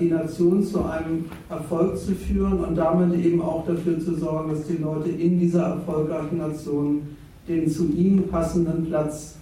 die 0.00 0.10
Nation 0.10 0.62
zu 0.64 0.84
einem 0.84 1.26
Erfolg 1.48 1.96
zu 1.96 2.14
führen 2.14 2.64
und 2.64 2.74
damit 2.74 3.14
eben 3.14 3.40
auch 3.40 3.64
dafür 3.64 3.98
zu 4.00 4.16
sorgen, 4.16 4.50
dass 4.50 4.66
die 4.66 4.82
Leute 4.82 5.10
in 5.10 5.38
dieser 5.38 5.74
erfolgreichen 5.74 6.38
Nation 6.38 7.02
den 7.46 7.70
zu 7.70 7.86
ihnen 7.92 8.28
passenden 8.28 8.86
Platz 8.86 9.36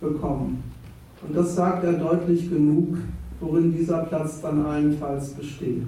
bekommen. 0.00 0.62
Und 1.26 1.36
das 1.36 1.54
sagt 1.54 1.84
er 1.84 1.94
deutlich 1.94 2.48
genug, 2.48 2.96
worin 3.40 3.74
dieser 3.76 3.98
Platz 4.04 4.40
dann 4.40 4.64
allenfalls 4.64 5.30
besteht. 5.30 5.86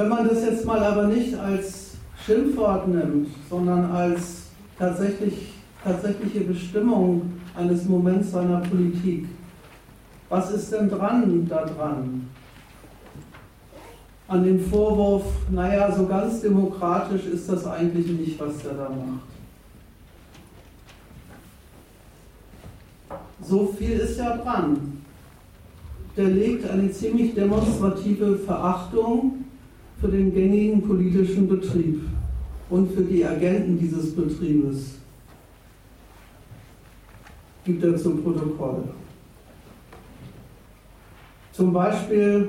Wenn 0.00 0.08
man 0.08 0.26
das 0.26 0.42
jetzt 0.42 0.64
mal 0.64 0.82
aber 0.82 1.08
nicht 1.08 1.34
als 1.38 1.90
Schimpfwort 2.24 2.88
nimmt, 2.88 3.28
sondern 3.50 3.84
als 3.90 4.44
tatsächlich, 4.78 5.52
tatsächliche 5.84 6.40
Bestimmung 6.40 7.32
eines 7.54 7.84
Moments 7.84 8.30
seiner 8.30 8.60
Politik. 8.60 9.28
Was 10.30 10.52
ist 10.52 10.72
denn 10.72 10.88
dran 10.88 11.46
daran? 11.46 12.30
An 14.26 14.42
dem 14.42 14.58
Vorwurf, 14.58 15.26
naja, 15.50 15.92
so 15.92 16.06
ganz 16.06 16.40
demokratisch 16.40 17.26
ist 17.26 17.50
das 17.50 17.66
eigentlich 17.66 18.06
nicht, 18.06 18.40
was 18.40 18.56
der 18.62 18.72
da 18.72 18.88
macht. 18.88 19.28
So 23.42 23.66
viel 23.78 23.98
ist 23.98 24.18
ja 24.18 24.38
dran. 24.38 25.02
Der 26.16 26.30
legt 26.30 26.70
eine 26.70 26.90
ziemlich 26.90 27.34
demonstrative 27.34 28.38
Verachtung 28.38 29.44
für 30.00 30.08
den 30.08 30.32
gängigen 30.32 30.82
politischen 30.82 31.46
Betrieb 31.46 32.00
und 32.70 32.92
für 32.94 33.02
die 33.02 33.24
Agenten 33.24 33.78
dieses 33.78 34.14
Betriebes 34.14 34.94
gibt 37.64 37.84
er 37.84 37.96
zum 37.96 38.22
Protokoll. 38.22 38.84
Zum 41.52 41.72
Beispiel 41.72 42.48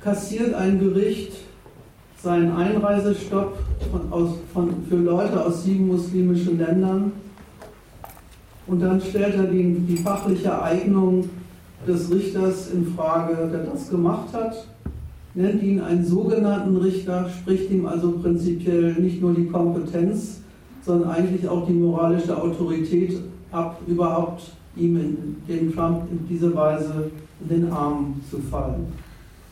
kassiert 0.00 0.54
ein 0.54 0.78
Gericht 0.78 1.32
seinen 2.22 2.52
Einreisestopp 2.52 3.58
von, 3.90 4.12
aus, 4.12 4.34
von, 4.52 4.86
für 4.88 4.96
Leute 4.96 5.44
aus 5.44 5.64
sieben 5.64 5.88
muslimischen 5.88 6.58
Ländern 6.58 7.12
und 8.68 8.80
dann 8.80 9.00
stellt 9.00 9.34
er 9.34 9.44
die, 9.44 9.74
die 9.80 9.96
fachliche 9.96 10.62
Eignung 10.62 11.28
des 11.86 12.10
Richters 12.10 12.70
in 12.70 12.94
Frage, 12.94 13.48
der 13.52 13.64
das 13.64 13.90
gemacht 13.90 14.32
hat 14.32 14.66
nennt 15.36 15.62
ihn 15.62 15.80
einen 15.80 16.04
sogenannten 16.04 16.76
Richter, 16.78 17.28
spricht 17.28 17.70
ihm 17.70 17.86
also 17.86 18.12
prinzipiell 18.12 18.94
nicht 18.94 19.20
nur 19.20 19.34
die 19.34 19.46
Kompetenz, 19.46 20.40
sondern 20.82 21.10
eigentlich 21.10 21.46
auch 21.46 21.66
die 21.66 21.74
moralische 21.74 22.40
Autorität 22.40 23.20
ab, 23.52 23.80
überhaupt 23.86 24.50
ihm, 24.76 24.96
in, 24.96 25.36
dem 25.46 25.74
Trump, 25.74 26.10
in 26.10 26.26
diese 26.28 26.54
Weise 26.54 27.10
in 27.40 27.48
den 27.48 27.70
Arm 27.70 28.20
zu 28.30 28.38
fallen. 28.38 28.86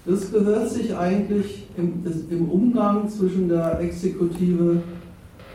Das 0.07 0.33
gehört 0.33 0.71
sich 0.71 0.95
eigentlich 0.97 1.67
im, 1.77 2.03
im 2.31 2.49
Umgang 2.49 3.09
zwischen 3.09 3.49
der 3.49 3.81
Exekutive 3.81 4.83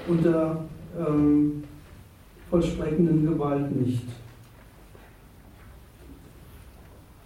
und 0.08 0.26
der 0.26 0.58
ähm, 0.98 1.64
vollstreckenden 2.50 3.26
Gewalt 3.26 3.76
nicht 3.80 4.06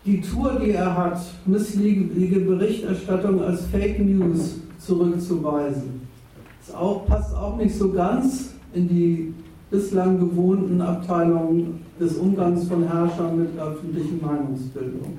die 0.05 0.21
Tour, 0.21 0.59
die 0.63 0.71
er 0.71 0.95
hat, 0.95 1.21
missliebige 1.45 2.41
Berichterstattung 2.41 3.41
als 3.41 3.65
Fake 3.67 3.99
News 3.99 4.55
zurückzuweisen. 4.79 6.01
Das 6.65 6.75
auch, 6.75 7.05
passt 7.05 7.35
auch 7.35 7.57
nicht 7.57 7.75
so 7.75 7.91
ganz 7.91 8.53
in 8.73 8.87
die 8.87 9.33
bislang 9.69 10.19
gewohnten 10.19 10.81
Abteilungen 10.81 11.83
des 11.99 12.17
Umgangs 12.17 12.67
von 12.67 12.83
Herrschern 12.83 13.39
mit 13.39 13.59
öffentlichen 13.59 14.21
Meinungsbildung. 14.21 15.17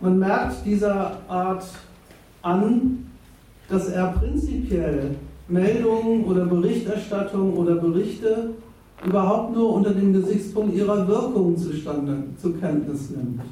Man 0.00 0.18
merkt 0.18 0.64
dieser 0.66 1.18
Art 1.28 1.64
an, 2.42 3.06
dass 3.68 3.88
er 3.88 4.08
prinzipiell 4.08 5.14
Meldungen 5.48 6.24
oder 6.24 6.44
Berichterstattung 6.44 7.54
oder 7.54 7.76
Berichte 7.76 8.50
überhaupt 9.04 9.54
nur 9.54 9.74
unter 9.74 9.90
dem 9.90 10.12
Gesichtspunkt 10.12 10.74
ihrer 10.74 11.06
Wirkung 11.06 11.56
zustande, 11.56 12.24
zur 12.40 12.58
Kenntnis 12.58 13.10
nimmt. 13.10 13.42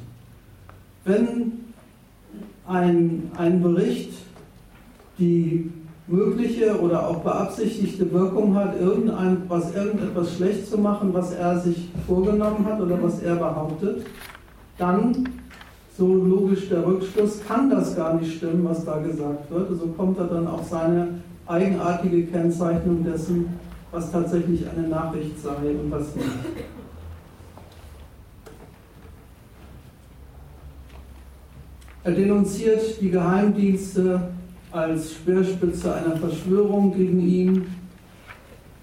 Wenn 1.03 1.51
ein, 2.67 3.31
ein 3.37 3.61
Bericht 3.61 4.13
die 5.19 5.71
mögliche 6.07 6.79
oder 6.79 7.07
auch 7.07 7.17
beabsichtigte 7.17 8.11
Wirkung 8.11 8.55
hat, 8.55 8.79
irgendein, 8.79 9.43
was, 9.47 9.73
irgendetwas 9.73 10.35
schlecht 10.35 10.69
zu 10.69 10.77
machen, 10.77 11.13
was 11.13 11.33
er 11.33 11.59
sich 11.59 11.89
vorgenommen 12.07 12.65
hat 12.65 12.79
oder 12.79 13.01
was 13.01 13.21
er 13.21 13.35
behauptet, 13.35 14.05
dann, 14.77 15.29
so 15.97 16.07
logisch 16.07 16.67
der 16.69 16.85
Rückschluss, 16.85 17.39
kann 17.47 17.69
das 17.69 17.95
gar 17.95 18.15
nicht 18.15 18.37
stimmen, 18.37 18.65
was 18.65 18.83
da 18.83 18.99
gesagt 18.99 19.49
wird. 19.49 19.69
Also 19.69 19.87
kommt 19.97 20.19
er 20.19 20.25
dann 20.25 20.45
auf 20.47 20.67
seine 20.69 21.07
eigenartige 21.47 22.25
Kennzeichnung 22.25 23.03
dessen, 23.03 23.45
was 23.91 24.11
tatsächlich 24.11 24.67
eine 24.67 24.87
Nachricht 24.87 25.39
sei 25.41 25.71
und 25.71 25.91
was 25.91 26.15
nicht. 26.15 26.27
Er 32.03 32.11
denunziert 32.11 33.01
die 33.01 33.09
Geheimdienste 33.09 34.29
als 34.71 35.13
Speerspitze 35.13 35.95
einer 35.95 36.15
Verschwörung 36.17 36.93
gegen 36.93 37.19
ihn. 37.19 37.65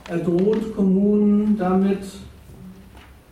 Er 0.09 0.19
droht 0.19 0.75
Kommunen 0.75 1.57
damit, 1.57 2.01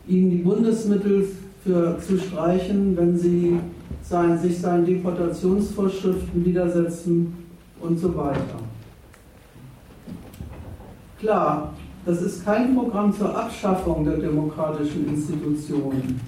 ihnen 0.07 0.31
die 0.31 0.37
Bundesmittel 0.39 1.27
für, 1.65 1.99
zu 1.99 2.19
streichen, 2.19 2.97
wenn 2.97 3.19
sie 3.19 3.59
sein, 4.03 4.39
sich 4.39 4.59
seinen 4.59 4.87
Deportationsvorschriften 4.87 6.45
widersetzen 6.45 7.35
und 7.81 7.99
so 7.99 8.17
weiter. 8.17 8.61
Klar, 11.21 11.75
das 12.07 12.23
ist 12.23 12.47
kein 12.47 12.75
Programm 12.75 13.15
zur 13.15 13.37
Abschaffung 13.37 14.07
der 14.07 14.17
demokratischen 14.17 15.07
Institutionen. 15.07 16.19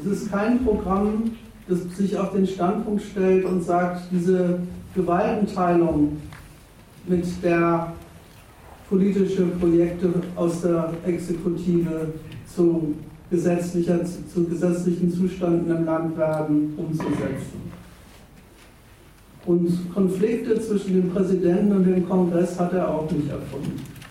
Es 0.00 0.10
ist 0.10 0.32
kein 0.32 0.64
Programm, 0.64 1.32
das 1.68 1.80
sich 1.94 2.18
auf 2.18 2.32
den 2.32 2.46
Standpunkt 2.46 3.02
stellt 3.02 3.44
und 3.44 3.62
sagt, 3.62 4.04
diese 4.10 4.60
Gewaltenteilung 4.94 6.16
mit 7.06 7.26
der 7.44 7.92
politische 8.88 9.42
Projekte 9.60 10.08
aus 10.34 10.62
der 10.62 10.94
Exekutive 11.06 12.14
zu, 12.46 12.94
gesetzlicher, 13.30 14.00
zu 14.02 14.44
gesetzlichen 14.44 15.12
Zuständen 15.12 15.76
im 15.76 15.84
Land 15.84 16.16
werden, 16.16 16.72
umzusetzen. 16.78 17.70
Und 19.44 19.92
Konflikte 19.92 20.58
zwischen 20.58 20.94
dem 20.94 21.10
Präsidenten 21.10 21.72
und 21.72 21.84
dem 21.84 22.08
Kongress 22.08 22.58
hat 22.58 22.72
er 22.72 22.88
auch 22.88 23.10
nicht 23.10 23.28
erfunden. 23.28 24.01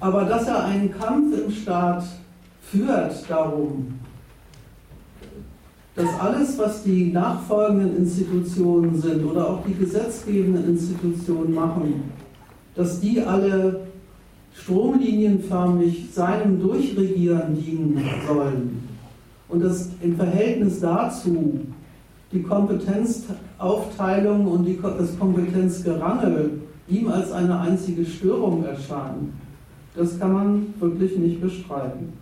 Aber 0.00 0.24
dass 0.24 0.48
er 0.48 0.64
einen 0.64 0.92
Kampf 0.92 1.38
im 1.38 1.52
Staat 1.52 2.02
führt 2.62 3.28
darum, 3.28 4.00
dass 5.94 6.08
alles, 6.18 6.58
was 6.58 6.82
die 6.82 7.12
nachfolgenden 7.12 7.98
Institutionen 7.98 8.98
sind 8.98 9.22
oder 9.24 9.50
auch 9.50 9.62
die 9.66 9.74
gesetzgebenden 9.74 10.70
Institutionen 10.70 11.54
machen, 11.54 12.04
dass 12.74 12.98
die 13.00 13.20
alle 13.20 13.82
stromlinienförmig 14.54 16.08
seinem 16.12 16.60
Durchregieren 16.60 17.54
dienen 17.54 18.02
sollen 18.26 18.88
und 19.48 19.62
dass 19.62 19.90
im 20.00 20.16
Verhältnis 20.16 20.80
dazu 20.80 21.60
die 22.32 22.42
Kompetenzaufteilung 22.42 24.46
und 24.46 24.66
das 24.82 25.18
Kompetenzgerangel 25.18 26.62
ihm 26.88 27.08
als 27.08 27.30
eine 27.32 27.60
einzige 27.60 28.06
Störung 28.06 28.64
erscheinen. 28.64 29.49
Das 29.94 30.18
kann 30.18 30.32
man 30.32 30.74
wirklich 30.78 31.16
nicht 31.16 31.40
bestreiten. 31.40 32.12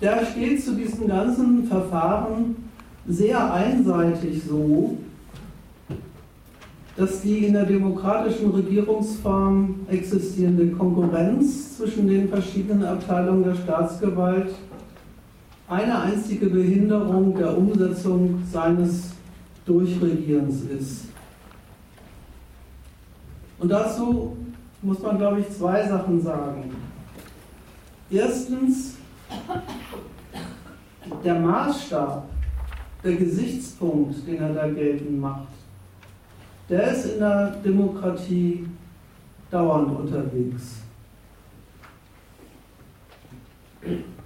Der 0.00 0.24
steht 0.26 0.62
zu 0.62 0.74
diesem 0.74 1.08
ganzen 1.08 1.64
Verfahren 1.64 2.56
sehr 3.06 3.52
einseitig 3.52 4.42
so, 4.46 4.98
dass 6.96 7.22
die 7.22 7.46
in 7.46 7.54
der 7.54 7.64
demokratischen 7.64 8.50
Regierungsform 8.50 9.80
existierende 9.88 10.68
Konkurrenz 10.68 11.76
zwischen 11.76 12.06
den 12.06 12.28
verschiedenen 12.28 12.84
Abteilungen 12.84 13.44
der 13.44 13.54
Staatsgewalt 13.54 14.54
eine 15.68 16.00
einzige 16.00 16.46
Behinderung 16.46 17.36
der 17.36 17.56
Umsetzung 17.56 18.42
seines 18.50 19.10
Durchregierens 19.66 20.62
ist. 20.64 21.13
Und 23.64 23.70
dazu 23.70 24.36
muss 24.82 24.98
man, 25.00 25.16
glaube 25.16 25.40
ich, 25.40 25.48
zwei 25.48 25.88
Sachen 25.88 26.20
sagen. 26.20 26.70
Erstens, 28.10 28.96
der 31.24 31.40
Maßstab, 31.40 32.28
der 33.02 33.16
Gesichtspunkt, 33.16 34.26
den 34.26 34.42
er 34.42 34.52
da 34.52 34.68
geltend 34.68 35.18
macht, 35.18 35.48
der 36.68 36.92
ist 36.92 37.06
in 37.06 37.20
der 37.20 37.52
Demokratie 37.64 38.68
dauernd 39.50 39.98
unterwegs. 39.98 40.82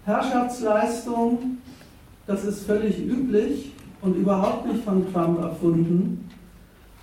Herrschaftsleistung, 0.04 1.58
das 2.26 2.42
ist 2.42 2.66
völlig 2.66 2.98
üblich 3.06 3.70
und 4.02 4.16
überhaupt 4.16 4.66
nicht 4.66 4.82
von 4.82 5.12
Trump 5.12 5.40
erfunden 5.40 6.27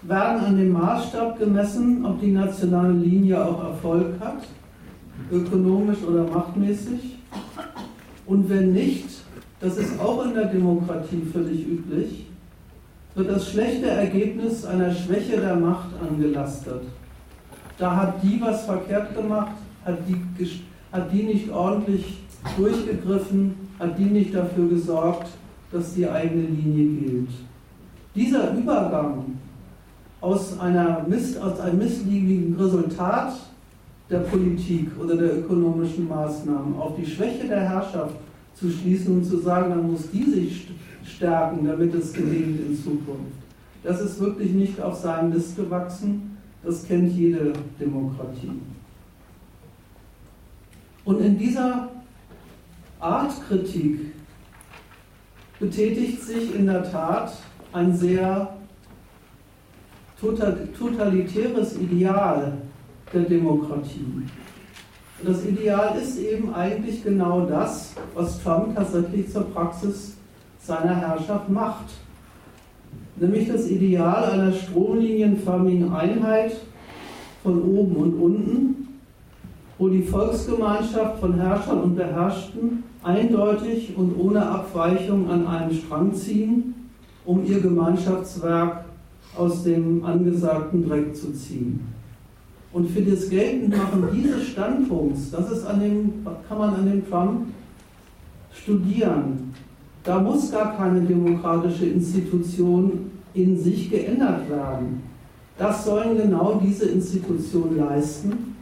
werden 0.08 0.46
an 0.46 0.58
dem 0.58 0.74
Maßstab 0.74 1.40
gemessen, 1.40 2.06
ob 2.06 2.20
die 2.22 2.32
nationale 2.32 2.94
Linie 2.94 3.44
auch 3.44 3.64
Erfolg 3.64 4.20
hat, 4.20 4.44
ökonomisch 5.32 6.04
oder 6.08 6.24
machtmäßig. 6.24 7.18
Und 8.26 8.50
wenn 8.50 8.74
nicht, 8.74 9.06
das 9.60 9.78
ist 9.78 10.00
auch 10.00 10.26
in 10.26 10.34
der 10.34 10.46
Demokratie 10.46 11.24
völlig 11.32 11.68
üblich, 11.68 12.28
wird 13.16 13.30
das 13.30 13.50
schlechte 13.50 13.88
Ergebnis 13.88 14.66
einer 14.66 14.94
Schwäche 14.94 15.38
der 15.38 15.56
Macht 15.56 15.90
angelastet. 16.02 16.82
Da 17.78 17.96
hat 17.96 18.24
die 18.24 18.40
was 18.42 18.66
verkehrt 18.66 19.16
gemacht, 19.16 19.54
hat 19.86 19.98
die, 20.08 20.62
hat 20.92 21.12
die 21.12 21.24
nicht 21.24 21.50
ordentlich 21.50 22.20
durchgegriffen, 22.58 23.56
hat 23.80 23.98
die 23.98 24.06
nicht 24.06 24.36
dafür 24.36 24.68
gesorgt, 24.70 25.30
dass 25.72 25.94
die 25.94 26.08
eigene 26.08 26.48
Linie 26.48 27.02
gilt. 27.02 27.30
Dieser 28.14 28.54
Übergang 28.54 29.26
aus, 30.22 30.60
einer 30.60 31.06
Miss, 31.08 31.38
aus 31.38 31.60
einem 31.60 31.80
missliebenden 31.80 32.60
Resultat 32.60 33.34
der 34.10 34.20
Politik 34.20 34.90
oder 35.00 35.16
der 35.16 35.40
ökonomischen 35.40 36.08
Maßnahmen 36.08 36.76
auf 36.78 36.96
die 36.96 37.06
Schwäche 37.06 37.48
der 37.48 37.62
Herrschaft 37.62 38.16
zu 38.54 38.70
schließen 38.70 39.18
und 39.18 39.26
zu 39.26 39.40
sagen, 39.40 39.72
dann 39.72 39.92
muss 39.92 40.10
die 40.12 40.24
sich 40.24 40.68
stärken, 41.04 41.66
damit 41.68 41.94
es 41.94 42.14
gelingt 42.14 42.60
in 42.62 42.76
Zukunft. 42.76 43.34
Das 43.84 44.02
ist 44.02 44.20
wirklich 44.20 44.52
nicht 44.52 44.82
auf 44.82 44.96
seinem 44.96 45.32
Mist 45.32 45.56
gewachsen, 45.56 46.38
das 46.64 46.86
kennt 46.86 47.12
jede 47.14 47.54
Demokratie. 47.80 48.52
Und 51.04 51.22
in 51.22 51.38
dieser 51.38 51.90
Art 53.00 53.34
Kritik 53.48 54.14
betätigt 55.60 56.24
sich 56.24 56.56
in 56.56 56.66
der 56.66 56.90
Tat 56.92 57.34
ein 57.74 57.96
sehr 57.96 58.55
totalitäres 60.20 61.78
Ideal 61.78 62.54
der 63.14 63.22
Demokratie. 63.22 64.26
Das 65.24 65.46
Ideal 65.46 65.98
ist 65.98 66.20
eben 66.20 66.54
eigentlich 66.54 67.04
genau 67.04 67.46
das, 67.46 67.96
was 68.14 68.42
Trump 68.44 68.76
tatsächlich 68.76 69.32
zur 69.32 69.44
Praxis 69.52 70.16
seiner 70.60 70.96
Herrschaft 70.96 71.50
macht. 71.50 71.86
Nämlich 73.18 73.48
das 73.48 73.68
Ideal 73.70 74.26
einer 74.32 74.52
stromlinienförmigen 74.52 75.94
Einheit 75.94 76.52
von 77.44 77.62
oben 77.62 77.96
und 77.96 78.14
unten, 78.16 78.88
wo 79.78 79.88
die 79.90 80.02
Volksgemeinschaft 80.02 81.20
von 81.20 81.36
Herrschern 81.36 81.82
und 81.82 81.96
Beherrschten 81.96 82.84
eindeutig 83.04 83.96
und 83.96 84.20
ohne 84.20 84.46
Abweichung 84.46 85.30
an 85.30 85.48
einem 85.48 85.74
Strang 85.74 86.14
ziehen, 86.14 86.90
um 87.24 87.46
ihr 87.46 87.62
Gemeinschaftswerk 87.62 88.86
aus 89.38 89.64
dem 89.64 90.04
angesagten 90.04 90.88
Dreck 90.88 91.16
zu 91.16 91.34
ziehen. 91.34 91.80
Und 92.72 92.90
für 92.90 93.02
das 93.02 93.30
Geltendmachen 93.30 94.10
dieses 94.14 94.50
Standpunkts, 94.50 95.32
das 95.32 95.50
ist 95.52 95.66
an 95.66 95.80
dem, 95.80 96.26
kann 96.48 96.58
man 96.58 96.76
an 96.76 96.86
dem 96.86 97.10
Trump 97.10 97.48
studieren. 98.54 99.54
Da 100.04 100.20
muss 100.20 100.52
gar 100.52 100.76
keine 100.76 101.02
demokratische 101.02 101.86
Institution 101.86 103.12
in 103.34 103.58
sich 103.58 103.90
geändert 103.90 104.50
werden. 104.50 105.02
Das 105.58 105.86
sollen 105.86 106.18
genau 106.18 106.62
diese 106.64 106.86
Institutionen 106.90 107.78
leisten. 107.78 108.56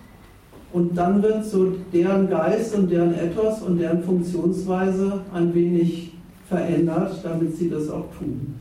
Und 0.71 0.95
dann 0.95 1.21
wird 1.21 1.45
so 1.45 1.73
deren 1.91 2.29
Geist 2.29 2.75
und 2.75 2.91
deren 2.91 3.13
Ethos 3.13 3.61
und 3.61 3.79
deren 3.79 4.03
Funktionsweise 4.03 5.21
ein 5.33 5.53
wenig 5.53 6.13
verändert, 6.47 7.19
damit 7.23 7.55
sie 7.57 7.69
das 7.69 7.89
auch 7.89 8.05
tun 8.17 8.55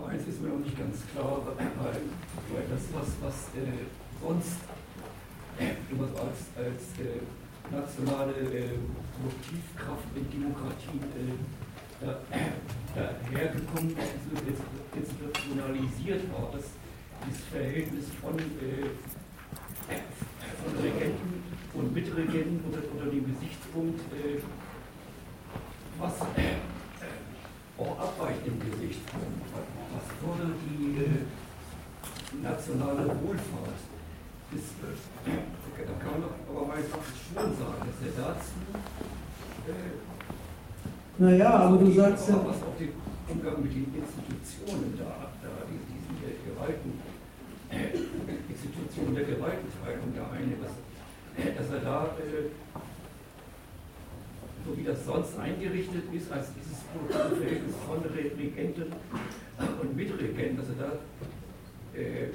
eins 0.00 0.26
ist 0.26 0.40
mir 0.40 0.48
noch 0.48 0.64
nicht 0.64 0.78
ganz 0.78 0.96
klar, 1.12 1.40
weil 1.44 2.64
das, 2.68 2.82
was, 2.92 3.08
was 3.20 3.36
äh, 3.56 3.84
sonst 4.20 4.56
äh, 5.58 5.76
als, 6.00 6.40
als 6.56 6.82
äh, 6.98 7.20
nationale 7.70 8.32
äh, 8.32 8.78
Motivkraft 9.22 10.08
in 10.16 10.30
Demokratien 10.30 11.00
äh, 11.12 11.36
da, 12.00 12.18
dahergekommen 12.94 13.96
ist, 13.96 14.62
institutionalisiert 14.96 16.32
war, 16.32 16.50
das, 16.52 16.64
das 17.28 17.38
Verhältnis 17.50 18.06
von, 18.20 18.38
äh, 18.38 18.90
von 20.62 20.72
Regenten 20.82 21.42
und 21.74 21.94
Mitregenten 21.94 22.60
unter, 22.64 22.80
unter 22.92 23.06
dem 23.10 23.26
Gesichtspunkt, 23.34 24.00
äh, 24.12 24.40
was 25.98 26.14
auch 27.82 27.98
abweicht 27.98 28.46
im 28.46 28.58
Gesichtspunkt 28.58 29.42
was 29.92 30.06
fördert 30.18 30.56
die 30.64 31.04
äh, 31.04 32.42
nationale 32.42 33.04
Wohlfahrt 33.20 33.82
ist, 34.52 34.80
äh, 34.80 35.84
da 35.84 35.94
kann 36.00 36.20
man 36.20 36.30
aber 36.48 36.66
mal 36.66 36.80
schon 36.80 37.52
sagen, 37.56 37.80
dass 37.84 37.98
er 38.04 38.14
dazu. 38.16 38.56
Äh, 39.68 39.96
naja, 41.18 41.50
aber 41.50 41.76
du 41.76 41.92
sagst 41.92 42.28
ja. 42.28 42.36
Was 42.44 42.62
auch 42.62 42.76
den 42.78 42.92
Umgang 43.28 43.62
mit 43.62 43.72
den 43.72 43.92
Institutionen 43.94 44.98
da, 44.98 45.32
da 45.40 45.50
diesen 45.68 46.16
Gewalten, 46.20 47.00
äh, 47.70 47.96
Institutionen 48.48 49.14
der 49.14 49.24
Gewaltenteilung 49.24 50.12
da 50.16 50.32
eine, 50.32 50.56
was, 50.60 50.74
dass 51.36 51.68
er 51.72 51.80
da, 51.80 52.16
äh, 52.20 52.48
so 54.64 54.76
wie 54.76 54.84
das 54.84 55.04
sonst 55.04 55.38
eingerichtet 55.38 56.04
ist, 56.12 56.30
als 56.30 56.48
dieses 56.54 56.82
Verhältnis 57.08 57.74
von 57.86 57.98
Regenten 58.14 58.92
und 59.80 59.96
Mitregenten, 59.96 60.58
er 60.78 60.86
da 60.86 61.98
äh, 61.98 62.28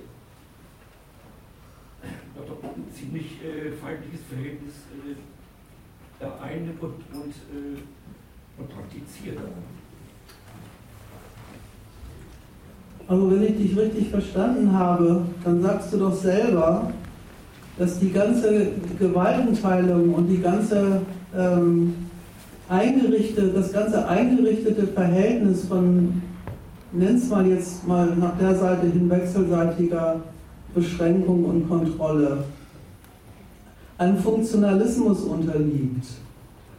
doch 2.36 2.64
ein 2.64 2.86
ziemlich 2.94 3.42
äh, 3.44 3.72
feindliches 3.72 4.22
Verhältnis 4.30 4.74
äh, 6.20 6.26
einnimmt 6.44 6.82
und, 6.82 6.94
und, 7.14 7.34
äh, 7.52 7.80
und 8.58 8.70
praktiziert. 8.70 9.38
Also 13.08 13.32
wenn 13.32 13.44
ich 13.44 13.58
dich 13.58 13.78
richtig 13.78 14.10
verstanden 14.10 14.72
habe, 14.74 15.26
dann 15.44 15.62
sagst 15.62 15.94
du 15.94 15.98
doch 15.98 16.14
selber, 16.14 16.92
dass 17.78 18.00
die 18.00 18.12
ganze 18.12 18.72
Gewaltenteilung 19.00 20.14
und 20.14 20.28
die 20.28 20.42
ganze 20.42 21.02
ähm, 21.36 22.07
eingerichtete, 22.70 23.50
das 23.50 23.72
ganze 23.72 24.08
eingerichtete 24.08 24.88
Verhältnis 24.88 25.66
von, 25.66 26.22
nenn's 26.92 27.30
mal 27.30 27.48
jetzt 27.48 27.88
mal 27.88 28.16
nach 28.16 28.38
der 28.38 28.56
Seite 28.56 28.88
hin 28.88 29.10
wechselseitiger 29.10 30.22
Beschränkung 30.74 31.46
und 31.46 31.70
Kontrolle, 31.70 32.44
einem 33.98 34.18
Funktionalismus 34.18 35.22
unterliegt. 35.22 36.06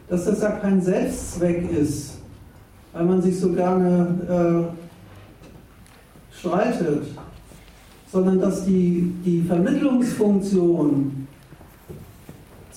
Dass 0.07 0.25
das 0.25 0.41
ja 0.41 0.51
kein 0.51 0.81
Selbstzweck 0.81 1.71
ist, 1.71 2.17
weil 2.93 3.05
man 3.05 3.21
sich 3.21 3.39
so 3.39 3.51
gerne 3.51 4.71
äh, 4.73 6.35
streitet, 6.35 7.03
sondern 8.11 8.39
dass 8.39 8.65
die, 8.65 9.13
die 9.23 9.41
Vermittlungsfunktion 9.41 11.18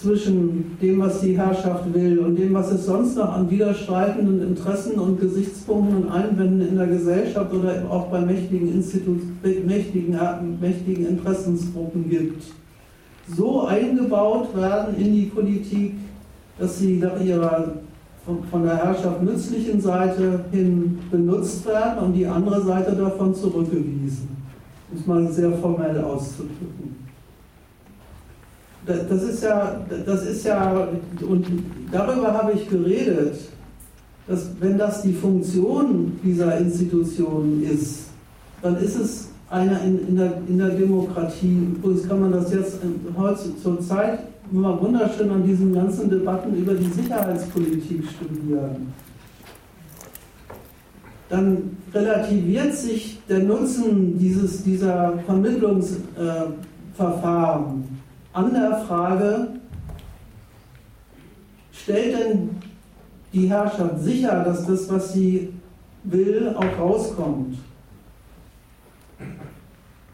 zwischen 0.03 0.77
dem, 0.81 1.01
was 1.01 1.21
die 1.21 1.37
Herrschaft 1.37 1.95
will 1.95 2.19
und 2.19 2.37
dem, 2.37 2.53
was 2.55 2.73
es 2.73 2.87
sonst 2.87 3.17
noch 3.17 3.33
an 3.33 3.49
widerstreitenden 3.49 4.43
Interessen 4.49 4.99
und 4.99 5.21
Gesichtspunkten 5.21 6.05
und 6.05 6.11
Einwänden 6.11 6.69
in 6.69 6.77
der 6.77 6.89
Gesellschaft 6.89 7.53
oder 7.55 7.85
auch 7.89 8.07
bei 8.07 8.21
mächtigen, 8.21 8.73
Institu 8.75 9.17
mächtigen, 9.43 10.19
mächtigen 10.61 11.07
Interessensgruppen 11.07 12.09
gibt, 12.09 12.43
so 13.37 13.67
eingebaut 13.67 14.55
werden 14.57 14.97
in 14.97 15.15
die 15.15 15.27
Politik, 15.27 15.95
dass 16.59 16.79
sie 16.79 16.99
nach 16.99 17.21
ihrer 17.21 17.75
von 18.25 18.63
der 18.63 18.77
Herrschaft 18.77 19.21
nützlichen 19.21 19.81
Seite 19.81 20.45
hin 20.53 20.99
benutzt 21.11 21.67
werden 21.67 22.05
und 22.05 22.13
die 22.13 22.27
andere 22.27 22.63
Seite 22.63 22.93
davon 22.93 23.35
zurückgewiesen. 23.35 24.29
Um 24.93 24.99
es 24.99 25.07
mal 25.07 25.33
sehr 25.33 25.51
formell 25.55 26.01
auszudrücken 26.01 26.92
das 28.87 29.23
ist 29.23 29.45
ja, 29.45 29.81
das 30.05 30.27
ist 30.27 30.45
ja, 30.45 30.89
und 31.21 31.47
darüber 31.93 32.33
habe 32.33 32.53
ich 32.53 32.69
geredet, 32.69 33.37
dass 34.27 34.49
wenn 34.61 34.77
das 34.79 35.03
die 35.03 35.13
Funktion 35.13 36.19
dieser 36.23 36.59
Institutionen 36.59 37.63
ist, 37.63 38.07
dann 38.61 38.77
ist 38.77 38.97
es 38.97 39.29
eine 39.51 39.79
in, 39.81 40.09
in, 40.09 40.17
der, 40.17 40.33
in 40.49 40.59
der 40.59 40.71
Demokratie, 40.71 41.69
übrigens 41.77 42.09
kann 42.09 42.21
man 42.21 42.33
das 42.33 42.53
jetzt 42.53 42.79
heute 43.17 43.57
zur 43.63 43.81
Zeit 43.81 44.21
immer 44.51 44.81
wunderschön 44.81 45.31
an 45.31 45.45
diesen 45.45 45.75
ganzen 45.75 46.11
Debatten 46.11 46.55
über 46.55 46.75
die 46.75 46.87
Sicherheitspolitik 46.87 48.05
studieren. 48.09 48.93
Dann 51.29 51.77
relativiert 51.95 52.75
sich 52.75 53.21
der 53.29 53.41
Nutzen 53.41 54.19
dieses, 54.19 54.63
dieser 54.63 55.19
Vermittlungsverfahren. 55.25 57.85
Äh, 57.85 57.92
der 58.35 58.85
Frage, 58.87 59.49
stellt 61.73 62.19
denn 62.19 62.51
die 63.33 63.49
Herrschaft 63.49 64.01
sicher, 64.01 64.45
dass 64.45 64.67
das, 64.67 64.91
was 64.91 65.13
sie 65.13 65.53
will, 66.05 66.55
auch 66.57 66.81
rauskommt? 66.81 67.59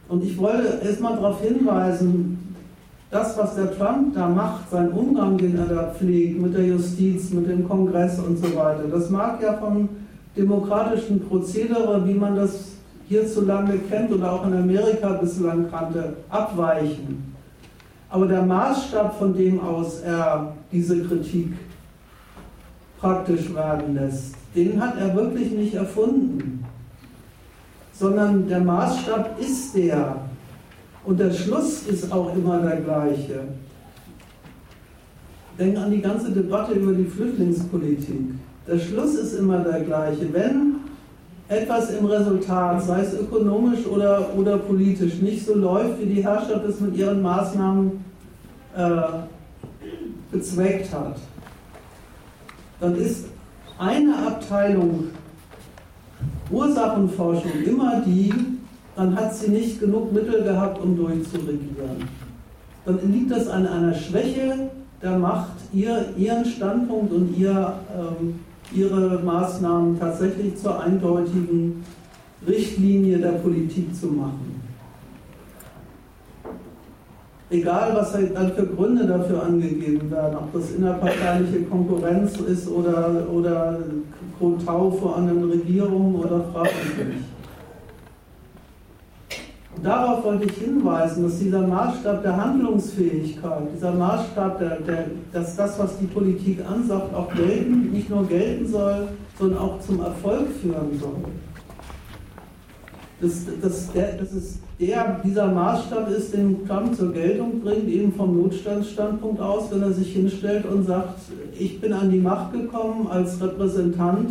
Und 0.09 0.25
ich 0.25 0.39
wollte 0.39 0.81
erstmal 0.85 1.17
darauf 1.17 1.41
hinweisen, 1.43 2.55
das, 3.11 3.37
was 3.39 3.55
der 3.55 3.77
Trump 3.77 4.15
da 4.15 4.29
macht, 4.29 4.71
sein 4.71 4.91
Umgang, 4.91 5.39
den 5.39 5.57
er 5.59 5.67
da 5.67 5.95
pflegt 5.95 6.41
mit 6.41 6.55
der 6.55 6.67
Justiz, 6.67 7.31
mit 7.31 7.49
dem 7.49 7.67
Kongress 7.67 8.19
und 8.19 8.39
so 8.39 8.55
weiter, 8.57 8.85
das 8.91 9.09
mag 9.11 9.43
ja 9.43 9.55
vom 9.55 9.89
demokratischen 10.37 11.27
Prozedere, 11.27 12.07
wie 12.07 12.15
man 12.15 12.37
das 12.37 12.73
hierzulande 13.09 13.79
kennt 13.91 14.13
oder 14.13 14.33
auch 14.33 14.47
in 14.47 14.55
Amerika 14.55 15.15
bislang 15.15 15.71
kannte, 15.71 16.17
abweichen. 16.29 17.28
Aber 18.11 18.27
der 18.27 18.43
Maßstab, 18.43 19.19
von 19.19 19.35
dem 19.35 19.61
aus 19.61 20.01
er 20.01 20.55
diese 20.73 21.05
Kritik 21.05 21.53
praktisch 22.99 23.55
werden 23.55 23.95
lässt, 23.95 24.35
den 24.55 24.81
hat 24.81 24.99
er 24.99 25.15
wirklich 25.15 25.53
nicht 25.53 25.75
erfunden, 25.75 26.65
sondern 27.93 28.49
der 28.49 28.61
Maßstab 28.61 29.39
ist 29.39 29.75
der 29.75 30.17
und 31.05 31.21
der 31.21 31.33
Schluss 31.33 31.83
ist 31.87 32.11
auch 32.13 32.35
immer 32.35 32.61
der 32.61 32.81
gleiche. 32.81 33.41
Denk 35.59 35.77
an 35.77 35.91
die 35.91 36.01
ganze 36.01 36.31
Debatte 36.31 36.73
über 36.73 36.93
die 36.93 37.05
Flüchtlingspolitik. 37.05 38.35
Der 38.67 38.79
Schluss 38.79 39.15
ist 39.15 39.35
immer 39.35 39.59
der 39.59 39.81
gleiche. 39.81 40.33
Wenn 40.33 40.77
etwas 41.49 41.91
im 41.91 42.05
Resultat, 42.05 42.83
sei 42.83 43.01
es 43.01 43.15
ökonomisch 43.15 43.87
oder, 43.87 44.35
oder 44.37 44.59
politisch, 44.59 45.15
nicht 45.21 45.47
so 45.47 45.55
läuft, 45.55 46.01
wie 46.01 46.07
die 46.07 46.23
Herrschaft 46.23 46.65
es 46.67 46.81
mit 46.81 46.97
ihren 46.97 47.23
Maßnahmen 47.23 48.05
äh, 48.77 49.01
bezweckt 50.31 50.93
hat, 50.93 51.17
dann 52.81 52.95
ist 52.97 53.27
eine 53.79 54.15
Abteilung 54.27 55.05
Ursachenforschung 56.51 57.63
immer 57.65 58.03
die, 58.05 58.33
dann 58.97 59.15
hat 59.15 59.35
sie 59.35 59.51
nicht 59.51 59.81
genug 59.81 60.13
Mittel 60.13 60.43
gehabt, 60.43 60.83
um 60.83 60.97
durchzuregieren. 60.97 62.09
Dann 62.85 63.13
liegt 63.13 63.31
das 63.31 63.49
an 63.49 63.67
einer 63.67 63.95
Schwäche 63.95 64.71
der 65.03 65.19
Macht, 65.19 65.53
ihr, 65.73 66.13
ihren 66.17 66.45
Standpunkt 66.45 67.13
und 67.13 67.37
ihr 67.37 67.75
ähm, 67.97 68.41
ihre 68.73 69.21
Maßnahmen 69.23 69.99
tatsächlich 69.99 70.57
zur 70.57 70.81
eindeutigen 70.81 71.85
Richtlinie 72.47 73.19
der 73.19 73.33
Politik 73.33 73.95
zu 73.95 74.07
machen. 74.07 74.59
Egal, 77.51 77.95
was 77.95 78.13
halt 78.13 78.37
dann 78.37 78.53
für 78.53 78.67
Gründe 78.67 79.07
dafür 79.07 79.43
angegeben 79.43 80.11
werden, 80.11 80.37
ob 80.37 80.53
das 80.53 80.73
innerparteiliche 80.73 81.63
Konkurrenz 81.63 82.37
ist 82.41 82.69
oder, 82.69 83.27
oder 83.33 83.79
Kotau 84.39 84.91
vor 84.91 85.17
anderen 85.17 85.45
Regierungen 85.51 86.15
oder 86.17 86.45
frage 86.53 86.69
ich 86.69 87.07
mich. 87.07 87.38
Darauf 89.83 90.25
wollte 90.25 90.47
ich 90.47 90.57
hinweisen, 90.59 91.23
dass 91.25 91.39
dieser 91.39 91.67
Maßstab 91.67 92.23
der 92.23 92.37
Handlungsfähigkeit, 92.37 93.63
dieser 93.75 93.93
Maßstab, 93.93 94.59
der, 94.59 94.81
der, 94.81 95.05
dass 95.33 95.55
das, 95.55 95.79
was 95.79 95.99
die 95.99 96.07
Politik 96.07 96.59
ansagt, 96.69 97.15
auch 97.15 97.33
gelten, 97.35 97.93
nicht 97.93 98.11
nur 98.11 98.27
gelten 98.27 98.67
soll, 98.67 99.09
sondern 99.39 99.59
auch 99.59 99.81
zum 99.81 100.01
Erfolg 100.01 100.49
führen 100.61 100.99
soll. 100.99 101.17
Das, 103.21 103.47
das, 103.61 103.93
der, 103.93 104.13
das 104.13 104.33
ist 104.33 104.61
der, 104.81 105.21
dieser 105.25 105.49
Maßstab 105.49 106.09
ist, 106.11 106.35
den 106.35 106.67
Trump 106.67 106.95
zur 106.97 107.13
Geltung 107.13 107.61
bringt, 107.61 107.89
eben 107.89 108.13
vom 108.13 108.41
Notstandsstandpunkt 108.41 109.41
aus, 109.41 109.71
wenn 109.71 109.83
er 109.83 109.93
sich 109.93 110.13
hinstellt 110.13 110.67
und 110.67 110.87
sagt, 110.87 111.19
ich 111.59 111.81
bin 111.81 111.93
an 111.93 112.11
die 112.11 112.21
Macht 112.21 112.53
gekommen 112.53 113.09
als 113.09 113.41
Repräsentant 113.41 114.31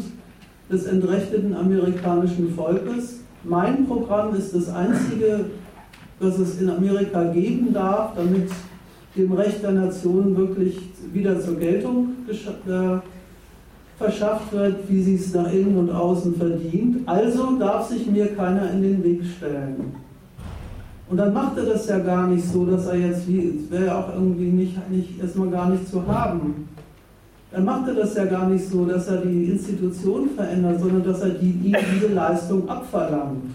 des 0.72 0.86
entrechteten 0.86 1.54
amerikanischen 1.54 2.54
Volkes 2.54 3.22
mein 3.48 3.88
Programm 3.88 4.36
ist 4.36 4.54
das 4.56 4.70
einzige, 4.70 5.46
das 6.20 6.40
es 6.40 6.60
in 6.62 6.70
Amerika 6.70 7.24
geben 7.26 7.74
darf, 7.74 8.12
damit 8.16 8.50
dem 9.16 9.32
Recht 9.34 9.64
der 9.64 9.72
Nation 9.72 10.36
wirklich 10.36 10.80
wieder 11.12 11.40
zur 11.40 11.56
Geltung 11.56 12.10
äh, 12.30 12.98
verschafft 13.98 14.52
wird, 14.54 14.90
wie 14.90 15.02
sie 15.02 15.16
es 15.16 15.34
nach 15.34 15.52
innen 15.52 15.78
und 15.78 15.90
außen 15.90 16.36
verdient. 16.36 17.08
Also 17.08 17.58
darf 17.58 17.88
sich 17.88 18.06
mir 18.08 18.36
keiner 18.36 18.72
in 18.72 18.82
den 18.84 19.04
Weg 19.04 19.22
stellen. 19.38 19.96
Und 21.10 21.18
dann 21.18 21.34
macht 21.34 21.58
er 21.58 21.66
das 21.66 21.88
ja 21.88 22.00
gar 22.00 22.28
nicht 22.28 22.46
so, 22.46 22.66
dass 22.66 22.88
er 22.88 22.98
jetzt, 22.98 23.28
wie, 23.28 23.64
es 23.64 23.72
wäre 23.72 23.86
ja 23.86 24.00
auch 24.00 24.14
irgendwie 24.14 24.50
nicht, 24.50 24.90
nicht 24.90 25.20
erstmal 25.22 25.50
gar 25.50 25.70
nicht 25.70 25.88
zu 25.88 26.06
haben, 26.06 26.68
dann 27.58 27.66
macht 27.66 27.88
er 27.88 27.96
das 27.96 28.14
ja 28.14 28.26
gar 28.26 28.48
nicht 28.48 28.70
so, 28.70 28.86
dass 28.86 29.08
er 29.08 29.26
die 29.26 29.46
Institution 29.46 30.30
verändert, 30.30 30.80
sondern 30.80 31.04
dass 31.04 31.22
er 31.22 31.32
die, 31.32 31.50
ihm 31.50 31.76
diese 31.92 32.14
Leistung 32.14 32.70
abverlangt. 32.70 33.46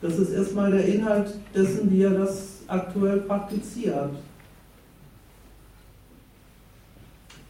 Das 0.00 0.16
ist 0.16 0.30
erstmal 0.30 0.70
der 0.70 0.86
Inhalt 0.86 1.34
dessen, 1.52 1.90
wie 1.90 2.02
er 2.02 2.12
das 2.12 2.60
aktuell 2.68 3.22
praktiziert. 3.22 4.10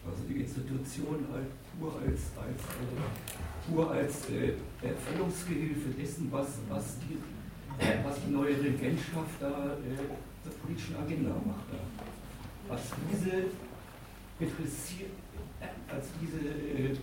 Also 0.06 0.22
die 0.26 0.40
Institution 0.40 1.26
halt 1.30 1.48
nur 1.78 1.93
als, 1.93 2.20
als, 2.40 2.62
äh, 2.80 3.70
nur 3.70 3.90
als 3.90 4.30
äh, 4.30 4.55
Erfüllungsgehilfe 4.82 5.90
dessen, 5.90 6.28
was, 6.30 6.47
was, 6.70 6.97
die, 7.01 7.18
was 8.02 8.16
die 8.26 8.32
neue 8.32 8.59
Regentschaft 8.59 9.36
da 9.39 9.76
äh, 9.76 9.94
der 10.43 10.52
politischen 10.64 10.97
Agenda 10.97 11.32
macht. 11.44 11.68
Als 12.70 12.80
diese 13.12 13.44
interessiert, 14.43 15.10
als 15.89 16.06
diese 16.20 16.39
äh, 16.39 16.97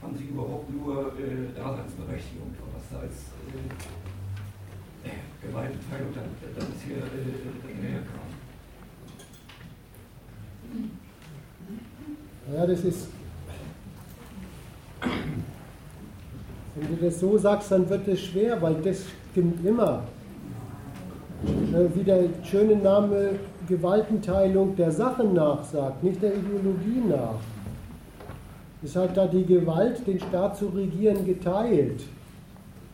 haben 0.00 0.16
sie 0.16 0.24
überhaupt 0.24 0.70
nur 0.70 1.12
äh, 1.18 1.54
Daseinsberechtigung, 1.54 2.54
was 2.74 2.82
da 2.90 2.98
als 3.00 3.30
äh, 5.04 5.46
Gewaltenteilung 5.46 6.14
dann, 6.14 6.24
dann 6.58 6.68
hier 6.84 6.96
äh, 6.96 7.00
herkam. 7.88 8.32
Ja, 12.54 12.66
das 12.66 12.84
ist. 12.84 13.08
Wenn 16.74 16.96
du 16.96 17.04
das 17.04 17.20
so 17.20 17.38
sagst, 17.38 17.70
dann 17.70 17.88
wird 17.88 18.08
es 18.08 18.20
schwer, 18.20 18.60
weil 18.62 18.74
das 18.82 19.04
stimmt 19.30 19.64
immer. 19.64 20.04
Äh, 21.44 21.94
wie 21.94 22.04
der 22.04 22.24
schöne 22.44 22.76
Name 22.76 23.38
Gewaltenteilung 23.68 24.76
der 24.76 24.90
Sache 24.92 25.24
nachsagt, 25.24 26.02
nicht 26.02 26.22
der 26.22 26.34
Ideologie 26.34 27.02
nach. 27.08 27.40
Ist 28.82 28.96
halt 28.96 29.16
da 29.16 29.26
die 29.26 29.44
Gewalt, 29.44 30.06
den 30.06 30.18
Staat 30.18 30.56
zu 30.56 30.66
regieren, 30.66 31.24
geteilt. 31.24 32.02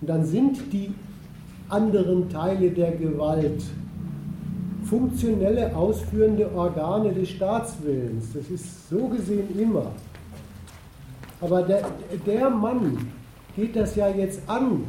Und 0.01 0.11
dann 0.11 0.25
sind 0.25 0.73
die 0.73 0.93
anderen 1.69 2.29
Teile 2.29 2.71
der 2.71 2.93
Gewalt 2.93 3.63
funktionelle 4.85 5.75
ausführende 5.77 6.51
Organe 6.55 7.13
des 7.13 7.31
Staatswillens. 7.31 8.33
Das 8.33 8.49
ist 8.49 8.89
so 8.89 9.09
gesehen 9.09 9.49
immer. 9.59 9.93
Aber 11.41 11.63
der, 11.63 11.83
der 12.27 12.51
Mann 12.51 13.11
geht 13.55 13.77
das 13.77 13.97
ja 13.97 14.09
jetzt 14.09 14.41
an. 14.47 14.85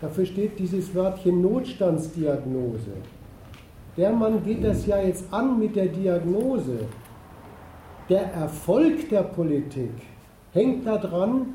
Dafür 0.00 0.26
steht 0.26 0.58
dieses 0.58 0.94
Wörtchen 0.94 1.42
Notstandsdiagnose. 1.42 2.92
Der 3.96 4.10
Mann 4.10 4.42
geht 4.42 4.64
das 4.64 4.86
ja 4.86 4.98
jetzt 5.02 5.24
an 5.30 5.58
mit 5.58 5.76
der 5.76 5.86
Diagnose. 5.86 6.86
Der 8.08 8.32
Erfolg 8.32 9.10
der 9.10 9.22
Politik 9.22 9.90
hängt 10.52 10.86
daran, 10.86 11.46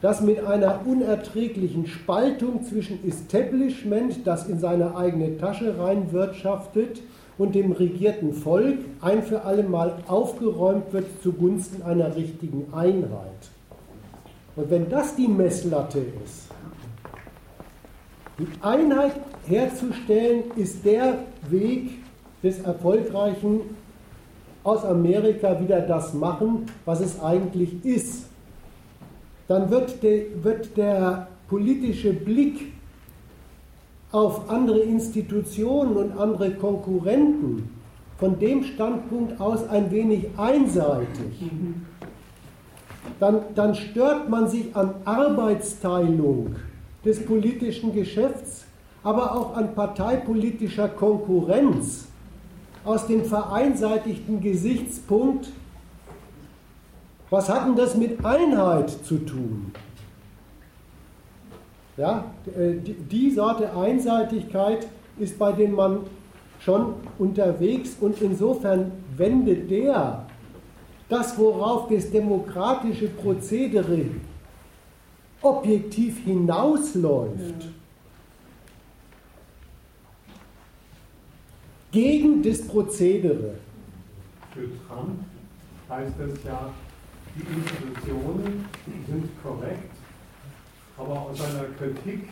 dass 0.00 0.20
mit 0.20 0.44
einer 0.44 0.86
unerträglichen 0.86 1.86
Spaltung 1.88 2.62
zwischen 2.62 3.06
Establishment, 3.06 4.24
das 4.24 4.48
in 4.48 4.60
seine 4.60 4.96
eigene 4.96 5.36
Tasche 5.36 5.76
reinwirtschaftet, 5.76 7.02
und 7.38 7.54
dem 7.54 7.72
regierten 7.72 8.34
Volk 8.34 8.78
ein 9.00 9.22
für 9.22 9.44
alle 9.44 9.62
Mal 9.62 9.94
aufgeräumt 10.08 10.92
wird 10.92 11.06
zugunsten 11.22 11.82
einer 11.82 12.16
richtigen 12.16 12.72
Einheit. 12.72 13.50
Und 14.56 14.70
wenn 14.70 14.88
das 14.88 15.14
die 15.14 15.28
Messlatte 15.28 16.00
ist, 16.24 16.47
die 18.38 18.48
Einheit 18.62 19.12
herzustellen, 19.46 20.44
ist 20.56 20.84
der 20.84 21.18
Weg 21.48 21.90
des 22.42 22.60
erfolgreichen 22.60 23.60
aus 24.62 24.84
Amerika 24.84 25.60
wieder 25.60 25.80
das 25.80 26.14
machen, 26.14 26.66
was 26.84 27.00
es 27.00 27.20
eigentlich 27.20 27.84
ist. 27.84 28.26
Dann 29.48 29.70
wird 29.70 30.02
der, 30.02 30.22
wird 30.42 30.76
der 30.76 31.28
politische 31.48 32.12
Blick 32.12 32.72
auf 34.12 34.48
andere 34.50 34.80
Institutionen 34.80 35.96
und 35.96 36.18
andere 36.18 36.52
Konkurrenten 36.52 37.70
von 38.18 38.38
dem 38.38 38.64
Standpunkt 38.64 39.40
aus 39.40 39.66
ein 39.68 39.90
wenig 39.90 40.26
einseitig, 40.36 41.50
dann, 43.20 43.40
dann 43.54 43.74
stört 43.74 44.28
man 44.28 44.48
sich 44.48 44.74
an 44.74 44.94
Arbeitsteilung 45.04 46.56
des 47.04 47.24
politischen 47.24 47.94
Geschäfts, 47.94 48.64
aber 49.02 49.36
auch 49.36 49.56
an 49.56 49.74
parteipolitischer 49.74 50.88
Konkurrenz 50.88 52.08
aus 52.84 53.06
dem 53.06 53.24
vereinseitigten 53.24 54.40
Gesichtspunkt, 54.40 55.50
was 57.30 57.48
hat 57.48 57.66
denn 57.66 57.76
das 57.76 57.94
mit 57.96 58.24
Einheit 58.24 58.90
zu 58.90 59.18
tun? 59.18 59.72
Ja, 61.96 62.24
äh, 62.46 62.74
die 62.82 63.30
Sorte 63.30 63.76
Einseitigkeit 63.76 64.86
ist 65.18 65.38
bei 65.38 65.52
dem 65.52 65.74
Mann 65.74 66.00
schon 66.60 66.94
unterwegs 67.18 67.96
und 68.00 68.20
insofern 68.22 68.92
wendet 69.16 69.70
der 69.70 70.24
das, 71.08 71.38
worauf 71.38 71.88
das 71.88 72.10
demokratische 72.10 73.08
Prozedere 73.08 74.06
objektiv 75.42 76.24
hinausläuft, 76.24 77.62
ja. 77.62 77.68
gegen 81.92 82.42
das 82.42 82.66
Prozedere. 82.66 83.54
Für 84.52 84.68
Trump 84.86 85.20
heißt 85.88 86.14
das 86.18 86.44
ja, 86.44 86.70
die 87.36 87.42
Institutionen 87.54 88.64
sind 89.06 89.42
korrekt, 89.42 89.92
aber 90.96 91.20
aus 91.20 91.40
einer 91.40 91.64
Kritik 91.78 92.28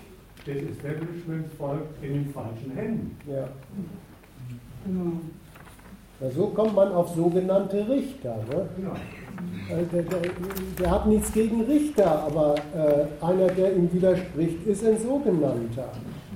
des 0.47 0.71
Establishments 0.71 1.51
folgt 1.57 2.03
in 2.03 2.15
den 2.15 2.33
falschen 2.33 2.73
Händen. 2.75 3.17
Ja. 3.27 3.49
Ja, 6.21 6.31
so 6.31 6.47
kommt 6.49 6.75
man 6.75 6.93
auf 6.93 7.15
sogenannte 7.15 7.89
Richter. 7.89 8.37
Ne? 8.49 8.69
Ja. 8.83 8.97
Der, 9.69 10.03
der, 10.03 10.21
der, 10.79 10.91
hat 10.91 11.07
nichts 11.07 11.33
gegen 11.33 11.63
Richter, 11.63 12.23
aber 12.27 12.55
äh, 12.75 13.25
einer, 13.25 13.49
der 13.49 13.75
ihm 13.75 13.93
widerspricht, 13.93 14.65
ist 14.67 14.85
ein 14.85 14.97
sogenannter. 14.99 15.91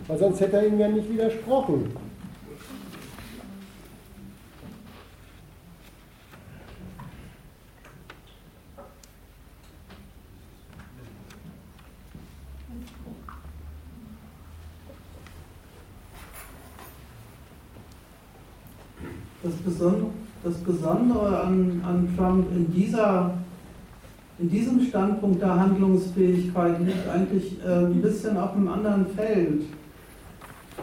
Weil 0.07 0.19
sonst 0.19 0.41
hätte 0.41 0.57
er 0.57 0.67
ihm 0.67 0.79
ja 0.81 0.89
nicht 0.89 1.09
widersprochen. 1.09 1.93
das 19.43 19.55
Besondere, 19.55 20.11
das 20.43 20.55
Besondere 20.55 21.43
an, 21.43 21.83
an 21.87 22.09
Trump 22.17 22.47
in, 22.55 22.73
dieser, 22.73 23.33
in 24.39 24.51
diesem 24.51 24.81
Standpunkt 24.83 25.43
der 25.43 25.59
Handlungsfähigkeit 25.59 26.81
liegt 26.81 27.09
eigentlich 27.09 27.59
äh, 27.65 27.87
ein 27.87 28.01
bisschen 28.01 28.37
auf 28.39 28.55
einem 28.55 28.69
anderen 28.69 29.07
Feld. 29.15 29.63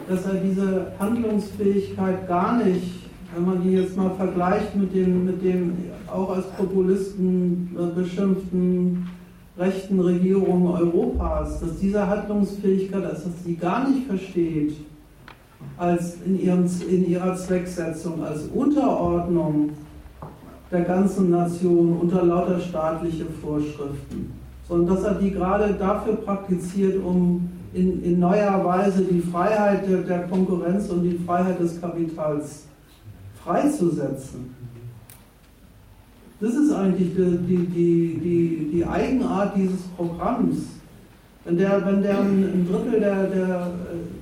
Dass 0.08 0.24
er 0.26 0.34
diese 0.34 0.92
Handlungsfähigkeit 0.98 2.28
gar 2.28 2.62
nicht, 2.62 3.08
wenn 3.34 3.44
man 3.44 3.62
die 3.62 3.72
jetzt 3.72 3.96
mal 3.96 4.10
vergleicht 4.10 4.76
mit 4.76 4.94
den, 4.94 5.26
mit 5.26 5.42
den 5.42 5.90
auch 6.06 6.30
als 6.30 6.46
Populisten 6.52 7.76
äh, 7.76 8.00
beschimpften 8.00 9.08
rechten 9.58 9.98
Regierungen 9.98 10.68
Europas, 10.68 11.60
dass 11.60 11.78
diese 11.78 12.06
Handlungsfähigkeit, 12.06 13.02
dass 13.02 13.24
er 13.24 13.32
sie 13.44 13.56
gar 13.56 13.88
nicht 13.88 14.06
versteht, 14.06 14.76
als 15.76 16.16
in, 16.24 16.40
ihrem, 16.40 16.66
in 16.88 17.08
ihrer 17.08 17.34
Zwecksetzung 17.36 18.22
als 18.24 18.44
Unterordnung 18.54 19.70
der 20.70 20.82
ganzen 20.82 21.30
Nation 21.30 21.98
unter 22.00 22.24
lauter 22.24 22.60
staatliche 22.60 23.26
Vorschriften, 23.40 24.32
sondern 24.68 24.94
dass 24.96 25.04
er 25.04 25.14
die 25.14 25.30
gerade 25.30 25.74
dafür 25.74 26.16
praktiziert, 26.16 27.02
um 27.02 27.48
in, 27.72 28.02
in 28.02 28.18
neuer 28.18 28.64
Weise 28.64 29.02
die 29.04 29.20
Freiheit 29.20 29.88
der, 29.88 29.98
der 29.98 30.26
Konkurrenz 30.28 30.88
und 30.88 31.02
die 31.02 31.18
Freiheit 31.24 31.60
des 31.60 31.80
Kapitals 31.80 32.64
freizusetzen. 33.44 34.54
Das 36.40 36.54
ist 36.54 36.72
eigentlich 36.72 37.14
die, 37.14 37.38
die, 37.46 38.20
die, 38.20 38.70
die, 38.72 38.86
Eigenart 38.86 39.56
dieses 39.56 39.80
Programms. 39.96 40.58
Wenn 41.44 41.58
der, 41.58 41.84
wenn 41.84 42.02
der 42.02 42.20
ein 42.20 42.66
Drittel 42.70 43.00
der, 43.00 43.26
der, 43.26 43.70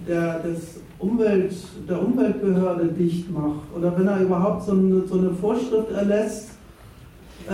der, 0.08 0.38
des 0.40 0.80
Umwelt, 0.98 1.52
der 1.89 2.02
Umweltbehörde 2.02 2.86
dicht 2.86 3.31
macht 3.31 3.66
oder 3.77 3.97
wenn 3.98 4.06
er 4.06 4.20
überhaupt 4.20 4.64
so 4.64 4.73
eine, 4.73 5.02
so 5.06 5.18
eine 5.18 5.31
Vorschrift 5.31 5.90
erlässt, 5.90 6.51
äh, 7.48 7.52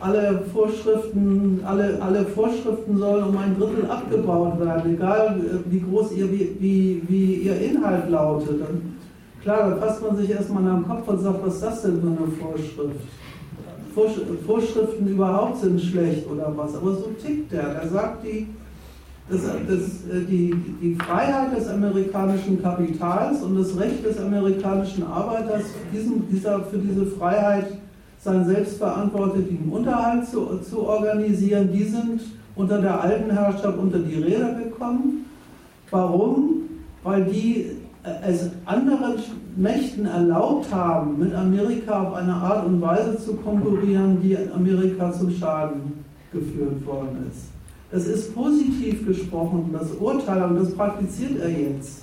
alle 0.00 0.42
Vorschriften, 0.52 1.60
alle, 1.64 1.98
alle 2.02 2.24
Vorschriften 2.26 2.98
sollen 2.98 3.24
um 3.24 3.38
ein 3.38 3.56
Drittel 3.58 3.88
abgebaut 3.88 4.60
werden, 4.60 4.94
egal 4.94 5.40
äh, 5.40 5.72
wie 5.72 5.80
groß 5.80 6.12
ihr, 6.12 6.30
wie, 6.30 6.56
wie, 6.58 7.02
wie 7.08 7.34
ihr 7.36 7.60
Inhalt 7.60 8.10
lautet. 8.10 8.60
Dann, 8.60 8.96
klar, 9.42 9.70
da 9.70 9.76
fasst 9.76 10.02
man 10.02 10.16
sich 10.16 10.30
erstmal 10.30 10.68
am 10.68 10.86
Kopf 10.86 11.08
und 11.08 11.20
sagt, 11.20 11.46
was 11.46 11.54
ist 11.54 11.64
das 11.64 11.82
denn 11.82 12.00
für 12.00 12.08
eine 12.08 12.32
Vorschrift? 12.38 13.00
Vorschriften 14.46 15.06
überhaupt 15.06 15.58
sind 15.58 15.80
schlecht 15.80 16.28
oder 16.28 16.52
was, 16.56 16.74
aber 16.74 16.94
so 16.94 17.10
tickt 17.24 17.52
der. 17.52 17.62
Er 17.62 17.88
sagt, 17.88 18.24
die, 18.24 18.48
das, 19.28 19.40
das, 19.40 19.80
äh, 20.14 20.24
die, 20.28 20.54
die 20.82 20.94
Freiheit 20.96 21.56
des 21.56 21.68
amerikanischen 21.68 22.62
Kapitals 22.62 23.42
und 23.42 23.58
das 23.58 23.78
Recht 23.78 24.04
des 24.04 24.18
amerikanischen 24.18 25.06
Arbeiters, 25.06 25.62
diesen, 25.92 26.28
dieser, 26.28 26.62
für 26.64 26.78
diese 26.78 27.06
Freiheit 27.06 27.66
seinen 28.18 28.46
selbstverantwortlichen 28.46 29.68
Unterhalt 29.70 30.26
zu, 30.26 30.58
zu 30.58 30.86
organisieren, 30.86 31.70
die 31.72 31.84
sind 31.84 32.20
unter 32.54 32.80
der 32.80 33.00
alten 33.00 33.30
Herrschaft 33.30 33.78
unter 33.78 33.98
die 33.98 34.22
Räder 34.22 34.54
gekommen. 34.54 35.26
Warum? 35.90 36.62
Weil 37.02 37.24
die 37.24 37.66
äh, 38.02 38.30
es 38.30 38.50
anderen 38.66 39.14
Mächten 39.56 40.06
erlaubt 40.06 40.72
haben, 40.72 41.18
mit 41.18 41.34
Amerika 41.34 42.02
auf 42.02 42.14
eine 42.14 42.34
Art 42.34 42.66
und 42.66 42.80
Weise 42.80 43.18
zu 43.18 43.34
konkurrieren, 43.36 44.20
die 44.22 44.36
Amerika 44.54 45.12
zum 45.12 45.30
Schaden 45.30 46.04
geführt 46.32 46.84
worden 46.84 47.30
ist. 47.30 47.53
Das 47.94 48.08
ist 48.08 48.34
positiv 48.34 49.06
gesprochen, 49.06 49.70
das 49.72 49.92
Urteil, 50.00 50.42
und 50.42 50.56
das 50.56 50.74
praktiziert 50.74 51.38
er 51.40 51.48
jetzt. 51.48 52.02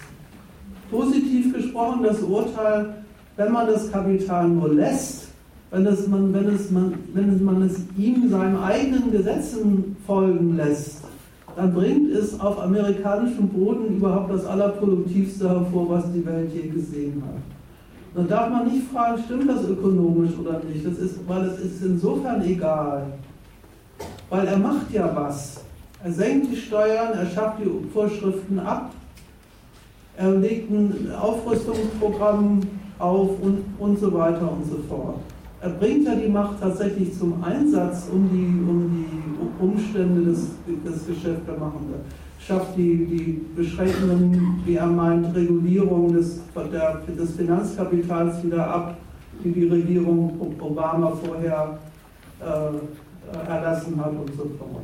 Positiv 0.89 1.53
gesprochen, 1.53 2.03
das 2.03 2.21
Urteil, 2.21 3.03
wenn 3.35 3.51
man 3.51 3.67
das 3.67 3.91
Kapital 3.91 4.47
nur 4.47 4.73
lässt, 4.73 5.27
wenn, 5.69 5.85
es 5.85 6.07
man, 6.07 6.33
wenn, 6.33 6.47
es 6.47 6.71
man, 6.71 6.93
wenn 7.13 7.43
man 7.43 7.63
es 7.63 7.77
ihm 7.97 8.29
seinen 8.29 8.55
eigenen 8.55 9.11
Gesetzen 9.11 9.97
folgen 10.07 10.55
lässt, 10.55 11.03
dann 11.57 11.73
bringt 11.73 12.09
es 12.13 12.39
auf 12.39 12.61
amerikanischem 12.61 13.49
Boden 13.49 13.97
überhaupt 13.97 14.33
das 14.33 14.45
Allerproduktivste 14.45 15.49
hervor, 15.49 15.89
was 15.89 16.05
die 16.13 16.25
Welt 16.25 16.53
je 16.53 16.69
gesehen 16.69 17.21
hat. 17.25 17.41
Dann 18.15 18.29
darf 18.29 18.49
man 18.49 18.71
nicht 18.71 18.87
fragen, 18.93 19.21
stimmt 19.25 19.49
das 19.49 19.67
ökonomisch 19.67 20.31
oder 20.39 20.61
nicht, 20.63 20.85
das 20.85 20.97
ist, 20.99 21.19
weil 21.27 21.47
es 21.47 21.59
ist 21.59 21.83
insofern 21.83 22.41
egal. 22.45 23.07
Weil 24.29 24.47
er 24.47 24.57
macht 24.57 24.89
ja 24.93 25.11
was. 25.13 25.65
Er 26.03 26.11
senkt 26.11 26.51
die 26.51 26.55
Steuern, 26.55 27.13
er 27.13 27.27
schafft 27.27 27.59
die 27.59 27.89
Vorschriften 27.93 28.59
ab, 28.59 28.91
er 30.17 30.31
legt 30.31 30.71
ein 30.71 31.11
Aufrüstungsprogramm 31.19 32.61
auf 32.97 33.39
und, 33.41 33.63
und 33.77 33.99
so 33.99 34.11
weiter 34.13 34.51
und 34.51 34.65
so 34.65 34.77
fort. 34.89 35.19
Er 35.61 35.69
bringt 35.69 36.05
ja 36.05 36.15
die 36.15 36.27
Macht 36.27 36.59
tatsächlich 36.59 37.17
zum 37.17 37.43
Einsatz, 37.43 38.07
um 38.11 38.27
die, 38.31 38.69
um 38.69 39.05
die 39.05 39.63
Umstände 39.63 40.31
des, 40.31 40.47
des 40.83 41.05
Geschäftemachenden. 41.05 42.01
Schafft 42.39 42.75
die, 42.75 43.05
die 43.05 43.45
beschränkenden, 43.55 44.59
wie 44.65 44.75
er 44.75 44.87
meint, 44.87 45.35
Regulierung 45.35 46.13
des, 46.13 46.39
der, 46.55 47.01
des 47.15 47.35
Finanzkapitals 47.35 48.43
wieder 48.43 48.67
ab, 48.67 48.97
die 49.43 49.51
die 49.51 49.67
Regierung 49.67 50.55
Obama 50.59 51.11
vorher 51.11 51.77
äh, 52.39 53.47
erlassen 53.47 54.03
hat 54.03 54.13
und 54.13 54.35
so 54.35 54.49
fort. 54.57 54.81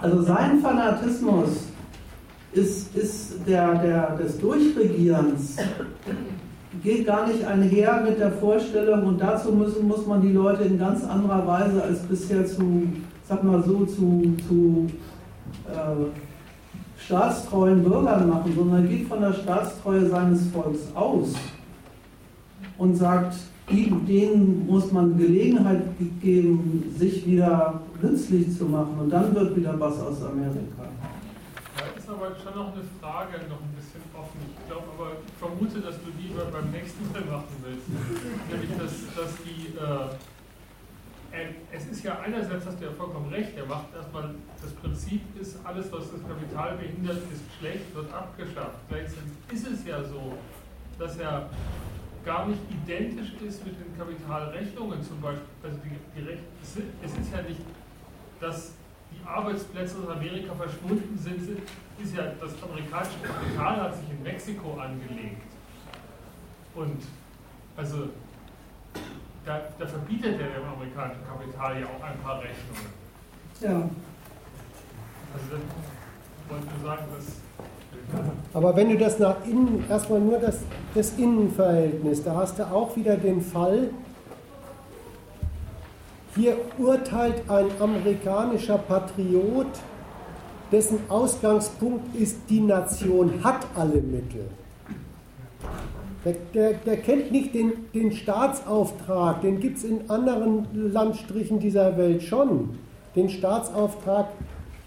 Also 0.00 0.22
sein 0.22 0.60
Fanatismus 0.60 1.66
ist, 2.52 2.96
ist 2.96 3.34
der, 3.46 3.74
der 3.76 4.16
des 4.16 4.38
Durchregierens, 4.38 5.56
geht 6.82 7.06
gar 7.06 7.26
nicht 7.26 7.44
einher 7.44 8.02
mit 8.02 8.18
der 8.18 8.32
Vorstellung 8.32 9.04
und 9.04 9.20
dazu 9.20 9.52
müssen, 9.52 9.86
muss 9.86 10.06
man 10.06 10.22
die 10.22 10.32
Leute 10.32 10.64
in 10.64 10.78
ganz 10.78 11.04
anderer 11.04 11.46
Weise 11.46 11.82
als 11.82 12.00
bisher 12.00 12.46
zu, 12.46 12.84
sag 13.28 13.44
mal 13.44 13.62
so, 13.62 13.84
zu, 13.84 14.34
zu 14.48 14.86
äh, 15.68 17.02
staatstreuen 17.04 17.82
Bürgern 17.82 18.28
machen, 18.28 18.52
sondern 18.54 18.88
geht 18.88 19.08
von 19.08 19.20
der 19.20 19.32
Staatstreue 19.32 20.08
seines 20.08 20.46
Volks 20.48 20.80
aus 20.94 21.34
und 22.78 22.96
sagt, 22.96 23.36
denen 23.70 24.66
muss 24.66 24.92
man 24.92 25.18
Gelegenheit 25.18 25.82
geben, 26.20 26.94
sich 26.96 27.26
wieder 27.26 27.80
nützlich 28.02 28.56
zu 28.56 28.64
machen. 28.66 28.98
Und 28.98 29.10
dann 29.10 29.34
wird 29.34 29.56
wieder 29.56 29.78
was 29.78 30.00
aus 30.00 30.22
Amerika. 30.22 30.88
Da 31.76 31.84
ist 31.96 32.08
aber 32.08 32.32
schon 32.36 32.54
noch 32.54 32.72
eine 32.72 32.82
Frage 33.00 33.36
noch 33.48 33.60
ein 33.60 33.74
bisschen 33.76 34.00
offen. 34.16 34.40
Ich 34.48 34.66
glaube 34.66 34.86
aber, 34.96 35.12
ich 35.26 35.32
vermute, 35.38 35.80
dass 35.80 35.96
du 36.00 36.10
die 36.16 36.32
beim 36.32 36.70
nächsten 36.70 37.04
Mal 37.12 37.20
machen 37.24 37.56
willst. 37.62 37.86
Nämlich, 38.50 38.70
dass, 38.78 38.94
dass 39.14 39.36
die, 39.44 39.76
äh, 39.76 40.16
es 41.70 41.86
ist 41.86 42.02
ja 42.02 42.18
einerseits, 42.20 42.64
hast 42.64 42.80
du 42.80 42.86
ja 42.86 42.92
vollkommen 42.92 43.28
recht, 43.28 43.52
er 43.56 43.66
macht 43.66 43.94
erstmal, 43.94 44.34
das 44.62 44.72
Prinzip 44.72 45.20
ist, 45.38 45.58
alles, 45.64 45.92
was 45.92 46.10
das 46.10 46.22
Kapital 46.26 46.76
behindert, 46.78 47.18
ist 47.30 47.44
schlecht, 47.58 47.94
wird 47.94 48.12
abgeschafft. 48.12 48.80
Gleichzeitig 48.88 49.36
ist 49.52 49.66
es 49.68 49.84
ja 49.84 50.02
so, 50.02 50.32
dass 50.98 51.18
er 51.18 51.50
gar 52.24 52.48
nicht 52.48 52.60
identisch 52.70 53.32
ist 53.46 53.64
mit 53.64 53.76
den 53.78 53.96
Kapitalrechnungen 53.96 55.02
zum 55.02 55.20
Beispiel. 55.20 55.46
Also 55.62 55.78
die, 55.84 55.94
die 56.16 56.26
Rech 56.26 56.40
es 56.60 57.12
ist 57.12 57.32
ja 57.32 57.42
nicht, 57.42 57.60
dass 58.40 58.72
die 59.12 59.26
Arbeitsplätze 59.26 59.96
in 60.02 60.10
Amerika 60.10 60.54
verschwunden 60.54 61.18
sind, 61.18 61.58
ist 62.02 62.14
ja, 62.14 62.24
das 62.40 62.62
amerikanische 62.62 63.20
Kapital 63.22 63.82
hat 63.82 63.96
sich 63.96 64.10
in 64.10 64.22
Mexiko 64.22 64.78
angelegt. 64.78 65.42
Und 66.74 67.02
also 67.76 68.08
da, 69.44 69.60
da 69.78 69.86
verbietet 69.86 70.40
er 70.40 70.60
dem 70.60 70.68
amerikanischen 70.68 71.24
Kapital 71.26 71.80
ja 71.80 71.86
auch 71.86 72.02
ein 72.02 72.18
paar 72.18 72.38
Rechnungen. 72.40 72.92
Ja. 73.60 73.88
Also 75.32 75.46
dann 75.50 75.62
wollte 76.48 76.66
ich 76.76 76.82
sagen, 76.82 77.04
dass 77.14 77.26
aber 78.52 78.76
wenn 78.76 78.90
du 78.90 78.98
das 78.98 79.18
nach 79.18 79.36
innen, 79.44 79.84
erstmal 79.88 80.20
nur 80.20 80.38
das, 80.38 80.60
das 80.94 81.12
Innenverhältnis, 81.18 82.22
da 82.22 82.36
hast 82.36 82.58
du 82.58 82.62
auch 82.64 82.96
wieder 82.96 83.16
den 83.16 83.42
Fall, 83.42 83.90
hier 86.36 86.56
urteilt 86.78 87.42
ein 87.48 87.66
amerikanischer 87.80 88.78
Patriot, 88.78 89.66
dessen 90.70 90.98
Ausgangspunkt 91.08 92.14
ist, 92.14 92.38
die 92.48 92.60
Nation 92.60 93.32
hat 93.42 93.66
alle 93.74 94.00
Mittel. 94.00 94.48
Der, 96.24 96.34
der, 96.54 96.72
der 96.74 96.96
kennt 96.98 97.30
nicht 97.30 97.54
den, 97.54 97.72
den 97.94 98.12
Staatsauftrag, 98.12 99.42
den 99.42 99.60
gibt 99.60 99.78
es 99.78 99.84
in 99.84 100.10
anderen 100.10 100.66
Landstrichen 100.92 101.60
dieser 101.60 101.96
Welt 101.96 102.22
schon. 102.22 102.70
Den 103.14 103.28
Staatsauftrag, 103.28 104.26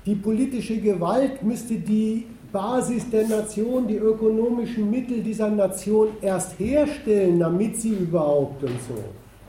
die 0.05 0.15
politische 0.15 0.77
Gewalt 0.77 1.41
müsste 1.41 1.75
die 1.75 2.25
Basis 2.51 3.09
der 3.09 3.27
Nation, 3.27 3.87
die 3.87 3.95
ökonomischen 3.95 4.89
Mittel 4.89 5.21
dieser 5.21 5.49
Nation 5.49 6.09
erst 6.21 6.59
herstellen, 6.59 7.39
damit 7.39 7.77
sie 7.77 7.93
überhaupt 7.93 8.63
und 8.63 8.79
so. 8.87 8.95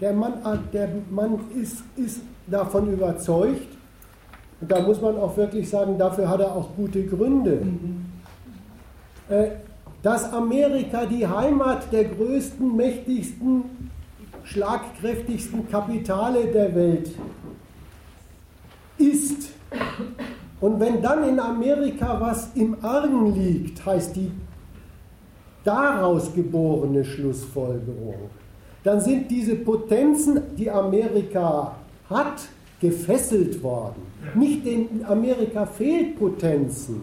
Der 0.00 0.12
Mann, 0.12 0.34
der 0.72 0.88
Mann 1.10 1.38
ist, 1.60 1.82
ist 1.96 2.20
davon 2.46 2.92
überzeugt, 2.92 3.68
und 4.60 4.70
da 4.70 4.80
muss 4.82 5.00
man 5.00 5.16
auch 5.16 5.36
wirklich 5.36 5.68
sagen, 5.68 5.96
dafür 5.98 6.28
hat 6.28 6.40
er 6.40 6.54
auch 6.54 6.68
gute 6.76 7.04
Gründe, 7.06 7.62
mhm. 7.62 8.06
dass 10.02 10.30
Amerika 10.32 11.06
die 11.06 11.26
Heimat 11.26 11.90
der 11.92 12.04
größten, 12.04 12.76
mächtigsten, 12.76 13.64
schlagkräftigsten 14.44 15.68
Kapitale 15.70 16.46
der 16.46 16.74
Welt 16.74 17.10
ist. 18.98 19.50
Und 20.60 20.78
wenn 20.78 21.00
dann 21.00 21.26
in 21.26 21.40
Amerika 21.40 22.20
was 22.20 22.50
im 22.54 22.76
Argen 22.84 23.34
liegt, 23.34 23.84
heißt 23.84 24.14
die 24.16 24.30
daraus 25.64 26.34
geborene 26.34 27.02
Schlussfolgerung, 27.02 28.30
dann 28.84 29.00
sind 29.00 29.30
diese 29.30 29.56
Potenzen, 29.56 30.40
die 30.56 30.70
Amerika 30.70 31.76
hat, 32.08 32.48
gefesselt 32.80 33.62
worden. 33.62 34.02
Nicht 34.34 34.66
in 34.66 35.04
Amerika 35.06 35.66
fehlt 35.66 36.18
Potenzen, 36.18 37.02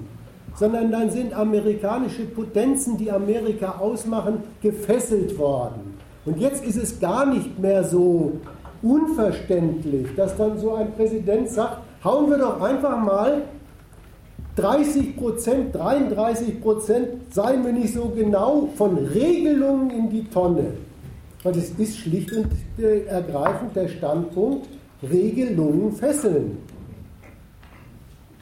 sondern 0.56 0.91
dann 0.91 1.12
sind 1.12 1.34
amerikanische 1.34 2.26
Potenzen, 2.26 2.98
die 2.98 3.12
Amerika 3.12 3.76
ausmachen, 3.80 4.44
gefesselt 4.62 5.38
worden. 5.38 5.98
Und 6.26 6.40
jetzt 6.40 6.66
ist 6.66 6.78
es 6.78 6.99
gar 6.99 7.26
nicht 7.26 7.60
mehr 7.60 7.84
so 7.84 8.34
unverständlich, 8.82 10.08
dass 10.16 10.36
dann 10.36 10.58
so 10.60 10.74
ein 10.74 10.91
Präsident 10.94 11.49
sagt, 11.49 11.78
hauen 12.04 12.30
wir 12.30 12.38
doch 12.38 12.62
einfach 12.62 12.98
mal 13.02 13.44
30 14.56 15.16
Prozent, 15.16 15.76
33 15.76 16.62
Prozent, 16.62 17.08
seien 17.34 17.64
wir 17.64 17.72
nicht 17.72 17.94
so 17.94 18.12
genau, 18.16 18.70
von 18.76 18.98
Regelungen 18.98 19.91
in 19.91 20.10
die 20.10 20.24
Tonne. 20.26 20.74
Und 21.48 21.56
es 21.56 21.69
ist 21.80 21.99
schlicht 21.99 22.30
und 22.34 22.52
ergreifend 23.07 23.74
der 23.74 23.88
Standpunkt, 23.88 24.68
Regelungen 25.02 25.94
fesseln. 25.94 26.57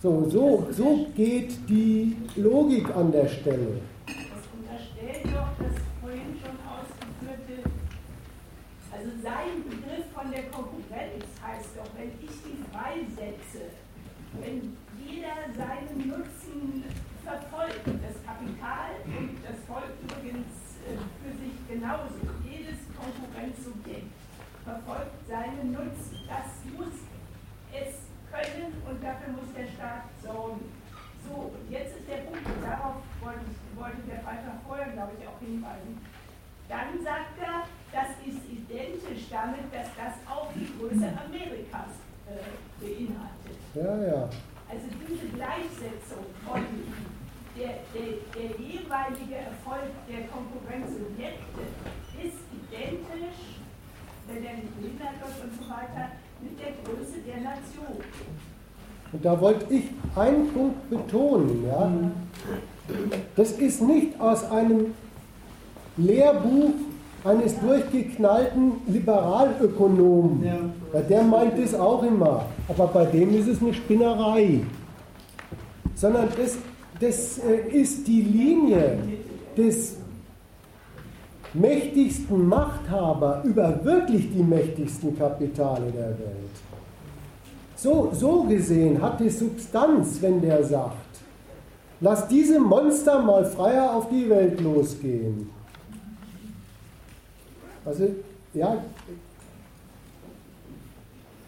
So, 0.01 0.27
so, 0.27 0.67
so 0.71 1.05
geht 1.15 1.51
die 1.69 2.17
Logik 2.35 2.89
an 2.95 3.11
der 3.11 3.27
Stelle. 3.27 3.77
Das 4.07 4.15
unterstellt 4.57 5.23
doch 5.25 5.53
das 5.59 5.75
vorhin 6.01 6.33
schon 6.41 6.57
ausgeführte, 6.65 7.69
also 8.91 9.09
sein 9.21 9.53
Begriff 9.69 10.05
von 10.11 10.31
der 10.31 10.45
Konkurrenz 10.49 11.25
heißt 11.45 11.77
doch, 11.77 11.91
wenn 11.95 12.09
ich 12.25 12.35
die 12.41 12.57
freisetze, 12.73 13.69
wenn 14.41 14.75
jeder 15.05 15.53
seinen 15.53 16.07
Nutzen 16.09 16.34
verfolgt 24.65 25.21
seinen 25.29 25.71
Nutzen. 25.71 26.25
Das 26.27 26.49
muss 26.73 26.97
es 27.71 28.09
können 28.33 28.73
und 28.89 28.97
dafür 29.01 29.31
muss 29.37 29.53
der 29.55 29.69
Staat 29.69 30.09
sorgen. 30.21 30.65
So, 31.23 31.53
und 31.53 31.65
jetzt 31.69 31.95
ist 31.97 32.09
der 32.09 32.25
Punkt, 32.25 32.45
und 32.45 32.61
darauf 32.61 33.01
wollte, 33.21 33.45
ich, 33.49 33.79
wollte 33.79 34.01
der 34.09 34.19
Freitag 34.21 34.57
vorher, 34.67 34.89
glaube 34.93 35.13
ich, 35.17 35.27
auch 35.27 35.39
hinweisen. 35.39 36.01
Dann 36.67 36.97
sagt 37.03 37.37
er, 37.41 37.69
das 37.93 38.09
ist 38.25 38.41
identisch 38.49 39.29
damit, 39.29 39.69
dass 39.69 39.89
das 39.93 40.17
auch 40.25 40.49
die 40.53 40.69
Größe 40.77 41.13
Amerikas 41.13 41.93
äh, 42.25 42.57
beinhaltet. 42.81 43.57
Ja, 43.73 43.93
ja. 44.01 44.29
Also 44.65 44.85
diese 45.05 45.29
Gleichsetzung 45.37 46.25
von 46.41 46.65
der, 47.55 47.85
der, 47.93 48.17
der 48.33 48.49
jeweilige 48.57 49.35
Erfolg 49.45 49.93
der 50.09 50.27
Konkurrenzsubjekte 50.27 51.61
ist 52.17 52.41
identisch 52.49 53.54
wenn 54.27 54.43
er 54.43 54.53
nicht 54.53 54.75
behindert 54.75 55.15
wird 55.21 55.43
und 55.43 55.51
so 55.57 55.69
weiter, 55.69 56.11
mit 56.41 56.59
der 56.59 56.73
Größe 56.83 57.19
der 57.25 57.37
Nation. 57.37 58.03
Und 59.11 59.23
da 59.23 59.39
wollte 59.39 59.73
ich 59.73 59.83
einen 60.15 60.51
Punkt 60.51 60.89
betonen. 60.89 61.65
Ja? 61.65 61.91
Das 63.35 63.51
ist 63.53 63.81
nicht 63.81 64.19
aus 64.19 64.43
einem 64.51 64.93
Lehrbuch 65.97 66.73
eines 67.23 67.59
durchgeknallten 67.59 68.73
Liberalökonomen. 68.87 70.43
Ja. 70.43 71.01
Der 71.01 71.23
meint 71.23 71.57
das 71.57 71.73
auch 71.73 72.03
immer. 72.03 72.45
Aber 72.67 72.87
bei 72.87 73.05
dem 73.05 73.33
ist 73.39 73.47
es 73.47 73.61
eine 73.61 73.73
Spinnerei. 73.73 74.61
Sondern 75.95 76.27
das, 76.37 76.57
das 76.99 77.39
äh, 77.39 77.69
ist 77.71 78.07
die 78.07 78.21
Linie 78.21 78.97
des 79.57 79.95
mächtigsten 81.55 82.47
Machthaber 82.47 83.41
über 83.43 83.83
wirklich 83.83 84.31
die 84.31 84.43
mächtigsten 84.43 85.17
Kapitale 85.17 85.91
der 85.91 86.09
Welt. 86.09 86.55
So, 87.75 88.11
so 88.13 88.43
gesehen 88.43 89.01
hat 89.01 89.19
die 89.19 89.29
Substanz, 89.29 90.21
wenn 90.21 90.41
der 90.41 90.63
sagt, 90.63 90.95
lass 92.01 92.27
diese 92.27 92.59
Monster 92.59 93.21
mal 93.21 93.45
freier 93.45 93.93
auf 93.93 94.09
die 94.09 94.29
Welt 94.29 94.59
losgehen. 94.61 95.49
Also, 97.85 98.07
ja, 98.53 98.77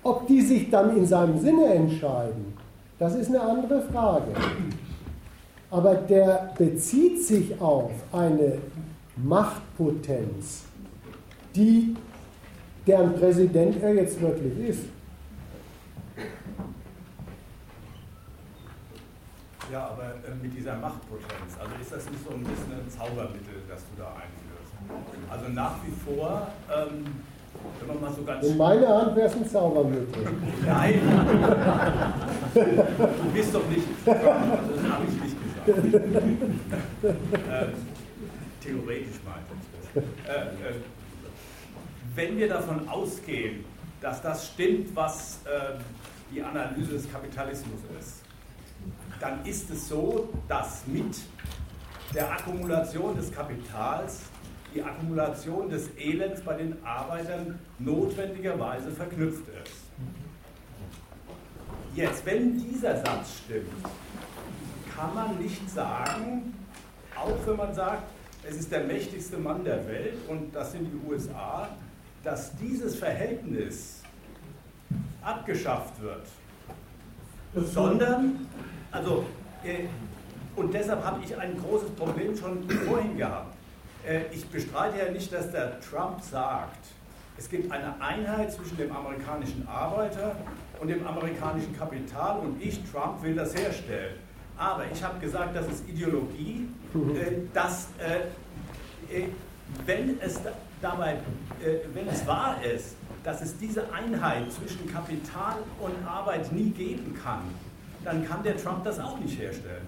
ob 0.03 0.27
die 0.27 0.41
sich 0.41 0.69
dann 0.69 0.95
in 0.95 1.05
seinem 1.05 1.39
Sinne 1.39 1.65
entscheiden, 1.65 2.53
das 2.99 3.15
ist 3.15 3.29
eine 3.29 3.41
andere 3.41 3.81
Frage. 3.81 4.31
Aber 5.69 5.95
der 5.95 6.53
bezieht 6.57 7.21
sich 7.23 7.59
auf 7.59 7.91
eine 8.11 8.57
Machtpotenz, 9.23 10.65
die 11.55 11.95
deren 12.85 13.15
Präsident 13.15 13.81
er 13.81 13.93
jetzt 13.95 14.21
wirklich 14.21 14.69
ist. 14.69 14.83
Ja, 19.71 19.87
aber 19.87 20.03
äh, 20.03 20.33
mit 20.41 20.55
dieser 20.55 20.77
Machtpotenz, 20.77 21.57
also 21.59 21.71
ist 21.81 21.91
das 21.91 22.09
nicht 22.09 22.23
so 22.23 22.33
ein 22.33 22.43
bisschen 22.43 22.71
ein 22.71 22.89
Zaubermittel, 22.89 23.63
das 23.67 23.81
du 23.81 24.01
da 24.01 24.13
einführst? 24.15 24.71
Also 25.29 25.49
nach 25.51 25.75
wie 25.83 25.91
vor, 25.91 26.47
ähm, 26.73 27.05
wenn 27.79 27.87
man 27.87 28.01
mal 28.01 28.13
so 28.15 28.23
ganz. 28.23 28.45
In 28.45 28.55
meiner 28.55 28.87
Hand 28.87 29.15
wäre 29.15 29.27
es 29.27 29.35
ein 29.35 29.49
Zaubermittel. 29.49 30.07
Nein! 30.65 31.01
du 32.53 33.31
bist 33.33 33.53
doch 33.53 33.67
nicht. 33.67 33.87
Das 34.05 34.23
habe 34.89 35.05
ich 35.05 35.21
nicht 35.21 35.35
gesagt. 35.43 35.83
äh, 37.03 37.67
theoretisch 38.67 39.17
das. 39.25 40.03
Äh, 40.27 40.39
äh, 40.39 40.73
wenn 42.15 42.37
wir 42.37 42.49
davon 42.49 42.87
ausgehen, 42.89 43.63
dass 44.01 44.21
das 44.21 44.47
stimmt, 44.47 44.95
was 44.95 45.39
ähm, 45.45 45.79
die 46.31 46.41
Analyse 46.41 46.93
des 46.93 47.11
Kapitalismus 47.11 47.79
ist, 47.99 48.21
dann 49.19 49.43
ist 49.45 49.69
es 49.69 49.87
so, 49.87 50.29
dass 50.47 50.85
mit 50.85 51.15
der 52.13 52.31
Akkumulation 52.31 53.15
des 53.15 53.31
Kapitals 53.31 54.21
die 54.73 54.83
Akkumulation 54.83 55.69
des 55.69 55.89
Elends 55.97 56.41
bei 56.41 56.55
den 56.55 56.77
Arbeitern 56.85 57.59
notwendigerweise 57.79 58.91
verknüpft 58.91 59.47
ist. 59.63 59.73
Jetzt, 61.95 62.25
wenn 62.25 62.57
dieser 62.59 62.97
Satz 62.97 63.39
stimmt, 63.45 63.69
kann 64.95 65.15
man 65.15 65.37
nicht 65.39 65.67
sagen, 65.69 66.53
auch 67.15 67.37
wenn 67.47 67.55
man 67.55 67.73
sagt, 67.73 68.03
es 68.49 68.57
ist 68.57 68.71
der 68.71 68.83
mächtigste 68.83 69.37
Mann 69.37 69.63
der 69.63 69.85
Welt 69.87 70.15
und 70.27 70.55
das 70.55 70.71
sind 70.71 70.85
die 70.85 71.09
USA, 71.09 71.69
dass 72.23 72.55
dieses 72.57 72.95
Verhältnis 72.95 74.01
abgeschafft 75.21 76.01
wird, 76.01 76.25
sondern 77.53 78.47
also, 78.91 79.25
äh, 79.63 79.85
und 80.55 80.73
deshalb 80.73 81.03
habe 81.03 81.23
ich 81.23 81.37
ein 81.37 81.57
großes 81.57 81.91
Problem 81.91 82.35
schon 82.35 82.67
vorhin 82.69 83.17
gehabt. 83.17 83.53
Äh, 84.07 84.21
ich 84.31 84.45
bestreite 84.47 84.97
ja 84.97 85.11
nicht, 85.11 85.31
dass 85.31 85.51
der 85.51 85.79
Trump 85.81 86.21
sagt, 86.21 86.87
es 87.37 87.49
gibt 87.49 87.71
eine 87.71 88.01
Einheit 88.01 88.51
zwischen 88.51 88.77
dem 88.77 88.95
amerikanischen 88.95 89.67
Arbeiter 89.67 90.35
und 90.79 90.87
dem 90.87 91.05
amerikanischen 91.05 91.77
Kapital 91.77 92.39
und 92.39 92.61
ich, 92.61 92.79
Trump, 92.91 93.21
will 93.21 93.35
das 93.35 93.55
herstellen. 93.55 94.15
Aber 94.57 94.83
ich 94.91 95.03
habe 95.03 95.19
gesagt, 95.19 95.55
das 95.55 95.67
ist 95.67 95.87
Ideologie, 95.87 96.67
äh, 96.95 97.47
dass 97.53 97.89
äh, 97.99 99.15
äh, 99.15 99.27
wenn, 99.85 100.19
es 100.19 100.39
dabei, 100.81 101.17
wenn 101.93 102.07
es 102.07 102.25
wahr 102.25 102.55
ist, 102.63 102.95
dass 103.23 103.41
es 103.41 103.57
diese 103.57 103.83
Einheit 103.91 104.51
zwischen 104.51 104.91
Kapital 104.91 105.57
und 105.79 106.07
Arbeit 106.07 106.51
nie 106.53 106.69
geben 106.69 107.15
kann, 107.21 107.41
dann 108.03 108.25
kann 108.25 108.41
der 108.43 108.57
Trump 108.57 108.83
das 108.83 108.99
auch 108.99 109.19
nicht 109.19 109.39
herstellen. 109.39 109.85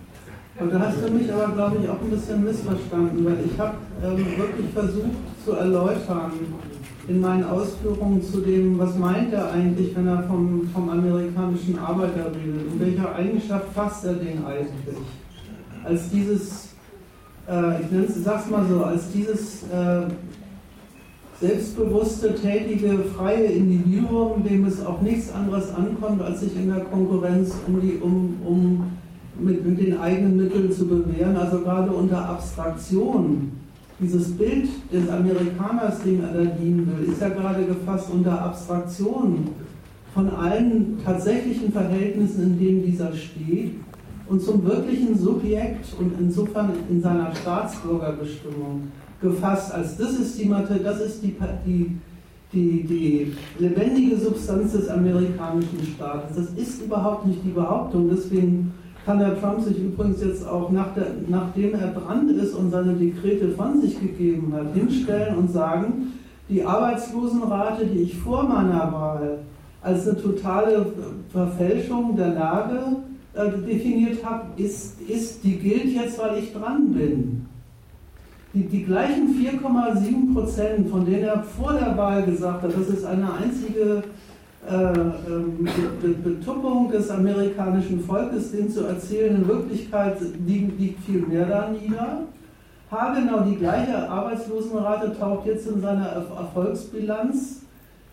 Und 0.60 0.74
da 0.74 0.80
hast 0.80 0.98
du 1.02 1.12
mich 1.12 1.32
aber, 1.32 1.54
glaube 1.54 1.78
ich, 1.82 1.90
auch 1.90 2.02
ein 2.02 2.10
bisschen 2.10 2.44
missverstanden, 2.44 3.24
weil 3.24 3.38
ich 3.46 3.58
habe 3.58 3.78
ähm, 4.04 4.38
wirklich 4.38 4.74
versucht 4.74 5.46
zu 5.46 5.54
erläutern 5.54 6.32
in 7.10 7.22
meinen 7.22 7.44
Ausführungen 7.44 8.22
zu 8.22 8.42
dem, 8.42 8.78
was 8.78 8.96
meint 8.96 9.34
er 9.34 9.52
eigentlich, 9.52 9.96
wenn 9.96 10.08
er 10.08 10.24
vom, 10.24 10.70
vom 10.74 10.90
amerikanischen 10.90 11.80
Arbeiter 11.80 12.28
redet, 12.28 12.72
in 12.72 12.80
welcher 12.80 13.16
Eigenschaft 13.16 13.66
fasst 13.74 14.06
er 14.06 14.14
den 14.14 14.46
eigentlich? 14.46 14.98
Als 15.84 16.10
dieses, 16.12 16.70
äh, 17.48 17.82
ich 17.82 17.92
nenne 17.92 18.06
es, 18.06 18.24
sag's 18.24 18.50
mal 18.50 18.64
so, 18.68 18.84
als 18.84 19.12
dieses 19.12 19.64
äh, 19.64 20.04
selbstbewusste, 21.42 22.36
tätige, 22.36 23.00
freie 23.18 23.46
Individuum, 23.46 24.44
dem 24.44 24.66
es 24.66 24.86
auch 24.86 25.02
nichts 25.02 25.32
anderes 25.32 25.74
ankommt, 25.74 26.22
als 26.22 26.42
sich 26.42 26.56
in 26.56 26.68
der 26.68 26.82
Konkurrenz 26.82 27.54
um, 27.66 27.82
die, 27.82 27.98
um, 27.98 28.38
um 28.46 28.92
mit, 29.40 29.66
mit 29.66 29.80
den 29.80 30.00
eigenen 30.00 30.38
Mitteln 30.38 30.72
zu 30.72 30.88
bewähren, 30.88 31.38
also 31.38 31.62
gerade 31.62 31.92
unter 31.92 32.30
Abstraktion. 32.30 33.52
Dieses 34.00 34.32
Bild 34.38 34.70
des 34.94 35.10
Amerikaners, 35.10 36.02
dem 36.04 36.24
er 36.24 36.34
da 36.34 36.46
dienen 36.46 36.88
will, 36.88 37.12
ist 37.12 37.22
ja 37.22 37.30
gerade 37.30 37.66
gefasst 37.66 38.10
unter 38.12 38.42
Abstraktion 38.42 39.50
von 40.14 40.30
allen 40.30 40.98
tatsächlichen 41.04 41.72
Verhältnissen, 41.72 42.44
in 42.44 42.60
denen 42.60 42.86
dieser 42.86 43.14
steht 43.14 43.74
und 44.28 44.42
zum 44.42 44.64
wirklichen 44.64 45.18
Subjekt 45.18 45.88
und 46.00 46.14
insofern 46.20 46.72
in 46.90 47.02
seiner 47.02 47.36
Staatsbürgerbestimmung 47.36 48.84
gefasst 49.22 49.74
als 49.74 49.98
das 49.98 50.14
ist 50.14 50.40
die 50.40 50.50
das 50.84 51.02
ist 51.02 51.24
die, 51.24 51.36
die, 51.66 51.98
die, 52.54 52.84
die 52.84 53.34
lebendige 53.60 54.18
Substanz 54.18 54.72
des 54.72 54.88
amerikanischen 54.88 55.84
Staates. 55.96 56.38
Das 56.38 56.50
ist 56.54 56.82
überhaupt 56.82 57.28
nicht 57.28 57.40
die 57.44 57.52
Behauptung. 57.52 58.10
Deswegen 58.10 58.72
kann 59.10 59.20
Herr 59.22 59.42
Trump 59.42 59.60
sich 59.62 59.80
übrigens 59.80 60.24
jetzt 60.24 60.48
auch, 60.48 60.70
nach 60.70 60.94
der, 60.94 61.08
nachdem 61.28 61.74
er 61.74 61.88
dran 61.88 62.30
ist 62.30 62.54
und 62.54 62.70
seine 62.70 62.94
Dekrete 62.94 63.50
von 63.54 63.82
sich 63.82 64.00
gegeben 64.00 64.54
hat, 64.56 64.76
hinstellen 64.76 65.36
und 65.36 65.52
sagen, 65.52 66.14
die 66.48 66.64
Arbeitslosenrate, 66.64 67.88
die 67.88 68.04
ich 68.04 68.16
vor 68.16 68.44
meiner 68.44 68.94
Wahl 68.94 69.40
als 69.82 70.08
eine 70.08 70.22
totale 70.22 70.86
Verfälschung 71.32 72.16
der 72.18 72.36
Lage 72.36 72.98
äh, 73.34 73.50
definiert 73.68 74.24
habe, 74.24 74.44
ist, 74.62 75.02
ist, 75.02 75.44
die 75.44 75.58
gilt 75.58 75.88
jetzt, 75.88 76.20
weil 76.20 76.44
ich 76.44 76.54
dran 76.54 76.94
bin. 76.94 77.48
Die, 78.54 78.68
die 78.68 78.84
gleichen 78.84 79.30
4,7 79.44 80.36
Prozent, 80.36 80.88
von 80.88 81.04
denen 81.04 81.24
er 81.24 81.42
vor 81.42 81.74
der 81.74 81.98
Wahl 81.98 82.22
gesagt 82.22 82.62
hat, 82.62 82.72
das 82.80 82.90
ist 82.90 83.06
eine 83.06 83.34
einzige 83.34 84.04
Betuppung 86.24 86.92
des 86.92 87.10
amerikanischen 87.10 88.02
Volkes, 88.02 88.52
den 88.52 88.70
zu 88.70 88.86
erzählen, 88.86 89.38
in 89.38 89.48
Wirklichkeit 89.48 90.18
liegt, 90.46 90.80
liegt 90.80 91.04
viel 91.04 91.22
mehr 91.22 91.46
da 91.46 91.70
nieder. 91.70 92.24
Haargenau 92.92 93.42
die 93.42 93.56
gleiche 93.56 94.10
Arbeitslosenrate 94.10 95.18
taucht 95.20 95.46
jetzt 95.46 95.68
in 95.68 95.82
seiner 95.82 96.08
Erfolgsbilanz, 96.08 97.62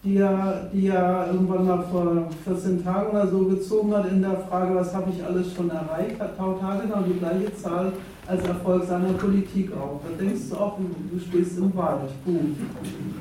die 0.04 0.18
er, 0.18 0.68
die 0.72 0.88
er 0.88 1.28
irgendwann 1.32 1.66
mal 1.66 1.82
vor 1.90 2.28
14 2.44 2.84
Tagen 2.84 3.10
oder 3.10 3.26
so 3.26 3.44
gezogen 3.44 3.94
hat, 3.94 4.10
in 4.10 4.22
der 4.22 4.36
Frage, 4.48 4.74
was 4.74 4.94
habe 4.94 5.10
ich 5.10 5.24
alles 5.24 5.52
schon 5.54 5.70
erreicht, 5.70 6.16
taucht 6.38 6.62
Haargenau 6.62 7.02
die 7.06 7.18
gleiche 7.18 7.54
Zahl 7.56 7.92
als 8.26 8.46
Erfolg 8.46 8.84
seiner 8.84 9.12
Politik 9.14 9.72
auf. 9.72 10.00
Da 10.02 10.24
denkst 10.24 10.50
du 10.50 10.56
auch, 10.56 10.78
du 10.78 11.18
stehst 11.18 11.58
im 11.58 11.74
Wald. 11.76 12.10
Gut. 12.24 12.56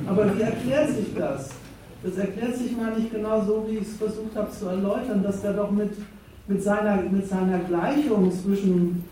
Aber 0.08 0.36
wie 0.36 0.42
erklärt 0.42 0.90
sich 0.90 1.14
das? 1.16 1.50
Das 2.06 2.18
erklärt 2.18 2.56
sich 2.56 2.78
mal 2.78 2.96
nicht 2.98 3.12
genau 3.12 3.44
so, 3.44 3.66
wie 3.68 3.78
ich 3.78 3.88
es 3.88 3.96
versucht 3.96 4.36
habe 4.36 4.52
zu 4.52 4.68
erläutern, 4.68 5.24
dass 5.24 5.44
er 5.44 5.54
doch 5.54 5.72
mit, 5.72 5.92
mit, 6.48 6.62
seiner, 6.62 7.02
mit 7.02 7.28
seiner 7.28 7.60
Gleichung 7.60 8.32
zwischen 8.32 9.04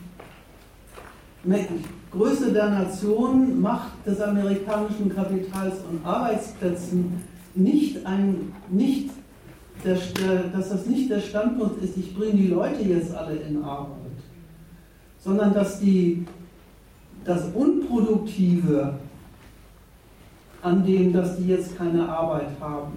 Größe 2.12 2.54
der 2.54 2.70
Nation, 2.70 3.60
Macht 3.60 4.06
des 4.06 4.22
amerikanischen 4.22 5.14
Kapitals 5.14 5.76
und 5.90 6.06
Arbeitsplätzen 6.06 7.24
nicht 7.56 8.06
ein, 8.06 8.54
nicht 8.70 9.10
der, 9.84 9.98
dass 10.54 10.70
das 10.70 10.86
nicht 10.86 11.10
der 11.10 11.20
Standpunkt 11.20 11.84
ist, 11.84 11.98
ich 11.98 12.16
bringe 12.16 12.34
die 12.34 12.48
Leute 12.48 12.84
jetzt 12.84 13.14
alle 13.14 13.36
in 13.36 13.62
Arbeit 13.64 14.04
sondern 15.24 15.54
dass 15.54 15.80
die, 15.80 16.26
das 17.24 17.46
Unproduktive 17.54 18.96
an 20.64 20.86
dem, 20.86 21.14
dass 21.14 21.38
die 21.38 21.48
jetzt 21.48 21.78
keine 21.78 22.08
Arbeit 22.08 22.50
haben, 22.60 22.94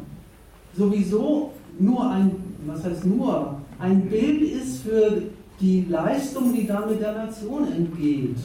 sowieso 0.77 1.51
nur 1.79 2.11
ein, 2.11 2.31
was 2.67 2.85
heißt 2.85 3.05
nur, 3.05 3.57
ein 3.79 4.09
Bild 4.09 4.43
ist 4.43 4.83
für 4.83 5.23
die 5.61 5.87
Leistung, 5.89 6.53
die 6.55 6.67
damit 6.67 7.01
der 7.01 7.13
Nation 7.13 7.71
entgeht. 7.71 8.37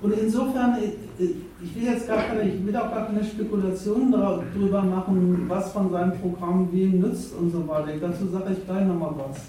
Und 0.00 0.12
insofern, 0.12 0.76
ich 1.18 1.74
will 1.74 1.84
jetzt 1.84 2.06
gar 2.06 2.18
keine, 2.18 2.42
ich 2.42 2.66
will 2.66 2.76
auch 2.76 2.90
gar 2.90 3.06
keine 3.06 3.24
Spekulationen 3.24 4.12
darüber 4.12 4.82
machen, 4.82 5.44
was 5.48 5.72
von 5.72 5.90
seinem 5.90 6.12
Programm 6.20 6.68
wem 6.72 7.00
nützt 7.00 7.34
und 7.34 7.50
so 7.50 7.66
weiter. 7.66 7.92
Dazu 8.00 8.28
sage 8.28 8.52
ich 8.52 8.66
gleich 8.66 8.86
nochmal 8.86 9.14
was. 9.16 9.40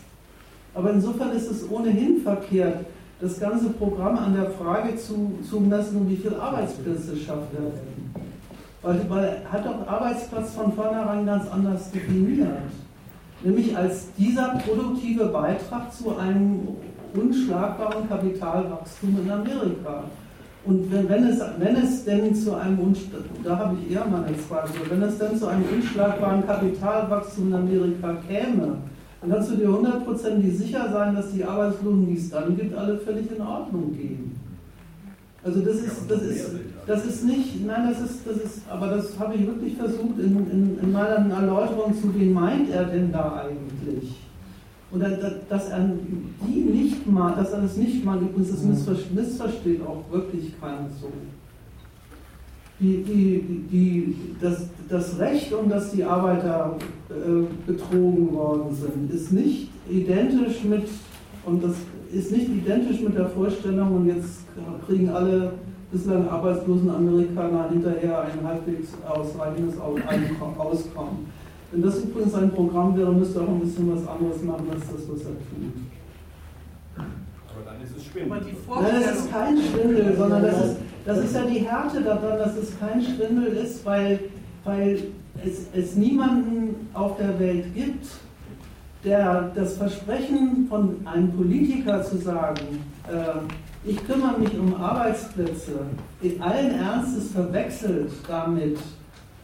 Aber 0.73 0.91
insofern 0.93 1.31
ist 1.35 1.51
es 1.51 1.69
ohnehin 1.69 2.21
verkehrt, 2.21 2.85
das 3.19 3.39
ganze 3.39 3.69
Programm 3.69 4.17
an 4.17 4.33
der 4.33 4.51
Frage 4.51 4.95
zu, 4.95 5.33
zu 5.49 5.59
messen, 5.59 6.09
wie 6.09 6.17
viele 6.17 6.39
Arbeitsplätze 6.39 7.17
schafft 7.17 7.53
er 7.53 7.61
denn. 7.61 8.24
Weil, 8.85 9.09
weil 9.09 9.41
hat 9.51 9.65
doch 9.65 9.87
Arbeitsplatz 9.87 10.53
von 10.53 10.71
vornherein 10.71 11.25
ganz 11.25 11.49
anders 11.49 11.89
definiert. 11.89 12.49
Nämlich 13.43 13.75
als 13.75 14.13
dieser 14.13 14.49
produktive 14.63 15.25
Beitrag 15.25 15.91
zu 15.91 16.15
einem 16.15 16.67
unschlagbaren 17.15 18.07
Kapitalwachstum 18.07 19.17
in 19.23 19.31
Amerika. 19.31 20.03
Und 20.65 20.91
wenn, 20.91 21.09
wenn, 21.09 21.23
es, 21.25 21.41
wenn 21.57 21.75
es 21.77 22.05
denn 22.05 22.35
zu 22.35 22.55
einem, 22.55 22.95
da 23.43 23.57
habe 23.57 23.75
ich 23.81 23.95
eher 23.95 24.05
meine 24.05 24.37
Zweifel, 24.37 24.81
wenn 24.87 25.01
es 25.01 25.17
denn 25.17 25.35
zu 25.35 25.47
einem 25.47 25.63
unschlagbaren 25.63 26.45
Kapitalwachstum 26.45 27.47
in 27.47 27.53
Amerika 27.55 28.17
käme, 28.27 28.77
dann 29.21 29.31
kannst 29.31 29.49
du 29.49 29.55
dir 29.55 29.71
hundertprozentig 29.71 30.59
sicher 30.59 30.91
sein, 30.91 31.15
dass 31.15 31.31
die 31.31 31.43
Arbeitslosen, 31.43 32.05
die 32.05 32.17
es 32.17 32.29
dann 32.29 32.55
gibt, 32.55 32.75
alle 32.75 32.99
völlig 32.99 33.31
in 33.35 33.41
Ordnung 33.41 33.93
gehen. 33.93 34.34
Also 35.45 35.61
das 35.61 35.75
ist, 35.75 36.09
das 36.09 36.21
ist, 36.23 36.49
das 36.87 37.05
ist 37.05 37.23
nicht, 37.23 37.63
nein, 37.67 37.87
das 37.91 38.09
ist, 38.09 38.25
das 38.25 38.37
ist, 38.37 38.61
aber 38.67 38.87
das 38.87 39.17
habe 39.19 39.35
ich 39.35 39.45
wirklich 39.45 39.75
versucht 39.75 40.17
in, 40.17 40.49
in, 40.49 40.79
in 40.81 40.91
meiner 40.91 41.35
Erläuterung 41.35 41.93
zu, 41.93 42.13
wen 42.15 42.33
meint 42.33 42.71
er 42.71 42.85
denn 42.85 43.11
da 43.11 43.45
eigentlich? 43.45 44.15
Und 44.89 45.03
dass 45.49 45.69
er 45.69 45.91
die 46.47 46.61
nicht 46.61 47.05
mal, 47.05 47.35
dass 47.35 47.51
er 47.51 47.61
das 47.61 47.77
nicht 47.77 48.03
mal, 48.03 48.17
übrigens 48.19 48.49
das 48.49 48.63
missversteht 49.11 49.81
auch 49.85 50.03
wirklich 50.11 50.59
keiner 50.59 50.89
so. 50.99 51.11
Die, 52.79 53.03
die, 53.03 53.65
die, 53.71 54.15
das, 54.41 54.65
das 54.89 55.19
Recht, 55.19 55.53
um 55.53 55.69
das 55.69 55.91
die 55.91 56.03
Arbeiter 56.03 56.75
äh, 57.09 57.71
betrogen 57.71 58.33
worden 58.33 58.75
sind, 58.75 59.13
ist 59.13 59.31
nicht 59.31 59.69
identisch 59.89 60.63
mit, 60.63 60.87
und 61.45 61.63
das 61.63 61.75
ist 62.11 62.31
nicht 62.31 62.49
identisch 62.49 63.01
mit 63.01 63.15
der 63.17 63.27
Vorstellung, 63.29 63.95
und 63.95 64.07
jetzt 64.07 64.45
kriegen 64.87 65.09
alle 65.09 65.53
bislang 65.91 66.27
arbeitslosen 66.27 66.89
Amerikaner 66.89 67.69
hinterher 67.69 68.23
ein 68.23 68.45
halbwegs 68.45 68.89
ausreichendes 69.07 69.75
Auskommen. 69.79 71.27
Wenn 71.71 71.81
das 71.81 72.03
übrigens 72.03 72.33
ein 72.35 72.51
Programm 72.51 72.97
wäre, 72.97 73.11
müsste 73.11 73.39
er 73.39 73.45
auch 73.45 73.49
ein 73.49 73.59
bisschen 73.59 73.91
was 73.91 74.07
anderes 74.07 74.41
machen 74.43 74.65
als 74.71 74.81
das, 74.81 75.09
was 75.09 75.19
er 75.21 75.33
tut. 75.33 75.73
Aber 76.95 77.65
dann 77.65 77.81
ist 77.83 77.97
es 77.97 78.05
Schwindel. 78.05 78.39
Nein, 78.39 79.01
das 79.03 79.19
ist 79.19 79.31
kein 79.31 79.57
Schwindel, 79.57 80.15
sondern 80.17 80.41
das 80.43 80.65
ist, 80.65 80.75
das 81.05 81.17
ist 81.19 81.35
ja 81.35 81.45
die 81.45 81.59
Härte 81.59 82.01
daran, 82.01 82.37
dass 82.39 82.55
es 82.57 82.79
kein 82.79 83.01
Schwindel 83.01 83.53
ist, 83.53 83.85
weil, 83.85 84.19
weil 84.63 84.99
es, 85.43 85.67
es 85.73 85.95
niemanden 85.95 86.87
auf 86.93 87.17
der 87.17 87.39
Welt 87.39 87.73
gibt, 87.73 88.05
der 89.05 89.51
das 89.53 89.77
Versprechen 89.77 90.65
von 90.67 90.95
einem 91.05 91.31
Politiker 91.31 92.03
zu 92.03 92.17
sagen, 92.17 92.83
äh, 93.07 93.87
ich 93.87 94.03
kümmere 94.05 94.39
mich 94.39 94.57
um 94.57 94.73
Arbeitsplätze, 94.75 95.73
in 96.21 96.41
allen 96.41 96.71
Ernstes 96.71 97.31
verwechselt 97.31 98.11
damit, 98.27 98.79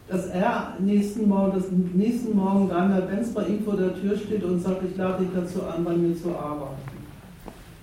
dass 0.08 0.26
er 0.26 0.74
nächsten 0.80 1.28
Morgen, 1.28 1.52
dass 1.52 1.70
nächsten 1.70 2.36
Morgen 2.36 2.68
Daimler-Benz 2.68 3.32
bei 3.32 3.46
ihm 3.46 3.64
vor 3.64 3.76
der 3.76 3.94
Tür 4.00 4.16
steht 4.16 4.42
und 4.42 4.60
sagt, 4.60 4.82
ich 4.82 4.96
lade 4.96 5.24
dich 5.24 5.32
dazu 5.34 5.62
an, 5.62 5.84
bei 5.84 5.94
mir 5.94 6.20
zu 6.20 6.30
arbeiten. 6.30 6.92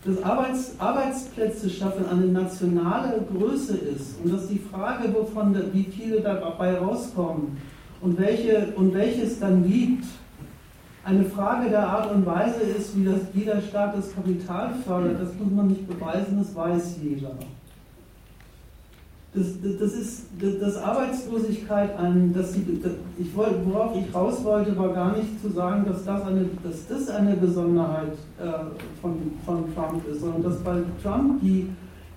Dass 0.06 0.22
Arbeits, 0.24 0.76
Arbeitsplätze 0.80 1.70
schaffen 1.70 2.06
eine 2.10 2.26
nationale 2.26 3.22
Größe 3.34 3.78
ist 3.78 4.20
und 4.24 4.34
dass 4.34 4.48
die 4.48 4.60
Frage, 4.60 5.14
wovon, 5.14 5.56
wie 5.74 5.84
viele 5.84 6.22
dabei 6.22 6.78
rauskommen 6.78 7.58
und, 8.02 8.20
welche, 8.20 8.74
und 8.76 8.94
welches 8.94 9.40
dann 9.40 9.68
liegt, 9.68 10.06
eine 11.10 11.26
Frage 11.26 11.70
der 11.70 11.88
Art 11.88 12.12
und 12.12 12.26
Weise 12.26 12.62
ist, 12.62 12.96
wie, 12.96 13.06
das, 13.06 13.22
wie 13.34 13.68
Staat 13.68 13.98
das 13.98 14.14
Kapital 14.14 14.74
fördert, 14.86 15.20
das 15.20 15.34
muss 15.40 15.52
man 15.52 15.68
nicht 15.68 15.88
beweisen, 15.88 16.38
das 16.38 16.56
weiß 16.56 16.98
jeder. 17.02 17.32
Das, 19.34 19.46
das 19.80 19.94
ist 19.94 20.26
das 20.60 20.78
Arbeitslosigkeit 20.78 21.98
an, 21.98 22.34
dass 22.34 22.54
die, 22.54 22.82
ich 23.20 23.36
wollte, 23.36 23.64
worauf 23.66 23.96
ich 23.96 24.14
raus 24.14 24.44
wollte, 24.44 24.76
war 24.78 24.90
gar 24.90 25.16
nicht 25.16 25.40
zu 25.42 25.50
sagen, 25.50 25.86
dass 25.86 26.04
das 26.04 26.24
eine, 26.24 26.46
dass 26.64 26.88
das 26.88 27.10
eine 27.10 27.36
Besonderheit 27.36 28.14
äh, 28.40 28.44
von, 29.02 29.32
von 29.46 29.76
Trump 29.76 30.08
ist, 30.08 30.22
sondern 30.22 30.44
dass 30.44 30.58
bei 30.62 30.82
Trump 31.04 31.42
die 31.42 31.70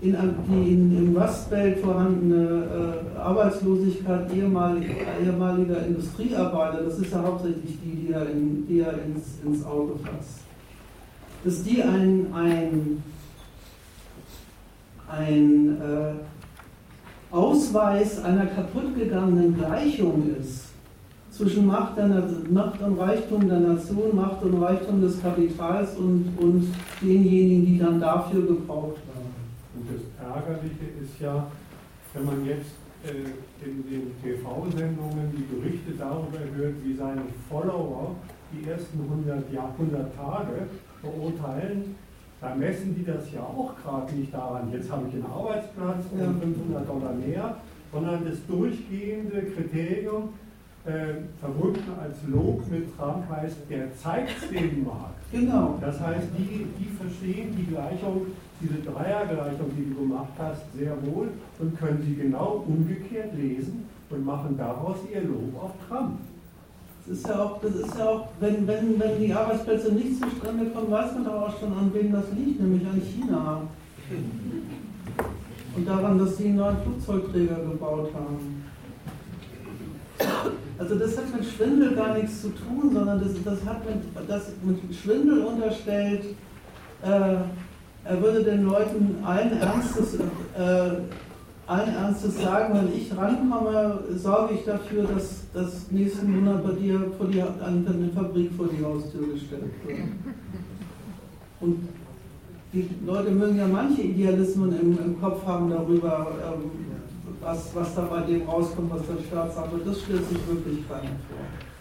in, 0.02 0.16
die 0.48 0.72
in, 0.72 0.98
im 0.98 1.16
Rust 1.16 1.48
vorhandene 1.80 3.04
äh, 3.14 3.18
Arbeitslosigkeit 3.18 4.34
ehemaliger, 4.34 4.94
ehemaliger 5.24 5.86
Industriearbeiter, 5.86 6.82
das 6.82 6.98
ist 6.98 7.12
ja 7.12 7.22
hauptsächlich 7.22 7.78
die, 7.84 8.06
die 8.06 8.12
er, 8.12 8.28
in, 8.28 8.66
die 8.66 8.80
er 8.80 8.94
ins, 9.04 9.38
ins 9.46 9.64
Auge 9.64 9.92
fasst, 10.02 10.40
dass 11.44 11.62
die 11.62 11.80
ein, 11.82 12.26
ein, 12.34 13.02
ein 15.08 15.80
äh, 15.80 17.34
Ausweis 17.34 18.24
einer 18.24 18.46
kaputtgegangenen 18.46 19.56
Gleichung 19.56 20.34
ist 20.40 20.66
zwischen 21.30 21.66
Macht, 21.66 21.96
der, 21.96 22.28
Macht 22.50 22.82
und 22.82 22.98
Reichtum 22.98 23.48
der 23.48 23.60
Nation, 23.60 24.16
Macht 24.16 24.42
und 24.42 24.60
Reichtum 24.60 25.00
des 25.00 25.22
Kapitals 25.22 25.96
und, 25.96 26.28
und 26.40 26.74
denjenigen, 27.00 27.66
die 27.66 27.78
dann 27.78 28.00
dafür 28.00 28.42
gebraucht 28.42 28.96
werden. 28.96 29.11
Ärgerliche 30.22 30.86
ist 31.02 31.20
ja, 31.20 31.46
wenn 32.14 32.24
man 32.24 32.46
jetzt 32.46 32.72
äh, 33.04 33.64
in 33.64 33.82
den 33.88 34.12
TV-Sendungen 34.22 35.32
die 35.36 35.42
Berichte 35.42 35.92
darüber 35.98 36.38
hört, 36.54 36.74
wie 36.84 36.94
seine 36.94 37.22
Follower 37.48 38.14
die 38.52 38.68
ersten 38.68 39.00
100, 39.00 39.52
Jahr, 39.52 39.72
100 39.78 40.16
Tage 40.16 40.68
beurteilen, 41.02 41.96
da 42.40 42.54
messen 42.54 42.94
die 42.94 43.04
das 43.04 43.32
ja 43.32 43.40
auch 43.40 43.72
gerade 43.82 44.12
nicht 44.14 44.34
daran, 44.34 44.70
jetzt 44.72 44.90
habe 44.90 45.06
ich 45.08 45.14
einen 45.14 45.26
Arbeitsplatz 45.26 46.04
und 46.10 46.18
ja. 46.18 46.32
500 46.40 46.88
Dollar 46.88 47.12
mehr, 47.14 47.56
sondern 47.92 48.24
das 48.24 48.44
durchgehende 48.46 49.42
Kriterium, 49.42 50.30
äh, 50.84 51.14
verbunden 51.38 51.92
als 52.00 52.16
Lob 52.26 52.68
mit 52.68 52.96
Trump 52.96 53.24
heißt, 53.30 53.56
der 53.70 53.94
zeigt 53.96 54.50
den 54.50 54.84
Markt. 54.84 55.14
Genau. 55.30 55.78
Das 55.80 56.00
heißt, 56.00 56.26
die, 56.36 56.66
die 56.76 56.88
verstehen 56.96 57.54
die 57.56 57.66
Gleichung, 57.66 58.26
diese 58.62 58.80
Dreiergleichung, 58.82 59.70
die 59.76 59.92
du 59.92 60.00
gemacht 60.02 60.32
hast, 60.38 60.62
sehr 60.76 60.96
wohl 61.02 61.28
und 61.58 61.78
können 61.78 62.02
sie 62.06 62.14
genau 62.14 62.64
umgekehrt 62.66 63.34
lesen 63.36 63.88
und 64.10 64.24
machen 64.24 64.56
daraus 64.56 64.96
ihr 65.12 65.22
Lob 65.22 65.62
auf 65.62 65.72
Trump. 65.88 66.18
Das 67.06 67.18
ist 67.18 67.26
ja 67.26 67.42
auch, 67.42 67.60
das 67.60 67.74
ist 67.74 67.98
ja 67.98 68.08
auch 68.08 68.28
wenn, 68.38 68.66
wenn, 68.66 69.00
wenn 69.00 69.20
die 69.20 69.32
Arbeitsplätze 69.32 69.92
nicht 69.92 70.22
zustande 70.22 70.66
kommen, 70.66 70.90
weiß 70.90 71.14
man 71.14 71.24
doch 71.24 71.48
auch 71.48 71.58
schon, 71.58 71.72
an 71.72 71.90
wen 71.92 72.12
das 72.12 72.26
liegt, 72.36 72.60
nämlich 72.60 72.86
an 72.86 73.02
China. 73.02 73.62
Und 75.74 75.88
daran, 75.88 76.18
dass 76.18 76.36
sie 76.36 76.48
einen 76.48 76.56
neuen 76.56 76.76
Flugzeugträger 76.82 77.56
gebaut 77.56 78.10
haben. 78.14 78.62
Also 80.78 80.94
das 80.96 81.16
hat 81.16 81.34
mit 81.34 81.44
Schwindel 81.44 81.94
gar 81.94 82.14
nichts 82.14 82.42
zu 82.42 82.50
tun, 82.50 82.90
sondern 82.92 83.20
das, 83.20 83.32
das 83.44 83.64
hat 83.64 83.84
mit, 83.84 84.28
das 84.28 84.52
mit 84.62 84.94
Schwindel 84.94 85.44
unterstellt, 85.44 86.24
äh, 87.02 87.36
er 88.04 88.22
würde 88.22 88.42
den 88.42 88.64
Leuten 88.64 89.18
allen 89.24 89.60
Ernstes 89.60 90.14
äh, 90.14 91.02
allen 91.66 91.94
Ernstes 91.94 92.42
sagen, 92.42 92.74
wenn 92.74 92.96
ich 92.96 93.16
rankomme, 93.16 94.00
sorge 94.16 94.54
ich 94.54 94.64
dafür, 94.64 95.04
dass 95.04 95.44
das 95.54 95.90
nächsten 95.90 96.30
Monat 96.30 96.64
bei 96.64 96.72
dir 96.72 97.12
vor 97.16 97.26
die, 97.26 97.40
an 97.40 97.86
eine 97.86 98.10
Fabrik 98.14 98.50
vor 98.56 98.66
die 98.66 98.84
Haustür 98.84 99.32
gestellt 99.32 99.72
wird. 99.86 99.98
Und 101.60 101.88
die 102.72 102.88
Leute 103.06 103.30
mögen 103.30 103.56
ja 103.56 103.68
manche 103.68 104.02
Idealismen 104.02 104.78
im, 104.80 104.98
im 104.98 105.20
Kopf 105.20 105.46
haben 105.46 105.70
darüber, 105.70 106.26
ähm, 106.44 106.70
was, 107.40 107.70
was 107.74 107.94
da 107.94 108.02
bei 108.02 108.20
dem 108.22 108.42
rauskommt, 108.48 108.90
was 108.90 109.02
der 109.06 109.22
Staat 109.24 109.54
sagt. 109.54 109.72
Und 109.72 109.86
das 109.86 110.00
stellt 110.00 110.28
sich 110.28 110.38
wirklich 110.48 110.88
keiner 110.88 111.02
vor. 111.02 111.71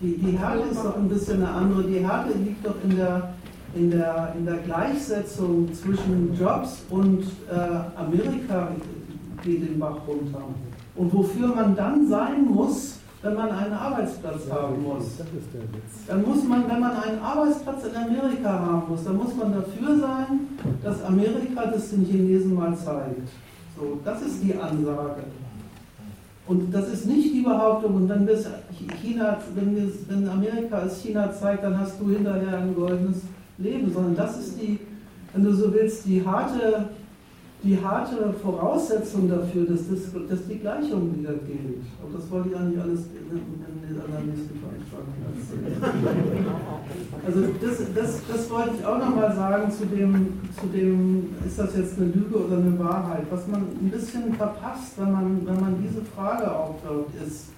Die, 0.00 0.16
die 0.16 0.38
Härte 0.38 0.68
ist 0.70 0.84
doch 0.84 0.96
ein 0.96 1.08
bisschen 1.08 1.42
eine 1.42 1.50
andere. 1.50 1.82
Die 1.84 1.98
Härte 1.98 2.32
liegt 2.38 2.64
doch 2.64 2.76
in 2.84 2.96
der 2.96 3.34
in 3.74 3.90
der, 3.90 4.34
in 4.36 4.46
der 4.46 4.58
Gleichsetzung 4.58 5.72
zwischen 5.74 6.34
Jobs 6.38 6.82
und 6.90 7.22
äh, 7.50 7.98
Amerika 7.98 8.68
geht 9.44 9.68
den 9.68 9.78
Bach 9.78 9.96
runter. 10.06 10.42
Und 10.96 11.12
wofür 11.12 11.48
man 11.48 11.76
dann 11.76 12.08
sein 12.08 12.44
muss, 12.46 12.98
wenn 13.22 13.34
man 13.34 13.50
einen 13.50 13.72
Arbeitsplatz 13.72 14.50
haben 14.50 14.82
muss. 14.82 15.04
Dann 16.06 16.22
muss 16.22 16.44
man, 16.44 16.68
wenn 16.68 16.80
man 16.80 16.92
einen 16.92 17.20
Arbeitsplatz 17.20 17.84
in 17.84 17.96
Amerika 17.96 18.50
haben 18.50 18.82
muss, 18.88 19.04
dann 19.04 19.16
muss 19.16 19.34
man 19.34 19.52
dafür 19.52 19.98
sein, 19.98 20.40
dass 20.82 21.02
Amerika 21.04 21.66
das 21.66 21.90
den 21.90 22.04
Chinesen 22.04 22.54
mal 22.54 22.76
zeigt. 22.76 23.28
So, 23.76 23.98
das 24.04 24.22
ist 24.22 24.42
die 24.42 24.54
Ansage. 24.54 25.22
Und 26.48 26.74
das 26.74 26.88
ist 26.88 27.06
nicht 27.06 27.34
die 27.34 27.42
Behauptung, 27.42 27.94
und 27.94 28.08
wenn, 28.08 28.26
das 28.26 28.46
China, 29.02 29.36
wenn, 29.54 29.92
wenn 30.08 30.28
Amerika 30.28 30.82
es 30.86 31.02
China 31.02 31.30
zeigt, 31.30 31.62
dann 31.62 31.78
hast 31.78 32.00
du 32.00 32.08
hinterher 32.08 32.58
ein 32.58 32.74
goldenes 32.74 33.20
Leben, 33.58 33.92
sondern 33.92 34.16
das 34.16 34.38
ist 34.38 34.58
die, 34.58 34.78
wenn 35.34 35.44
du 35.44 35.52
so 35.52 35.72
willst, 35.74 36.06
die 36.06 36.24
harte, 36.24 36.88
die 37.62 37.76
harte 37.82 38.32
Voraussetzung 38.40 39.28
dafür, 39.28 39.66
dass, 39.66 39.88
das, 39.88 40.12
dass 40.28 40.46
die 40.46 40.58
Gleichung 40.58 41.18
wieder 41.18 41.34
gilt. 41.34 41.82
Und 42.04 42.14
das 42.14 42.30
wollte 42.30 42.50
ich 42.50 42.56
eigentlich 42.56 42.80
alles 42.80 43.00
in, 43.00 43.36
in 43.88 44.00
einer 44.00 44.20
nächsten 44.24 44.58
Veranstaltung 44.60 45.14
erzählen. 45.26 46.46
Also 47.26 47.40
das, 47.60 47.94
das, 47.94 48.20
das 48.32 48.50
wollte 48.50 48.70
ich 48.78 48.86
auch 48.86 48.98
nochmal 48.98 49.34
sagen 49.34 49.70
zu 49.72 49.86
dem, 49.86 50.40
zu 50.58 50.66
dem, 50.66 51.34
ist 51.44 51.58
das 51.58 51.76
jetzt 51.76 51.98
eine 51.98 52.06
Lüge 52.06 52.46
oder 52.46 52.58
eine 52.58 52.78
Wahrheit? 52.78 53.24
Was 53.30 53.46
man 53.48 53.62
ein 53.62 53.90
bisschen 53.90 54.34
verpasst, 54.34 54.92
wenn 54.96 55.12
man, 55.12 55.46
wenn 55.46 55.60
man 55.60 55.82
diese 55.82 56.02
Frage 56.02 56.54
aufwirft, 56.54 57.10
ist, 57.26 57.48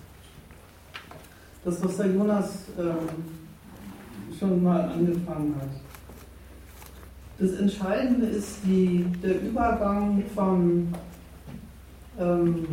das, 1.64 1.84
was 1.84 1.96
der 1.98 2.06
Jonas 2.06 2.50
ähm, 2.78 2.96
schon 4.38 4.62
mal 4.62 4.80
angefangen 4.80 5.54
hat. 5.60 5.89
Das 7.40 7.54
Entscheidende 7.54 8.26
ist 8.26 8.58
die, 8.64 9.06
der 9.22 9.40
Übergang 9.40 10.22
von 10.34 10.88
ähm, 12.18 12.66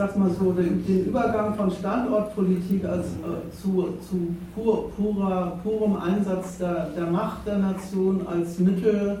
sag's 0.00 0.16
mal 0.16 0.30
so, 0.30 0.52
den 0.52 0.84
Übergang 1.06 1.54
von 1.54 1.70
Standortpolitik 1.70 2.84
als, 2.86 3.06
äh, 3.06 3.50
zu, 3.60 3.98
zu 4.08 4.34
pur, 4.54 4.90
purer, 4.92 5.58
purem 5.62 5.96
Einsatz 5.96 6.58
der, 6.58 6.88
der 6.96 7.06
Macht 7.06 7.46
der 7.46 7.58
Nation 7.58 8.26
als 8.26 8.58
Mittel, 8.58 9.20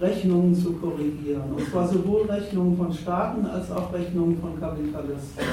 Rechnungen 0.00 0.54
zu 0.54 0.72
korrigieren. 0.74 1.52
Und 1.56 1.66
zwar 1.70 1.88
sowohl 1.88 2.26
Rechnungen 2.26 2.76
von 2.76 2.92
Staaten 2.92 3.46
als 3.46 3.70
auch 3.70 3.92
Rechnungen 3.92 4.38
von 4.40 4.60
Kapitalisten. 4.60 5.44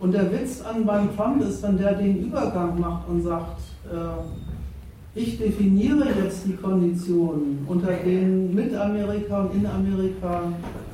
Und 0.00 0.12
der 0.12 0.30
Witz 0.32 0.62
an 0.62 0.86
beim 0.86 1.14
Trump 1.16 1.42
ist, 1.42 1.62
wenn 1.62 1.76
der 1.76 1.94
den 1.94 2.24
Übergang 2.24 2.78
macht 2.78 3.08
und 3.08 3.22
sagt, 3.22 3.60
äh, 3.90 5.18
ich 5.18 5.38
definiere 5.38 6.06
jetzt 6.22 6.46
die 6.46 6.54
Konditionen, 6.54 7.64
unter 7.66 7.92
denen 7.92 8.54
mit 8.54 8.72
Amerika 8.74 9.42
und 9.42 9.54
in 9.54 9.66
Amerika 9.66 10.42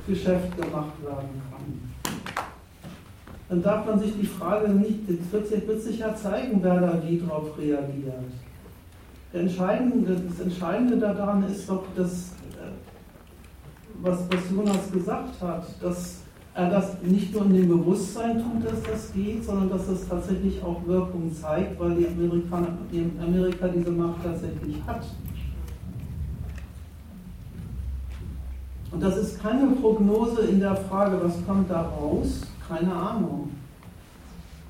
Geschäft 0.06 0.56
gemacht 0.56 1.02
werden 1.02 1.42
kann. 1.50 2.14
Dann 3.48 3.62
darf 3.62 3.86
man 3.86 3.98
sich 3.98 4.12
die 4.18 4.26
Frage 4.26 4.70
nicht, 4.70 5.00
es 5.08 5.30
wird, 5.30 5.48
sich, 5.48 5.66
wird 5.66 5.82
sich 5.82 5.98
ja 5.98 6.14
zeigen, 6.14 6.60
wer 6.62 6.80
da 6.80 7.02
wie 7.06 7.18
drauf 7.18 7.58
reagiert. 7.58 8.14
Entscheidende, 9.34 10.16
das 10.28 10.40
Entscheidende 10.40 10.96
daran 10.96 11.44
ist 11.44 11.68
doch, 11.68 11.82
dass, 11.94 12.32
äh, 12.52 12.70
was, 14.00 14.20
was 14.30 14.50
Jonas 14.50 14.90
gesagt 14.90 15.42
hat, 15.42 15.66
dass 15.82 16.23
das 16.54 17.02
nicht 17.02 17.34
nur 17.34 17.46
in 17.46 17.54
dem 17.54 17.68
Bewusstsein 17.68 18.38
tut, 18.38 18.64
dass 18.64 18.82
das 18.82 19.12
geht, 19.12 19.44
sondern 19.44 19.70
dass 19.70 19.88
das 19.88 20.08
tatsächlich 20.08 20.62
auch 20.62 20.86
Wirkung 20.86 21.34
zeigt, 21.34 21.78
weil 21.80 21.96
die 21.96 22.06
Amerikaner, 22.06 22.68
die 22.92 23.10
Amerika 23.20 23.66
diese 23.66 23.90
Macht 23.90 24.22
tatsächlich 24.22 24.76
hat. 24.86 25.04
Und 28.92 29.02
das 29.02 29.16
ist 29.16 29.42
keine 29.42 29.66
Prognose 29.72 30.42
in 30.42 30.60
der 30.60 30.76
Frage, 30.76 31.18
was 31.20 31.44
kommt 31.44 31.68
da 31.68 31.82
raus, 31.82 32.42
keine 32.68 32.94
Ahnung. 32.94 33.50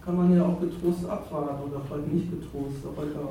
Kann 0.03 0.17
man 0.17 0.35
ja 0.35 0.43
auch 0.43 0.59
getrost 0.59 1.07
abwarten 1.07 1.71
oder 1.71 1.83
vielleicht 1.87 2.13
nicht 2.13 2.31
getrost, 2.31 2.79
aber 2.85 3.07
egal. 3.07 3.29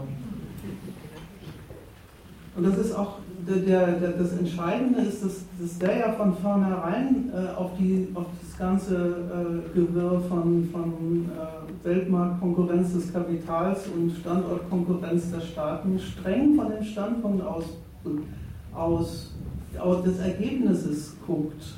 Und 2.56 2.64
das 2.64 2.78
ist 2.78 2.94
auch 2.94 3.18
der, 3.48 3.88
der, 3.94 4.12
das 4.12 4.34
Entscheidende 4.34 5.02
ist, 5.02 5.24
dass, 5.24 5.42
dass 5.60 5.80
der 5.80 5.98
ja 5.98 6.12
von 6.14 6.36
vornherein 6.38 7.32
äh, 7.34 7.56
auf, 7.56 7.72
die, 7.78 8.08
auf 8.14 8.26
das 8.42 8.58
ganze 8.58 8.96
äh, 8.96 9.78
Gewirr 9.78 10.22
von, 10.30 10.70
von 10.72 11.30
äh, 11.30 11.86
Weltmarktkonkurrenz 11.86 12.94
des 12.94 13.12
Kapitals 13.12 13.88
und 13.88 14.12
Standortkonkurrenz 14.20 15.32
der 15.32 15.42
Staaten 15.42 16.00
streng 16.00 16.56
von 16.56 16.70
dem 16.72 16.84
Standpunkt 16.84 17.44
aus, 17.46 17.66
aus, 18.74 19.34
aus 19.80 20.04
des 20.04 20.20
Ergebnisses 20.20 21.16
guckt. 21.26 21.76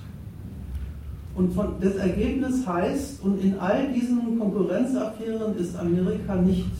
Und 1.35 1.53
von, 1.53 1.73
das 1.81 1.95
Ergebnis 1.95 2.65
heißt, 2.65 3.23
und 3.23 3.43
in 3.43 3.59
all 3.59 3.91
diesen 3.91 4.39
Konkurrenzaffären 4.39 5.57
ist 5.57 5.77
Amerika 5.77 6.35
nicht 6.35 6.71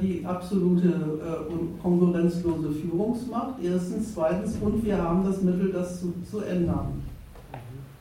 die 0.00 0.24
absolute 0.24 0.88
äh, 0.88 1.82
konkurrenzlose 1.82 2.70
Führungsmacht. 2.70 3.54
Erstens, 3.62 4.14
zweitens, 4.14 4.56
und 4.60 4.84
wir 4.84 4.96
haben 4.96 5.24
das 5.24 5.42
Mittel, 5.42 5.72
das 5.72 6.00
zu, 6.00 6.14
zu 6.30 6.40
ändern. 6.40 7.02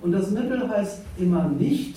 Und 0.02 0.12
das 0.12 0.30
Mittel 0.30 0.70
heißt 0.70 1.02
immer 1.18 1.48
nicht, 1.48 1.96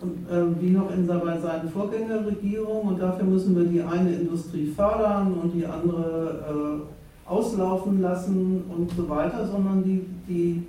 und, 0.00 0.28
äh, 0.30 0.60
wie 0.60 0.70
noch 0.70 0.92
in, 0.92 1.06
bei 1.06 1.38
seinen 1.38 1.68
Vorgängerregierungen, 1.68 2.92
und 2.92 3.00
dafür 3.00 3.24
müssen 3.24 3.56
wir 3.56 3.64
die 3.64 3.82
eine 3.82 4.14
Industrie 4.14 4.66
fördern 4.66 5.32
und 5.34 5.52
die 5.52 5.66
andere 5.66 6.84
äh, 6.86 7.28
auslaufen 7.28 8.00
lassen 8.00 8.64
und 8.68 8.90
so 8.96 9.08
weiter, 9.08 9.46
sondern 9.46 9.82
die, 9.84 10.04
die, 10.28 10.62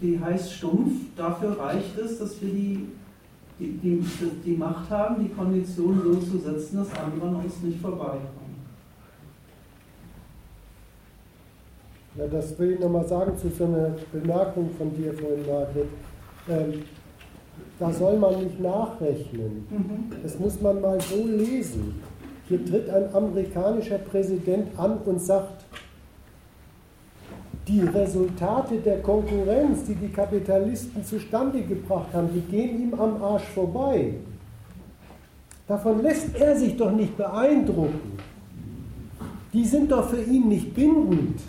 die 0.00 0.20
heißt 0.20 0.52
stumpf, 0.52 0.92
dafür 1.16 1.58
reicht 1.58 1.98
es, 1.98 2.18
dass 2.18 2.40
wir 2.42 2.52
die 2.52 2.86
die, 3.60 3.72
die, 3.72 4.02
die 4.44 4.56
Macht 4.56 4.90
haben, 4.90 5.22
die 5.22 5.28
Konditionen 5.28 6.02
so 6.02 6.14
zu 6.14 6.38
setzen, 6.38 6.78
dass 6.78 6.98
andere 6.98 7.28
an 7.28 7.36
uns 7.36 7.62
nicht 7.62 7.80
vorbeikommen. 7.80 8.50
Ja, 12.16 12.26
das 12.26 12.58
will 12.58 12.72
ich 12.72 12.80
nochmal 12.80 13.06
sagen 13.06 13.36
zu 13.38 13.50
so 13.50 13.64
einer 13.64 13.94
Bemerkung 14.10 14.70
von 14.76 14.94
dir 14.96 15.12
vorhin, 15.12 15.46
Margret. 15.46 15.86
Ähm, 16.48 16.82
da 17.78 17.92
soll 17.92 18.18
man 18.18 18.42
nicht 18.42 18.60
nachrechnen. 18.60 19.66
Mhm. 19.70 20.12
Das 20.22 20.38
muss 20.38 20.60
man 20.60 20.80
mal 20.80 20.98
so 21.00 21.24
lesen. 21.24 22.00
Hier 22.48 22.64
tritt 22.64 22.90
ein 22.90 23.14
amerikanischer 23.14 23.98
Präsident 23.98 24.76
an 24.76 24.98
und 25.04 25.20
sagt, 25.20 25.59
die 27.70 27.82
Resultate 27.82 28.78
der 28.78 29.00
Konkurrenz, 29.00 29.84
die 29.84 29.94
die 29.94 30.08
Kapitalisten 30.08 31.04
zustande 31.04 31.62
gebracht 31.62 32.12
haben, 32.12 32.28
die 32.34 32.40
gehen 32.40 32.82
ihm 32.82 32.94
am 32.94 33.22
Arsch 33.22 33.48
vorbei. 33.54 34.14
Davon 35.68 36.02
lässt 36.02 36.34
er 36.34 36.56
sich 36.56 36.76
doch 36.76 36.90
nicht 36.90 37.16
beeindrucken. 37.16 38.18
Die 39.52 39.64
sind 39.64 39.92
doch 39.92 40.08
für 40.08 40.20
ihn 40.20 40.48
nicht 40.48 40.74
bindend. 40.74 41.40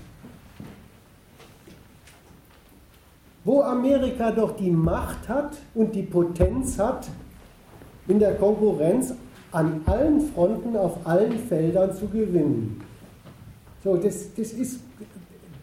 Wo 3.43 3.61
Amerika 3.63 4.29
doch 4.29 4.55
die 4.55 4.69
Macht 4.69 5.27
hat 5.27 5.57
und 5.73 5.95
die 5.95 6.03
Potenz 6.03 6.77
hat, 6.77 7.07
in 8.07 8.19
der 8.19 8.35
Konkurrenz 8.35 9.15
an 9.51 9.81
allen 9.85 10.21
Fronten, 10.21 10.77
auf 10.77 10.97
allen 11.03 11.39
Feldern 11.39 11.91
zu 11.95 12.07
gewinnen. 12.07 12.79
So, 13.83 13.97
das, 13.97 14.35
das 14.35 14.53
ist 14.53 14.81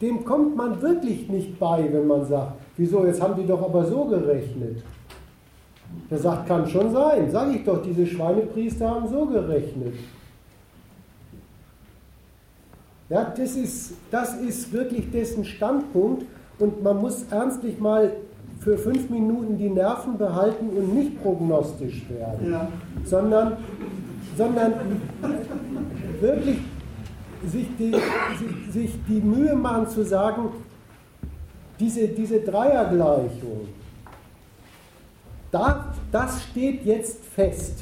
dem 0.00 0.24
kommt 0.24 0.56
man 0.56 0.80
wirklich 0.80 1.28
nicht 1.28 1.58
bei, 1.58 1.88
wenn 1.92 2.06
man 2.06 2.24
sagt, 2.24 2.52
wieso, 2.76 3.04
jetzt 3.04 3.20
haben 3.20 3.40
die 3.40 3.46
doch 3.46 3.62
aber 3.62 3.84
so 3.84 4.04
gerechnet. 4.04 4.82
Der 6.10 6.18
sagt, 6.18 6.46
kann 6.46 6.68
schon 6.68 6.92
sein, 6.92 7.30
sage 7.30 7.56
ich 7.56 7.64
doch, 7.64 7.82
diese 7.82 8.06
Schweinepriester 8.06 8.88
haben 8.88 9.08
so 9.08 9.26
gerechnet. 9.26 9.94
Ja, 13.08 13.32
das 13.36 13.56
ist, 13.56 13.94
das 14.10 14.34
ist 14.36 14.72
wirklich 14.72 15.10
dessen 15.10 15.44
Standpunkt 15.44 16.26
und 16.58 16.82
man 16.82 16.98
muss 16.98 17.24
ernstlich 17.30 17.80
mal 17.80 18.12
für 18.60 18.76
fünf 18.76 19.08
Minuten 19.08 19.56
die 19.56 19.70
Nerven 19.70 20.18
behalten 20.18 20.68
und 20.76 20.94
nicht 20.94 21.22
prognostisch 21.22 22.04
werden, 22.10 22.52
ja. 22.52 22.68
sondern, 23.04 23.56
sondern 24.36 24.74
wirklich 26.20 26.58
sich 27.46 27.66
die, 27.78 27.94
sich, 28.70 28.90
die 29.08 29.20
Mühe 29.20 29.54
machen 29.54 29.88
zu 29.88 30.04
sagen, 30.04 30.50
diese, 31.78 32.08
diese 32.08 32.40
Dreiergleichung, 32.40 33.68
da, 35.50 35.94
das 36.10 36.42
steht 36.44 36.84
jetzt 36.84 37.24
fest. 37.24 37.78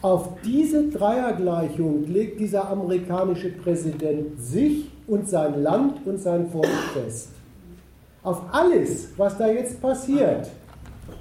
Auf 0.00 0.40
diese 0.44 0.88
Dreiergleichung 0.88 2.06
legt 2.06 2.38
dieser 2.40 2.68
amerikanische 2.70 3.50
Präsident 3.50 4.40
sich 4.40 4.90
und 5.06 5.28
sein 5.28 5.62
Land 5.62 6.06
und 6.06 6.18
sein 6.18 6.48
Volk 6.50 6.66
fest. 6.94 7.30
Auf 8.22 8.42
alles, 8.52 9.10
was 9.16 9.36
da 9.36 9.48
jetzt 9.48 9.80
passiert, 9.80 10.50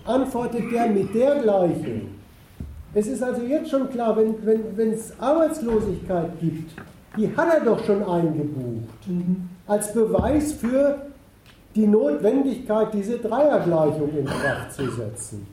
antwortet 0.06 0.72
er 0.74 0.88
mit 0.90 1.14
der 1.14 1.40
Gleichung. 1.42 2.10
Es 2.94 3.08
ist 3.08 3.22
also 3.22 3.42
jetzt 3.42 3.70
schon 3.70 3.90
klar, 3.90 4.16
wenn 4.16 4.32
es 4.32 4.76
wenn, 4.78 4.96
Arbeitslosigkeit 5.20 6.40
gibt, 6.40 6.72
die 7.18 7.36
hat 7.36 7.54
er 7.54 7.66
doch 7.66 7.84
schon 7.86 8.04
eingebucht. 8.04 9.08
Mhm. 9.08 9.50
Als 9.68 9.94
Beweis 9.94 10.54
für 10.54 10.98
die 11.76 11.88
Notwendigkeit, 11.88 12.94
diese 12.94 13.18
Dreiergleichung 13.18 14.10
in 14.18 14.26
Kraft 14.26 14.74
zu 14.74 14.90
setzen. 14.92 15.48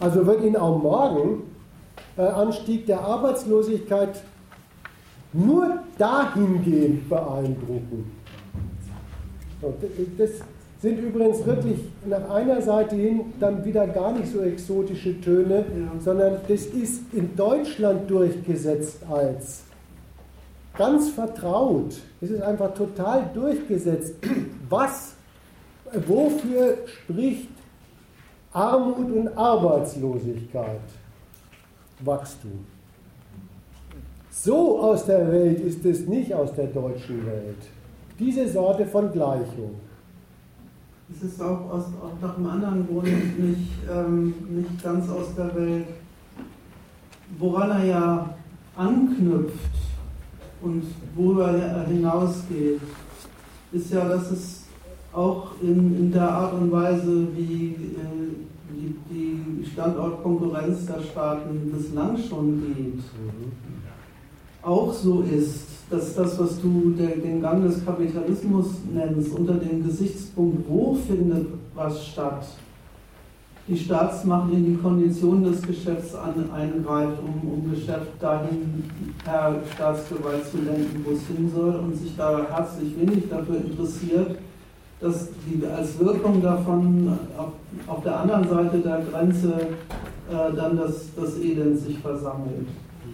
Also 0.00 0.26
wird 0.26 0.42
ihn 0.44 0.56
auch 0.56 0.80
morgen 0.80 1.42
äh, 2.16 2.22
Anstieg 2.22 2.86
der 2.86 3.00
Arbeitslosigkeit 3.00 4.22
nur 5.32 5.80
dahingehend 5.98 7.08
beeindrucken. 7.08 8.12
Und 9.60 9.74
das 10.16 10.30
sind 10.80 10.98
übrigens 11.00 11.44
wirklich 11.44 11.80
nach 12.06 12.30
einer 12.30 12.62
Seite 12.62 12.94
hin 12.94 13.32
dann 13.40 13.64
wieder 13.64 13.86
gar 13.88 14.12
nicht 14.12 14.32
so 14.32 14.40
exotische 14.40 15.20
Töne, 15.20 15.56
ja. 15.56 16.00
sondern 16.00 16.36
das 16.46 16.66
ist 16.66 17.02
in 17.12 17.34
Deutschland 17.34 18.08
durchgesetzt 18.08 19.00
als 19.10 19.64
ganz 20.78 21.10
vertraut. 21.10 21.94
Es 22.20 22.30
ist 22.30 22.40
einfach 22.40 22.72
total 22.72 23.28
durchgesetzt. 23.34 24.14
Was, 24.70 25.14
wofür 26.06 26.78
spricht 26.86 27.48
Armut 28.52 29.10
und 29.10 29.36
Arbeitslosigkeit? 29.36 30.80
Wachstum. 32.00 32.64
So 34.30 34.80
aus 34.80 35.04
der 35.04 35.30
Welt 35.32 35.60
ist 35.60 35.84
es 35.84 36.06
nicht 36.06 36.32
aus 36.32 36.54
der 36.54 36.68
deutschen 36.68 37.26
Welt. 37.26 37.58
Diese 38.18 38.48
Sorte 38.48 38.86
von 38.86 39.10
Gleichung. 39.10 39.74
Es 41.10 41.22
ist 41.22 41.42
auch, 41.42 41.70
aus, 41.70 41.84
auch 42.00 42.22
nach 42.22 42.36
einem 42.36 42.46
anderen 42.46 42.86
Grund 42.86 43.38
nicht, 43.38 43.70
ähm, 43.90 44.34
nicht 44.48 44.82
ganz 44.82 45.08
aus 45.08 45.34
der 45.36 45.54
Welt. 45.56 45.86
Woran 47.38 47.70
er 47.70 47.84
ja 47.84 48.34
anknüpft 48.76 49.87
und 50.62 50.82
worüber 51.14 51.50
er 51.50 51.86
hinausgeht, 51.86 52.80
ist 53.72 53.92
ja, 53.92 54.08
dass 54.08 54.30
es 54.30 54.64
auch 55.12 55.52
in, 55.62 55.96
in 55.96 56.12
der 56.12 56.30
Art 56.30 56.54
und 56.54 56.70
Weise, 56.70 57.26
wie 57.34 57.74
äh, 57.74 58.28
die, 58.70 58.94
die 59.10 59.66
Standortkonkurrenz 59.66 60.86
der 60.86 61.00
Staaten 61.00 61.72
bislang 61.72 62.16
schon 62.16 62.60
geht, 62.60 63.02
auch 64.62 64.92
so 64.92 65.22
ist, 65.22 65.66
dass 65.90 66.14
das, 66.14 66.38
was 66.38 66.60
du 66.60 66.94
der, 66.98 67.16
den 67.16 67.40
Gang 67.40 67.62
des 67.62 67.84
Kapitalismus 67.84 68.66
nennst, 68.92 69.32
unter 69.32 69.54
dem 69.54 69.84
Gesichtspunkt, 69.84 70.68
wo 70.68 70.94
findet 70.94 71.46
was 71.74 72.06
statt, 72.06 72.46
die 73.68 73.76
Staatsmacht 73.76 74.50
in 74.52 74.64
die 74.64 74.76
Konditionen 74.76 75.44
des 75.44 75.60
Geschäfts 75.62 76.14
an, 76.14 76.50
eingreift, 76.54 77.18
um, 77.22 77.50
um 77.50 77.70
Geschäft 77.70 78.12
dahin 78.18 78.84
per 79.22 79.56
Staatsgewalt 79.74 80.46
zu 80.50 80.58
lenken, 80.58 81.04
wo 81.04 81.12
es 81.12 81.26
hin 81.26 81.50
soll 81.54 81.74
und 81.76 81.94
sich 81.94 82.16
da 82.16 82.46
herzlich 82.50 82.98
wenig 82.98 83.28
dafür 83.28 83.56
interessiert, 83.56 84.38
dass 85.00 85.28
die 85.46 85.64
als 85.66 85.98
Wirkung 86.00 86.42
davon 86.42 87.18
auf, 87.36 87.52
auf 87.86 88.02
der 88.02 88.20
anderen 88.20 88.48
Seite 88.48 88.78
der 88.78 89.02
Grenze 89.10 89.52
äh, 90.30 90.56
dann 90.56 90.76
das, 90.76 91.08
das 91.14 91.38
Elend 91.38 91.78
sich 91.78 91.98
versammelt. 91.98 92.66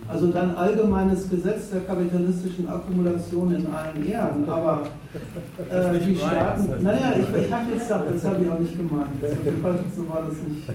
Also 0.07 0.27
dein 0.29 0.55
allgemeines 0.55 1.31
Gesetz 1.31 1.71
der 1.71 1.81
kapitalistischen 1.81 2.69
Akkumulation 2.69 3.55
in 3.55 3.67
allen 3.67 4.07
Ehren, 4.07 4.49
aber 4.49 4.83
äh, 5.71 5.99
die 5.99 6.15
Staaten, 6.15 6.83
naja, 6.83 7.15
ich, 7.19 7.45
ich 7.45 7.53
habe 7.53 7.71
jetzt 7.73 7.83
gesagt, 7.83 8.15
das 8.15 8.25
habe 8.25 8.45
ich 8.45 8.51
auch 8.51 8.59
nicht 8.59 8.77
gemeint, 8.77 9.09
so 9.97 10.09
war 10.09 10.25
das 10.29 10.37
nicht. 10.47 10.69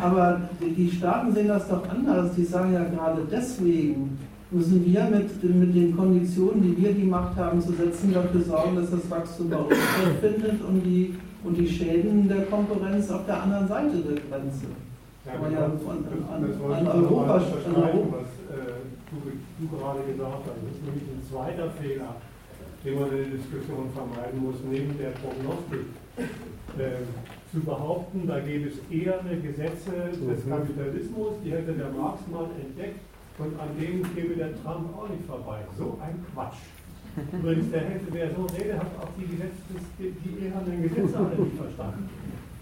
Aber 0.00 0.40
die, 0.60 0.74
die 0.74 0.90
Staaten 0.90 1.34
sehen 1.34 1.48
das 1.48 1.68
doch 1.68 1.88
anders, 1.88 2.34
die 2.36 2.44
sagen 2.44 2.72
ja 2.72 2.84
gerade 2.84 3.22
deswegen, 3.30 4.18
müssen 4.50 4.84
wir 4.84 5.04
mit, 5.04 5.42
mit 5.42 5.74
den 5.74 5.96
Konditionen, 5.96 6.62
die 6.62 6.82
wir 6.82 6.92
die 6.92 7.04
Macht 7.04 7.36
haben 7.36 7.60
zu 7.60 7.72
setzen, 7.72 8.12
dafür 8.12 8.42
sorgen, 8.42 8.76
dass 8.76 8.90
das 8.90 9.10
Wachstum 9.10 9.50
bei 9.50 9.56
uns 9.56 9.76
stattfindet 9.76 10.60
und 10.66 10.82
die, 10.82 11.14
und 11.42 11.58
die 11.58 11.68
Schäden 11.68 12.28
der 12.28 12.42
Konkurrenz 12.42 13.10
auf 13.10 13.26
der 13.26 13.42
anderen 13.42 13.66
Seite 13.66 13.96
der 13.96 14.20
Grenze. 14.30 14.66
Ja, 15.24 15.40
man 15.40 15.52
ja 15.52 15.64
an, 15.64 15.72
an, 15.72 16.04
an, 16.28 16.44
an 16.44 16.86
Europa, 16.86 17.36
an 17.36 17.76
Europa. 17.76 18.16
was 18.18 18.28
äh, 18.52 18.84
du, 19.08 19.16
du, 19.58 19.68
gerade 19.72 20.00
gesagt 20.04 20.44
hast. 20.44 20.60
Das 20.60 20.76
ist 20.76 20.84
nämlich 20.84 21.08
ein 21.08 21.22
zweiter 21.24 21.70
Fehler, 21.80 22.16
den 22.84 22.94
man 23.00 23.08
in 23.08 23.16
der 23.16 23.40
Diskussion 23.40 23.88
vermeiden 23.94 24.44
muss, 24.44 24.56
neben 24.68 24.98
der 24.98 25.16
Prognostik. 25.16 25.88
Äh, 26.76 27.08
zu 27.52 27.60
behaupten, 27.60 28.26
da 28.26 28.40
gäbe 28.40 28.68
es 28.68 28.76
eher 28.90 29.20
eine 29.20 29.40
Gesetze 29.40 30.12
des 30.12 30.44
mhm. 30.44 30.50
Kapitalismus, 30.50 31.32
die 31.44 31.52
hätte 31.52 31.72
der 31.72 31.90
Marx 31.90 32.20
mal 32.28 32.48
entdeckt 32.60 33.00
und 33.38 33.58
an 33.58 33.68
denen 33.80 34.02
käme 34.14 34.34
der 34.34 34.52
Trump 34.62 34.92
auch 34.96 35.08
nicht 35.08 35.24
vorbei. 35.24 35.60
So 35.78 35.98
ein 36.02 36.20
Quatsch. 36.34 36.60
Übrigens, 37.32 37.70
der 37.70 37.80
hätte, 37.80 38.06
wer 38.10 38.28
so 38.34 38.42
redet, 38.58 38.76
hat 38.76 38.90
auch 39.00 39.08
die, 39.16 39.26
Gesetze, 39.26 39.62
die, 39.98 40.10
die 40.20 40.46
ehernen 40.46 40.82
Gesetze 40.82 41.16
alle 41.16 41.44
nicht 41.44 41.56
verstanden. 41.56 42.10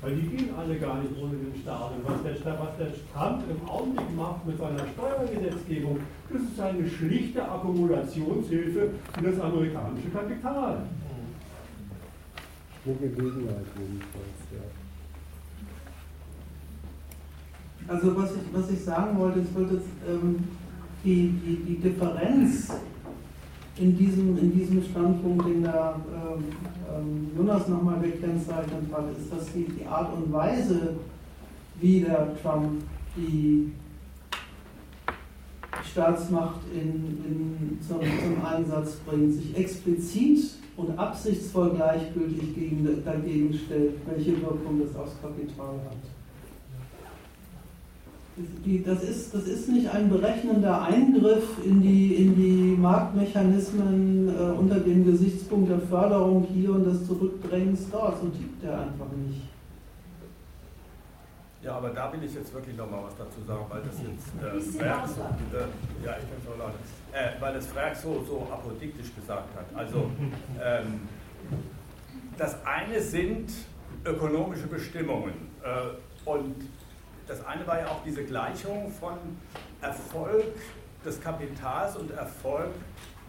Weil 0.03 0.17
die 0.17 0.37
gehen 0.37 0.51
alle 0.59 0.77
gar 0.79 1.01
nicht 1.01 1.13
ohne 1.17 1.37
den 1.37 1.63
Staat. 1.63 1.93
Und 1.93 2.05
was 2.05 2.23
der, 2.25 2.35
was 2.59 2.77
der 2.77 2.89
Trump 3.15 3.45
im 3.49 3.69
Augenblick 3.69 4.17
macht 4.17 4.45
mit 4.45 4.59
seiner 4.59 4.85
Steuergesetzgebung, 4.95 6.01
das 6.29 6.43
ist 6.43 6.61
eine 6.61 6.91
schlichte 6.91 7.49
Akkumulationshilfe 7.49 8.91
für 9.15 9.23
das 9.23 9.41
amerikanische 9.41 10.11
Kapital. 10.11 10.83
Eine 12.85 12.97
Gelegenheit 12.97 13.65
jedenfalls, 13.79 14.43
ja. 14.51 14.59
Also 17.87 18.17
was 18.17 18.31
ich, 18.33 18.43
was 18.53 18.71
ich 18.71 18.85
sagen 18.85 19.17
wollte, 19.19 19.39
ich 19.39 19.55
wollte 19.55 19.81
ähm, 20.09 20.45
die, 21.05 21.29
die, 21.29 21.57
die 21.65 21.77
Differenz 21.77 22.73
in 23.77 23.97
diesem, 23.97 24.37
in 24.37 24.53
diesem 24.53 24.83
Standpunkt, 24.83 25.47
den 25.47 25.63
der 25.63 25.95
ähm, 26.13 26.43
ähm, 26.43 26.45
Jonas 27.37 27.69
nochmal 27.69 28.01
gekennzeichnet 28.01 28.93
hat, 28.93 29.05
ist, 29.19 29.33
dass 29.33 29.53
die, 29.53 29.65
die 29.65 29.87
Art 29.87 30.13
und 30.15 30.33
Weise, 30.33 30.95
wie 31.81 32.01
der 32.01 32.37
Trump 32.41 32.83
die 33.17 33.73
Staatsmacht 35.91 36.61
in, 36.73 37.19
in, 37.25 37.79
zum, 37.87 38.01
zum, 38.01 38.45
Einsatz 38.45 38.97
bringt, 39.07 39.35
sich 39.35 39.57
explizit 39.57 40.59
und 40.77 40.99
absichtsvoll 40.99 41.71
gleichgültig 41.71 42.55
gegen, 42.55 43.05
dagegen 43.05 43.55
stellt, 43.55 43.95
welche 44.07 44.41
Wirkung 44.41 44.81
das 44.81 44.95
aufs 44.97 45.21
Kapital 45.21 45.75
hat 45.89 46.22
die, 48.37 48.83
das, 48.83 49.03
ist, 49.03 49.35
das 49.35 49.45
ist 49.45 49.69
nicht 49.69 49.89
ein 49.89 50.09
berechnender 50.09 50.83
Eingriff 50.83 51.45
in 51.65 51.83
die, 51.83 52.15
in 52.15 52.35
die 52.35 52.77
Marktmechanismen 52.81 54.29
äh, 54.29 54.53
unter 54.53 54.81
dem 54.81 55.05
Gesichtspunkt 55.05 55.71
der 55.71 55.81
Förderung 55.81 56.47
hier 56.51 56.73
und 56.73 56.85
des 56.85 57.07
Zurückdrängens 57.07 57.91
dort. 57.91 58.21
So 58.21 58.29
tickt 58.29 58.63
der 58.63 58.81
einfach 58.81 59.11
nicht. 59.27 59.43
Ja, 61.63 61.77
aber 61.77 61.91
da 61.91 62.13
will 62.13 62.25
ich 62.25 62.35
jetzt 62.35 62.53
wirklich 62.53 62.77
nochmal 62.77 63.05
was 63.05 63.17
dazu 63.17 63.41
sagen, 63.47 63.65
weil 63.69 63.83
das 63.83 63.95
jetzt 63.99 64.77
äh, 64.77 64.79
Frerk, 64.79 65.05
äh, 65.05 66.05
ja, 66.05 66.17
ich 66.19 66.25
bin 66.25 66.39
so 66.45 66.59
laut, 66.59 66.73
äh, 67.13 67.41
weil 67.41 67.55
das 67.55 67.67
Frerk 67.67 67.97
so, 67.97 68.25
so 68.27 68.49
apodiktisch 68.51 69.15
gesagt 69.15 69.49
hat. 69.55 69.67
Also 69.75 70.11
ähm, 70.61 71.03
das 72.37 72.57
eine 72.65 73.01
sind 73.01 73.53
ökonomische 74.05 74.67
Bestimmungen 74.67 75.35
äh, 75.63 76.29
und 76.29 76.57
das 77.27 77.45
eine 77.47 77.67
war 77.67 77.81
ja 77.81 77.87
auch 77.87 78.03
diese 78.05 78.25
Gleichung 78.25 78.93
von 78.99 79.17
Erfolg 79.81 80.45
des 81.05 81.21
Kapitals 81.21 81.97
und 81.97 82.11
Erfolg 82.13 82.71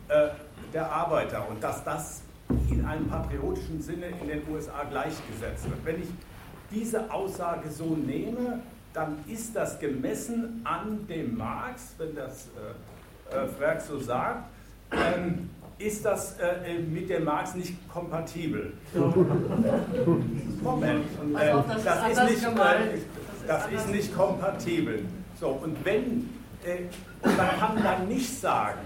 äh, 0.08 0.30
der 0.74 0.92
Arbeiter 0.92 1.48
und 1.50 1.64
dass 1.64 1.84
das 1.84 2.22
in 2.70 2.86
einem 2.86 3.08
patriotischen 3.08 3.82
Sinne 3.82 4.08
in 4.22 4.28
den 4.28 4.42
USA 4.52 4.84
gleichgesetzt 4.90 5.70
wird. 5.70 5.86
Wenn 5.86 6.02
ich 6.02 6.10
diese 6.72 7.12
Aussage 7.12 7.70
so 7.70 7.96
nehme, 7.96 8.60
dann 8.94 9.24
ist 9.28 9.56
das 9.56 9.80
gemessen 9.80 10.62
an 10.64 11.08
dem 11.08 11.38
Marx, 11.38 11.96
wenn 11.98 12.16
das 12.16 12.50
äh, 13.32 13.36
äh, 13.36 13.60
Werk 13.60 13.82
so 13.82 14.00
sagt, 14.00 14.46
ähm, 14.92 15.50
ist 15.80 16.06
das 16.06 16.38
äh, 16.38 16.80
mit 16.80 17.10
dem 17.10 17.24
Marx 17.24 17.56
nicht 17.56 17.76
kompatibel. 17.90 18.74
Moment, 20.62 21.06
äh, 21.40 21.54
das 21.84 22.10
ist 22.12 22.24
nicht, 22.24 22.44
äh, 22.44 23.00
das 23.48 23.68
ist 23.72 23.90
nicht 23.90 24.16
kompatibel. 24.16 25.06
So, 25.40 25.50
und 25.50 25.84
wenn, 25.84 26.30
äh, 26.64 26.84
und 27.22 27.38
man 27.38 27.50
kann 27.60 27.84
dann 27.84 28.08
nicht 28.08 28.40
sagen, 28.40 28.80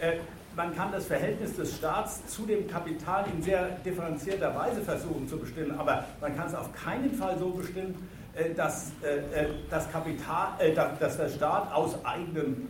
äh, 0.00 0.12
man 0.54 0.74
kann 0.74 0.90
das 0.90 1.06
Verhältnis 1.06 1.54
des 1.56 1.76
Staats 1.76 2.26
zu 2.26 2.46
dem 2.46 2.66
Kapital 2.66 3.26
in 3.32 3.42
sehr 3.42 3.68
differenzierter 3.84 4.54
Weise 4.54 4.80
versuchen 4.80 5.28
zu 5.28 5.38
bestimmen, 5.38 5.78
aber 5.78 6.04
man 6.20 6.34
kann 6.34 6.46
es 6.46 6.54
auf 6.54 6.72
keinen 6.72 7.12
Fall 7.12 7.38
so 7.38 7.50
bestimmen, 7.50 8.08
äh, 8.34 8.54
dass, 8.54 8.92
äh, 9.02 9.44
äh, 9.44 9.48
das 9.70 9.90
Kapital, 9.90 10.48
äh, 10.58 10.74
dass 10.74 11.16
der 11.16 11.28
Staat 11.28 11.72
aus 11.72 11.96
eigenem 12.04 12.68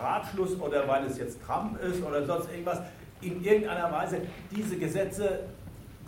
Ratschluss 0.00 0.58
oder 0.58 0.88
weil 0.88 1.04
es 1.04 1.18
jetzt 1.18 1.38
Trump 1.44 1.78
ist 1.82 2.02
oder 2.02 2.24
sonst 2.24 2.50
irgendwas 2.50 2.80
in 3.20 3.44
irgendeiner 3.44 3.92
Weise 3.92 4.22
diese 4.50 4.78
Gesetze 4.78 5.40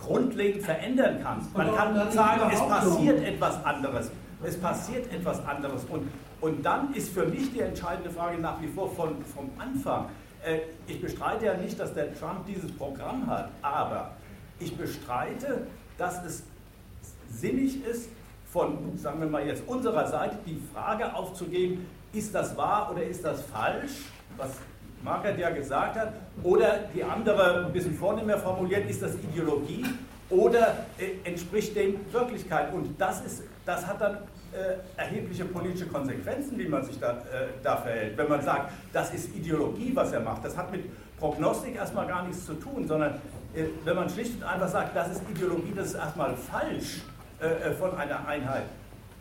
grundlegend 0.01 0.63
verändern 0.63 1.23
kann. 1.23 1.47
Man 1.55 1.75
kann 1.75 2.11
sagen, 2.11 2.51
es 2.53 2.61
passiert 2.61 3.23
etwas 3.25 3.65
anderes. 3.65 4.11
Es 4.43 4.59
passiert 4.59 5.13
etwas 5.13 5.45
anderes. 5.47 5.85
Und, 5.85 6.11
und 6.41 6.65
dann 6.65 6.95
ist 6.95 7.13
für 7.13 7.27
mich 7.27 7.53
die 7.53 7.61
entscheidende 7.61 8.11
Frage 8.11 8.39
nach 8.39 8.61
wie 8.61 8.69
vor 8.69 8.91
von, 8.91 9.23
vom 9.25 9.51
Anfang. 9.59 10.07
Äh, 10.45 10.61
ich 10.87 11.01
bestreite 11.01 11.47
ja 11.47 11.55
nicht, 11.55 11.79
dass 11.79 11.93
der 11.95 12.15
Trump 12.19 12.47
dieses 12.47 12.73
Programm 12.73 13.27
hat, 13.27 13.51
aber 13.61 14.13
ich 14.59 14.77
bestreite, 14.77 15.67
dass 15.99 16.25
es 16.25 16.45
sinnig 17.29 17.85
ist, 17.85 18.09
von, 18.47 18.99
sagen 18.99 19.21
wir 19.21 19.29
mal 19.29 19.47
jetzt, 19.47 19.63
unserer 19.69 20.09
Seite 20.09 20.37
die 20.45 20.61
Frage 20.75 21.15
aufzugeben, 21.15 21.87
ist 22.13 22.35
das 22.35 22.57
wahr 22.57 22.91
oder 22.91 23.05
ist 23.05 23.25
das 23.25 23.43
falsch, 23.43 23.93
was 24.37 24.51
Margaret 25.03 25.39
ja 25.39 25.51
gesagt 25.51 25.97
hat, 25.97 26.13
oder 26.43 26.81
die 26.95 27.03
andere, 27.03 27.67
ein 27.67 27.73
bisschen 27.73 27.95
vornehmer 27.95 28.39
formuliert, 28.39 28.89
ist 28.89 29.03
das 29.03 29.15
Ideologie 29.15 29.85
oder 30.29 30.87
äh, 30.99 31.29
entspricht 31.29 31.75
dem 31.77 31.97
Wirklichkeit. 32.13 32.73
Und 32.73 33.01
das, 33.01 33.25
ist, 33.25 33.43
das 33.67 33.87
hat 33.87 34.01
dann 34.01 34.19
äh, 34.53 35.01
erhebliche 35.01 35.45
politische 35.45 35.87
Konsequenzen, 35.87 36.59
wie 36.59 36.69
man 36.69 36.85
sich 36.85 36.99
da, 36.99 37.13
äh, 37.13 37.49
da 37.63 37.77
verhält. 37.77 38.17
Wenn 38.17 38.29
man 38.29 38.43
sagt, 38.43 38.73
das 38.93 39.13
ist 39.15 39.35
Ideologie, 39.35 39.93
was 39.95 40.13
er 40.13 40.21
macht, 40.21 40.45
das 40.45 40.57
hat 40.57 40.71
mit 40.71 40.85
Prognostik 41.19 41.77
erstmal 41.77 42.07
gar 42.07 42.25
nichts 42.27 42.47
zu 42.47 42.55
tun, 42.55 42.87
sondern 42.87 43.15
äh, 43.55 43.65
wenn 43.85 43.97
man 43.97 44.09
schlicht 44.09 44.37
und 44.37 44.45
einfach 44.45 44.69
sagt, 44.69 44.97
das 44.97 45.13
ist 45.13 45.23
Ideologie, 45.31 45.73
das 45.75 45.89
ist 45.89 45.95
erstmal 45.95 46.35
falsch 46.37 47.03
äh, 47.41 47.47
äh, 47.47 47.73
von 47.73 47.97
einer 47.97 48.27
Einheit 48.27 48.65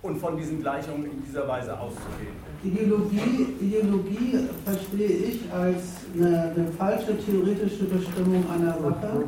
und 0.02 0.18
von 0.18 0.38
diesen 0.38 0.62
Gleichungen 0.62 1.06
in 1.06 1.24
dieser 1.24 1.48
Weise 1.48 1.78
auszugehen. 1.78 2.49
Ideologie, 2.64 3.56
Ideologie 3.62 4.50
verstehe 4.66 5.08
ich 5.08 5.40
als 5.54 5.84
eine, 6.14 6.52
eine 6.56 6.68
falsche 6.78 7.18
theoretische 7.18 7.86
Bestimmung 7.86 8.44
einer 8.54 8.74
Sache. 8.74 9.24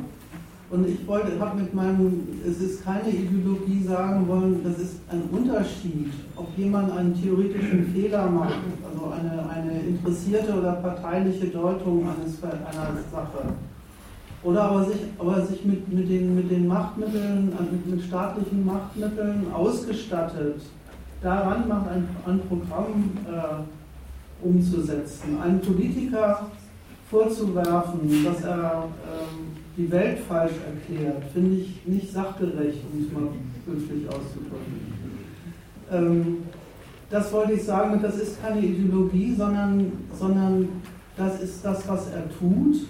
Und 0.69 0.87
ich 0.87 1.05
wollte, 1.05 1.37
habe 1.39 1.61
mit 1.61 1.73
meinem, 1.73 2.27
es 2.45 2.59
ist 2.61 2.83
keine 2.83 3.09
Ideologie 3.09 3.83
sagen 3.83 4.27
wollen, 4.27 4.61
das 4.63 4.79
ist 4.79 4.95
ein 5.09 5.23
Unterschied, 5.31 6.11
ob 6.35 6.47
jemand 6.57 6.91
einen 6.91 7.21
theoretischen 7.21 7.91
Fehler 7.93 8.29
macht, 8.29 8.59
also 8.89 9.11
eine, 9.11 9.49
eine 9.49 9.79
interessierte 9.81 10.53
oder 10.53 10.73
parteiliche 10.73 11.47
Deutung 11.47 12.07
eines, 12.07 12.41
einer 12.43 12.97
Sache. 13.11 13.53
Oder 14.43 14.63
aber 14.63 14.85
sich, 14.85 15.01
aber 15.19 15.45
sich 15.45 15.63
mit, 15.65 15.91
mit, 15.93 16.09
den, 16.09 16.35
mit 16.35 16.49
den 16.49 16.67
Machtmitteln, 16.67 17.53
mit, 17.71 17.87
mit 17.87 18.03
staatlichen 18.03 18.65
Machtmitteln 18.65 19.45
ausgestattet, 19.53 20.61
daran 21.21 21.67
macht 21.67 21.87
ein, 21.89 22.07
ein 22.25 22.39
Programm 22.47 23.11
äh, 23.27 24.45
umzusetzen. 24.45 25.39
Einen 25.41 25.61
Politiker 25.61 26.47
vorzuwerfen, 27.09 28.23
dass 28.23 28.43
er 28.43 28.85
ähm, 28.85 29.51
die 29.77 29.91
Welt 29.91 30.19
falsch 30.27 30.53
erklärt, 30.65 31.23
finde 31.33 31.57
ich 31.57 31.85
nicht 31.85 32.11
sachgerecht, 32.11 32.79
um 32.91 33.05
es 33.05 33.11
mal 33.11 33.29
höflich 33.65 34.07
auszudrücken. 34.07 34.91
Ähm, 35.91 36.37
das 37.09 37.31
wollte 37.33 37.53
ich 37.53 37.63
sagen, 37.63 37.99
das 38.01 38.17
ist 38.17 38.41
keine 38.41 38.61
Ideologie, 38.61 39.35
sondern, 39.35 39.91
sondern 40.17 40.69
das 41.17 41.41
ist 41.41 41.63
das, 41.63 41.87
was 41.87 42.07
er 42.07 42.23
tut. 42.39 42.87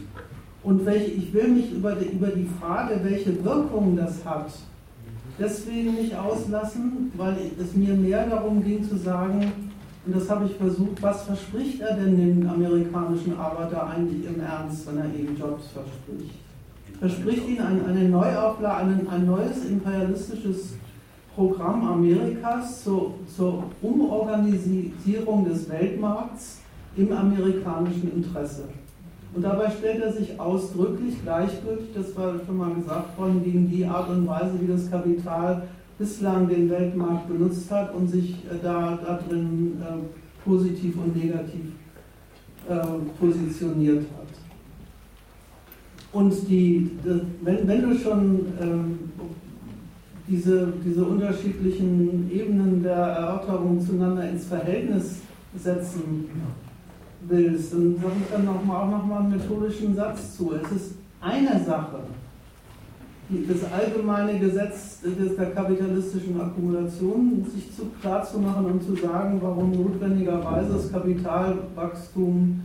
Und 0.63 0.85
welche, 0.85 1.11
ich 1.11 1.33
will 1.33 1.47
mich 1.47 1.71
über 1.71 1.93
die, 1.93 2.05
über 2.05 2.27
die 2.27 2.47
Frage, 2.59 2.99
welche 3.01 3.43
Wirkung 3.43 3.97
das 3.97 4.23
hat, 4.23 4.51
deswegen 5.39 5.95
nicht 5.95 6.15
auslassen, 6.15 7.11
weil 7.15 7.35
es 7.59 7.73
mir 7.73 7.93
mehr 7.93 8.27
darum 8.27 8.63
ging 8.63 8.87
zu 8.87 8.97
sagen, 8.97 9.51
und 10.05 10.15
das 10.15 10.29
habe 10.29 10.45
ich 10.45 10.55
versucht, 10.55 11.01
was 11.01 11.23
verspricht 11.23 11.79
er 11.81 11.95
denn 11.95 12.17
den 12.17 12.49
amerikanischen 12.49 13.37
Arbeiter 13.37 13.87
eigentlich 13.87 14.25
im 14.25 14.41
Ernst, 14.41 14.87
wenn 14.87 14.97
er 14.97 15.05
ihnen 15.05 15.37
Jobs 15.37 15.67
verspricht? 15.67 16.41
verspricht 17.01 17.47
ihnen 17.49 17.61
eine, 17.61 17.83
eine 17.85 18.09
Neuauflage, 18.09 18.75
ein, 18.75 19.07
ein 19.09 19.25
neues 19.25 19.65
imperialistisches 19.65 20.75
Programm 21.33 21.83
Amerikas 21.87 22.83
zur, 22.83 23.15
zur 23.35 23.63
Umorganisierung 23.81 25.45
des 25.45 25.67
Weltmarkts 25.67 26.59
im 26.95 27.11
amerikanischen 27.11 28.11
Interesse. 28.15 28.65
Und 29.33 29.43
dabei 29.43 29.69
stellt 29.69 30.03
er 30.03 30.11
sich 30.11 30.37
ausdrücklich 30.39 31.21
gleichgültig, 31.23 31.93
das 31.95 32.15
war 32.17 32.33
schon 32.45 32.57
mal 32.57 32.73
gesagt 32.73 33.17
worden, 33.17 33.41
gegen 33.43 33.69
die 33.69 33.85
Art 33.85 34.09
und 34.09 34.27
Weise, 34.27 34.59
wie 34.59 34.67
das 34.67 34.91
Kapital 34.91 35.63
bislang 35.97 36.49
den 36.49 36.69
Weltmarkt 36.69 37.29
benutzt 37.29 37.71
hat 37.71 37.93
und 37.93 38.09
sich 38.09 38.31
äh, 38.45 38.55
da, 38.61 38.99
da 39.05 39.19
drin 39.27 39.77
äh, 39.81 40.43
positiv 40.43 40.95
und 40.97 41.15
negativ 41.15 41.73
äh, 42.67 42.75
positioniert 43.19 44.05
hat. 44.17 44.27
Und 46.11 46.33
die, 46.49 46.91
wenn, 47.41 47.67
wenn 47.67 47.89
du 47.89 47.97
schon 47.97 48.47
ähm, 48.59 48.99
diese, 50.27 50.73
diese 50.83 51.05
unterschiedlichen 51.05 52.29
Ebenen 52.31 52.83
der 52.83 52.95
Erörterung 52.95 53.79
zueinander 53.79 54.29
ins 54.29 54.45
Verhältnis 54.45 55.19
setzen 55.55 56.25
willst, 57.27 57.73
dann 57.73 57.95
ich 58.21 58.31
dann 58.31 58.45
noch 58.45 58.63
mal, 58.63 58.83
auch 58.83 58.91
nochmal 58.91 59.21
einen 59.21 59.31
methodischen 59.31 59.95
Satz 59.95 60.37
zu. 60.37 60.53
Es 60.53 60.71
ist 60.71 60.95
eine 61.19 61.63
Sache, 61.63 61.99
das 63.29 63.71
allgemeine 63.71 64.39
Gesetz 64.39 64.99
der 65.03 65.51
kapitalistischen 65.51 66.39
Akkumulation 66.41 67.45
sich 67.53 67.73
zu, 67.75 67.85
klar 68.01 68.23
zu 68.23 68.39
machen 68.39 68.65
und 68.65 68.83
zu 68.83 68.95
sagen, 68.95 69.39
warum 69.41 69.71
notwendigerweise 69.71 70.73
das 70.73 70.91
Kapitalwachstum 70.91 72.61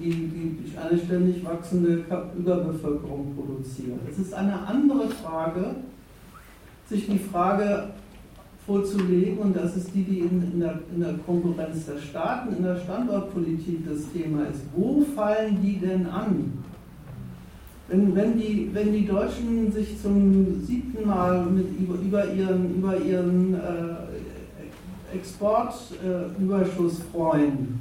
die, 0.00 0.10
die 0.10 0.78
eine 0.78 0.98
ständig 0.98 1.44
wachsende 1.44 2.04
Überbevölkerung 2.38 3.34
produziert. 3.34 3.98
Es 4.08 4.18
ist 4.18 4.32
eine 4.32 4.66
andere 4.66 5.08
Frage, 5.08 5.74
sich 6.88 7.06
die 7.08 7.18
Frage 7.18 7.90
vorzulegen, 8.66 9.38
und 9.38 9.56
das 9.56 9.76
ist 9.76 9.94
die, 9.94 10.02
die 10.02 10.20
in, 10.20 10.42
in, 10.52 10.60
der, 10.60 10.80
in 10.94 11.00
der 11.00 11.14
Konkurrenz 11.26 11.86
der 11.86 11.98
Staaten, 11.98 12.56
in 12.56 12.62
der 12.62 12.76
Standortpolitik 12.76 13.86
das 13.88 14.10
Thema 14.12 14.42
ist. 14.44 14.60
Wo 14.74 15.04
fallen 15.14 15.58
die 15.62 15.78
denn 15.78 16.06
an? 16.06 16.52
Wenn, 17.88 18.14
wenn, 18.14 18.38
die, 18.38 18.70
wenn 18.72 18.92
die 18.92 19.06
Deutschen 19.06 19.72
sich 19.72 20.00
zum 20.00 20.62
siebten 20.64 21.08
Mal 21.08 21.44
mit, 21.46 21.66
über, 21.80 21.94
über 21.94 22.32
ihren, 22.32 22.76
über 22.76 22.96
ihren 22.96 23.54
äh, 23.54 25.16
Exportüberschuss 25.16 27.00
äh, 27.00 27.04
freuen, 27.12 27.80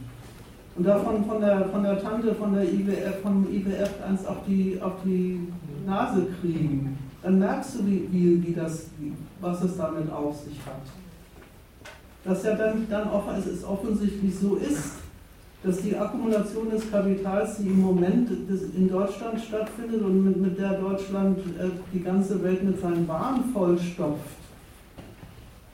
und 0.80 0.86
davon 0.86 1.26
von 1.26 1.42
der, 1.42 1.66
von 1.66 1.84
der 1.84 2.02
Tante 2.02 2.34
von 2.34 2.54
der 2.54 2.64
IWF, 2.64 3.22
vom 3.22 3.46
IWF 3.52 4.02
eins 4.08 4.26
auf 4.26 4.38
die, 4.48 4.80
auf 4.82 4.94
die 5.04 5.42
Nase 5.86 6.26
kriegen, 6.40 6.98
dann 7.22 7.38
merkst 7.38 7.76
du, 7.76 7.86
wie, 7.86 8.08
wie, 8.12 8.48
wie 8.48 8.54
das, 8.54 8.86
was 9.42 9.64
es 9.64 9.78
damit 9.78 10.12
auf 10.12 10.36
sich 10.44 10.58
hat. 10.66 10.82
Dass 12.24 12.44
ja 12.44 12.56
dann, 12.56 12.88
dann 12.90 13.10
auch, 13.10 13.26
es 13.38 13.48
ist 13.48 13.64
offensichtlich 13.64 14.38
so 14.38 14.56
ist, 14.56 14.96
dass 15.64 15.82
die 15.82 15.96
Akkumulation 15.96 16.70
des 16.70 16.90
Kapitals, 16.90 17.58
die 17.58 17.68
im 17.68 17.82
Moment 17.82 18.30
in 18.76 18.90
Deutschland 18.90 19.42
stattfindet 19.42 20.02
und 20.02 20.24
mit, 20.24 20.38
mit 20.38 20.58
der 20.58 20.74
Deutschland 20.74 21.38
äh, 21.40 21.70
die 21.94 22.02
ganze 22.02 22.42
Welt 22.44 22.64
mit 22.64 22.80
seinen 22.80 23.08
Waren 23.08 23.44
vollstopft, 23.52 24.38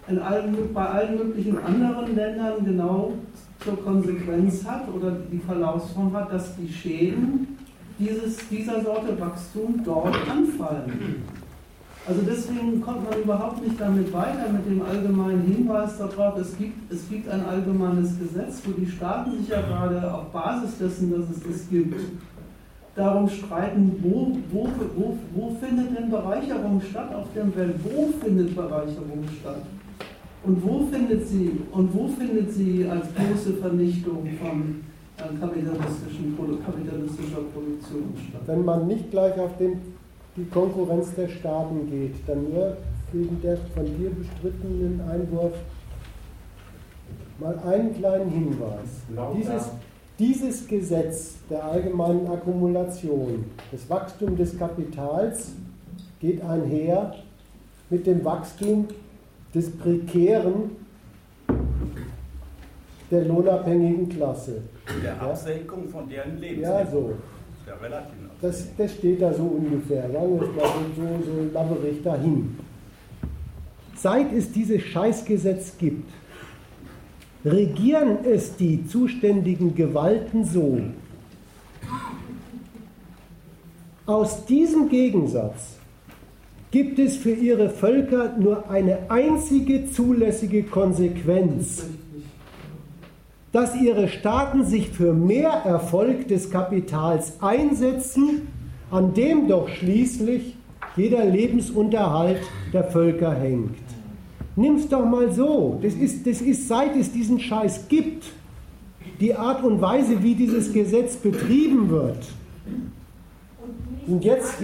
in 0.07 0.19
allen, 0.19 0.73
bei 0.73 0.85
allen 0.85 1.17
möglichen 1.17 1.57
anderen 1.57 2.15
Ländern 2.15 2.65
genau 2.65 3.13
zur 3.63 3.83
Konsequenz 3.83 4.65
hat 4.65 4.87
oder 4.93 5.11
die 5.31 5.39
Verlaufsform 5.39 6.13
hat, 6.15 6.31
dass 6.31 6.55
die 6.55 6.71
Schäden 6.71 7.57
dieses, 7.97 8.37
dieser 8.49 8.83
Sorte 8.83 9.19
Wachstum 9.19 9.81
dort 9.83 10.15
anfallen. 10.29 11.23
Also 12.07 12.21
deswegen 12.21 12.81
kommt 12.81 13.09
man 13.09 13.19
überhaupt 13.19 13.63
nicht 13.63 13.81
damit 13.81 14.13
weiter 14.13 14.49
mit 14.51 14.65
dem 14.67 14.81
allgemeinen 14.83 15.41
Hinweis 15.41 15.97
darauf, 15.97 16.37
es 16.37 16.55
gibt, 16.55 16.91
es 16.91 17.09
gibt 17.09 17.27
ein 17.27 17.43
allgemeines 17.43 18.19
Gesetz, 18.19 18.61
wo 18.63 18.71
die 18.79 18.85
Staaten 18.85 19.39
sich 19.39 19.47
ja 19.47 19.61
gerade 19.61 20.13
auf 20.13 20.25
Basis 20.25 20.77
dessen, 20.77 21.11
dass 21.11 21.27
es 21.35 21.41
das 21.41 21.67
gibt, 21.67 21.99
darum 22.95 23.27
streiten, 23.27 23.91
wo, 24.03 24.37
wo, 24.51 24.67
wo, 24.95 25.17
wo 25.33 25.55
findet 25.59 25.97
denn 25.97 26.11
Bereicherung 26.11 26.79
statt 26.79 27.13
auf 27.13 27.25
der 27.33 27.55
Welt? 27.55 27.75
Wo 27.83 28.07
findet 28.23 28.55
Bereicherung 28.55 29.23
statt? 29.41 29.63
Und 30.43 30.63
wo 30.63 30.85
findet 30.91 31.27
sie, 31.27 31.59
und 31.71 31.91
wo 31.91 32.07
findet 32.07 32.53
sie 32.53 32.87
als 32.87 33.07
große 33.15 33.53
Vernichtung 33.53 34.27
von 34.39 34.83
äh, 35.17 35.39
kapitalistischen, 35.39 36.37
kapitalistischer 36.63 37.41
Produktion 37.51 38.13
statt? 38.29 38.41
Wenn 38.45 38.63
man 38.63 38.85
nicht 38.85 39.09
gleich 39.09 39.39
auf 39.39 39.57
den, 39.57 39.94
die 40.35 40.45
Konkurrenz 40.45 41.13
der 41.15 41.27
Staaten 41.27 41.89
geht, 41.89 42.15
dann 42.27 42.43
nur 42.51 42.77
wegen 43.11 43.41
der 43.41 43.57
von 43.73 43.85
dir 43.85 44.09
bestrittenen 44.09 45.01
Einwurf 45.09 45.53
mal 47.39 47.57
einen 47.59 47.93
kleinen 47.93 48.29
Hinweis. 48.29 49.03
Dieses, 49.37 49.69
dieses 50.19 50.67
Gesetz 50.67 51.35
der 51.49 51.63
allgemeinen 51.63 52.27
Akkumulation, 52.27 53.45
das 53.71 53.89
Wachstum 53.89 54.35
des 54.35 54.57
Kapitals 54.57 55.53
geht 56.19 56.41
einher 56.41 57.15
mit 57.89 58.07
dem 58.07 58.23
Wachstum 58.25 58.87
des 59.53 59.71
Prekären 59.77 60.71
der 63.11 63.25
lohnabhängigen 63.25 64.09
Klasse. 64.09 64.61
Der 65.03 65.21
Absenkung 65.21 65.87
von 65.89 66.09
deren 66.09 66.37
Lebensniveau. 66.37 66.79
Ja, 66.79 66.85
so. 66.85 67.13
Das, 68.41 68.67
das 68.77 68.93
steht 68.93 69.21
da 69.21 69.33
so 69.33 69.43
ungefähr, 69.43 70.11
sagen 70.11 70.39
wir 70.39 70.47
mal 70.47 70.69
so, 70.95 71.25
so 71.25 71.53
labberig 71.53 72.03
dahin. 72.03 72.57
Seit 73.95 74.31
es 74.33 74.51
dieses 74.51 74.81
Scheißgesetz 74.83 75.77
gibt, 75.77 76.09
regieren 77.43 78.19
es 78.25 78.55
die 78.55 78.85
zuständigen 78.87 79.73
Gewalten 79.73 80.43
so. 80.43 80.79
Aus 84.05 84.45
diesem 84.45 84.89
Gegensatz 84.89 85.77
gibt 86.69 86.99
es 86.99 87.17
für 87.17 87.31
ihre 87.31 87.69
Völker 87.69 88.35
nur 88.37 88.69
eine 88.69 89.09
einzige 89.09 89.89
zulässige 89.89 90.63
Konsequenz, 90.63 91.85
dass 93.55 93.73
ihre 93.73 94.09
Staaten 94.09 94.65
sich 94.65 94.89
für 94.89 95.13
mehr 95.13 95.49
Erfolg 95.49 96.27
des 96.27 96.51
Kapitals 96.51 97.41
einsetzen, 97.41 98.49
an 98.91 99.13
dem 99.13 99.47
doch 99.47 99.69
schließlich 99.69 100.57
jeder 100.97 101.23
Lebensunterhalt 101.23 102.41
der 102.73 102.83
Völker 102.83 103.33
hängt. 103.33 103.77
Nimm's 104.57 104.89
doch 104.89 105.05
mal 105.05 105.31
so. 105.31 105.79
Das 105.81 105.93
ist, 105.93 106.27
das 106.27 106.41
ist, 106.41 106.67
seit 106.67 106.97
es 106.97 107.13
diesen 107.13 107.39
Scheiß 107.39 107.87
gibt, 107.87 108.25
die 109.21 109.33
Art 109.33 109.63
und 109.63 109.79
Weise, 109.79 110.21
wie 110.21 110.35
dieses 110.35 110.73
Gesetz 110.73 111.15
betrieben 111.15 111.89
wird. 111.89 112.25
Und 114.05 114.25
jetzt, 114.25 114.55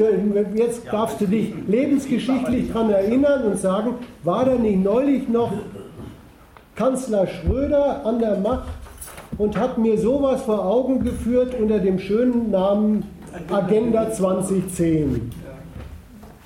jetzt 0.54 0.82
darfst 0.92 1.22
du 1.22 1.28
dich 1.28 1.54
lebensgeschichtlich 1.66 2.74
daran 2.74 2.90
erinnern 2.90 3.46
und 3.46 3.58
sagen, 3.58 3.94
war 4.26 4.44
da 4.44 4.56
nicht 4.56 4.84
neulich 4.84 5.30
noch 5.30 5.54
Kanzler 6.76 7.28
Schröder 7.28 8.06
an 8.06 8.20
der 8.20 8.38
Macht 8.38 8.81
und 9.38 9.58
hat 9.58 9.78
mir 9.78 9.98
sowas 9.98 10.44
vor 10.44 10.66
Augen 10.66 11.04
geführt 11.04 11.56
unter 11.60 11.80
dem 11.80 12.00
schönen 12.00 12.52
Namen 12.52 13.04
Agenda 13.50 14.12
2010. 14.12 15.32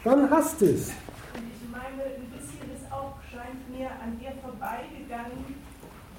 Dann 0.04 0.30
hast 0.30 0.62
du 0.62 0.66
es. 0.66 0.90
Ich 0.90 1.72
meine, 1.72 2.04
ein 2.04 2.30
bisschen 2.30 2.70
ist 2.76 2.92
auch, 2.92 3.16
scheint 3.32 3.70
mir 3.76 3.90
an 3.90 4.20
dir 4.20 4.34
vorbeigegangen, 4.42 5.56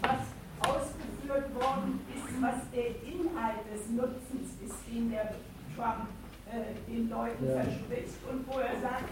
was 0.03 0.27
ausgeführt 0.61 1.55
worden 1.55 2.01
ist, 2.15 2.43
was 2.43 2.59
der 2.75 2.89
Inhalt 3.07 3.63
des 3.73 3.89
Nutzens 3.95 4.59
ist, 4.65 4.77
den 4.91 5.11
der 5.11 5.35
Trump 5.77 6.09
äh, 6.51 6.75
den 6.91 7.09
Leuten 7.09 7.47
ja. 7.47 7.63
verspricht 7.63 8.19
und 8.31 8.47
wo 8.49 8.59
er 8.59 8.81
sagt, 8.83 9.11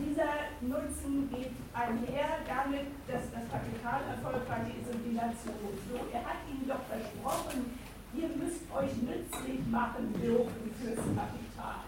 dieser 0.00 0.50
Nutzen 0.60 1.28
geht 1.30 1.52
einher 1.72 2.40
damit, 2.48 2.88
dass 3.08 3.24
das 3.32 3.44
Kapital 3.50 4.00
erfolgreich 4.08 4.72
ist 4.80 4.88
und 4.92 5.02
die 5.04 5.16
Nation. 5.16 5.72
So, 5.88 5.96
er 6.12 6.24
hat 6.24 6.40
ihnen 6.48 6.66
doch 6.68 6.84
versprochen, 6.88 7.76
ihr 8.14 8.28
müsst 8.36 8.64
euch 8.72 8.92
nützlich 9.02 9.60
machen 9.70 10.12
dürfen 10.20 10.72
fürs 10.80 11.04
Kapital. 11.04 11.84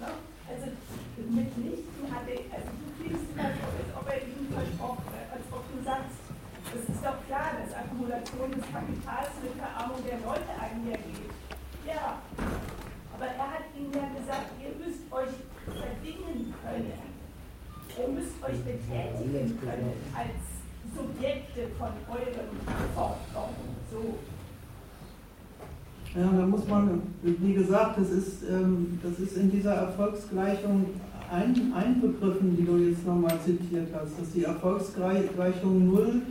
No? 0.00 0.10
Also 0.48 0.66
mitnichten 1.28 2.08
hat 2.08 2.24
er, 2.24 2.40
also 2.56 2.70
du 2.72 2.86
klingst 2.96 3.28
immer 3.36 3.52
so, 3.52 3.66
als 3.68 3.90
ob 4.00 4.06
er 4.08 4.20
ihnen 4.24 4.48
versprochen 4.48 5.04
hat, 5.12 5.28
als 5.36 5.46
ob 5.52 5.62
du 5.68 5.76
sagst, 5.84 6.16
es 6.72 6.84
ist 6.88 7.04
doch 7.04 7.20
klar, 7.28 7.52
dass 7.56 7.72
Akkumulation 7.76 8.52
des 8.52 8.64
Kapitals 8.72 9.32
mit 9.42 9.52
Verarmung 9.56 10.00
der 10.04 10.20
Leute 10.24 10.52
einhergeht. 10.56 11.32
Ja, 11.84 12.20
aber 13.14 13.26
er 13.26 13.48
hat 13.50 13.64
ihnen 13.76 13.92
ja 13.92 14.08
gesagt, 14.12 14.52
ihr 14.60 14.72
müsst 14.78 15.04
euch 15.10 15.34
verdingen 15.64 16.54
können. 16.62 17.07
Ihr 17.98 18.08
müsst 18.14 18.34
euch 18.44 18.58
betätigen 18.62 19.58
können 19.60 19.92
als 20.14 20.38
Subjekte 20.94 21.62
von 21.78 21.88
eurem 22.08 22.48
Fortkommen. 22.94 23.74
So. 23.90 24.18
Ja, 26.18 26.30
da 26.38 26.46
muss 26.46 26.66
man, 26.68 27.02
wie 27.22 27.54
gesagt, 27.54 27.98
das 27.98 28.10
ist, 28.10 28.44
ähm, 28.48 28.98
das 29.02 29.18
ist 29.18 29.36
in 29.36 29.50
dieser 29.50 29.74
Erfolgsgleichung 29.74 30.86
ein, 31.30 31.72
einbegriffen, 31.74 32.56
die 32.56 32.64
du 32.64 32.76
jetzt 32.78 33.04
nochmal 33.06 33.38
zitiert 33.44 33.88
hast, 33.92 34.18
dass 34.18 34.32
die 34.32 34.44
Erfolgsgleichung 34.44 35.86
null 35.86 36.22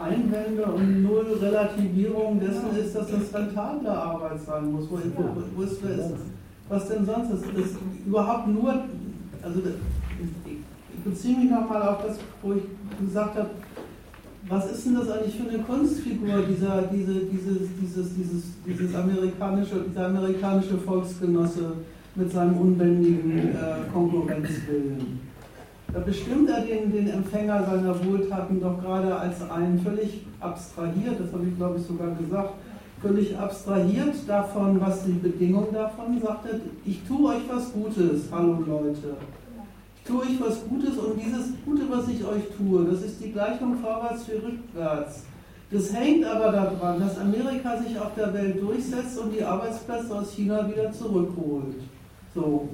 Einwände 0.00 0.64
und 0.64 1.02
null 1.02 1.38
Relativierung 1.40 2.40
dessen 2.40 2.76
ist, 2.76 2.94
dass 2.94 3.10
das 3.10 3.34
rentable 3.34 3.90
Arbeit 3.90 4.40
sein 4.40 4.72
muss. 4.72 4.88
Wo, 4.90 4.96
wo, 4.96 5.42
wo 5.56 5.62
ist, 5.62 5.82
ist, 5.82 6.14
was 6.68 6.88
denn 6.88 7.04
sonst 7.04 7.30
ist? 7.30 7.44
Das 7.46 7.70
überhaupt 8.06 8.46
nur, 8.48 8.84
also 9.42 9.58
ich 9.58 9.97
beziehe 11.04 11.38
mich 11.38 11.50
nochmal 11.50 11.82
auf 11.82 12.04
das, 12.06 12.18
wo 12.42 12.54
ich 12.54 12.62
gesagt 12.98 13.36
habe, 13.36 13.50
was 14.48 14.70
ist 14.70 14.86
denn 14.86 14.94
das 14.94 15.10
eigentlich 15.10 15.36
für 15.36 15.48
eine 15.48 15.58
Kunstfigur, 15.58 16.42
dieser, 16.48 16.82
diese, 16.82 17.14
dieses, 17.26 17.68
dieses, 17.80 18.14
dieses, 18.14 18.42
dieses 18.66 18.94
amerikanische, 18.94 19.84
dieser 19.88 20.06
amerikanische 20.06 20.78
Volksgenosse 20.78 21.72
mit 22.14 22.32
seinem 22.32 22.56
unbändigen 22.56 23.50
äh, 23.50 23.92
Konkurrenzwillen? 23.92 25.20
Da 25.92 26.00
bestimmt 26.00 26.50
er 26.50 26.62
den, 26.62 26.92
den 26.92 27.08
Empfänger 27.08 27.64
seiner 27.64 28.04
Wohltaten 28.04 28.60
doch 28.60 28.80
gerade 28.80 29.14
als 29.14 29.36
einen 29.50 29.80
völlig 29.80 30.26
abstrahiert, 30.40 31.18
das 31.18 31.32
habe 31.32 31.46
ich 31.46 31.56
glaube 31.56 31.78
ich 31.78 31.86
sogar 31.86 32.14
gesagt, 32.14 32.54
völlig 33.00 33.36
abstrahiert 33.36 34.14
davon, 34.26 34.80
was 34.80 35.04
die 35.04 35.12
Bedingung 35.12 35.68
davon 35.72 36.20
sagt, 36.20 36.46
ich 36.84 37.00
tue 37.06 37.30
euch 37.30 37.42
was 37.50 37.72
Gutes, 37.72 38.24
hallo 38.30 38.62
Leute. 38.66 39.16
Ich 40.08 40.14
tue 40.14 40.22
euch 40.22 40.40
was 40.40 40.66
Gutes 40.66 40.96
und 40.96 41.20
dieses 41.22 41.48
Gute, 41.66 41.82
was 41.90 42.08
ich 42.08 42.24
euch 42.24 42.44
tue, 42.56 42.82
das 42.86 43.02
ist 43.02 43.22
die 43.22 43.30
Gleichung 43.30 43.76
vorwärts 43.76 44.24
für 44.24 44.42
rückwärts. 44.42 45.24
Das 45.70 45.92
hängt 45.92 46.24
aber 46.24 46.50
daran, 46.50 46.98
dass 46.98 47.18
Amerika 47.18 47.76
sich 47.76 48.00
auf 48.00 48.14
der 48.16 48.32
Welt 48.32 48.58
durchsetzt 48.58 49.18
und 49.18 49.34
die 49.34 49.44
Arbeitsplätze 49.44 50.14
aus 50.14 50.32
China 50.32 50.66
wieder 50.66 50.90
zurückholt. 50.92 51.76
So. 52.34 52.70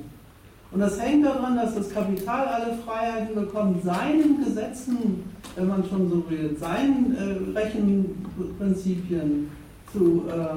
Und 0.71 0.79
das 0.79 1.01
hängt 1.01 1.27
daran, 1.27 1.57
dass 1.57 1.75
das 1.75 1.91
Kapital 1.91 2.47
alle 2.47 2.79
Freiheiten 2.87 3.35
bekommt, 3.35 3.83
seinen 3.83 4.45
Gesetzen, 4.45 5.25
wenn 5.57 5.67
man 5.67 5.83
schon 5.89 6.09
so 6.09 6.23
will, 6.31 6.57
seinen 6.57 7.17
äh, 7.17 7.59
Rechenprinzipien 7.59 9.51
zu, 9.93 10.23
äh, 10.29 10.55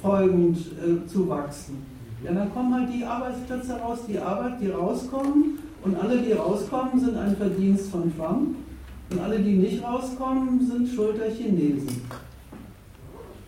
folgend 0.00 0.56
äh, 0.56 1.06
zu 1.06 1.28
wachsen. 1.28 1.93
Ja, 2.24 2.32
dann 2.32 2.54
kommen 2.54 2.74
halt 2.74 2.88
die 2.92 3.04
Arbeitsplätze 3.04 3.74
raus, 3.74 3.98
die 4.08 4.18
Arbeit, 4.18 4.60
die 4.60 4.70
rauskommen. 4.70 5.58
Und 5.82 5.96
alle, 5.96 6.16
die 6.18 6.32
rauskommen, 6.32 6.98
sind 6.98 7.16
ein 7.18 7.36
Verdienst 7.36 7.90
von 7.90 8.16
Trump. 8.16 8.56
Und 9.10 9.20
alle, 9.20 9.38
die 9.38 9.56
nicht 9.56 9.84
rauskommen, 9.84 10.66
sind 10.66 10.88
Schuld 10.88 11.20
Chinesen. 11.36 12.00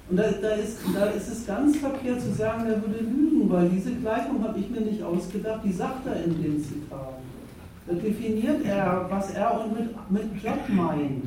Und 0.09 0.19
da, 0.19 0.25
da, 0.43 0.51
ist, 0.51 0.79
da 0.95 1.07
ist 1.07 1.29
es 1.29 1.47
ganz 1.47 1.79
verkehrt 1.79 2.21
zu 2.21 2.33
sagen, 2.35 2.67
er 2.67 2.81
würde 2.83 3.01
lügen, 3.01 3.51
weil 3.51 3.69
diese 3.71 3.93
Gleichung 3.93 4.45
habe 4.45 4.59
ich 4.59 4.69
mir 4.69 4.83
nicht 4.83 5.03
ausgedacht, 5.03 5.61
die 5.65 5.73
sagt 5.73 6.07
er 6.07 6.23
in 6.23 6.43
dem 6.43 6.63
Zitat. 6.63 7.15
Da 7.87 7.95
definiert 7.95 8.65
er, 8.65 9.07
was 9.09 9.33
er 9.33 9.61
und 9.61 9.79
mit, 9.79 10.11
mit 10.11 10.43
Job 10.43 10.61
meint. 10.69 11.25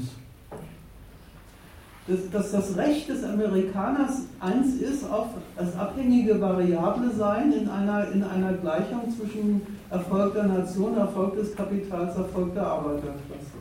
Dass, 2.32 2.52
das 2.52 2.76
Recht 2.76 3.08
des 3.08 3.24
Amerikaners 3.24 4.24
eins 4.40 4.76
ist, 4.76 5.08
auf 5.10 5.28
als 5.56 5.76
abhängige 5.76 6.42
Variable 6.42 7.12
sein 7.12 7.54
in 7.54 7.70
einer, 7.70 8.12
in 8.12 8.24
einer 8.24 8.54
Gleichung 8.54 9.14
zwischen 9.16 9.62
Erfolg 9.92 10.34
der 10.34 10.46
Nation, 10.46 10.98
Erfolg 10.98 11.36
des 11.36 11.56
Kapitals, 11.56 12.16
Erfolg 12.16 12.54
der 12.56 12.66
Arbeiterklasse. 12.66 13.60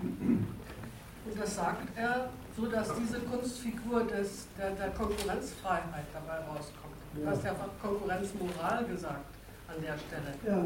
Und 0.00 1.38
das 1.38 1.56
sagt 1.56 1.88
er 1.96 2.30
so 2.56 2.66
dass 2.66 2.88
diese 2.96 3.20
Kunstfigur 3.20 4.04
des, 4.04 4.46
der, 4.58 4.70
der 4.72 4.90
Konkurrenzfreiheit 4.90 6.04
dabei 6.12 6.38
rauskommt. 6.40 6.96
Du 7.14 7.26
hast 7.26 7.44
ja 7.44 7.54
Konkurrenzmoral 7.80 8.84
gesagt 8.84 9.34
an 9.68 9.82
der 9.82 9.96
Stelle 9.98 10.34
ja. 10.46 10.64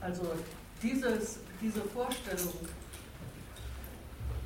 Also 0.00 0.22
dieses, 0.82 1.38
diese 1.60 1.80
Vorstellung, 1.80 2.54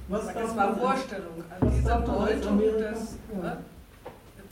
was 0.09 0.27
sag 0.27 0.37
jetzt 0.37 0.57
mal 0.57 0.75
Vorstellung, 0.77 1.45
also 1.51 1.77
diese 1.77 1.91
Deutung 1.91 2.59
des, 2.59 3.17
ja. 3.35 3.43
Ne, 3.43 3.59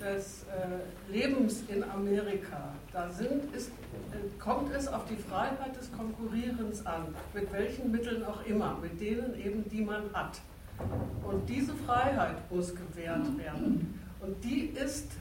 des 0.00 0.44
äh, 0.44 1.12
Lebens 1.12 1.62
in 1.68 1.83
Amerika, 1.84 2.73
da 2.92 3.08
sind, 3.10 3.55
ist, 3.55 3.68
äh, 3.68 4.39
kommt 4.39 4.74
es 4.74 4.89
auf 4.89 5.05
die 5.07 5.16
Freiheit 5.16 5.76
des 5.78 5.91
Konkurrierens 5.92 6.84
an, 6.84 7.15
mit 7.33 7.50
welchen 7.52 7.91
Mitteln 7.91 8.24
auch 8.24 8.44
immer, 8.44 8.76
mit 8.81 9.00
denen 9.00 9.34
eben, 9.41 9.68
die 9.70 9.83
man 9.83 10.02
hat. 10.12 10.41
Und 11.23 11.49
diese 11.49 11.73
Freiheit 11.74 12.36
muss 12.50 12.74
gewährt 12.74 13.39
werden. 13.39 14.00
Und 14.20 14.42
die 14.42 14.73
ist 14.74 15.12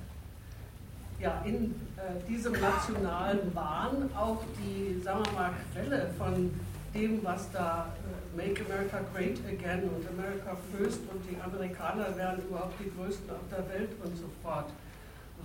ja 1.19 1.41
in 1.45 1.75
äh, 1.97 2.27
diesem 2.27 2.53
nationalen 2.53 3.53
Wahn 3.53 4.09
auch 4.17 4.43
die, 4.57 4.99
sagen 5.01 5.23
wir 5.25 5.31
mal, 5.33 5.51
Quelle 5.71 6.09
von 6.17 6.51
dem, 6.93 7.23
was 7.23 7.51
da 7.51 7.87
Make 8.35 8.61
America 8.65 8.99
Great 9.13 9.39
Again 9.47 9.89
und 9.89 10.07
America 10.07 10.57
First 10.71 11.01
und 11.11 11.23
die 11.29 11.39
Amerikaner 11.39 12.15
werden 12.17 12.43
überhaupt 12.47 12.73
die 12.79 12.89
Größten 12.89 13.29
auf 13.29 13.47
der 13.51 13.67
Welt 13.69 13.91
und 14.03 14.17
so 14.17 14.25
fort. 14.41 14.69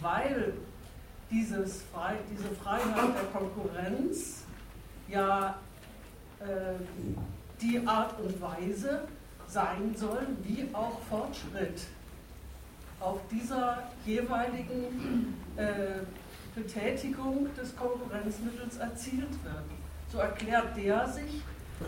Weil 0.00 0.54
dieses 1.30 1.82
Frei, 1.92 2.16
diese 2.30 2.48
Freiheit 2.54 3.14
der 3.14 3.40
Konkurrenz 3.40 4.44
ja 5.08 5.58
äh, 6.40 6.44
die 7.60 7.86
Art 7.86 8.18
und 8.20 8.40
Weise 8.40 9.02
sein 9.46 9.94
soll, 9.96 10.26
wie 10.42 10.68
auch 10.72 11.00
Fortschritt 11.08 11.82
auf 13.00 13.20
dieser 13.30 13.84
jeweiligen 14.04 15.36
äh, 15.56 16.00
Betätigung 16.54 17.48
des 17.54 17.74
Konkurrenzmittels 17.76 18.78
erzielt 18.78 19.32
wird. 19.44 19.64
So 20.10 20.18
erklärt 20.18 20.76
der 20.76 21.06
sich, 21.08 21.42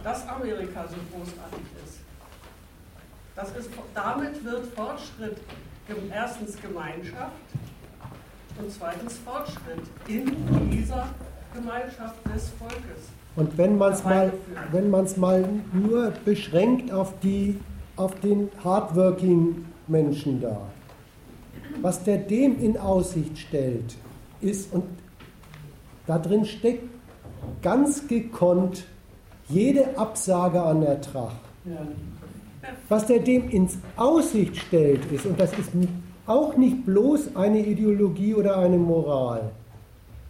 dass 0.05 0.27
Amerika 0.29 0.87
so 0.89 0.97
großartig 1.13 1.67
ist. 1.85 1.99
Das 3.37 3.51
ist 3.57 3.71
damit 3.95 4.45
wird 4.45 4.67
Fortschritt 4.75 5.39
erstens 6.13 6.61
Gemeinschaft 6.61 7.33
und 8.59 8.71
zweitens 8.71 9.19
Fortschritt 9.19 9.83
in 10.07 10.71
dieser 10.71 11.09
Gemeinschaft 11.55 12.17
des 12.35 12.51
Volkes. 12.51 13.09
Und 13.37 13.57
wenn 13.57 13.79
man 13.79 13.93
es 13.93 14.05
mal, 14.05 14.33
wenn 14.73 14.91
mal 14.91 15.49
nur 15.73 16.13
beschränkt 16.25 16.93
auf, 16.93 17.15
die, 17.21 17.59
auf 17.97 18.19
den 18.21 18.51
Hardworking-Menschen 18.63 20.41
da, 20.41 20.61
was 21.81 22.03
der 22.05 22.19
dem 22.19 22.61
in 22.61 22.77
Aussicht 22.77 23.39
stellt, 23.39 23.95
ist, 24.41 24.73
und 24.73 24.85
da 26.07 26.19
drin 26.19 26.45
steckt 26.45 26.89
ganz 27.63 28.07
gekonnt 28.09 28.85
jede 29.51 29.99
Absage 29.99 30.63
an 30.63 30.83
Ertrag. 30.83 31.33
Was 32.89 33.07
der 33.07 33.21
dem 33.21 33.49
ins 33.51 33.79
Aussicht 33.97 34.57
stellt, 34.57 35.11
ist, 35.13 35.27
und 35.27 35.39
das 35.39 35.53
ist 35.53 35.71
auch 36.27 36.57
nicht 36.57 36.85
bloß 36.87 37.37
eine 37.37 37.61
Ideologie 37.61 38.35
oder 38.35 38.59
eine 38.59 38.79
Moral, 38.79 39.51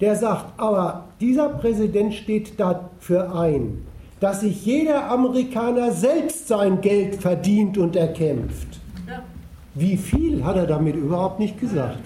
der 0.00 0.16
sagt, 0.16 0.58
aber 0.58 1.04
dieser 1.20 1.50
Präsident 1.50 2.14
steht 2.14 2.58
dafür 2.58 3.34
ein, 3.38 3.84
dass 4.18 4.40
sich 4.40 4.64
jeder 4.64 5.10
Amerikaner 5.10 5.92
selbst 5.92 6.48
sein 6.48 6.80
Geld 6.80 7.16
verdient 7.16 7.78
und 7.78 7.96
erkämpft. 7.96 8.80
Wie 9.74 9.96
viel 9.96 10.44
hat 10.44 10.56
er 10.56 10.66
damit 10.66 10.96
überhaupt 10.96 11.38
nicht 11.38 11.60
gesagt? 11.60 12.00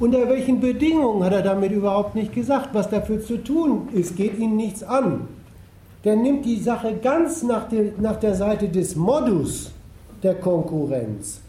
Unter 0.00 0.28
welchen 0.28 0.60
Bedingungen 0.60 1.22
hat 1.22 1.32
er 1.32 1.42
damit 1.42 1.72
überhaupt 1.72 2.14
nicht 2.14 2.34
gesagt? 2.34 2.70
Was 2.72 2.90
dafür 2.90 3.22
zu 3.22 3.42
tun 3.42 3.88
ist, 3.92 4.16
geht 4.16 4.38
ihn 4.38 4.56
nichts 4.56 4.82
an. 4.82 5.28
Der 6.04 6.16
nimmt 6.16 6.44
die 6.44 6.60
Sache 6.60 6.94
ganz 7.02 7.42
nach 7.42 7.68
der, 7.68 7.92
nach 7.98 8.16
der 8.16 8.34
Seite 8.34 8.68
des 8.68 8.94
Modus 8.94 9.72
der 10.22 10.34
Konkurrenz 10.34 11.40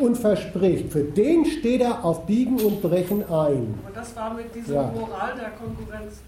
und 0.00 0.16
verspricht, 0.16 0.92
für 0.92 1.02
den 1.02 1.44
steht 1.44 1.82
er 1.82 2.04
auf 2.04 2.24
Biegen 2.24 2.58
und 2.60 2.80
Brechen 2.80 3.22
ein. 3.24 3.74
Und 3.86 3.94
das 3.94 4.14
war 4.16 4.32
mit 4.34 4.54
dieser 4.54 4.74
ja. 4.74 4.92
Moral 4.94 5.34
der 5.36 5.50
Konkurrenz 5.50 6.22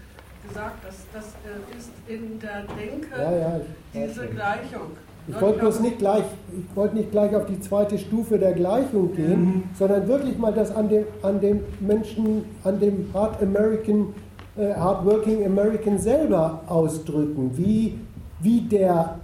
gesagt, 0.47 0.83
das, 0.85 0.95
das 1.13 1.25
äh, 1.45 1.77
ist 1.77 1.91
in 2.07 2.39
der 2.39 2.63
Denke 2.75 3.09
ja, 3.17 3.31
ja, 3.31 3.61
diese 3.93 4.27
Gleichung. 4.27 4.91
Ich 5.27 5.39
wollte 5.39 5.59
bloß 5.59 5.79
nicht 5.81 5.99
gleich, 5.99 6.23
ich 6.51 6.75
wollte 6.75 6.95
nicht 6.95 7.11
gleich 7.11 7.35
auf 7.35 7.45
die 7.45 7.59
zweite 7.59 7.97
Stufe 7.97 8.39
der 8.39 8.53
Gleichung 8.53 9.15
gehen, 9.15 9.45
mhm. 9.45 9.63
sondern 9.77 10.07
wirklich 10.07 10.37
mal 10.37 10.51
das 10.51 10.75
an 10.75 10.89
dem, 10.89 11.05
an 11.21 11.39
dem 11.39 11.63
Menschen, 11.79 12.43
an 12.63 12.79
dem 12.79 13.07
Hard 13.13 13.41
American, 13.41 14.13
Hardworking 14.61 15.45
American 15.45 15.97
selber 15.97 16.61
ausdrücken, 16.67 17.51
wie, 17.55 17.99
wie 18.41 18.61
der 18.61 19.19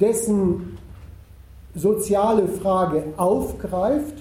dessen 0.00 0.78
soziale 1.74 2.48
Frage 2.48 3.04
aufgreift 3.16 4.14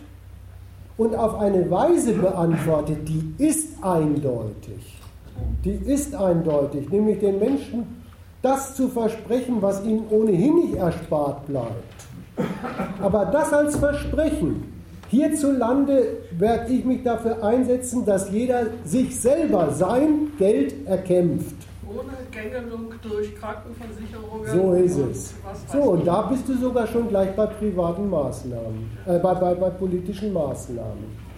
und 0.97 1.15
auf 1.15 1.35
eine 1.39 1.69
Weise 1.71 2.13
beantwortet, 2.13 3.07
die 3.07 3.33
ist 3.37 3.83
eindeutig. 3.83 4.97
Die 5.63 5.71
ist 5.71 6.13
eindeutig, 6.13 6.89
nämlich 6.89 7.19
den 7.19 7.39
Menschen 7.39 7.99
das 8.41 8.75
zu 8.75 8.87
versprechen, 8.87 9.61
was 9.61 9.83
ihnen 9.83 10.07
ohnehin 10.09 10.55
nicht 10.55 10.75
erspart 10.75 11.45
bleibt. 11.47 11.83
Aber 13.01 13.25
das 13.25 13.51
als 13.51 13.75
Versprechen. 13.75 14.78
Hierzulande 15.09 16.17
werde 16.37 16.71
ich 16.71 16.85
mich 16.85 17.03
dafür 17.03 17.43
einsetzen, 17.43 18.05
dass 18.05 18.29
jeder 18.31 18.67
sich 18.85 19.19
selber 19.19 19.71
sein 19.71 20.31
Geld 20.37 20.87
erkämpft. 20.87 21.55
Ohne 21.87 22.13
Gängelung 22.29 22.93
durch 23.01 23.35
Krankenversicherungen. 23.35 24.47
So 24.51 24.73
ist 24.73 24.97
es. 24.97 25.33
So, 25.71 25.79
und 25.91 26.05
da 26.05 26.21
bist 26.23 26.47
du 26.47 26.53
sogar 26.55 26.85
schon 26.85 27.07
gleich 27.09 27.35
bei 27.35 27.47
privaten 27.47 28.07
Maßnahmen, 28.07 28.91
äh, 29.07 29.17
bei, 29.17 29.33
bei, 29.33 29.55
bei 29.55 29.69
politischen 29.71 30.31
Maßnahmen. 30.31 31.28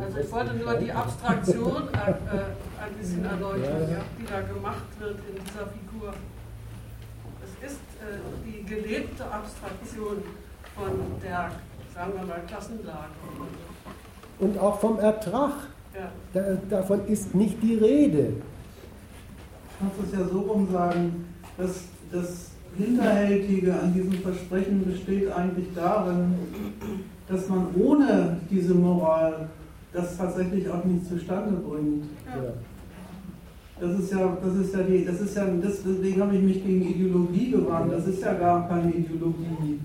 Also 0.00 0.18
ich 0.18 0.32
wollte 0.32 0.54
nur 0.54 0.74
die 0.74 0.92
Abstraktion 0.92 1.88
äh, 1.92 2.10
äh, 2.10 2.82
ein 2.82 2.94
bisschen 2.98 3.24
erläutern, 3.24 3.90
ja, 3.90 3.98
die 4.18 4.24
da 4.26 4.40
gemacht 4.42 4.84
wird 4.98 5.18
in 5.28 5.42
dieser 5.44 5.66
Figur. 5.66 6.12
Es 7.42 7.70
ist 7.70 7.80
äh, 8.00 8.18
die 8.46 8.64
gelebte 8.64 9.24
Abstraktion 9.24 10.22
von 10.74 10.92
der, 11.22 11.52
sagen 11.94 12.12
wir 12.18 12.26
mal, 12.26 12.42
Klassenlage. 12.46 13.14
Und 14.38 14.58
auch 14.58 14.80
vom 14.80 14.98
Ertrag. 14.98 15.52
Ja. 15.94 16.10
Da, 16.32 16.58
davon 16.68 17.06
ist 17.06 17.34
nicht 17.34 17.62
die 17.62 17.76
Rede. 17.76 18.34
Ich 19.76 19.80
muss 19.80 20.06
es 20.06 20.18
ja 20.18 20.26
so 20.26 20.40
rum 20.40 20.68
sagen, 20.72 21.26
dass 21.56 21.84
das 22.10 22.50
Hinterhältige 22.76 23.72
an 23.72 23.94
diesem 23.94 24.14
Versprechen 24.14 24.84
besteht 24.84 25.30
eigentlich 25.30 25.68
darin, 25.74 26.34
dass 27.28 27.48
man 27.48 27.68
ohne 27.76 28.36
diese 28.50 28.74
Moral 28.74 29.48
das 29.92 30.16
tatsächlich 30.16 30.68
auch 30.68 30.84
nicht 30.84 31.06
zustande 31.06 31.52
bringt. 31.52 32.04
Ja. 32.26 32.52
Das 33.80 33.98
ist 33.98 34.12
ja, 34.12 34.36
das 34.42 34.54
ist 34.56 34.74
ja 34.74 34.82
die, 34.82 35.04
das 35.04 35.20
ist 35.20 35.36
ja, 35.36 35.46
deswegen 35.46 36.20
habe 36.20 36.36
ich 36.36 36.42
mich 36.42 36.64
gegen 36.64 36.82
Ideologie 36.82 37.50
gewandt. 37.50 37.92
Das 37.92 38.06
ist 38.06 38.22
ja 38.22 38.34
gar 38.34 38.68
keine 38.68 38.92
Ideologie, 38.92 39.80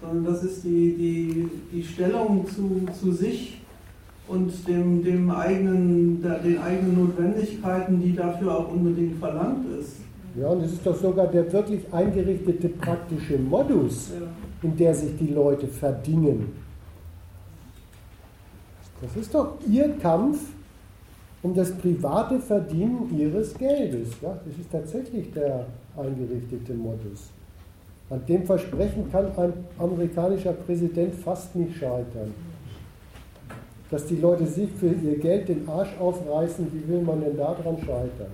sondern 0.00 0.24
das 0.24 0.42
ist 0.42 0.64
die, 0.64 0.94
die, 0.96 1.48
die 1.72 1.82
Stellung 1.82 2.46
zu, 2.48 2.82
zu 2.98 3.12
sich 3.12 3.60
und 4.26 4.66
dem, 4.66 5.04
dem 5.04 5.30
eigenen, 5.30 6.20
der, 6.22 6.38
den 6.38 6.58
eigenen 6.58 7.06
Notwendigkeiten, 7.06 8.00
die 8.02 8.14
dafür 8.14 8.58
auch 8.58 8.72
unbedingt 8.72 9.18
verlangt 9.18 9.66
ist. 9.80 9.96
Ja, 10.38 10.48
und 10.48 10.62
es 10.62 10.72
ist 10.72 10.86
doch 10.86 10.96
sogar 10.96 11.26
der 11.28 11.50
wirklich 11.52 11.80
eingerichtete 11.92 12.68
praktische 12.68 13.38
Modus, 13.38 14.12
ja. 14.12 14.26
in 14.68 14.76
der 14.76 14.94
sich 14.94 15.16
die 15.18 15.32
Leute 15.32 15.66
verdingen. 15.66 16.67
Das 19.00 19.14
ist 19.16 19.32
doch 19.32 19.54
ihr 19.68 19.96
Kampf 19.98 20.38
um 21.42 21.54
das 21.54 21.72
private 21.72 22.40
Verdienen 22.40 23.16
ihres 23.16 23.54
Geldes. 23.54 24.08
Ja, 24.20 24.38
das 24.44 24.58
ist 24.58 24.70
tatsächlich 24.72 25.32
der 25.32 25.66
eingerichtete 25.96 26.74
Modus. 26.74 27.30
An 28.10 28.24
dem 28.26 28.44
Versprechen 28.44 29.10
kann 29.12 29.26
ein 29.36 29.52
amerikanischer 29.78 30.52
Präsident 30.52 31.14
fast 31.14 31.54
nicht 31.54 31.76
scheitern. 31.76 32.34
Dass 33.90 34.06
die 34.06 34.16
Leute 34.16 34.46
sich 34.46 34.70
für 34.72 34.88
ihr 34.88 35.18
Geld 35.18 35.48
den 35.48 35.68
Arsch 35.68 35.96
aufreißen, 35.98 36.66
wie 36.72 36.88
will 36.88 37.02
man 37.02 37.20
denn 37.20 37.36
daran 37.36 37.78
scheitern? 37.78 38.32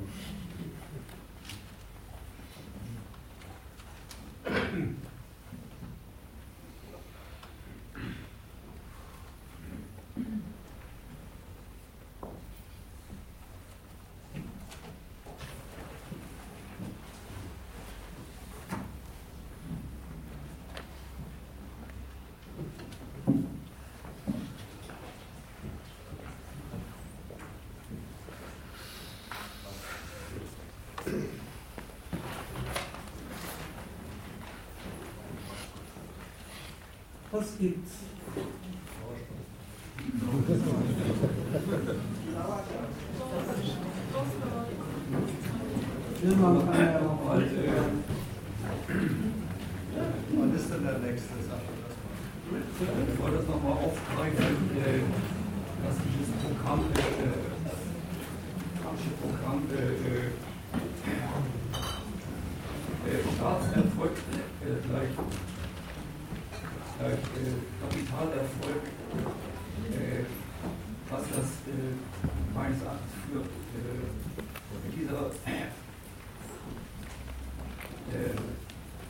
Was 37.34 37.58
gibt's? 37.58 37.94
Will 46.22 46.36
man 46.36 46.64
kann 46.64 46.80
ja 46.80 47.00
auch 47.00 47.26
Was 47.26 47.42
ist 50.60 50.70
denn 50.70 50.84
der 50.84 50.98
nächste 51.00 51.34
Sache? 51.42 51.74
Ich 53.10 53.18
wollte 53.20 53.36
das 53.38 53.46
nochmal 53.48 53.78
aufgreifen, 53.82 54.70
dass 55.82 55.96
dieses 56.06 56.30
Programm, 56.40 56.80
äh, 56.94 57.02
Programm 59.20 59.60
äh, 59.72 60.30
äh, 63.10 63.22
Staatserfolg 63.34 64.12
äh, 64.12 64.88
gleich 64.88 65.10
äh, 67.00 67.18
Kapitalerfolg, 67.80 68.82
äh, 69.90 70.24
was 71.10 71.22
das 71.28 71.48
äh, 71.68 71.94
meines 72.54 72.80
Erachtens 72.82 73.12
führt. 73.26 73.46
Äh, 73.46 73.50
dieser, 74.94 75.26
äh, 75.26 75.74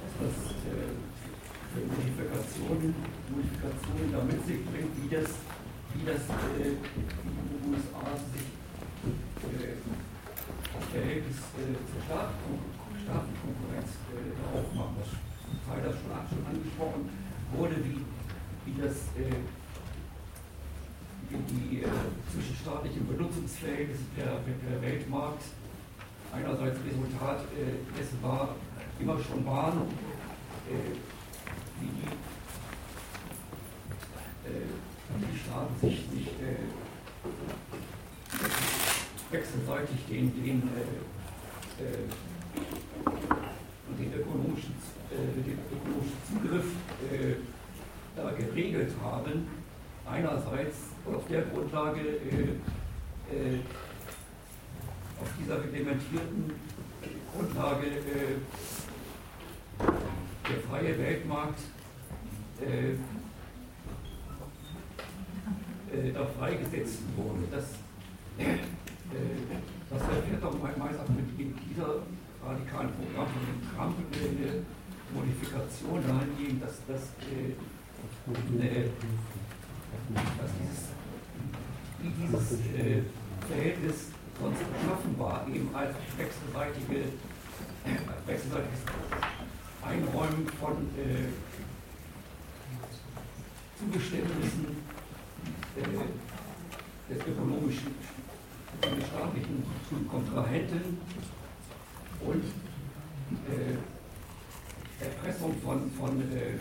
was 0.00 0.12
das 0.20 0.36
für 0.64 1.80
Modifikationen, 1.84 2.94
Modifikationen 3.30 4.12
da 4.12 4.24
mit 4.24 4.40
sich 4.46 4.64
bringt, 4.64 4.92
wie 5.02 5.08
das, 5.14 5.30
wie 5.94 6.04
das 6.06 6.22
die 6.24 7.68
USA 7.68 8.16
sich 8.32 8.48
Verhältnis 10.90 11.36
äh, 11.58 11.76
zur 11.84 12.00
Staatenkonkurrenz 12.06 13.90
äh, 14.08 14.56
aufmachen. 14.56 14.96
Das 14.98 15.10
Teil 15.66 15.82
das 15.82 15.94
schon, 16.00 16.10
schon 16.30 16.46
angesprochen 16.46 17.02
wurde, 17.56 17.76
wie, 17.84 18.00
wie 18.66 18.80
das 18.80 18.94
äh, 19.16 19.30
wie 21.28 21.38
die 21.48 21.82
äh, 21.82 21.88
zwischenstaatlichen 22.32 23.06
Benutzungsverhältnisse 23.64 24.04
der, 24.16 24.40
der 24.70 24.82
Weltmarkt. 24.82 25.42
Einerseits 26.32 26.78
Resultat 26.84 27.40
äh, 27.56 27.98
dessen 27.98 28.22
war, 28.22 28.56
immer 28.98 29.18
schon 29.22 29.46
waren, 29.46 29.82
äh, 30.68 30.94
wie 31.80 31.86
die, 31.86 32.06
äh, 34.48 34.66
die 35.20 35.38
Staaten 35.38 35.74
sich, 35.80 35.96
sich 36.12 36.26
äh, 36.26 36.56
wechselseitig 39.30 40.06
den, 40.08 40.34
den, 40.42 40.62
äh, 40.62 41.82
äh, 41.82 42.08
den, 43.98 44.12
ökonomischen, 44.20 44.74
den 45.10 45.58
ökonomischen 45.72 46.18
Zugriff 46.28 46.66
da 48.16 48.30
geregelt 48.32 48.92
haben. 49.02 49.46
Einerseits 50.06 50.76
auf 51.06 51.26
der 51.28 51.42
Grundlage 51.42 52.00
auf 55.20 55.28
dieser 55.38 55.62
reglementierten 55.62 56.52
Grundlage 57.32 57.86
äh, 57.86 58.36
der 60.48 60.60
freie 60.68 60.98
Weltmarkt 60.98 61.60
äh, 62.60 62.90
äh, 65.96 66.12
da 66.12 66.26
freigesetzt 66.26 66.98
wurde. 67.16 67.44
Das, 67.50 67.64
äh, 68.38 68.58
das 69.90 70.02
erfährt 70.02 70.42
doch 70.42 70.58
meist 70.60 71.00
auch 71.00 71.08
mit 71.08 71.38
dieser 71.38 72.02
radikalen 72.44 72.90
Programm 72.92 73.28
von 73.28 73.42
dem 73.46 73.62
Trump 73.74 73.96
eine 74.12 74.64
Modifikation 75.14 76.02
dahingehend, 76.06 76.62
dass, 76.62 76.84
dass, 76.86 77.02
äh, 77.30 77.52
äh, 78.30 78.88
dass 80.38 80.50
dieses, 80.60 80.88
dieses 82.02 82.52
äh, 82.74 83.02
Verhältnis 83.46 84.08
sonst 84.40 84.58
geschaffen 84.58 85.18
war, 85.18 85.46
eben 85.48 85.74
als 85.74 85.94
wechselseitige, 86.16 87.12
wechselseitiges 88.26 88.80
Einräumen 89.82 90.46
von 90.60 90.88
äh, 90.98 91.28
Zugeständnissen 93.78 94.76
äh, 95.76 97.14
des 97.14 97.26
ökonomischen, 97.26 97.94
des 98.82 99.06
staatlichen 99.06 99.64
Kontrahenten 100.10 100.98
und 102.20 102.44
äh, 103.50 103.76
Erpressung 105.04 105.54
von, 105.62 105.90
von, 105.92 106.20
äh, 106.32 106.58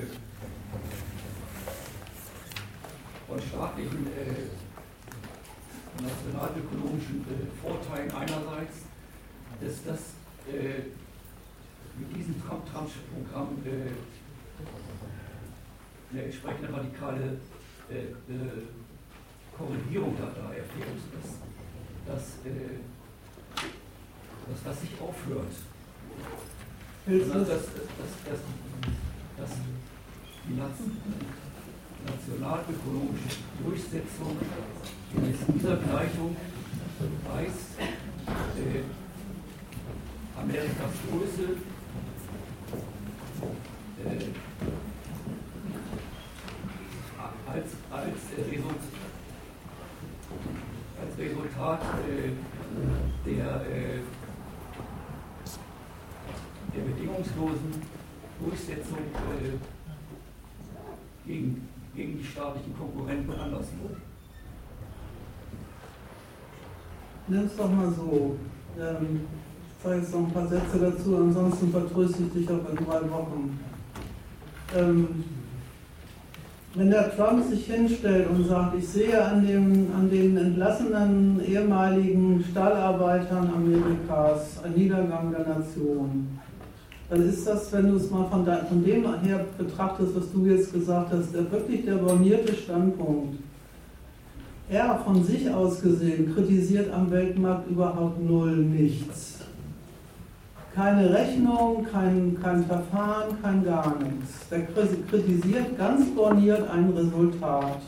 von 3.28 3.42
staatlichen 3.42 4.08
äh, 4.08 4.50
nationalökonomischen 6.02 7.22
äh, 7.22 7.46
Vorteilen 7.62 8.12
einerseits, 8.12 8.86
dass 9.62 9.84
das 9.86 10.00
äh, 10.52 10.90
mit 11.98 12.16
diesem 12.16 12.42
Trump-Programm 12.42 13.50
äh, 13.66 13.92
eine 16.12 16.23
entsprechende 16.34 16.74
radikale 16.74 17.38
äh, 17.90 17.95
äh, 17.95 18.66
Korrigierung 19.56 20.16
da, 20.18 20.26
da 20.26 20.50
erfährt, 20.53 20.98
dass, 21.14 21.38
dass, 22.08 22.24
äh, 22.45 22.82
dass 24.50 24.64
das 24.66 24.82
sich 24.82 24.90
aufhört. 25.00 25.53
Dass, 27.06 27.28
dass, 27.28 27.66
dass 29.38 29.52
die 30.48 30.56
nationalökonomische 32.06 33.38
Durchsetzung 33.64 34.38
in 35.16 35.24
dieser 35.60 35.78
Gleichung 35.78 36.36
heißt 37.36 37.80
äh, 37.80 38.84
Amerikas 40.40 40.94
Größe 41.10 41.58
äh, 44.06 44.28
als, 47.53 47.66
als, 47.92 48.18
äh, 48.36 48.42
Result, 48.50 48.84
als 51.00 51.18
Resultat 51.20 51.82
äh, 52.10 53.30
der, 53.30 53.62
äh, 53.62 54.00
der 56.76 56.82
bedingungslosen 56.82 57.74
Durchsetzung 58.40 58.98
äh, 58.98 59.58
gegen, 61.28 61.70
gegen 61.95 62.18
die 62.18 62.26
staatlichen 62.26 62.76
Konkurrenten 62.76 63.32
anderswo. 63.34 63.95
Nimm 67.34 67.45
es 67.45 67.56
doch 67.56 67.72
mal 67.72 67.92
so. 67.92 68.36
Ähm, 68.80 69.22
ich 69.76 69.84
sage 69.84 70.02
jetzt 70.02 70.14
noch 70.14 70.20
ein 70.20 70.32
paar 70.32 70.48
Sätze 70.48 70.78
dazu, 70.80 71.18
ansonsten 71.18 71.72
vertröste 71.72 72.24
ich 72.28 72.34
dich 72.34 72.48
auch 72.48 72.70
in 72.70 72.86
drei 72.86 73.10
Wochen. 73.10 73.60
Ähm, 74.78 75.24
wenn 76.76 76.92
der 76.92 77.16
Trump 77.16 77.44
sich 77.50 77.66
hinstellt 77.66 78.30
und 78.30 78.48
sagt, 78.48 78.78
ich 78.78 78.88
sehe 78.88 79.24
an, 79.24 79.48
dem, 79.48 79.88
an 79.98 80.12
den 80.12 80.38
entlassenen 80.38 81.42
ehemaligen 81.44 82.45
Stahlarbeitern 82.52 83.50
Amerikas 83.56 84.64
einen 84.64 84.76
Niedergang 84.76 85.32
der 85.32 85.58
Nation, 85.58 86.40
dann 87.10 87.28
ist 87.28 87.48
das, 87.48 87.74
wenn 87.74 87.90
du 87.90 87.95
es 87.95 88.12
mal 88.12 88.26
von, 88.26 88.45
von 88.45 88.84
dem 88.84 89.24
her 89.24 89.45
betrachtest, 89.58 90.16
was 90.16 90.32
du 90.32 90.45
jetzt 90.45 90.72
gesagt 90.72 91.12
hast, 91.12 91.34
der, 91.34 91.52
wirklich 91.52 91.84
der 91.84 91.95
bornierte 91.95 92.53
Standpunkt 92.53 93.38
er 94.74 95.00
von 95.06 95.24
sich 95.24 95.50
aus 95.50 95.82
gesehen 95.82 96.34
kritisiert 96.34 96.92
am 96.92 97.11
Weltmarkt 97.11 97.69
überhaupt 97.69 98.24
null 98.24 98.56
nichts. 98.56 99.40
Keine 100.74 101.14
Rechnung, 101.14 101.85
kein, 101.92 102.35
kein 102.42 102.66
Verfahren, 102.66 103.38
kein 103.43 103.64
gar 103.64 103.95
nichts. 104.00 104.48
Er 104.50 104.61
kritisiert 104.61 105.77
ganz 105.77 106.10
borniert 106.16 106.68
ein 106.72 106.90
Resultat. 106.90 107.80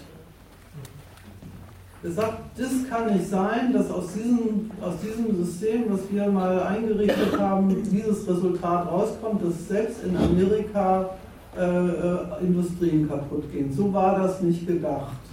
Er 2.03 2.11
sagt, 2.11 2.38
das 2.55 2.69
kann 2.88 3.11
nicht 3.11 3.27
sein, 3.27 3.73
dass 3.73 3.89
aus 3.89 4.14
diesem, 4.14 4.69
aus 4.80 4.93
diesem 5.01 5.43
System, 5.43 5.85
was 5.89 6.01
wir 6.11 6.27
mal 6.27 6.61
eingerichtet 6.61 7.39
haben, 7.39 7.75
dieses 7.91 8.27
Resultat 8.27 8.88
rauskommt, 8.91 9.43
dass 9.43 9.67
selbst 9.67 10.03
in 10.03 10.15
Amerika 10.15 11.09
äh, 11.57 11.61
äh, 11.64 12.17
Industrien 12.41 13.09
kaputt 13.09 13.51
gehen. 13.51 13.73
So 13.73 13.91
war 13.91 14.19
das 14.19 14.39
nicht 14.41 14.67
gedacht. 14.67 15.24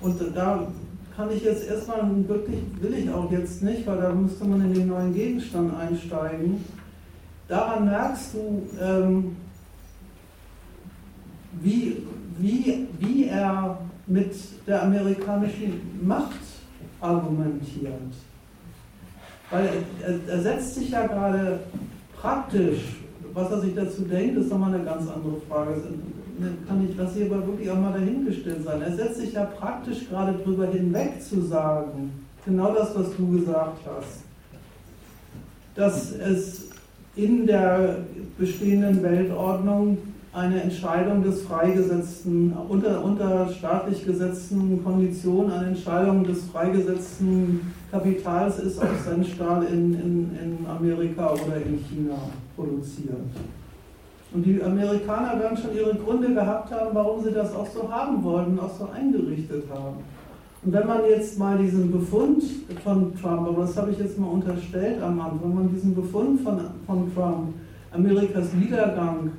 Und 0.00 0.20
da 0.34 0.66
kann 1.16 1.30
ich 1.30 1.42
jetzt 1.42 1.66
erstmal 1.66 2.02
wirklich, 2.28 2.58
will 2.80 2.94
ich 2.94 3.10
auch 3.10 3.30
jetzt 3.32 3.62
nicht, 3.62 3.86
weil 3.86 3.98
da 3.98 4.12
müsste 4.12 4.44
man 4.44 4.60
in 4.60 4.74
den 4.74 4.88
neuen 4.88 5.14
Gegenstand 5.14 5.74
einsteigen. 5.74 6.64
Daran 7.48 7.86
merkst 7.86 8.34
du, 8.34 8.62
ähm, 8.80 9.36
wie, 11.62 12.02
wie, 12.38 12.86
wie 12.98 13.28
er 13.28 13.78
mit 14.06 14.34
der 14.66 14.82
amerikanischen 14.82 15.80
Macht 16.06 16.40
argumentiert. 17.00 17.94
Weil 19.50 19.68
er, 20.02 20.34
er 20.34 20.42
setzt 20.42 20.74
sich 20.74 20.90
ja 20.90 21.06
gerade 21.06 21.60
praktisch, 22.20 22.96
was 23.32 23.50
er 23.50 23.60
sich 23.60 23.74
dazu 23.74 24.02
denkt, 24.02 24.36
ist 24.38 24.50
nochmal 24.50 24.74
eine 24.74 24.84
ganz 24.84 25.08
andere 25.08 25.40
Frage 25.48 25.82
kann 26.66 26.88
ich 26.88 26.96
das 26.96 27.14
hier 27.14 27.26
aber 27.26 27.46
wirklich 27.46 27.70
auch 27.70 27.78
mal 27.78 27.92
dahingestellt 27.92 28.64
sein. 28.64 28.82
Er 28.82 28.94
setzt 28.94 29.20
sich 29.20 29.32
ja 29.32 29.44
praktisch 29.44 30.08
gerade 30.08 30.38
drüber 30.38 30.66
hinweg 30.66 31.22
zu 31.22 31.40
sagen, 31.42 32.12
genau 32.44 32.74
das, 32.74 32.94
was 32.94 33.16
du 33.16 33.38
gesagt 33.38 33.80
hast, 33.86 34.20
dass 35.74 36.12
es 36.12 36.70
in 37.16 37.46
der 37.46 37.98
bestehenden 38.38 39.02
Weltordnung 39.02 39.98
eine 40.32 40.62
Entscheidung 40.62 41.22
des 41.22 41.42
freigesetzten, 41.42 42.52
unter, 42.68 43.02
unter 43.02 43.48
staatlich 43.48 44.04
gesetzten 44.04 44.84
Konditionen, 44.84 45.50
eine 45.50 45.68
Entscheidung 45.68 46.24
des 46.24 46.44
freigesetzten 46.44 47.72
Kapitals 47.90 48.58
ist, 48.58 48.78
ob 48.78 48.90
sein 49.02 49.24
Stahl 49.24 49.64
in, 49.64 49.94
in, 49.94 50.38
in 50.38 50.66
Amerika 50.66 51.32
oder 51.32 51.56
in 51.56 51.78
China 51.88 52.18
produziert. 52.54 53.16
Und 54.32 54.44
die 54.44 54.62
Amerikaner 54.62 55.38
werden 55.40 55.56
schon 55.56 55.74
ihre 55.74 55.94
Gründe 55.94 56.34
gehabt 56.34 56.70
haben, 56.72 56.94
warum 56.94 57.22
sie 57.22 57.32
das 57.32 57.54
auch 57.54 57.66
so 57.66 57.90
haben 57.90 58.22
wollten, 58.22 58.58
auch 58.58 58.76
so 58.76 58.88
eingerichtet 58.90 59.64
haben. 59.70 59.96
Und 60.64 60.72
wenn 60.72 60.86
man 60.86 61.00
jetzt 61.08 61.38
mal 61.38 61.56
diesen 61.58 61.92
Befund 61.92 62.42
von 62.82 63.14
Trump, 63.14 63.48
aber 63.48 63.62
das 63.62 63.76
habe 63.76 63.92
ich 63.92 63.98
jetzt 63.98 64.18
mal 64.18 64.26
unterstellt 64.26 65.00
am 65.00 65.20
Anfang, 65.20 65.40
wenn 65.44 65.54
man 65.54 65.72
diesen 65.72 65.94
Befund 65.94 66.40
von, 66.40 66.60
von 66.86 67.14
Trump, 67.14 67.54
Amerikas 67.92 68.52
Niedergang, 68.52 69.30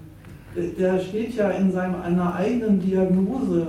der 0.56 1.00
steht 1.00 1.36
ja 1.36 1.50
in 1.50 1.72
seinem, 1.72 2.02
einer 2.02 2.34
eigenen 2.34 2.80
Diagnose, 2.80 3.68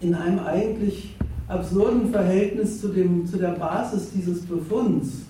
in 0.00 0.14
einem 0.14 0.40
eigentlich 0.40 1.16
absurden 1.48 2.10
Verhältnis 2.10 2.80
zu, 2.80 2.88
dem, 2.88 3.26
zu 3.26 3.36
der 3.36 3.50
Basis 3.50 4.10
dieses 4.12 4.42
Befunds, 4.46 5.27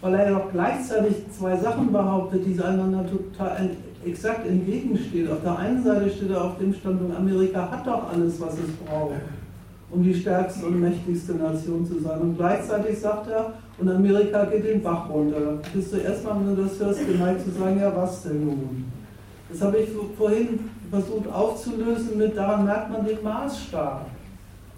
weil 0.00 0.14
er 0.14 0.30
ja 0.30 0.36
auch 0.36 0.52
gleichzeitig 0.52 1.16
zwei 1.36 1.56
Sachen 1.56 1.92
behauptet, 1.92 2.42
die 2.46 2.60
einander 2.60 3.04
total 3.08 3.70
exakt 4.04 4.46
entgegenstehen. 4.46 5.30
Auf 5.30 5.42
der 5.42 5.58
einen 5.58 5.82
Seite 5.82 6.10
steht 6.10 6.30
er 6.30 6.44
auf 6.44 6.58
dem 6.58 6.72
Standpunkt, 6.72 7.16
Amerika 7.16 7.70
hat 7.70 7.86
doch 7.86 8.12
alles, 8.12 8.40
was 8.40 8.54
es 8.54 8.70
braucht, 8.84 9.14
um 9.90 10.02
die 10.02 10.14
stärkste 10.14 10.66
und 10.66 10.80
mächtigste 10.80 11.34
Nation 11.34 11.84
zu 11.86 12.00
sein. 12.00 12.20
Und 12.20 12.36
gleichzeitig 12.36 12.98
sagt 12.98 13.28
er, 13.30 13.54
und 13.78 13.88
Amerika 13.88 14.44
geht 14.44 14.64
den 14.64 14.82
Bach 14.82 15.08
runter. 15.10 15.58
Bist 15.74 15.92
du 15.92 15.98
erstmal, 15.98 16.36
wenn 16.40 16.56
du 16.56 16.62
das 16.62 16.78
hörst, 16.78 17.06
geneigt 17.06 17.42
zu 17.44 17.50
sagen, 17.50 17.78
ja 17.78 17.94
was 17.94 18.22
denn 18.22 18.44
nun? 18.44 18.84
Das 19.50 19.60
habe 19.62 19.78
ich 19.78 19.88
vorhin 20.16 20.70
versucht 20.90 21.32
aufzulösen 21.32 22.18
mit, 22.18 22.36
daran 22.36 22.64
merkt 22.64 22.90
man 22.90 23.04
den 23.04 23.22
Maßstab. 23.22 24.06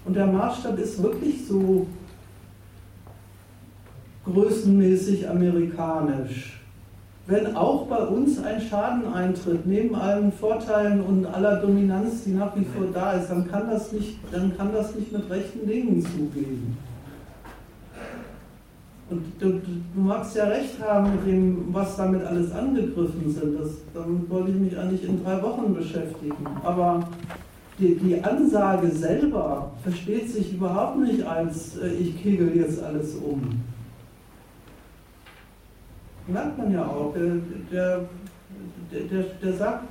Und 0.05 0.17
der 0.17 0.27
Maßstab 0.27 0.79
ist 0.79 1.03
wirklich 1.03 1.47
so 1.47 1.87
größenmäßig 4.33 5.29
amerikanisch. 5.29 6.61
Wenn 7.27 7.55
auch 7.57 7.87
bei 7.87 7.99
uns 7.99 8.43
ein 8.43 8.61
Schaden 8.61 9.13
eintritt, 9.13 9.67
neben 9.67 9.95
allen 9.95 10.33
Vorteilen 10.33 11.03
und 11.03 11.27
aller 11.27 11.57
Dominanz, 11.57 12.25
die 12.25 12.31
nach 12.31 12.57
wie 12.57 12.65
vor 12.65 12.87
da 12.93 13.13
ist, 13.13 13.29
dann 13.29 13.47
kann 13.47 13.69
das 13.71 13.93
nicht, 13.93 14.19
dann 14.33 14.57
kann 14.57 14.73
das 14.73 14.95
nicht 14.95 15.13
mit 15.13 15.29
rechten 15.29 15.67
Dingen 15.67 16.03
zugehen. 16.03 16.79
Und 19.11 19.25
du, 19.39 19.53
du, 19.53 20.01
magst 20.01 20.37
ja 20.37 20.45
recht 20.45 20.81
haben 20.83 21.13
mit 21.13 21.27
dem, 21.27 21.67
was 21.73 21.97
damit 21.97 22.25
alles 22.25 22.53
angegriffen 22.53 23.31
sind. 23.31 23.59
Das, 23.59 23.71
damit 23.95 24.29
wollte 24.29 24.51
ich 24.51 24.57
mich 24.57 24.79
eigentlich 24.79 25.05
in 25.09 25.23
drei 25.23 25.43
Wochen 25.43 25.75
beschäftigen. 25.75 26.47
Aber 26.63 27.09
die, 27.79 27.95
die 27.95 28.23
Ansage 28.23 28.89
selber 28.89 29.71
versteht 29.83 30.31
sich 30.31 30.53
überhaupt 30.53 30.99
nicht 30.99 31.23
als, 31.25 31.79
äh, 31.79 31.89
ich 31.89 32.23
kegel 32.23 32.57
jetzt 32.57 32.83
alles 32.83 33.15
um. 33.15 33.63
Merkt 36.29 36.59
man 36.59 36.73
ja 36.73 36.87
auch. 36.87 37.15
Der, 37.15 37.37
der, 37.73 38.01
der, 38.93 39.23
der 39.43 39.53
sagt, 39.55 39.85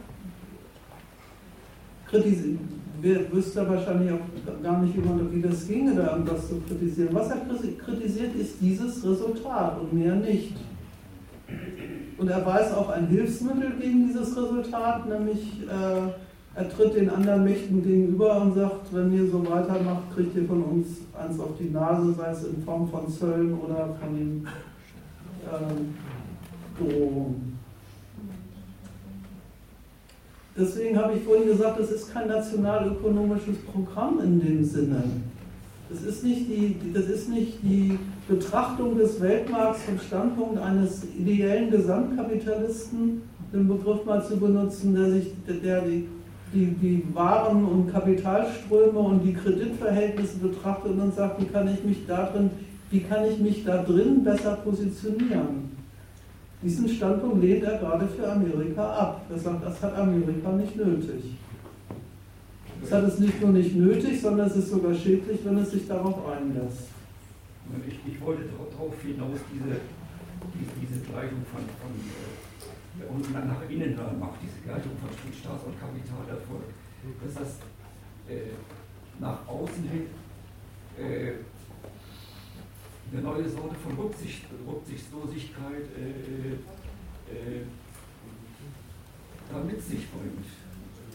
kritisiert 2.07 2.59
wüsste 3.31 3.67
wahrscheinlich 3.67 4.11
auch 4.11 4.63
gar 4.63 4.81
nicht, 4.81 4.95
wie 4.95 5.41
das 5.41 5.67
ginge, 5.67 5.95
da 5.95 6.13
irgendwas 6.13 6.47
zu 6.47 6.59
kritisieren. 6.61 7.09
Was 7.11 7.29
er 7.29 7.37
kritisiert, 7.37 8.35
ist 8.35 8.55
dieses 8.61 9.03
Resultat 9.03 9.79
und 9.79 9.93
mehr 9.93 10.15
nicht. 10.15 10.55
Und 12.17 12.29
er 12.29 12.45
weiß 12.45 12.73
auch 12.73 12.89
ein 12.89 13.07
Hilfsmittel 13.07 13.73
gegen 13.79 14.07
dieses 14.07 14.35
Resultat, 14.35 15.07
nämlich 15.07 15.61
äh, 15.67 16.09
er 16.55 16.69
tritt 16.69 16.95
den 16.95 17.09
anderen 17.11 17.43
Mächten 17.43 17.83
gegenüber 17.83 18.41
und 18.41 18.55
sagt, 18.55 18.91
wenn 18.91 19.13
ihr 19.13 19.29
so 19.29 19.47
weitermacht, 19.47 20.15
kriegt 20.15 20.35
ihr 20.35 20.45
von 20.45 20.63
uns 20.63 20.87
eins 21.13 21.39
auf 21.39 21.51
die 21.59 21.69
Nase, 21.69 22.13
sei 22.13 22.31
es 22.31 22.43
in 22.45 22.63
Form 22.63 22.89
von 22.89 23.07
Zöllen 23.07 23.53
oder 23.59 23.95
von 23.99 24.47
äh, 25.45 26.16
Drohungen. 26.77 27.57
Deswegen 30.57 30.97
habe 30.97 31.13
ich 31.15 31.23
vorhin 31.23 31.47
gesagt, 31.47 31.79
das 31.79 31.91
ist 31.91 32.11
kein 32.11 32.27
nationalökonomisches 32.27 33.57
Programm 33.71 34.19
in 34.23 34.39
dem 34.39 34.63
Sinne. 34.63 35.03
Das 35.89 36.01
ist 36.01 36.23
nicht 36.23 36.47
die, 36.49 36.75
das 36.93 37.05
ist 37.05 37.29
nicht 37.29 37.59
die 37.61 37.97
Betrachtung 38.27 38.97
des 38.97 39.21
Weltmarkts 39.21 39.83
vom 39.83 39.99
Standpunkt 39.99 40.59
eines 40.59 41.03
ideellen 41.17 41.69
Gesamtkapitalisten, 41.69 43.21
den 43.53 43.67
Begriff 43.67 44.03
mal 44.03 44.25
zu 44.25 44.37
benutzen, 44.37 44.95
der 44.95 45.11
sich, 45.11 45.31
der 45.63 45.81
die, 45.81 46.07
die, 46.53 46.65
die 46.65 47.03
Waren- 47.13 47.63
und 47.63 47.91
Kapitalströme 47.91 48.99
und 48.99 49.23
die 49.23 49.33
Kreditverhältnisse 49.33 50.39
betrachtet 50.39 50.91
und 50.91 50.97
dann 50.97 51.11
sagt, 51.13 51.39
wie 51.39 51.45
kann 51.45 51.73
ich 51.73 51.83
mich 51.83 52.05
da 52.07 52.31
drin, 52.31 52.49
wie 52.89 53.01
kann 53.01 53.25
ich 53.25 53.39
mich 53.39 53.63
da 53.63 53.83
drin 53.83 54.23
besser 54.23 54.55
positionieren? 54.55 55.76
Diesen 56.61 56.89
Standpunkt 56.89 57.43
lehnt 57.43 57.63
er 57.63 57.77
gerade 57.77 58.07
für 58.07 58.31
Amerika 58.31 58.83
ab. 58.83 59.21
Er 59.29 59.37
sagt, 59.37 59.63
das 59.63 59.81
hat 59.81 59.95
Amerika 59.95 60.51
nicht 60.53 60.75
nötig. 60.75 61.35
Es 62.83 62.91
hat 62.91 63.03
es 63.03 63.19
nicht 63.19 63.41
nur 63.41 63.51
nicht 63.51 63.75
nötig, 63.75 64.21
sondern 64.21 64.47
es 64.47 64.55
ist 64.55 64.69
sogar 64.69 64.93
schädlich, 64.93 65.39
wenn 65.43 65.57
es 65.57 65.71
sich 65.71 65.87
darauf 65.87 66.17
einlässt. 66.27 66.89
Ich, 67.87 68.13
ich 68.13 68.21
wollte 68.21 68.43
darauf 68.43 68.93
hinaus, 69.01 69.39
diese, 69.53 69.75
diese, 70.55 70.71
diese 70.81 71.05
Gleichung 71.05 71.43
von, 71.51 71.61
von 71.61 71.91
äh, 71.91 73.05
und 73.05 73.33
nach 73.33 73.69
innen 73.69 73.95
macht, 74.19 74.39
diese 74.41 74.61
Gleichung 74.63 74.93
von 74.97 75.33
Staats- 75.33 75.65
und 75.65 75.79
Kapitalerfolg, 75.79 76.63
dass 77.23 77.33
das 77.33 77.59
äh, 78.29 78.55
nach 79.19 79.47
außen 79.47 79.83
hin 79.83 80.07
äh, 80.97 81.33
eine 83.11 83.21
neue 83.21 83.47
Sorte 83.49 83.75
von 83.83 83.95
Rücksicht, 83.97 84.43
Rücksichtslosigkeit 84.67 85.87
äh, 85.95 86.59
äh, 87.31 87.63
da 89.51 89.63
mit 89.63 89.81
sich 89.81 90.09
bringt. 90.11 90.45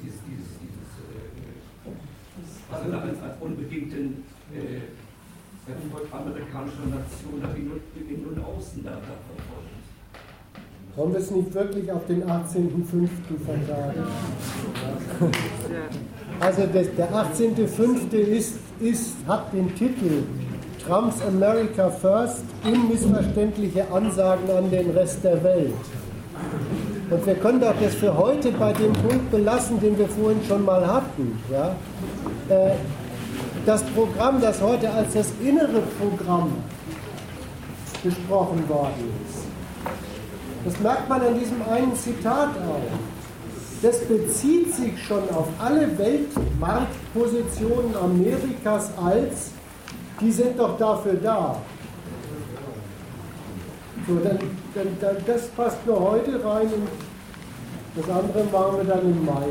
Dieses, 0.02 0.18
dieses, 0.24 0.48
dieses 0.58 0.88
äh, 0.98 2.72
also 2.72 2.96
als, 2.96 3.20
als 3.20 3.40
unbedingten 3.40 4.24
äh, 4.52 4.80
amerikanischer 6.10 6.86
Nation 6.86 7.40
nach 7.40 7.54
innen 7.54 8.26
und, 8.26 8.38
außen 8.42 8.82
da, 8.82 8.90
da 8.90 8.96
verfolgt. 8.96 9.72
Wollen 10.96 11.12
wir 11.12 11.20
es 11.20 11.30
nicht 11.30 11.54
wirklich 11.54 11.90
auf 11.92 12.06
den 12.06 12.24
18.05. 12.24 13.08
vertagen? 13.44 14.02
Also 16.40 16.66
der 16.66 17.12
18.05. 17.12 18.12
Ist, 18.14 18.58
ist, 18.80 19.14
hat 19.26 19.52
den 19.52 19.74
Titel 19.74 20.24
Trumps 20.86 21.22
America 21.22 21.90
First, 21.90 22.44
unmissverständliche 22.64 23.86
Ansagen 23.92 24.50
an 24.50 24.70
den 24.70 24.90
Rest 24.90 25.22
der 25.22 25.42
Welt. 25.44 25.74
Und 27.10 27.26
wir 27.26 27.34
können 27.34 27.60
doch 27.60 27.74
das 27.80 27.94
für 27.94 28.16
heute 28.16 28.50
bei 28.52 28.72
dem 28.72 28.92
Punkt 28.94 29.30
belassen, 29.30 29.78
den 29.80 29.96
wir 29.98 30.08
vorhin 30.08 30.40
schon 30.48 30.64
mal 30.64 30.84
hatten. 30.86 31.38
Ja? 31.50 31.76
Äh, 32.48 32.72
das 33.64 33.82
Programm, 33.84 34.40
das 34.40 34.60
heute 34.60 34.90
als 34.90 35.14
das 35.14 35.32
innere 35.40 35.82
Programm 36.00 36.52
besprochen 38.02 38.68
worden 38.68 39.12
ist, 39.28 39.44
das 40.64 40.80
merkt 40.80 41.08
man 41.08 41.20
an 41.20 41.38
diesem 41.38 41.62
einen 41.70 41.94
Zitat 41.94 42.48
auch. 42.48 42.90
Das 43.82 44.00
bezieht 44.00 44.74
sich 44.74 45.00
schon 45.02 45.28
auf 45.30 45.48
alle 45.60 45.96
Weltmarktpositionen 45.98 47.96
Amerikas 47.96 48.90
als 48.96 49.50
die 50.22 50.30
sind 50.30 50.58
doch 50.58 50.78
dafür 50.78 51.14
da. 51.14 51.56
So, 54.06 54.14
dann, 54.16 54.38
dann, 54.74 54.96
dann, 55.00 55.16
das 55.26 55.48
passt 55.48 55.86
nur 55.86 56.00
heute 56.00 56.44
rein 56.44 56.66
und 56.66 56.88
das 57.96 58.08
andere 58.08 58.44
machen 58.44 58.76
wir 58.78 58.84
dann 58.84 59.02
im 59.02 59.24
Mai. 59.24 59.48